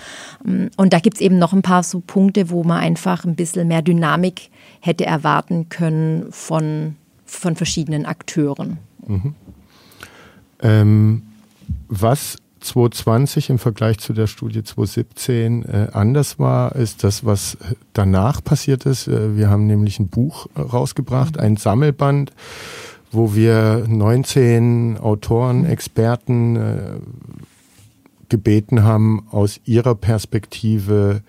Und 0.77 0.93
da 0.93 0.99
gibt 0.99 1.17
es 1.17 1.21
eben 1.21 1.37
noch 1.37 1.51
ein 1.51 1.63
paar 1.63 1.83
so 1.83 1.99
Punkte, 1.99 2.49
wo 2.49 2.63
man 2.63 2.79
einfach 2.79 3.25
ein 3.25 3.35
bisschen 3.35 3.67
mehr 3.67 3.81
Dynamik 3.81 4.49
hätte 4.79 5.05
erwarten 5.05 5.67
können 5.67 6.27
von, 6.31 6.95
von 7.25 7.57
verschiedenen 7.57 8.05
Akteuren. 8.05 8.77
Mhm. 9.05 9.35
Ähm, 10.61 11.23
was 11.89 12.37
2020 12.61 13.49
im 13.49 13.59
Vergleich 13.59 13.99
zu 13.99 14.13
der 14.13 14.27
Studie 14.27 14.63
2017 14.63 15.65
äh, 15.65 15.87
anders 15.91 16.39
war, 16.39 16.73
ist 16.73 17.03
das, 17.03 17.25
was 17.25 17.57
danach 17.91 18.41
passiert 18.41 18.85
ist. 18.85 19.09
Äh, 19.09 19.35
wir 19.35 19.49
haben 19.49 19.67
nämlich 19.67 19.99
ein 19.99 20.07
Buch 20.07 20.47
rausgebracht, 20.57 21.35
mhm. 21.35 21.41
ein 21.41 21.57
Sammelband 21.57 22.31
wo 23.17 23.33
wir 23.33 23.83
19 23.87 24.97
Autoren, 24.99 25.65
Experten 25.65 26.55
äh, 26.55 26.79
gebeten 28.29 28.83
haben, 28.83 29.27
aus 29.31 29.59
ihrer 29.65 29.95
Perspektive 29.95 31.21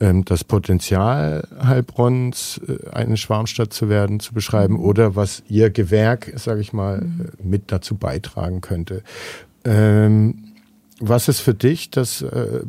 ähm, 0.00 0.24
das 0.24 0.44
Potenzial 0.44 1.46
Heilbronns, 1.62 2.60
äh, 2.66 2.90
eine 2.90 3.16
Schwarmstadt 3.16 3.72
zu 3.72 3.88
werden, 3.88 4.20
zu 4.20 4.34
beschreiben 4.34 4.74
mhm. 4.74 4.80
oder 4.80 5.16
was 5.16 5.42
ihr 5.48 5.70
Gewerk, 5.70 6.32
sage 6.36 6.60
ich 6.60 6.72
mal, 6.72 7.02
mhm. 7.02 7.20
Äh, 7.20 7.46
mit 7.46 7.72
dazu 7.72 7.94
beitragen 7.96 8.60
könnte. 8.60 9.02
Ähm, 9.64 10.52
was 10.98 11.28
ist 11.28 11.40
für 11.40 11.54
dich, 11.54 11.90
das, 11.90 12.22
äh, 12.22 12.62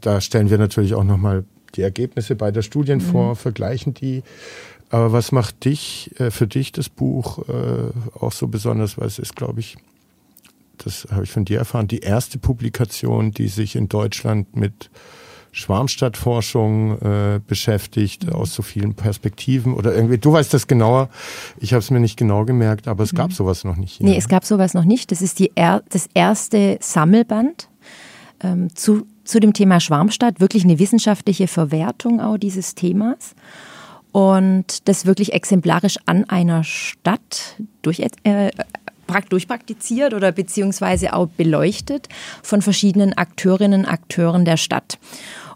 da 0.00 0.20
stellen 0.20 0.48
wir 0.48 0.58
natürlich 0.58 0.94
auch 0.94 1.04
nochmal 1.04 1.44
die 1.74 1.82
Ergebnisse 1.82 2.34
beider 2.34 2.62
Studien 2.62 2.98
mhm. 2.98 3.02
vor, 3.02 3.36
vergleichen 3.36 3.94
die. 3.94 4.22
Aber 4.90 5.12
was 5.12 5.32
macht 5.32 5.64
dich, 5.64 6.10
äh, 6.18 6.30
für 6.30 6.46
dich 6.46 6.72
das 6.72 6.88
Buch 6.88 7.48
äh, 7.48 8.18
auch 8.18 8.32
so 8.32 8.48
besonders? 8.48 8.98
Weil 8.98 9.06
es 9.06 9.18
ist, 9.18 9.36
glaube 9.36 9.60
ich, 9.60 9.76
das 10.78 11.06
habe 11.10 11.24
ich 11.24 11.30
von 11.30 11.44
dir 11.44 11.58
erfahren, 11.58 11.88
die 11.88 12.00
erste 12.00 12.38
Publikation, 12.38 13.30
die 13.30 13.48
sich 13.48 13.76
in 13.76 13.88
Deutschland 13.88 14.56
mit 14.56 14.90
Schwarmstadtforschung 15.52 17.00
äh, 17.00 17.40
beschäftigt, 17.44 18.26
mhm. 18.26 18.32
aus 18.32 18.54
so 18.54 18.62
vielen 18.62 18.94
Perspektiven 18.94 19.74
oder 19.74 19.94
irgendwie, 19.94 20.18
du 20.18 20.32
weißt 20.32 20.52
das 20.54 20.66
genauer, 20.66 21.08
ich 21.58 21.72
habe 21.72 21.80
es 21.80 21.90
mir 21.90 22.00
nicht 22.00 22.16
genau 22.16 22.44
gemerkt, 22.44 22.88
aber 22.88 23.02
es 23.02 23.12
mhm. 23.12 23.16
gab 23.16 23.32
sowas 23.32 23.64
noch 23.64 23.76
nicht. 23.76 23.98
Hier. 23.98 24.06
Nee, 24.06 24.16
es 24.16 24.28
gab 24.28 24.44
sowas 24.44 24.74
noch 24.74 24.84
nicht. 24.84 25.10
Das 25.10 25.22
ist 25.22 25.38
die 25.38 25.52
er 25.54 25.82
das 25.88 26.08
erste 26.14 26.78
Sammelband 26.80 27.68
ähm, 28.42 28.74
zu, 28.74 29.06
zu 29.24 29.40
dem 29.40 29.52
Thema 29.52 29.80
Schwarmstadt, 29.80 30.40
wirklich 30.40 30.64
eine 30.64 30.78
wissenschaftliche 30.78 31.48
Verwertung 31.48 32.20
auch 32.20 32.38
dieses 32.38 32.74
Themas 32.74 33.34
und 34.12 34.88
das 34.88 35.06
wirklich 35.06 35.32
exemplarisch 35.32 35.98
an 36.06 36.28
einer 36.28 36.64
Stadt 36.64 37.56
durch, 37.82 38.00
äh, 38.24 38.50
durchpraktiziert 39.28 40.14
oder 40.14 40.32
beziehungsweise 40.32 41.14
auch 41.14 41.26
beleuchtet 41.26 42.08
von 42.42 42.62
verschiedenen 42.62 43.12
Akteurinnen 43.12 43.84
und 43.84 43.86
Akteuren 43.86 44.44
der 44.44 44.56
Stadt. 44.56 44.98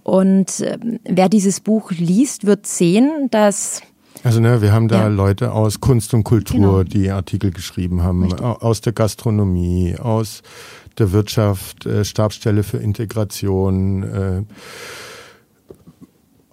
Und 0.02 0.60
äh, 0.60 0.78
wer 1.04 1.28
dieses 1.28 1.60
Buch 1.60 1.90
liest, 1.90 2.46
wird 2.46 2.66
sehen, 2.66 3.28
dass 3.30 3.82
also 4.22 4.40
ne, 4.40 4.62
wir 4.62 4.72
haben 4.72 4.88
da 4.88 5.02
ja. 5.02 5.06
Leute 5.08 5.52
aus 5.52 5.80
Kunst 5.80 6.14
und 6.14 6.24
Kultur, 6.24 6.58
genau. 6.58 6.82
die 6.82 7.10
Artikel 7.10 7.50
geschrieben 7.50 8.02
haben, 8.02 8.22
Richtig. 8.22 8.40
aus 8.42 8.80
der 8.80 8.94
Gastronomie, 8.94 9.96
aus 9.98 10.42
der 10.98 11.12
Wirtschaft, 11.12 11.84
äh, 11.84 12.04
Stabsstelle 12.04 12.62
für 12.62 12.78
Integration, 12.78 14.02
äh, 14.02 14.42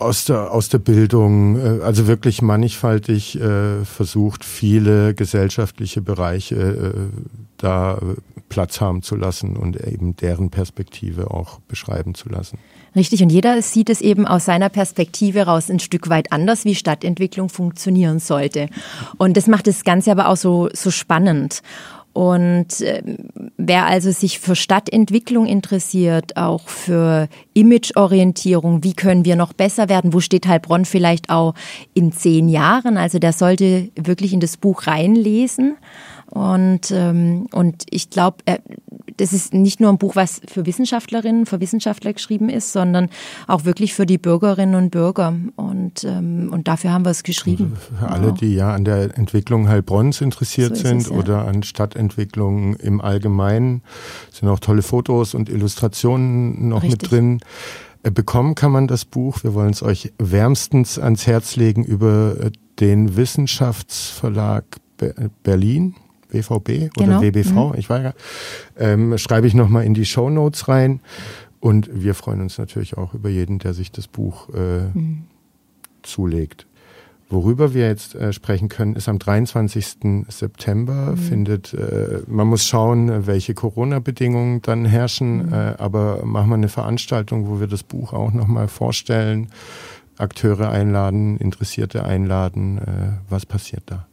aus 0.02 0.26
der, 0.26 0.52
aus 0.52 0.70
der 0.70 0.80
Bildung, 0.80 1.58
äh, 1.58 1.84
also 1.84 2.08
wirklich 2.08 2.42
mannigfaltig 2.42 3.40
äh, 3.40 3.86
versucht, 3.86 4.44
viele 4.44 5.14
gesellschaftliche 5.14 6.02
Bereiche 6.02 6.56
äh, 6.56 6.94
da 7.58 8.00
Platz 8.50 8.82
haben 8.82 9.02
zu 9.02 9.16
lassen 9.16 9.56
und 9.56 9.80
eben 9.88 10.16
deren 10.18 10.50
Perspektive 10.50 11.32
auch 11.32 11.60
beschreiben 11.68 12.16
zu 12.16 12.28
lassen. 12.30 12.58
Richtig, 12.96 13.24
und 13.24 13.32
jeder 13.32 13.62
sieht 13.62 13.90
es 13.90 14.02
eben 14.02 14.28
aus 14.28 14.46
seiner 14.46 14.68
Perspektive 14.68 15.44
raus 15.44 15.70
ein 15.70 15.80
Stück 15.80 16.10
weit 16.10 16.34
anders, 16.34 16.66
wie 16.66 16.76
Stadtentwicklung 16.76 17.48
funktionieren 17.48 18.20
sollte. 18.20 18.68
Und 19.18 19.38
das 19.38 19.48
macht 19.48 19.68
das 19.68 19.86
Ganze 19.86 20.12
aber 20.12 20.28
auch 20.28 20.36
so, 20.36 20.70
so 20.74 20.92
spannend. 20.92 21.62
Und 22.14 22.82
äh, 22.82 23.02
wer 23.58 23.86
also 23.86 24.12
sich 24.12 24.40
für 24.40 24.56
Stadtentwicklung 24.56 25.46
interessiert, 25.46 26.36
auch 26.36 26.68
für 26.68 27.30
Imageorientierung, 27.54 28.84
wie 28.84 28.94
können 28.94 29.24
wir 29.24 29.38
noch 29.38 29.54
besser 29.54 29.88
werden, 29.88 30.14
wo 30.14 30.20
steht 30.20 30.46
Heilbronn 30.46 30.84
vielleicht 30.86 31.30
auch 31.30 31.54
in 31.94 32.12
zehn 32.12 32.50
Jahren, 32.50 32.98
also 32.98 33.18
der 33.18 33.32
sollte 33.32 33.90
wirklich 33.96 34.34
in 34.34 34.42
das 34.42 34.58
Buch 34.58 34.88
reinlesen 34.88 35.78
Und, 36.32 36.92
ähm, 36.92 37.48
und 37.52 37.84
ich 37.90 38.10
glaube, 38.10 38.38
äh, 38.46 38.60
das 39.18 39.34
ist 39.34 39.54
nicht 39.54 39.82
nur 39.82 39.90
ein 39.90 39.98
Buch, 39.98 40.16
was 40.16 40.42
für 40.48 40.66
Wissenschaftlerinnen, 40.66 41.46
für 41.46 41.60
Wissenschaftler 41.60 42.14
geschrieben 42.14 42.50
ist, 42.50 42.72
sondern 42.72 43.10
auch 43.48 43.66
wirklich 43.66 43.94
für 43.94 44.06
die 44.06 44.18
Bürgerinnen 44.18 44.76
und 44.76 44.92
Bürger. 44.92 45.36
Und, 45.58 46.06
ähm, 46.06 46.50
und 46.52 46.70
dafür 46.70 46.94
haben 46.94 47.06
wir 47.06 47.12
es 47.12 47.24
geschrieben. 47.24 47.74
Also 47.74 47.98
für 47.98 48.10
alle, 48.10 48.34
die 48.34 48.56
ja 48.56 48.74
an 48.74 48.86
der 48.86 49.18
Entwicklung 49.18 49.68
Heilbronns 49.68 50.22
interessiert 50.22 50.78
so 50.78 50.88
sind 50.88 51.02
es, 51.02 51.10
ja. 51.10 51.16
oder 51.18 51.48
an 51.48 51.64
Stadtentwicklung 51.64 52.76
im 52.78 53.02
Allgemeinen, 53.02 53.82
sind 54.32 54.48
auch 54.48 54.60
tolle 54.60 54.84
Fotos 54.84 55.34
und 55.34 55.50
Illustrationen 55.50 56.70
noch 56.70 56.84
Richtig. 56.84 57.02
mit 57.02 57.12
drin. 57.12 57.40
Äh, 58.04 58.12
bekommen 58.12 58.56
kann 58.56 58.72
man 58.72 58.88
das 58.88 59.04
Buch, 59.04 59.44
wir 59.44 59.54
wollen 59.54 59.72
es 59.72 59.84
euch 59.84 60.14
wärmstens 60.18 60.98
ans 60.98 61.28
Herz 61.28 61.58
legen, 61.58 61.84
über 61.84 62.38
äh, 62.40 62.52
den 62.80 63.18
Wissenschaftsverlag 63.18 64.64
Berlin. 65.44 65.96
BVB 66.32 66.98
oder 66.98 67.20
genau. 67.20 67.22
WBV, 67.22 67.52
mhm. 67.52 67.74
ich 67.78 67.90
weiß 67.90 68.04
gar 68.04 68.14
ähm, 68.78 69.18
schreibe 69.18 69.48
ich 69.48 69.54
nochmal 69.54 69.86
in 69.86 69.94
die 69.94 70.06
Show 70.06 70.30
Notes 70.30 70.68
rein. 70.68 71.02
Und 71.60 71.90
wir 71.94 72.16
freuen 72.16 72.42
uns 72.42 72.58
natürlich 72.58 72.98
auch 72.98 73.14
über 73.14 73.30
jeden, 73.30 73.60
der 73.60 73.74
sich 73.74 73.92
das 73.92 74.08
Buch 74.08 74.50
äh, 74.50 74.90
mhm. 74.94 75.26
zulegt. 76.02 76.66
Worüber 77.32 77.74
wir 77.74 77.88
jetzt 77.88 78.14
äh, 78.16 78.34
sprechen 78.34 78.68
können, 78.68 78.96
ist 78.96 79.08
am 79.08 79.18
23. 79.18 80.26
September 80.28 81.12
mhm. 81.12 81.18
findet, 81.18 81.74
äh, 81.74 82.24
man 82.28 82.48
muss 82.48 82.66
schauen, 82.66 83.26
welche 83.26 83.54
Corona-Bedingungen 83.54 84.62
dann 84.64 84.84
herrschen, 84.84 85.46
mhm. 85.46 85.54
äh, 85.54 85.74
aber 85.78 86.26
machen 86.26 86.50
wir 86.50 86.56
eine 86.56 86.68
Veranstaltung, 86.68 87.48
wo 87.48 87.62
wir 87.62 87.68
das 87.68 87.84
Buch 87.84 88.12
auch 88.12 88.34
nochmal 88.34 88.68
vorstellen, 88.68 89.48
Akteure 90.18 90.70
einladen, 90.72 91.38
Interessierte 91.38 92.04
einladen. 92.04 92.80
Äh, 92.80 93.20
was 93.30 93.46
passiert 93.46 93.84
da? 93.86 94.08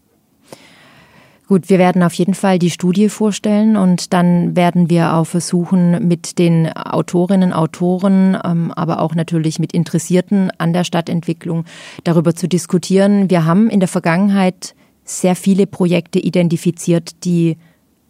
Gut, 1.49 1.71
wir 1.71 1.79
werden 1.79 2.03
auf 2.03 2.13
jeden 2.13 2.35
Fall 2.35 2.59
die 2.59 2.69
Studie 2.69 3.09
vorstellen 3.09 3.79
und 3.79 4.13
dann 4.13 4.55
werden 4.55 4.91
wir 4.91 5.15
auch 5.15 5.25
versuchen, 5.25 6.07
mit 6.07 6.39
den 6.39 6.71
Autorinnen, 6.71 7.55
Autoren, 7.55 8.37
ähm, 8.45 8.71
aber 8.73 9.01
auch 9.01 9.15
natürlich 9.15 9.59
mit 9.59 9.73
Interessierten 9.73 10.53
an 10.59 10.75
der 10.75 10.85
Stadtentwicklung 10.85 11.65
darüber 12.05 12.35
zu 12.35 12.49
diskutieren. 12.49 13.31
Wir 13.31 13.47
haben 13.47 13.71
in 13.71 13.81
der 13.81 13.89
Vergangenheit 13.89 14.75
sehr 15.05 15.35
viele 15.35 15.67
Projekte 15.67 16.19
identifiziert, 16.19 17.25
die 17.25 17.57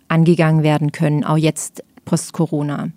angegangen 0.09 0.65
werden 0.65 0.91
können, 0.91 1.23
auch 1.23 1.37
jetzt 1.37 1.85
post-Corona. 2.07 2.89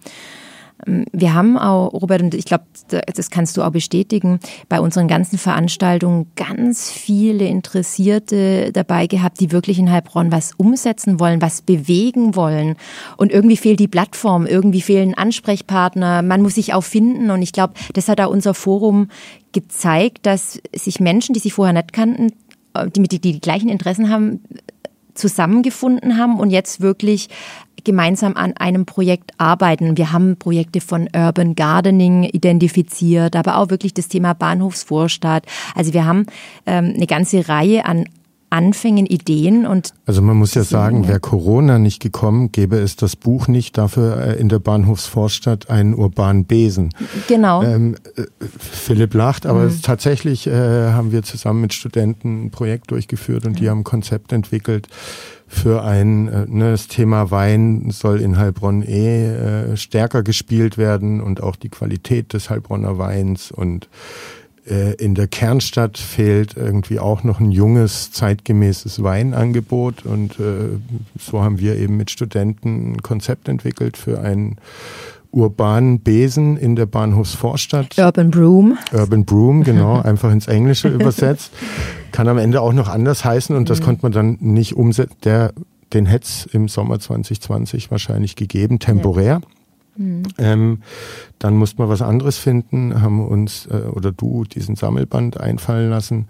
Ähm, 0.87 1.05
wir 1.11 1.33
haben 1.33 1.57
auch, 1.57 1.93
Robert, 1.93 2.21
und 2.21 2.33
ich 2.33 2.45
glaube, 2.45 2.65
das 2.89 3.29
kannst 3.29 3.57
du 3.57 3.63
auch 3.63 3.71
bestätigen, 3.71 4.39
bei 4.69 4.79
unseren 4.79 5.07
ganzen 5.07 5.37
Veranstaltungen 5.37 6.27
ganz 6.35 6.91
viele 6.91 7.45
Interessierte 7.45 8.71
dabei 8.71 9.07
gehabt, 9.07 9.39
die 9.39 9.51
wirklich 9.51 9.79
in 9.79 9.91
Heilbronn 9.91 10.31
was 10.31 10.53
umsetzen 10.57 11.19
wollen, 11.19 11.41
was 11.41 11.61
bewegen 11.61 12.35
wollen. 12.35 12.75
Und 13.17 13.31
irgendwie 13.31 13.57
fehlt 13.57 13.79
die 13.79 13.87
Plattform, 13.87 14.45
irgendwie 14.45 14.81
fehlen 14.81 15.13
Ansprechpartner, 15.13 16.21
man 16.21 16.41
muss 16.41 16.55
sich 16.55 16.73
auch 16.73 16.83
finden. 16.83 17.31
Und 17.31 17.41
ich 17.41 17.53
glaube, 17.53 17.73
das 17.93 18.07
hat 18.07 18.21
auch 18.21 18.31
unser 18.31 18.53
Forum 18.53 19.09
gezeigt, 19.51 20.25
dass 20.25 20.59
sich 20.73 20.99
Menschen, 20.99 21.33
die 21.33 21.39
sich 21.39 21.53
vorher 21.53 21.73
nicht 21.73 21.93
kannten, 21.93 22.31
äh, 22.73 22.89
die 22.89 22.99
mit 22.99 23.11
die, 23.11 23.19
die 23.19 23.39
gleichen 23.39 23.69
Interessen 23.69 24.09
haben, 24.09 24.41
zusammengefunden 25.21 26.17
haben 26.17 26.39
und 26.39 26.49
jetzt 26.49 26.81
wirklich 26.81 27.29
gemeinsam 27.83 28.35
an 28.35 28.55
einem 28.57 28.85
Projekt 28.85 29.31
arbeiten. 29.37 29.97
Wir 29.97 30.11
haben 30.11 30.37
Projekte 30.37 30.81
von 30.81 31.07
Urban 31.15 31.55
Gardening 31.55 32.23
identifiziert, 32.23 33.35
aber 33.35 33.57
auch 33.57 33.69
wirklich 33.69 33.93
das 33.93 34.07
Thema 34.07 34.33
Bahnhofsvorstadt. 34.33 35.45
Also 35.75 35.93
wir 35.93 36.05
haben 36.05 36.25
ähm, 36.65 36.93
eine 36.95 37.07
ganze 37.07 37.47
Reihe 37.47 37.85
an 37.85 38.05
Anfängen, 38.51 39.05
Ideen 39.05 39.65
und. 39.65 39.93
Also 40.05 40.21
man 40.21 40.37
muss 40.37 40.53
ja 40.53 40.63
sagen, 40.63 41.07
wäre 41.07 41.19
Corona 41.19 41.79
nicht 41.79 42.01
gekommen, 42.01 42.51
gäbe 42.51 42.77
es 42.77 42.95
das 42.95 43.15
Buch 43.15 43.47
nicht, 43.47 43.77
dafür 43.77 44.17
äh, 44.17 44.39
in 44.39 44.49
der 44.49 44.59
Bahnhofsvorstadt 44.59 45.69
einen 45.69 45.95
urbanen 45.95 46.45
Besen. 46.45 46.89
Genau. 47.27 47.63
Ähm, 47.63 47.95
äh, 48.15 48.23
Philipp 48.59 49.13
lacht, 49.13 49.45
aber 49.45 49.63
mhm. 49.63 49.81
tatsächlich 49.81 50.47
äh, 50.47 50.51
haben 50.91 51.11
wir 51.11 51.23
zusammen 51.23 51.61
mit 51.61 51.73
Studenten 51.73 52.45
ein 52.45 52.51
Projekt 52.51 52.91
durchgeführt 52.91 53.45
und 53.45 53.59
die 53.59 53.69
haben 53.69 53.79
ein 53.79 53.83
Konzept 53.85 54.33
entwickelt 54.33 54.87
für 55.51 55.83
ein, 55.83 56.29
äh, 56.29 56.45
ne, 56.47 56.71
das 56.71 56.87
Thema 56.87 57.29
Wein 57.29 57.91
soll 57.91 58.21
in 58.21 58.37
Heilbronn 58.37 58.83
eh 58.83 59.27
äh, 59.71 59.77
stärker 59.77 60.23
gespielt 60.23 60.77
werden 60.77 61.19
und 61.21 61.43
auch 61.43 61.57
die 61.57 61.67
Qualität 61.67 62.31
des 62.31 62.49
Heilbronner 62.49 62.97
Weins 62.97 63.51
und 63.51 63.89
in 64.71 65.15
der 65.15 65.27
Kernstadt 65.27 65.97
fehlt 65.97 66.55
irgendwie 66.55 66.99
auch 66.99 67.23
noch 67.23 67.39
ein 67.39 67.51
junges, 67.51 68.11
zeitgemäßes 68.11 69.03
Weinangebot. 69.03 70.05
Und 70.05 70.39
äh, 70.39 70.79
so 71.19 71.41
haben 71.41 71.59
wir 71.59 71.77
eben 71.77 71.97
mit 71.97 72.11
Studenten 72.11 72.93
ein 72.93 73.01
Konzept 73.01 73.47
entwickelt 73.47 73.97
für 73.97 74.21
einen 74.21 74.57
urbanen 75.31 75.99
Besen 75.99 76.57
in 76.57 76.75
der 76.75 76.85
Bahnhofsvorstadt. 76.85 77.97
Urban 77.97 78.31
Broom. 78.31 78.77
Urban 78.93 79.25
Broom, 79.25 79.63
genau, 79.63 79.99
einfach 80.03 80.31
ins 80.31 80.47
Englische 80.47 80.89
übersetzt. 80.89 81.51
Kann 82.11 82.27
am 82.27 82.37
Ende 82.37 82.61
auch 82.61 82.73
noch 82.73 82.89
anders 82.89 83.23
heißen 83.23 83.55
und 83.55 83.69
das 83.69 83.79
mhm. 83.79 83.85
konnte 83.85 84.01
man 84.03 84.11
dann 84.11 84.37
nicht 84.39 84.75
umsetzen. 84.75 85.15
Der, 85.23 85.53
den 85.93 86.05
hätte 86.05 86.25
es 86.25 86.45
im 86.51 86.67
Sommer 86.67 86.99
2020 86.99 87.91
wahrscheinlich 87.91 88.35
gegeben, 88.35 88.79
temporär. 88.79 89.41
Ja. 89.41 89.60
Mhm. 89.95 90.23
Ähm, 90.37 90.81
dann 91.39 91.55
mussten 91.55 91.79
wir 91.79 91.89
was 91.89 92.01
anderes 92.01 92.37
finden, 92.37 93.01
haben 93.01 93.25
uns 93.27 93.67
äh, 93.67 93.87
oder 93.89 94.11
du 94.11 94.43
diesen 94.45 94.75
Sammelband 94.75 95.39
einfallen 95.39 95.89
lassen. 95.89 96.27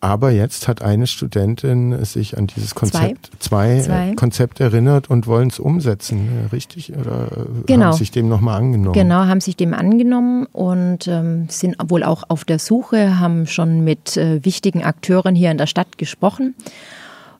Aber 0.00 0.32
jetzt 0.32 0.66
hat 0.66 0.82
eine 0.82 1.06
Studentin 1.06 2.04
sich 2.04 2.36
an 2.36 2.48
dieses 2.48 2.74
Konzept, 2.74 3.30
zwei, 3.38 3.78
zwei, 3.78 3.78
äh, 3.78 3.82
zwei. 3.82 4.14
Konzepte 4.16 4.64
erinnert 4.64 5.08
und 5.08 5.28
wollen 5.28 5.46
es 5.46 5.60
umsetzen, 5.60 6.28
äh, 6.28 6.46
richtig? 6.52 6.92
Oder 6.92 7.28
äh, 7.30 7.62
genau. 7.66 7.86
haben 7.86 7.92
sich 7.96 8.10
dem 8.10 8.28
nochmal 8.28 8.58
angenommen? 8.58 8.94
Genau, 8.94 9.26
haben 9.26 9.40
sich 9.40 9.54
dem 9.56 9.74
angenommen 9.74 10.46
und 10.46 11.06
ähm, 11.06 11.46
sind 11.48 11.76
wohl 11.86 12.02
auch 12.02 12.24
auf 12.26 12.44
der 12.44 12.58
Suche, 12.58 13.20
haben 13.20 13.46
schon 13.46 13.84
mit 13.84 14.16
äh, 14.16 14.44
wichtigen 14.44 14.82
Akteuren 14.82 15.36
hier 15.36 15.52
in 15.52 15.58
der 15.58 15.68
Stadt 15.68 15.96
gesprochen 15.98 16.56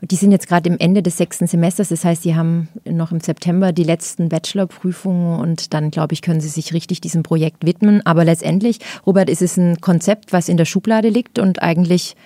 die 0.05 0.17
sind 0.17 0.33
jetzt 0.33 0.49
gerade 0.49 0.69
im 0.69 0.79
Ende 0.79 1.01
des 1.03 1.17
sechsten 1.17 1.47
Semesters, 1.47 1.91
das 1.91 2.05
heißt, 2.05 2.23
sie 2.23 2.35
haben 2.35 2.69
noch 2.85 3.13
im 3.13 3.21
September 3.21 3.73
die 3.73 3.85
letzten 3.85 4.29
Bachelorprüfungen 4.29 5.39
und 5.39 5.73
dann, 5.73 5.93
glaube 5.93 6.15
ich, 6.15 6.23
können 6.23 6.41
sie 6.41 6.49
sich 6.49 6.75
richtig 6.75 7.01
diesem 7.01 7.23
Projekt 7.23 7.65
widmen. 7.65 8.05
Aber 8.05 8.25
letztendlich, 8.25 8.81
Robert, 9.07 9.31
ist 9.31 9.43
es 9.43 9.57
ein 9.57 9.81
Konzept, 9.81 10.33
was 10.33 10.49
in 10.49 10.57
der 10.57 10.65
Schublade 10.65 11.09
liegt 11.09 11.39
und 11.39 11.63
eigentlich 11.63 12.17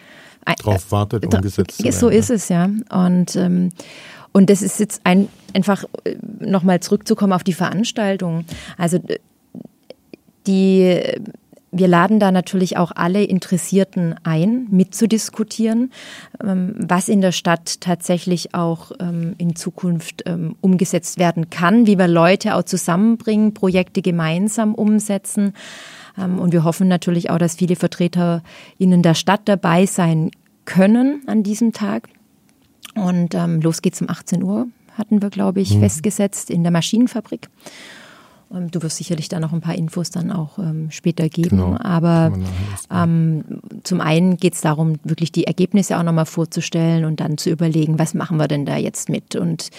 drauf 0.55 0.91
wartet, 0.91 1.25
äh, 1.25 1.37
umgesetzt 1.37 1.79
zu 1.79 1.85
werden. 1.85 1.99
So 1.99 2.09
ist 2.09 2.31
es, 2.31 2.49
ja. 2.49 2.71
Und, 2.91 3.37
ähm, 3.37 3.71
und 4.33 4.49
das 4.49 4.63
ist 4.63 4.81
jetzt 4.81 5.03
ein, 5.05 5.29
einfach 5.55 5.85
äh, 6.05 6.17
nochmal 6.41 6.81
zurückzukommen 6.81 7.35
auf 7.35 7.45
die 7.45 7.53
Veranstaltung. 7.53 8.47
Also 8.79 8.99
die 10.47 11.03
wir 11.79 11.89
laden 11.89 12.21
da 12.21 12.31
natürlich 12.33 12.77
auch 12.77 12.93
alle 12.95 13.25
Interessierten 13.25 14.15
ein, 14.23 14.67
mitzudiskutieren, 14.71 15.93
ähm, 16.43 16.75
was 16.79 17.09
in 17.09 17.21
der 17.21 17.33
Stadt 17.33 17.81
tatsächlich 17.81 18.55
auch 18.55 18.93
ähm, 19.01 19.35
in 19.39 19.57
Zukunft 19.57 20.23
ähm, 20.27 20.57
umgesetzt 20.61 21.19
werden 21.19 21.51
kann, 21.51 21.87
wie 21.87 21.99
wir 21.99 22.09
Leute 22.09 22.55
auch 22.55 22.63
zusammenbringen, 22.63 23.55
Projekte 23.55 24.03
gemeinsam 24.03 24.75
umsetzen. 24.75 25.53
Und 26.17 26.53
wir 26.53 26.65
hoffen 26.65 26.89
natürlich 26.89 27.29
auch, 27.29 27.37
dass 27.37 27.57
viele 27.57 27.77
VertreterInnen 27.77 29.03
der 29.03 29.13
Stadt 29.13 29.43
dabei 29.45 29.85
sein 29.85 30.31
können 30.65 31.23
an 31.27 31.43
diesem 31.43 31.73
Tag. 31.73 32.09
Und 32.95 33.35
los 33.35 33.83
geht's 33.83 34.01
um 34.01 34.09
18 34.09 34.43
Uhr, 34.43 34.67
hatten 34.95 35.21
wir, 35.21 35.29
glaube 35.29 35.61
ich, 35.61 35.75
mhm. 35.75 35.81
festgesetzt 35.81 36.49
in 36.49 36.63
der 36.63 36.73
Maschinenfabrik. 36.73 37.51
Ähm, 38.53 38.71
du 38.71 38.83
wirst 38.83 38.97
sicherlich 38.97 39.29
da 39.29 39.41
noch 39.41 39.53
ein 39.53 39.61
paar 39.61 39.75
Infos 39.75 40.11
dann 40.11 40.31
auch 40.31 40.59
ähm, 40.59 40.91
später 40.91 41.29
geben. 41.29 41.51
Genau, 41.51 41.77
Aber 41.79 42.33
ähm, 42.91 43.45
zum 43.83 44.01
einen 44.01 44.37
geht 44.37 44.55
es 44.55 44.61
darum, 44.61 44.97
wirklich 45.05 45.33
die 45.33 45.47
Ergebnisse 45.47 45.99
auch 45.99 46.03
nochmal 46.03 46.27
vorzustellen 46.27 47.05
und 47.05 47.21
dann 47.21 47.39
zu 47.39 47.51
überlegen, 47.51 47.99
was 47.99 48.15
machen 48.15 48.39
wir 48.39 48.49
denn 48.49 48.67
da 48.67 48.77
jetzt 48.77 49.09
mit? 49.09 49.37
Und 49.37 49.71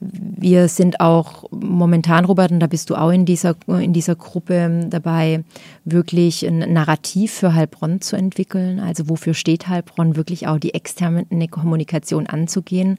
wir 0.00 0.68
sind 0.68 1.00
auch 1.00 1.44
momentan, 1.52 2.24
Robert, 2.24 2.50
und 2.50 2.60
da 2.60 2.66
bist 2.66 2.90
du 2.90 2.96
auch 2.96 3.10
in 3.10 3.24
dieser, 3.24 3.54
in 3.68 3.92
dieser 3.92 4.16
Gruppe 4.16 4.86
dabei, 4.88 5.44
wirklich 5.84 6.46
ein 6.46 6.72
Narrativ 6.72 7.32
für 7.32 7.54
Heilbronn 7.54 8.00
zu 8.00 8.16
entwickeln. 8.16 8.80
Also 8.80 9.08
wofür 9.08 9.34
steht 9.34 9.68
Heilbronn, 9.68 10.16
wirklich 10.16 10.48
auch 10.48 10.58
die 10.58 10.74
externe 10.74 11.48
Kommunikation 11.48 12.26
anzugehen. 12.26 12.98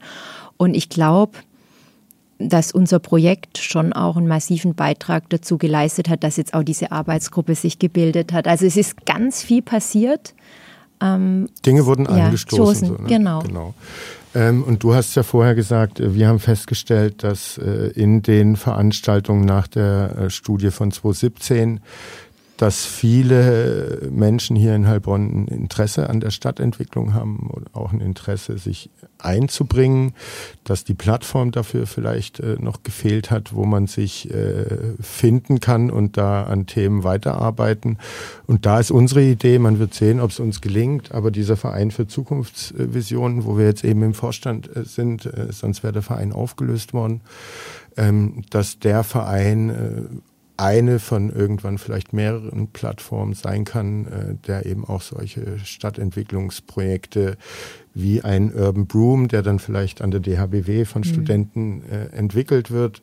Und 0.56 0.74
ich 0.74 0.88
glaube, 0.88 1.38
dass 2.38 2.72
unser 2.72 2.98
Projekt 2.98 3.58
schon 3.58 3.92
auch 3.92 4.16
einen 4.16 4.26
massiven 4.26 4.74
Beitrag 4.74 5.28
dazu 5.30 5.58
geleistet 5.58 6.08
hat, 6.08 6.24
dass 6.24 6.36
jetzt 6.36 6.54
auch 6.54 6.62
diese 6.62 6.92
Arbeitsgruppe 6.92 7.54
sich 7.54 7.78
gebildet 7.78 8.32
hat. 8.32 8.48
Also 8.48 8.66
es 8.66 8.76
ist 8.76 9.06
ganz 9.06 9.42
viel 9.42 9.62
passiert. 9.62 10.34
Ähm, 11.00 11.48
Dinge 11.64 11.86
wurden 11.86 12.04
ja, 12.04 12.26
angestoßen. 12.26 12.88
So, 12.88 12.94
ne? 12.94 13.08
Genau. 13.08 13.40
genau. 13.40 13.74
Ähm, 14.34 14.64
und 14.64 14.82
du 14.82 14.94
hast 14.94 15.14
ja 15.14 15.22
vorher 15.22 15.54
gesagt, 15.54 16.00
wir 16.00 16.28
haben 16.28 16.40
festgestellt, 16.40 17.22
dass 17.22 17.58
äh, 17.58 17.90
in 17.94 18.22
den 18.22 18.56
Veranstaltungen 18.56 19.44
nach 19.44 19.68
der 19.68 20.16
äh, 20.18 20.30
Studie 20.30 20.70
von 20.70 20.90
2017 20.90 21.80
dass 22.56 22.86
viele 22.86 24.08
Menschen 24.12 24.54
hier 24.54 24.74
in 24.74 24.86
Heilbronn 24.86 25.44
ein 25.44 25.48
Interesse 25.48 26.08
an 26.08 26.20
der 26.20 26.30
Stadtentwicklung 26.30 27.12
haben 27.12 27.50
und 27.50 27.74
auch 27.74 27.92
ein 27.92 28.00
Interesse, 28.00 28.58
sich 28.58 28.90
einzubringen, 29.18 30.12
dass 30.62 30.84
die 30.84 30.94
Plattform 30.94 31.50
dafür 31.50 31.86
vielleicht 31.86 32.40
äh, 32.40 32.56
noch 32.60 32.82
gefehlt 32.82 33.30
hat, 33.30 33.54
wo 33.54 33.64
man 33.64 33.86
sich 33.86 34.30
äh, 34.30 34.66
finden 35.00 35.60
kann 35.60 35.90
und 35.90 36.16
da 36.16 36.44
an 36.44 36.66
Themen 36.66 37.02
weiterarbeiten. 37.02 37.98
Und 38.46 38.66
da 38.66 38.78
ist 38.78 38.90
unsere 38.90 39.22
Idee, 39.22 39.58
man 39.58 39.78
wird 39.78 39.94
sehen, 39.94 40.20
ob 40.20 40.30
es 40.30 40.38
uns 40.38 40.60
gelingt, 40.60 41.12
aber 41.12 41.30
dieser 41.30 41.56
Verein 41.56 41.90
für 41.90 42.06
Zukunftsvisionen, 42.06 43.44
wo 43.44 43.58
wir 43.58 43.66
jetzt 43.66 43.84
eben 43.84 44.02
im 44.02 44.14
Vorstand 44.14 44.74
äh, 44.76 44.84
sind, 44.84 45.28
sonst 45.50 45.82
wäre 45.82 45.92
der 45.92 46.02
Verein 46.02 46.32
aufgelöst 46.32 46.92
worden, 46.92 47.22
ähm, 47.96 48.42
dass 48.50 48.78
der 48.78 49.02
Verein 49.02 50.22
eine 50.56 50.98
von 51.00 51.30
irgendwann 51.30 51.78
vielleicht 51.78 52.12
mehreren 52.12 52.68
Plattformen 52.68 53.34
sein 53.34 53.64
kann, 53.64 54.06
äh, 54.06 54.34
der 54.46 54.66
eben 54.66 54.84
auch 54.84 55.02
solche 55.02 55.58
Stadtentwicklungsprojekte 55.58 57.36
wie 57.94 58.22
ein 58.22 58.52
Urban 58.52 58.86
Broom, 58.86 59.28
der 59.28 59.42
dann 59.42 59.60
vielleicht 59.60 60.02
an 60.02 60.10
der 60.10 60.20
DHBW 60.20 60.84
von 60.84 61.02
mhm. 61.02 61.06
Studenten 61.06 61.82
äh, 61.90 62.06
entwickelt 62.16 62.70
wird, 62.70 63.02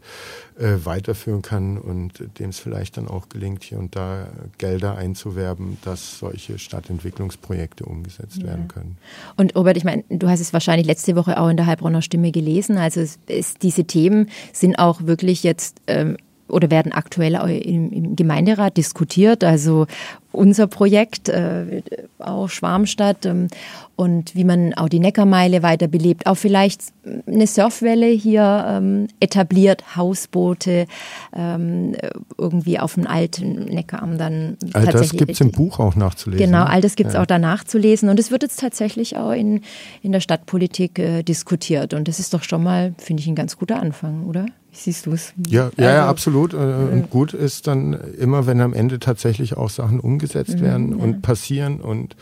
äh, 0.60 0.76
weiterführen 0.84 1.41
kann 1.41 1.78
und 1.78 2.26
dem 2.39 2.49
es 2.49 2.60
vielleicht 2.60 2.97
dann 2.97 3.08
auch 3.08 3.30
gelingt, 3.30 3.64
hier 3.64 3.80
und 3.80 3.95
da 3.95 4.28
Gelder 4.58 4.97
einzuwerben, 4.97 5.78
dass 5.84 6.20
solche 6.20 6.60
Stadtentwicklungsprojekte 6.60 7.86
umgesetzt 7.86 8.39
ja. 8.39 8.47
werden 8.47 8.68
können. 8.68 8.97
Und 9.38 9.56
Robert, 9.56 9.78
ich 9.78 9.86
meine, 9.86 10.04
du 10.10 10.28
hast 10.28 10.41
es 10.41 10.52
wahrscheinlich 10.52 10.88
letzte 10.88 11.16
Woche 11.16 11.39
auch 11.39 11.49
in 11.49 11.58
der 11.58 11.66
Heilbronner 11.66 12.02
Stimme 12.02 12.32
gelesen. 12.32 12.78
Also 12.78 12.99
es, 12.99 13.18
es, 13.28 13.54
diese 13.56 13.86
Themen 13.86 14.30
sind 14.52 14.78
auch 14.78 15.06
wirklich 15.06 15.43
jetzt 15.43 15.82
ähm, 15.88 16.18
oder 16.52 16.70
werden 16.70 16.91
aktuell 16.91 17.36
im, 17.36 17.91
im 17.91 18.16
Gemeinderat 18.16 18.78
diskutiert. 18.78 19.43
Also 19.43 19.88
unser 20.32 20.68
Projekt, 20.68 21.30
äh, 21.30 21.82
auch 22.20 22.49
Schwarmstadt 22.49 23.26
ähm, 23.26 23.47
und 23.95 24.34
wie 24.34 24.43
man 24.43 24.74
auch 24.74 24.88
die 24.88 24.99
Neckarmeile 24.99 25.62
weiterbelebt, 25.62 26.26
auch 26.26 26.36
vielleicht 26.36 26.82
eine 27.28 27.47
Surfwelle 27.47 28.08
hier 28.08 28.66
ähm, 28.68 29.08
etabliert, 29.20 29.95
Hausboote 29.95 30.88
ähm, 31.36 31.95
irgendwie 32.38 32.80
auf 32.80 32.95
dem 32.95 33.08
alten 33.08 33.66
Neckararm 33.66 34.18
dann. 34.18 34.58
All 34.74 34.86
das 34.86 35.12
gibt 35.12 35.32
es 35.32 35.41
im 35.41 35.52
Buch 35.52 35.80
auch 35.80 35.95
nachzulesen. 35.95 36.45
Genau, 36.45 36.64
all 36.64 36.82
das 36.82 36.95
gibt 36.95 37.10
es 37.10 37.16
ja. 37.16 37.22
auch 37.22 37.28
da 37.28 37.38
nachzulesen 37.38 38.10
und 38.10 38.20
es 38.20 38.32
wird 38.32 38.43
jetzt 38.43 38.60
tatsächlich 38.60 39.18
auch 39.18 39.32
in, 39.32 39.62
in 40.02 40.12
der 40.12 40.22
Stadtpolitik 40.22 40.97
äh, 40.99 41.24
diskutiert 41.24 41.93
und 41.93 42.08
das 42.08 42.20
ist 42.20 42.34
doch 42.34 42.43
schon 42.43 42.64
mal, 42.64 42.93
finde 42.97 43.22
ich, 43.22 43.28
ein 43.28 43.36
ganz 43.36 43.58
guter 43.58 43.82
Anfang, 43.82 44.26
oder? 44.26 44.45
Wie 44.72 44.78
siehst 44.78 45.05
du 45.05 45.11
es? 45.11 45.34
Ja, 45.47 45.69
ja, 45.78 45.84
ja, 45.84 45.99
also, 45.99 46.09
absolut. 46.09 46.53
Äh, 46.53 46.57
und 46.57 47.09
gut 47.09 47.34
ist 47.34 47.67
dann 47.67 47.93
immer, 48.17 48.47
wenn 48.47 48.61
am 48.61 48.74
Ende 48.74 48.99
tatsächlich 48.99 49.57
auch 49.57 49.69
Sachen 49.69 49.99
umgesetzt 49.99 50.57
mhm, 50.57 50.61
werden 50.61 50.97
ja. 50.97 51.03
und 51.03 51.22
passieren 51.22 51.82
und 51.82 52.15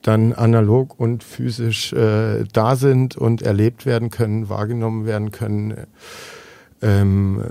dann 0.00 0.32
analog 0.32 0.98
und 0.98 1.24
physisch 1.24 1.92
äh, 1.92 2.44
da 2.52 2.76
sind 2.76 3.16
und 3.16 3.42
erlebt 3.42 3.86
werden 3.86 4.10
können, 4.10 4.48
wahrgenommen 4.48 5.06
werden 5.06 5.30
können. 5.30 5.74
Ähm, 6.82 7.42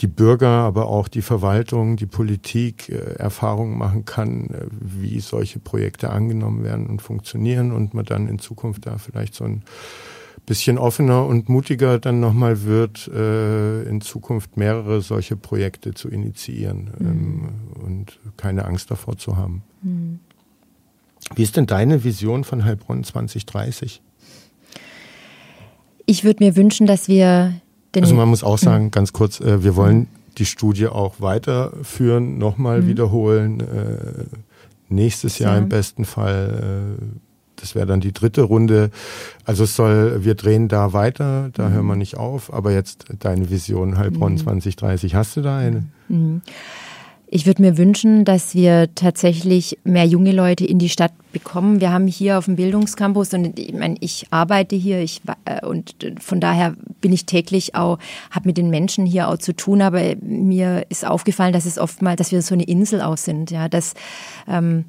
die 0.00 0.06
Bürger, 0.06 0.48
aber 0.48 0.86
auch 0.86 1.08
die 1.08 1.22
Verwaltung, 1.22 1.96
die 1.96 2.06
Politik 2.06 2.88
äh, 2.88 3.14
Erfahrungen 3.14 3.76
machen 3.76 4.04
kann, 4.04 4.50
äh, 4.50 4.66
wie 4.70 5.18
solche 5.18 5.58
Projekte 5.58 6.10
angenommen 6.10 6.62
werden 6.62 6.86
und 6.86 7.02
funktionieren 7.02 7.72
und 7.72 7.94
man 7.94 8.04
dann 8.04 8.28
in 8.28 8.38
Zukunft 8.38 8.86
da 8.86 8.98
vielleicht 8.98 9.34
so 9.34 9.44
ein 9.44 9.62
bisschen 10.48 10.78
offener 10.78 11.26
und 11.26 11.50
mutiger 11.50 11.98
dann 11.98 12.20
nochmal 12.20 12.64
wird, 12.64 13.06
äh, 13.08 13.82
in 13.82 14.00
Zukunft 14.00 14.56
mehrere 14.56 15.02
solche 15.02 15.36
Projekte 15.36 15.92
zu 15.92 16.08
initiieren 16.08 16.90
mhm. 16.98 17.06
ähm, 17.06 17.48
und 17.84 18.18
keine 18.38 18.64
Angst 18.64 18.90
davor 18.90 19.18
zu 19.18 19.36
haben. 19.36 19.62
Mhm. 19.82 20.20
Wie 21.34 21.42
ist 21.42 21.58
denn 21.58 21.66
deine 21.66 22.02
Vision 22.02 22.44
von 22.44 22.64
Heilbronn 22.64 23.04
2030? 23.04 24.00
Ich 26.06 26.24
würde 26.24 26.42
mir 26.42 26.56
wünschen, 26.56 26.86
dass 26.86 27.08
wir 27.08 27.52
den. 27.94 28.04
Also 28.04 28.14
man 28.14 28.30
muss 28.30 28.42
auch 28.42 28.56
sagen, 28.56 28.86
mhm. 28.86 28.90
ganz 28.90 29.12
kurz, 29.12 29.40
äh, 29.40 29.62
wir 29.62 29.76
wollen 29.76 30.06
die 30.38 30.46
Studie 30.46 30.86
auch 30.86 31.20
weiterführen, 31.20 32.38
nochmal 32.38 32.80
mhm. 32.80 32.86
wiederholen. 32.88 33.60
Äh, 33.60 34.24
nächstes 34.88 35.38
Jahr 35.38 35.56
ja. 35.56 35.58
im 35.58 35.68
besten 35.68 36.06
Fall. 36.06 36.96
Das 37.60 37.74
wäre 37.74 37.86
dann 37.86 38.00
die 38.00 38.12
dritte 38.12 38.42
Runde. 38.42 38.90
Also 39.44 39.64
es 39.64 39.76
soll, 39.76 40.24
wir 40.24 40.34
drehen 40.34 40.68
da 40.68 40.92
weiter, 40.92 41.50
da 41.52 41.68
mhm. 41.68 41.72
hören 41.74 41.86
wir 41.86 41.96
nicht 41.96 42.16
auf. 42.16 42.52
Aber 42.52 42.72
jetzt 42.72 43.06
deine 43.18 43.50
Vision 43.50 43.98
Heilbronn 43.98 44.34
mhm. 44.34 44.38
2030, 44.38 45.14
hast 45.14 45.36
du 45.36 45.42
da 45.42 45.58
eine? 45.58 45.84
Mhm. 46.08 46.42
Ich 47.30 47.44
würde 47.44 47.60
mir 47.60 47.76
wünschen, 47.76 48.24
dass 48.24 48.54
wir 48.54 48.94
tatsächlich 48.94 49.78
mehr 49.84 50.06
junge 50.06 50.32
Leute 50.32 50.64
in 50.64 50.78
die 50.78 50.88
Stadt 50.88 51.12
bekommen. 51.30 51.78
Wir 51.82 51.92
haben 51.92 52.06
hier 52.06 52.38
auf 52.38 52.46
dem 52.46 52.56
Bildungscampus 52.56 53.34
und 53.34 53.58
ich 53.58 53.74
meine, 53.74 53.96
ich 54.00 54.28
arbeite 54.30 54.76
hier 54.76 55.00
ich, 55.00 55.20
äh, 55.44 55.64
und 55.64 55.94
von 56.20 56.40
daher 56.40 56.74
bin 57.02 57.12
ich 57.12 57.26
täglich 57.26 57.74
auch, 57.74 57.98
habe 58.30 58.48
mit 58.48 58.56
den 58.56 58.70
Menschen 58.70 59.04
hier 59.04 59.28
auch 59.28 59.36
zu 59.36 59.54
tun, 59.54 59.82
aber 59.82 60.00
mir 60.22 60.86
ist 60.88 61.06
aufgefallen, 61.06 61.52
dass 61.52 61.66
es 61.66 61.78
oftmals, 61.78 62.16
dass 62.16 62.32
wir 62.32 62.40
so 62.40 62.54
eine 62.54 62.64
Insel 62.64 63.02
auch 63.02 63.18
sind, 63.18 63.50
ja, 63.50 63.68
dass 63.68 63.92
ähm, 64.48 64.86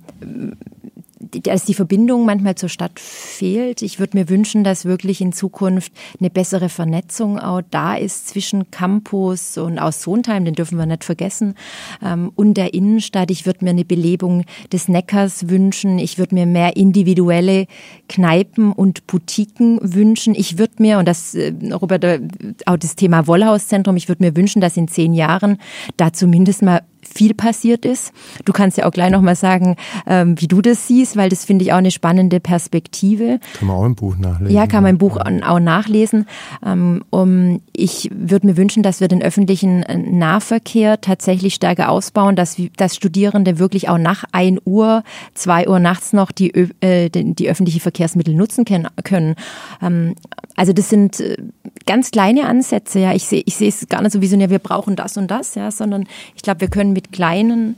dass 1.31 1.65
die 1.65 1.73
Verbindung 1.73 2.25
manchmal 2.25 2.55
zur 2.55 2.69
Stadt 2.69 2.99
fehlt. 2.99 3.81
Ich 3.81 3.99
würde 3.99 4.17
mir 4.17 4.29
wünschen, 4.29 4.63
dass 4.63 4.85
wirklich 4.85 5.21
in 5.21 5.33
Zukunft 5.33 5.91
eine 6.19 6.29
bessere 6.29 6.69
Vernetzung 6.69 7.39
auch 7.39 7.61
da 7.69 7.95
ist 7.95 8.27
zwischen 8.27 8.71
Campus 8.71 9.57
und 9.57 9.79
aus 9.79 10.01
Sondheim, 10.01 10.45
den 10.45 10.55
dürfen 10.55 10.77
wir 10.77 10.85
nicht 10.85 11.03
vergessen, 11.03 11.55
ähm, 12.03 12.31
und 12.35 12.55
der 12.55 12.73
Innenstadt. 12.73 13.31
Ich 13.31 13.45
würde 13.45 13.63
mir 13.63 13.71
eine 13.71 13.85
Belebung 13.85 14.45
des 14.71 14.87
Neckars 14.87 15.49
wünschen. 15.49 15.99
Ich 15.99 16.17
würde 16.17 16.35
mir 16.35 16.45
mehr 16.45 16.75
individuelle 16.77 17.67
Kneipen 18.07 18.71
und 18.71 19.07
Boutiquen 19.07 19.79
wünschen. 19.81 20.35
Ich 20.35 20.57
würde 20.57 20.73
mir, 20.79 20.99
und 20.99 21.07
das, 21.07 21.35
äh, 21.35 21.53
Robert, 21.71 22.03
äh, 22.03 22.21
auch 22.65 22.77
das 22.77 22.95
Thema 22.95 23.27
Wollhauszentrum, 23.27 23.97
ich 23.97 24.07
würde 24.07 24.23
mir 24.23 24.35
wünschen, 24.35 24.61
dass 24.61 24.77
in 24.77 24.87
zehn 24.87 25.13
Jahren 25.13 25.57
da 25.97 26.13
zumindest 26.13 26.61
mal 26.61 26.81
viel 27.09 27.33
passiert 27.33 27.85
ist. 27.85 28.11
Du 28.45 28.53
kannst 28.53 28.77
ja 28.77 28.85
auch 28.85 28.91
gleich 28.91 29.11
nochmal 29.11 29.35
sagen, 29.35 29.75
ähm, 30.07 30.39
wie 30.39 30.47
du 30.47 30.61
das 30.61 30.87
siehst, 30.87 31.17
weil 31.17 31.29
das 31.29 31.45
finde 31.45 31.65
ich 31.65 31.73
auch 31.73 31.77
eine 31.77 31.91
spannende 31.91 32.39
Perspektive. 32.39 33.39
Kann 33.57 33.67
man 33.67 33.77
auch 33.77 33.85
im 33.85 33.95
Buch 33.95 34.17
nachlesen. 34.17 34.55
Ja, 34.55 34.67
kann 34.67 34.83
man 34.83 34.91
im 34.91 34.97
Buch 34.97 35.17
auch 35.17 35.59
nachlesen. 35.59 36.25
Ähm, 36.65 37.03
um, 37.09 37.61
ich 37.73 38.09
würde 38.13 38.47
mir 38.47 38.57
wünschen, 38.57 38.83
dass 38.83 39.01
wir 39.01 39.07
den 39.07 39.21
öffentlichen 39.21 39.83
Nahverkehr 40.17 41.01
tatsächlich 41.01 41.55
stärker 41.55 41.89
ausbauen, 41.89 42.35
dass, 42.35 42.57
dass 42.77 42.95
Studierende 42.95 43.59
wirklich 43.59 43.89
auch 43.89 43.97
nach 43.97 44.25
1 44.31 44.61
Uhr, 44.65 45.03
2 45.33 45.67
Uhr 45.67 45.79
nachts 45.79 46.13
noch 46.13 46.31
die, 46.31 46.51
äh, 46.81 47.09
die 47.09 47.49
öffentliche 47.49 47.79
Verkehrsmittel 47.79 48.35
nutzen 48.35 48.65
können. 48.65 49.35
Ähm, 49.81 50.15
also 50.55 50.73
das 50.73 50.89
sind 50.89 51.19
äh, 51.19 51.37
ganz 51.85 52.11
kleine 52.11 52.47
Ansätze. 52.47 52.99
Ja, 52.99 53.13
ich 53.13 53.23
sehe 53.23 53.43
ich 53.45 53.55
sehe 53.55 53.69
es 53.69 53.87
gar 53.87 54.01
nicht 54.01 54.11
so 54.11 54.21
visionär, 54.21 54.49
wir 54.49 54.59
brauchen 54.59 54.95
das 54.95 55.17
und 55.17 55.31
das, 55.31 55.55
ja, 55.55 55.71
sondern 55.71 56.05
ich 56.35 56.41
glaube, 56.41 56.61
wir 56.61 56.67
können 56.67 56.95
mit 56.99 57.13
kleinen, 57.13 57.77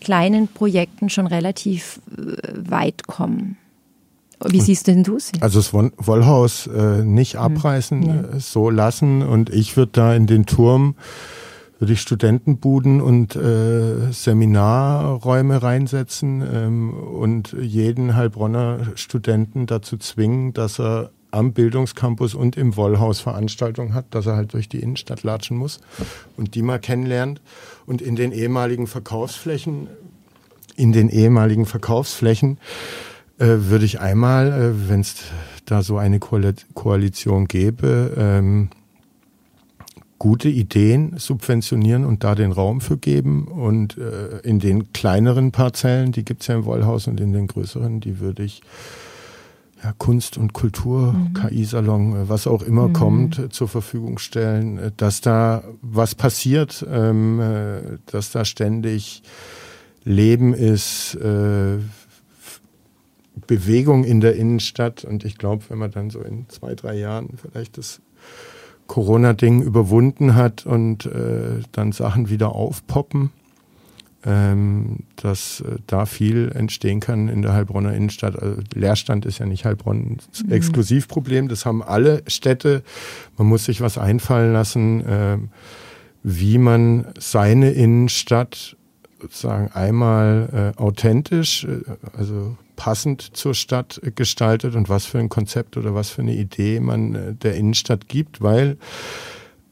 kleinen 0.00 0.46
Projekten 0.46 1.10
schon 1.10 1.26
relativ 1.26 2.00
äh, 2.16 2.70
weit 2.70 3.08
kommen. 3.08 3.56
Wie 4.46 4.60
siehst 4.60 4.86
denn 4.86 5.02
du 5.02 5.16
es? 5.16 5.32
Also 5.40 5.58
das 5.58 5.74
Wollhaus 5.74 6.68
äh, 6.68 7.02
nicht 7.02 7.34
mhm. 7.34 7.40
abreißen, 7.40 8.02
ja. 8.02 8.20
äh, 8.20 8.40
so 8.40 8.70
lassen 8.70 9.22
und 9.22 9.50
ich 9.50 9.76
würde 9.76 9.92
da 9.92 10.14
in 10.14 10.26
den 10.26 10.46
Turm 10.46 10.94
würde 11.80 11.94
ich 11.94 12.02
Studentenbuden 12.02 13.00
und 13.00 13.34
äh, 13.36 14.12
Seminarräume 14.12 15.62
reinsetzen 15.62 16.42
ähm, 16.42 16.92
und 16.92 17.56
jeden 17.58 18.14
Heilbronner 18.14 18.80
Studenten 18.96 19.64
dazu 19.66 19.96
zwingen, 19.96 20.52
dass 20.52 20.78
er 20.78 21.10
am 21.30 21.52
Bildungscampus 21.52 22.34
und 22.34 22.56
im 22.56 22.76
Wollhaus 22.76 23.20
Veranstaltungen 23.20 23.94
hat, 23.94 24.06
dass 24.10 24.26
er 24.26 24.36
halt 24.36 24.52
durch 24.52 24.68
die 24.68 24.80
Innenstadt 24.80 25.22
latschen 25.22 25.56
muss 25.56 25.80
und 26.36 26.54
die 26.54 26.62
mal 26.62 26.78
kennenlernt. 26.78 27.40
Und 27.90 28.00
in 28.00 28.14
den 28.14 28.30
ehemaligen 28.30 28.86
Verkaufsflächen, 28.86 29.88
in 30.76 30.92
den 30.92 31.08
ehemaligen 31.08 31.66
Verkaufsflächen 31.66 32.58
äh, 33.40 33.46
würde 33.48 33.84
ich 33.84 33.98
einmal, 33.98 34.52
äh, 34.52 34.88
wenn 34.88 35.00
es 35.00 35.16
da 35.64 35.82
so 35.82 35.98
eine 35.98 36.20
Koalition 36.20 37.48
gäbe, 37.48 38.14
ähm, 38.16 38.68
gute 40.20 40.48
Ideen 40.48 41.14
subventionieren 41.16 42.04
und 42.04 42.22
da 42.22 42.36
den 42.36 42.52
Raum 42.52 42.80
für 42.80 42.96
geben. 42.96 43.48
Und 43.48 43.98
äh, 43.98 44.38
in 44.44 44.60
den 44.60 44.92
kleineren 44.92 45.50
Parzellen, 45.50 46.12
die 46.12 46.24
gibt's 46.24 46.46
ja 46.46 46.54
im 46.54 46.66
Wollhaus 46.66 47.08
und 47.08 47.18
in 47.18 47.32
den 47.32 47.48
größeren, 47.48 47.98
die 47.98 48.20
würde 48.20 48.44
ich 48.44 48.62
ja, 49.82 49.92
Kunst 49.96 50.36
und 50.36 50.52
Kultur, 50.52 51.12
mhm. 51.12 51.32
KI-Salon, 51.34 52.16
äh, 52.16 52.28
was 52.28 52.46
auch 52.46 52.62
immer 52.62 52.88
mhm. 52.88 52.92
kommt, 52.92 53.38
äh, 53.38 53.48
zur 53.48 53.68
Verfügung 53.68 54.18
stellen, 54.18 54.78
äh, 54.78 54.92
dass 54.96 55.20
da 55.20 55.64
was 55.82 56.14
passiert, 56.14 56.84
ähm, 56.90 57.98
dass 58.06 58.30
da 58.30 58.44
ständig 58.44 59.22
Leben 60.04 60.54
ist, 60.54 61.14
äh, 61.16 61.78
Bewegung 63.46 64.04
in 64.04 64.20
der 64.20 64.36
Innenstadt. 64.36 65.04
Und 65.04 65.24
ich 65.24 65.38
glaube, 65.38 65.64
wenn 65.68 65.78
man 65.78 65.90
dann 65.90 66.10
so 66.10 66.20
in 66.20 66.48
zwei, 66.48 66.74
drei 66.74 66.96
Jahren 66.96 67.30
vielleicht 67.40 67.78
das 67.78 68.00
Corona-Ding 68.86 69.62
überwunden 69.62 70.34
hat 70.34 70.66
und 70.66 71.06
äh, 71.06 71.60
dann 71.72 71.92
Sachen 71.92 72.28
wieder 72.28 72.54
aufpoppen, 72.54 73.30
dass 74.22 75.60
äh, 75.60 75.76
da 75.86 76.04
viel 76.04 76.52
entstehen 76.54 77.00
kann 77.00 77.28
in 77.28 77.42
der 77.42 77.54
Heilbronner 77.54 77.94
Innenstadt. 77.94 78.40
Also 78.40 78.60
Leerstand 78.74 79.24
ist 79.24 79.38
ja 79.38 79.46
nicht 79.46 79.64
Heilbronnens 79.64 80.44
mhm. 80.44 80.52
Exklusivproblem, 80.52 81.48
das 81.48 81.64
haben 81.64 81.82
alle 81.82 82.22
Städte. 82.26 82.82
Man 83.38 83.46
muss 83.46 83.64
sich 83.64 83.80
was 83.80 83.96
einfallen 83.96 84.52
lassen, 84.52 85.06
äh, 85.06 85.38
wie 86.22 86.58
man 86.58 87.06
seine 87.18 87.70
Innenstadt 87.70 88.76
sozusagen 89.20 89.68
einmal 89.72 90.74
äh, 90.76 90.80
authentisch, 90.80 91.64
äh, 91.64 91.80
also 92.16 92.56
passend 92.76 93.36
zur 93.36 93.54
Stadt 93.54 94.00
gestaltet 94.14 94.74
und 94.74 94.88
was 94.88 95.04
für 95.06 95.18
ein 95.18 95.28
Konzept 95.28 95.76
oder 95.76 95.94
was 95.94 96.10
für 96.10 96.22
eine 96.22 96.34
Idee 96.34 96.80
man 96.80 97.14
äh, 97.14 97.34
der 97.34 97.54
Innenstadt 97.54 98.08
gibt, 98.08 98.40
weil 98.40 98.78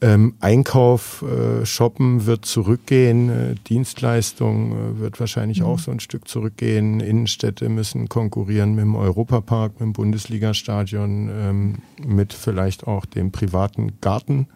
ähm, 0.01 0.35
Einkauf, 0.41 1.23
äh, 1.23 1.67
Shoppen 1.67 2.27
wird 2.27 2.45
zurückgehen, 2.45 3.31
äh, 3.31 3.55
Dienstleistung 3.69 4.73
äh, 4.73 5.01
wird 5.01 5.19
wahrscheinlich 5.19 5.61
mhm. 5.61 5.67
auch 5.67 5.79
so 5.81 5.91
ein 5.91 5.99
Stück 5.99 6.29
zurückgehen. 6.29 7.01
Innenstädte 7.01 7.69
müssen 7.69 8.09
konkurrieren 8.09 8.77
mit 8.77 8.85
dem 8.85 8.95
Europapark, 8.95 9.73
mit 9.75 9.81
dem 9.81 9.93
Bundesligastadion, 9.95 11.31
ähm, 11.33 11.75
mit 12.07 12.33
vielleicht 12.33 12.87
auch 12.87 13.07
dem 13.07 13.33
privaten 13.33 14.01
Garten. 14.01 14.47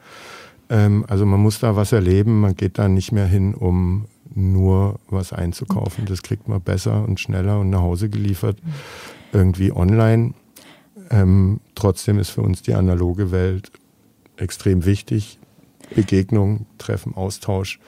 Ähm, 0.70 1.05
also 1.09 1.27
man 1.27 1.40
muss 1.40 1.59
da 1.59 1.74
was 1.74 1.90
erleben, 1.90 2.40
man 2.40 2.55
geht 2.55 2.78
da 2.78 2.89
nicht 2.89 3.10
mehr 3.10 3.27
hin, 3.27 3.55
um 3.55 4.06
nur 4.35 5.01
was 5.09 5.32
einzukaufen. 5.32 6.06
Das 6.06 6.23
kriegt 6.23 6.47
man 6.47 6.60
besser 6.60 7.05
und 7.06 7.19
schneller 7.19 7.59
und 7.59 7.70
nach 7.70 7.82
Hause 7.82 8.09
geliefert, 8.09 8.59
mhm. 8.64 8.73
irgendwie 9.32 9.73
online. 9.73 10.35
Ähm, 11.10 11.59
trotzdem 11.74 12.20
ist 12.20 12.31
für 12.31 12.43
uns 12.43 12.62
die 12.62 12.74
analoge 12.74 13.32
Welt 13.32 13.73
extrem 14.43 14.85
wichtig. 14.85 15.39
Begegnung, 15.94 16.66
Treffen, 16.78 17.14
Austausch. 17.14 17.78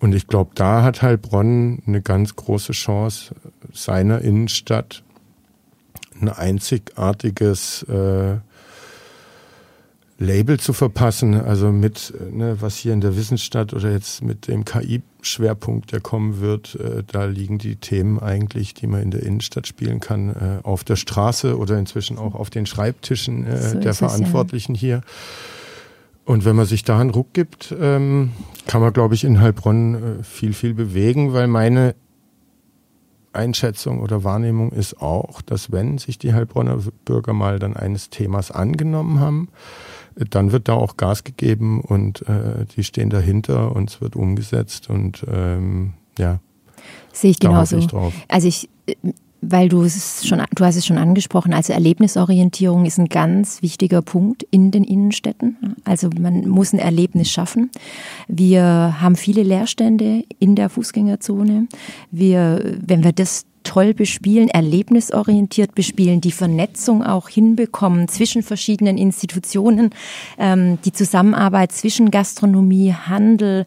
Und 0.00 0.14
ich 0.14 0.26
glaube, 0.26 0.52
da 0.54 0.82
hat 0.82 1.02
Heilbronn 1.02 1.82
eine 1.86 2.02
ganz 2.02 2.36
große 2.36 2.72
Chance, 2.72 3.34
seiner 3.72 4.20
Innenstadt 4.20 5.02
ein 6.20 6.28
einzigartiges 6.28 7.84
äh, 7.84 8.36
Label 10.20 10.58
zu 10.58 10.72
verpassen, 10.72 11.34
also 11.34 11.70
mit, 11.70 12.12
ne, 12.32 12.56
was 12.60 12.76
hier 12.76 12.92
in 12.92 13.00
der 13.00 13.16
Wissensstadt 13.16 13.72
oder 13.72 13.92
jetzt 13.92 14.22
mit 14.22 14.48
dem 14.48 14.64
KI-Schwerpunkt, 14.64 15.92
der 15.92 16.00
kommen 16.00 16.40
wird, 16.40 16.74
äh, 16.74 17.04
da 17.06 17.24
liegen 17.26 17.58
die 17.58 17.76
Themen 17.76 18.18
eigentlich, 18.18 18.74
die 18.74 18.88
man 18.88 19.02
in 19.02 19.10
der 19.12 19.22
Innenstadt 19.22 19.68
spielen 19.68 20.00
kann, 20.00 20.30
äh, 20.30 20.58
auf 20.64 20.82
der 20.82 20.96
Straße 20.96 21.56
oder 21.56 21.78
inzwischen 21.78 22.18
auch 22.18 22.34
auf 22.34 22.50
den 22.50 22.66
Schreibtischen 22.66 23.46
äh, 23.46 23.60
so 23.60 23.78
der 23.78 23.94
Verantwortlichen 23.94 24.74
es, 24.74 24.80
ja. 24.80 24.86
hier. 24.86 25.00
Und 26.28 26.44
wenn 26.44 26.56
man 26.56 26.66
sich 26.66 26.84
da 26.84 27.00
einen 27.00 27.08
Ruck 27.08 27.32
gibt, 27.32 27.74
ähm, 27.80 28.32
kann 28.66 28.82
man, 28.82 28.92
glaube 28.92 29.14
ich, 29.14 29.24
in 29.24 29.40
Heilbronn 29.40 29.94
äh, 29.94 30.22
viel, 30.22 30.52
viel 30.52 30.74
bewegen, 30.74 31.32
weil 31.32 31.46
meine 31.46 31.94
Einschätzung 33.32 34.00
oder 34.00 34.24
Wahrnehmung 34.24 34.70
ist 34.72 35.00
auch, 35.00 35.40
dass 35.40 35.72
wenn 35.72 35.96
sich 35.96 36.18
die 36.18 36.34
Heilbronner 36.34 36.80
Bürger 37.06 37.32
mal 37.32 37.58
dann 37.58 37.74
eines 37.74 38.10
Themas 38.10 38.50
angenommen 38.50 39.20
haben, 39.20 39.48
äh, 40.16 40.26
dann 40.28 40.52
wird 40.52 40.68
da 40.68 40.74
auch 40.74 40.98
Gas 40.98 41.24
gegeben 41.24 41.80
und 41.80 42.28
äh, 42.28 42.66
die 42.76 42.84
stehen 42.84 43.08
dahinter 43.08 43.74
und 43.74 43.88
es 43.88 44.02
wird 44.02 44.14
umgesetzt 44.14 44.90
und 44.90 45.24
ähm, 45.32 45.94
ja. 46.18 46.40
Sehe 47.10 47.30
ich 47.30 47.40
genauso. 47.40 47.78
Ich 47.78 47.88
also 48.28 48.48
ich 48.48 48.68
äh, 48.84 48.96
weil 49.40 49.68
du 49.68 49.82
es 49.82 50.26
schon, 50.26 50.42
du 50.54 50.64
hast 50.64 50.76
es 50.76 50.86
schon 50.86 50.98
angesprochen, 50.98 51.54
also 51.54 51.72
Erlebnisorientierung 51.72 52.84
ist 52.84 52.98
ein 52.98 53.08
ganz 53.08 53.62
wichtiger 53.62 54.02
Punkt 54.02 54.44
in 54.50 54.70
den 54.70 54.84
Innenstädten. 54.84 55.76
Also 55.84 56.10
man 56.18 56.48
muss 56.48 56.72
ein 56.72 56.78
Erlebnis 56.78 57.30
schaffen. 57.30 57.70
Wir 58.26 58.96
haben 59.00 59.16
viele 59.16 59.42
Leerstände 59.42 60.24
in 60.38 60.54
der 60.54 60.68
Fußgängerzone. 60.68 61.68
Wir, 62.10 62.76
wenn 62.84 63.04
wir 63.04 63.12
das 63.12 63.44
toll 63.68 63.92
bespielen, 63.92 64.48
erlebnisorientiert 64.48 65.74
bespielen, 65.74 66.22
die 66.22 66.32
Vernetzung 66.32 67.04
auch 67.04 67.28
hinbekommen 67.28 68.08
zwischen 68.08 68.42
verschiedenen 68.42 68.96
Institutionen, 68.96 69.90
ähm, 70.38 70.78
die 70.86 70.92
Zusammenarbeit 70.92 71.72
zwischen 71.72 72.10
Gastronomie, 72.10 72.94
Handel, 72.94 73.66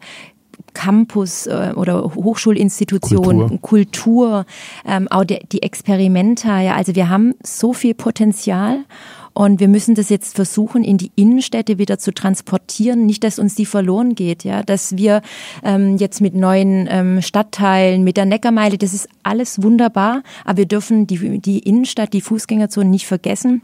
Campus 0.74 1.46
äh, 1.46 1.72
oder 1.76 2.02
Hochschulinstitutionen, 2.14 3.60
Kultur, 3.60 3.60
Kultur 3.60 4.46
ähm, 4.86 5.08
auch 5.08 5.24
die, 5.24 5.38
die 5.50 5.62
Experimenta. 5.62 6.60
Ja, 6.60 6.74
also 6.74 6.94
wir 6.94 7.08
haben 7.08 7.34
so 7.42 7.72
viel 7.72 7.94
Potenzial 7.94 8.84
und 9.34 9.60
wir 9.60 9.68
müssen 9.68 9.94
das 9.94 10.10
jetzt 10.10 10.34
versuchen, 10.34 10.84
in 10.84 10.98
die 10.98 11.10
Innenstädte 11.16 11.78
wieder 11.78 11.98
zu 11.98 12.12
transportieren. 12.12 13.06
Nicht, 13.06 13.24
dass 13.24 13.38
uns 13.38 13.54
die 13.54 13.66
verloren 13.66 14.14
geht, 14.14 14.44
ja, 14.44 14.62
dass 14.62 14.96
wir 14.96 15.22
ähm, 15.64 15.96
jetzt 15.96 16.20
mit 16.20 16.34
neuen 16.34 16.86
ähm, 16.90 17.22
Stadtteilen, 17.22 18.04
mit 18.04 18.16
der 18.16 18.26
Neckarmeile, 18.26 18.76
das 18.76 18.92
ist 18.92 19.08
alles 19.22 19.62
wunderbar, 19.62 20.22
aber 20.44 20.58
wir 20.58 20.66
dürfen 20.66 21.06
die, 21.06 21.38
die 21.38 21.60
Innenstadt, 21.60 22.12
die 22.12 22.20
Fußgängerzone 22.20 22.88
nicht 22.88 23.06
vergessen. 23.06 23.62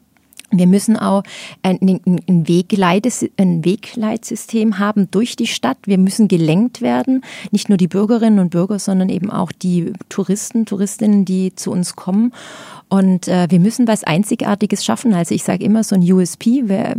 Wir 0.50 0.66
müssen 0.66 0.96
auch 0.96 1.24
ein, 1.62 1.78
ein, 1.82 2.48
Wegleitsystem 2.48 4.78
haben 4.78 5.10
durch 5.10 5.36
die 5.36 5.46
Stadt. 5.46 5.76
Wir 5.84 5.98
müssen 5.98 6.26
gelenkt 6.26 6.80
werden. 6.80 7.22
Nicht 7.50 7.68
nur 7.68 7.76
die 7.76 7.88
Bürgerinnen 7.88 8.38
und 8.38 8.48
Bürger, 8.50 8.78
sondern 8.78 9.10
eben 9.10 9.30
auch 9.30 9.52
die 9.52 9.92
Touristen, 10.08 10.64
Touristinnen, 10.64 11.26
die 11.26 11.54
zu 11.54 11.70
uns 11.70 11.96
kommen. 11.96 12.32
Und 12.88 13.28
äh, 13.28 13.46
wir 13.50 13.60
müssen 13.60 13.86
was 13.86 14.02
Einzigartiges 14.02 14.84
schaffen. 14.84 15.12
Also 15.12 15.34
ich 15.34 15.44
sage 15.44 15.62
immer, 15.62 15.84
so 15.84 15.94
ein 15.94 16.02
USP, 16.10 16.68
wir, 16.68 16.96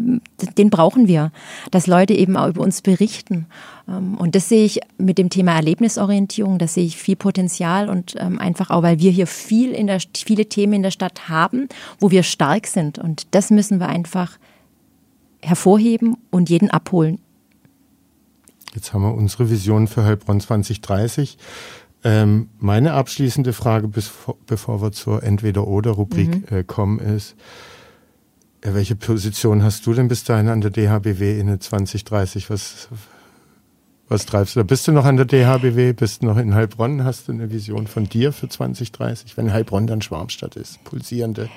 den 0.57 0.69
brauchen 0.69 1.07
wir, 1.07 1.31
dass 1.71 1.87
Leute 1.87 2.13
eben 2.13 2.37
auch 2.37 2.49
über 2.49 2.61
uns 2.61 2.81
berichten. 2.81 3.47
Ähm, 3.87 4.15
und 4.15 4.35
das 4.35 4.49
sehe 4.49 4.65
ich 4.65 4.81
mit 4.97 5.17
dem 5.17 5.31
Thema 5.31 5.53
Erlebnisorientierung, 5.53 6.59
da 6.59 6.67
sehe 6.67 6.85
ich 6.85 6.97
viel 6.97 7.15
Potenzial 7.15 7.89
und 7.89 8.15
ähm, 8.19 8.37
einfach 8.37 8.69
auch, 8.69 8.83
weil 8.83 8.99
wir 8.99 9.09
hier 9.09 9.25
viel 9.25 9.71
in 9.71 9.87
der, 9.87 9.99
viele 10.15 10.45
Themen 10.45 10.73
in 10.73 10.83
der 10.83 10.91
Stadt 10.91 11.27
haben, 11.27 11.67
wo 11.99 12.11
wir 12.11 12.21
stark 12.21 12.67
sind. 12.67 12.99
Und 12.99 13.27
das 13.31 13.49
müssen 13.49 13.79
wir 13.79 13.87
einfach 13.87 14.37
hervorheben 15.41 16.17
und 16.29 16.49
jeden 16.49 16.69
abholen. 16.69 17.19
Jetzt 18.75 18.93
haben 18.93 19.01
wir 19.01 19.15
unsere 19.15 19.49
Vision 19.49 19.87
für 19.87 20.03
Heilbronn 20.03 20.39
2030. 20.39 21.37
Ähm, 22.03 22.49
meine 22.59 22.93
abschließende 22.93 23.51
Frage, 23.51 23.87
bis, 23.87 24.11
bevor 24.45 24.81
wir 24.81 24.91
zur 24.91 25.21
Entweder-Oder-Rubrik 25.21 26.49
mhm. 26.49 26.57
äh, 26.57 26.63
kommen, 26.63 26.99
ist, 26.99 27.35
äh, 28.61 28.73
welche 28.73 28.95
Position 28.95 29.63
hast 29.63 29.85
du 29.85 29.93
denn 29.93 30.07
bis 30.07 30.23
dahin 30.23 30.47
an 30.47 30.61
der 30.61 30.71
DHBW 30.71 31.39
in 31.39 31.59
2030? 31.59 32.49
Was, 32.49 32.87
was 34.07 34.25
treibst 34.25 34.55
du 34.55 34.61
da? 34.61 34.63
Bist 34.63 34.87
du 34.87 34.93
noch 34.93 35.05
an 35.05 35.17
der 35.17 35.25
DHBW? 35.25 35.93
Bist 35.93 36.21
du 36.21 36.27
noch 36.27 36.37
in 36.37 36.55
Heilbronn? 36.55 37.03
Hast 37.03 37.27
du 37.27 37.33
eine 37.33 37.51
Vision 37.51 37.87
von 37.87 38.05
dir 38.05 38.31
für 38.31 38.47
2030, 38.47 39.35
wenn 39.35 39.51
Heilbronn 39.51 39.85
dann 39.85 40.01
Schwarmstadt 40.01 40.55
ist? 40.55 40.83
Pulsierende 40.85 41.49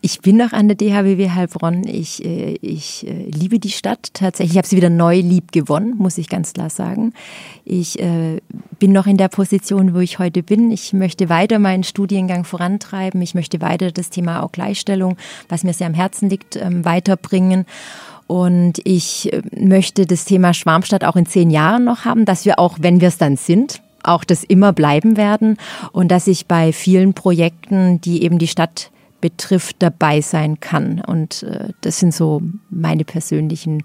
ich 0.00 0.20
bin 0.20 0.36
noch 0.36 0.52
an 0.52 0.68
der 0.68 0.76
DHBW 0.76 1.30
Heilbronn. 1.30 1.86
Ich, 1.86 2.24
äh, 2.24 2.54
ich 2.60 3.06
äh, 3.06 3.30
liebe 3.30 3.58
die 3.58 3.70
Stadt 3.70 4.10
tatsächlich. 4.14 4.52
Ich 4.52 4.58
habe 4.58 4.68
sie 4.68 4.76
wieder 4.76 4.90
neu 4.90 5.20
lieb 5.20 5.52
gewonnen, 5.52 5.94
muss 5.98 6.18
ich 6.18 6.28
ganz 6.28 6.52
klar 6.52 6.70
sagen. 6.70 7.12
Ich 7.64 7.98
äh, 8.00 8.40
bin 8.78 8.92
noch 8.92 9.06
in 9.06 9.16
der 9.16 9.28
Position, 9.28 9.94
wo 9.94 10.00
ich 10.00 10.18
heute 10.18 10.42
bin. 10.42 10.70
Ich 10.70 10.92
möchte 10.92 11.28
weiter 11.28 11.58
meinen 11.58 11.84
Studiengang 11.84 12.44
vorantreiben. 12.44 13.20
Ich 13.22 13.34
möchte 13.34 13.60
weiter 13.60 13.92
das 13.92 14.10
Thema 14.10 14.42
auch 14.42 14.52
Gleichstellung, 14.52 15.16
was 15.48 15.64
mir 15.64 15.72
sehr 15.72 15.86
am 15.86 15.94
Herzen 15.94 16.30
liegt, 16.30 16.56
ähm, 16.56 16.84
weiterbringen. 16.84 17.66
Und 18.26 18.80
ich 18.84 19.30
möchte 19.58 20.04
das 20.04 20.26
Thema 20.26 20.52
Schwarmstadt 20.52 21.02
auch 21.02 21.16
in 21.16 21.24
zehn 21.24 21.48
Jahren 21.48 21.84
noch 21.84 22.04
haben, 22.04 22.26
dass 22.26 22.44
wir 22.44 22.58
auch, 22.58 22.76
wenn 22.80 23.00
wir 23.00 23.08
es 23.08 23.16
dann 23.16 23.38
sind, 23.38 23.80
auch 24.02 24.24
das 24.24 24.44
immer 24.44 24.72
bleiben 24.72 25.16
werden 25.16 25.56
und 25.92 26.08
dass 26.08 26.26
ich 26.26 26.46
bei 26.46 26.72
vielen 26.72 27.14
Projekten, 27.14 28.00
die 28.00 28.22
eben 28.22 28.38
die 28.38 28.46
Stadt 28.46 28.90
betrifft, 29.20 29.76
dabei 29.80 30.20
sein 30.20 30.60
kann. 30.60 31.00
Und 31.00 31.42
äh, 31.42 31.72
das 31.80 31.98
sind 31.98 32.14
so 32.14 32.42
meine 32.70 33.04
persönlichen 33.04 33.82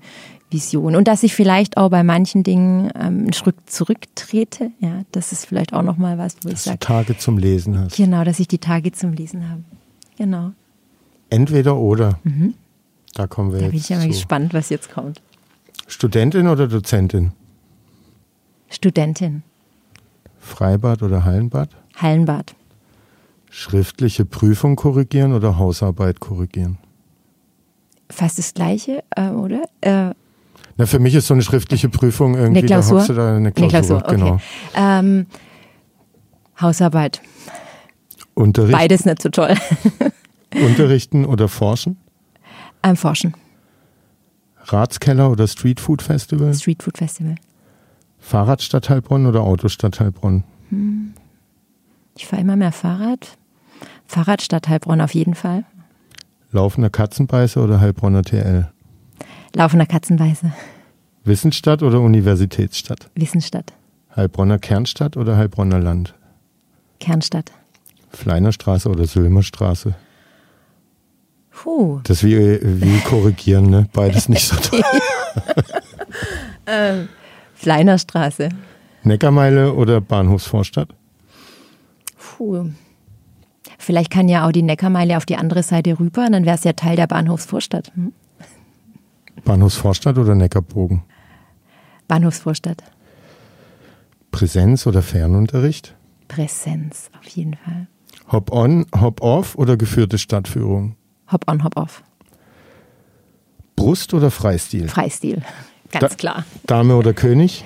Visionen. 0.52 0.96
Und 0.96 1.08
dass 1.08 1.24
ich 1.24 1.34
vielleicht 1.34 1.78
auch 1.78 1.90
bei 1.90 2.04
manchen 2.04 2.44
Dingen 2.44 2.92
ähm, 2.96 3.20
einen 3.22 3.34
Schritt 3.34 3.56
zurücktrete. 3.66 4.72
Ja, 4.80 5.02
das 5.12 5.32
ist 5.32 5.46
vielleicht 5.46 5.74
auch 5.74 5.82
nochmal 5.82 6.18
was, 6.18 6.38
wo 6.44 6.50
dass 6.50 6.60
ich 6.60 6.66
sage. 6.66 6.80
Tage 6.80 7.18
zum 7.18 7.38
Lesen 7.38 7.78
hast. 7.78 7.98
Genau, 7.98 8.24
dass 8.24 8.40
ich 8.40 8.48
die 8.48 8.60
Tage 8.60 8.92
zum 8.92 9.14
Lesen 9.14 9.50
habe. 9.50 9.64
Genau. 10.18 10.52
Entweder 11.30 11.76
oder. 11.76 12.20
Mhm. 12.24 12.54
Da 13.16 13.28
kommen 13.28 13.52
wir 13.52 13.60
da 13.60 13.66
jetzt. 13.66 13.70
Da 13.70 13.72
bin 13.72 13.80
ich 13.80 13.90
ja 13.90 13.98
mal 13.98 14.08
gespannt, 14.08 14.54
was 14.54 14.70
jetzt 14.70 14.92
kommt. 14.92 15.22
Studentin 15.88 16.48
oder 16.48 16.68
Dozentin? 16.68 17.32
Studentin. 18.70 19.44
Freibad 20.40 21.02
oder 21.04 21.24
Hallenbad? 21.24 21.70
Hallenbad. 21.96 22.56
Schriftliche 23.56 24.26
Prüfung 24.26 24.76
korrigieren 24.76 25.32
oder 25.32 25.60
Hausarbeit 25.60 26.20
korrigieren? 26.20 26.80
Fast 28.10 28.40
das 28.40 28.56
Gleiche, 28.56 29.04
äh, 29.16 29.30
oder? 29.30 29.66
Äh, 29.82 30.16
Na, 30.78 30.86
für 30.88 30.98
mich 30.98 31.14
ist 31.14 31.28
so 31.28 31.36
eine 31.36 31.44
schriftliche 31.44 31.88
Prüfung 31.88 32.34
irgendwie, 32.34 32.62
eine 32.62 32.68
Klausur? 32.68 32.94
da 32.94 32.98
hockst 32.98 33.10
du 33.10 33.14
da 33.14 33.36
eine 33.36 33.52
Klausur, 33.52 33.98
eine 33.98 34.04
Klausur 34.04 34.18
genau. 34.18 34.34
Okay. 34.34 34.42
Ähm, 34.74 35.28
Hausarbeit. 36.60 37.22
Unterrichten? 38.34 38.76
Beides 38.76 39.06
nicht 39.06 39.22
so 39.22 39.30
toll. 39.30 39.54
Unterrichten 40.56 41.24
oder 41.24 41.48
forschen? 41.48 41.98
Ähm, 42.82 42.96
forschen. 42.96 43.36
Ratskeller 44.64 45.30
oder 45.30 45.48
Streetfood 45.48 46.02
Festival? 46.02 46.56
Streetfood 46.56 46.98
Festival. 46.98 47.36
Fahrrad 48.18 48.64
statt 48.64 48.90
Heilbronn 48.90 49.28
oder 49.28 49.42
Auto 49.42 49.68
statt 49.68 50.00
Heilbronn? 50.00 50.44
Ich 52.18 52.26
fahre 52.26 52.42
immer 52.42 52.56
mehr 52.56 52.72
Fahrrad. 52.72 53.38
Fahrrad 54.06 54.42
statt 54.42 54.68
Heilbronn 54.68 55.02
auf 55.02 55.14
jeden 55.14 55.36
Fall. 55.36 55.66
Laufender 56.52 56.90
Katzenbeißer 56.90 57.64
oder 57.64 57.80
Heilbronner 57.80 58.22
TL? 58.22 58.72
Laufender 59.56 59.86
Katzenweise. 59.86 60.52
Wissensstadt 61.24 61.82
oder 61.84 62.02
Universitätsstadt? 62.02 63.10
Wissensstadt. 63.16 63.74
Heilbronner 64.16 64.60
Kernstadt 64.60 65.18
oder 65.18 65.38
Heilbronner 65.38 65.80
Land? 65.80 66.14
Kernstadt. 67.00 67.52
Fleinerstraße 68.12 68.90
oder 68.90 69.08
Sülmerstraße? 69.08 69.96
Puh. 71.52 72.02
Das 72.04 72.24
wie, 72.24 72.60
wie 72.62 73.00
korrigieren, 73.02 73.70
ne? 73.70 73.88
Beides 73.94 74.28
nicht 74.30 74.48
so 74.48 74.56
toll. 74.58 74.82
ähm, 76.68 77.10
Fleinerstraße. 77.56 78.50
Neckarmeile 79.04 79.74
oder 79.74 80.02
Bahnhofsvorstadt? 80.02 80.90
Puh. 82.18 82.70
Vielleicht 83.84 84.12
kann 84.12 84.30
ja 84.30 84.48
auch 84.48 84.54
die 84.54 84.62
Neckarmeile 84.62 85.18
auf 85.18 85.26
die 85.26 85.36
andere 85.36 85.62
Seite 85.62 86.00
rüber, 86.00 86.30
dann 86.30 86.46
wäre 86.46 86.56
es 86.56 86.64
ja 86.64 86.72
Teil 86.72 86.96
der 86.96 87.06
Bahnhofsvorstadt. 87.08 87.92
Hm? 87.96 88.14
Bahnhofsvorstadt 89.44 90.18
oder 90.18 90.36
Neckarbogen? 90.36 91.04
Bahnhofsvorstadt. 92.08 92.82
Präsenz 94.32 94.88
oder 94.88 95.02
Fernunterricht? 95.02 95.96
Präsenz, 96.30 97.12
auf 97.20 97.28
jeden 97.28 97.56
Fall. 97.56 97.88
Hop-on, 98.32 98.86
Hop-off 98.96 99.56
oder 99.56 99.76
geführte 99.76 100.18
Stadtführung? 100.18 100.96
Hop-on, 101.30 101.66
Hop-off. 101.66 102.04
Brust 103.76 104.14
oder 104.14 104.32
Freistil? 104.32 104.88
Freistil, 104.88 105.42
ganz 105.92 106.12
da 106.12 106.16
klar. 106.16 106.46
Dame 106.68 106.96
oder 106.96 107.14
König? 107.14 107.66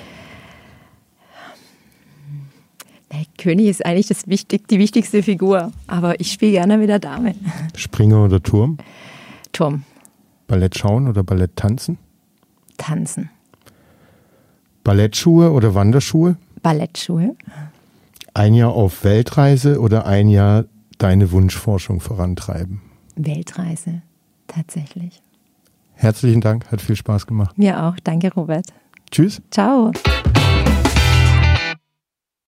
Der 3.11 3.23
König 3.37 3.67
ist 3.67 3.85
eigentlich 3.85 4.07
das 4.07 4.27
wichtig, 4.27 4.67
die 4.67 4.79
wichtigste 4.79 5.23
Figur, 5.23 5.71
aber 5.87 6.19
ich 6.19 6.31
spiele 6.31 6.53
gerne 6.53 6.77
mit 6.77 6.89
der 6.89 6.99
Dame. 6.99 7.35
Springer 7.75 8.25
oder 8.25 8.41
Turm? 8.41 8.77
Turm. 9.53 9.83
Ballett 10.47 10.77
schauen 10.77 11.07
oder 11.07 11.23
Ballett 11.23 11.55
tanzen? 11.55 11.97
Tanzen. 12.77 13.29
Ballettschuhe 14.83 15.51
oder 15.51 15.75
Wanderschuhe? 15.75 16.37
Ballettschuhe. 16.61 17.35
Ein 18.33 18.53
Jahr 18.53 18.71
auf 18.71 19.03
Weltreise 19.03 19.81
oder 19.81 20.05
ein 20.05 20.29
Jahr 20.29 20.65
deine 20.97 21.31
Wunschforschung 21.31 21.99
vorantreiben? 21.99 22.81
Weltreise, 23.15 24.01
tatsächlich. 24.47 25.21
Herzlichen 25.93 26.41
Dank, 26.41 26.71
hat 26.71 26.81
viel 26.81 26.95
Spaß 26.95 27.25
gemacht. 27.25 27.57
Mir 27.57 27.83
auch. 27.83 27.95
Danke, 28.03 28.31
Robert. 28.33 28.67
Tschüss. 29.11 29.41
Ciao. 29.51 29.91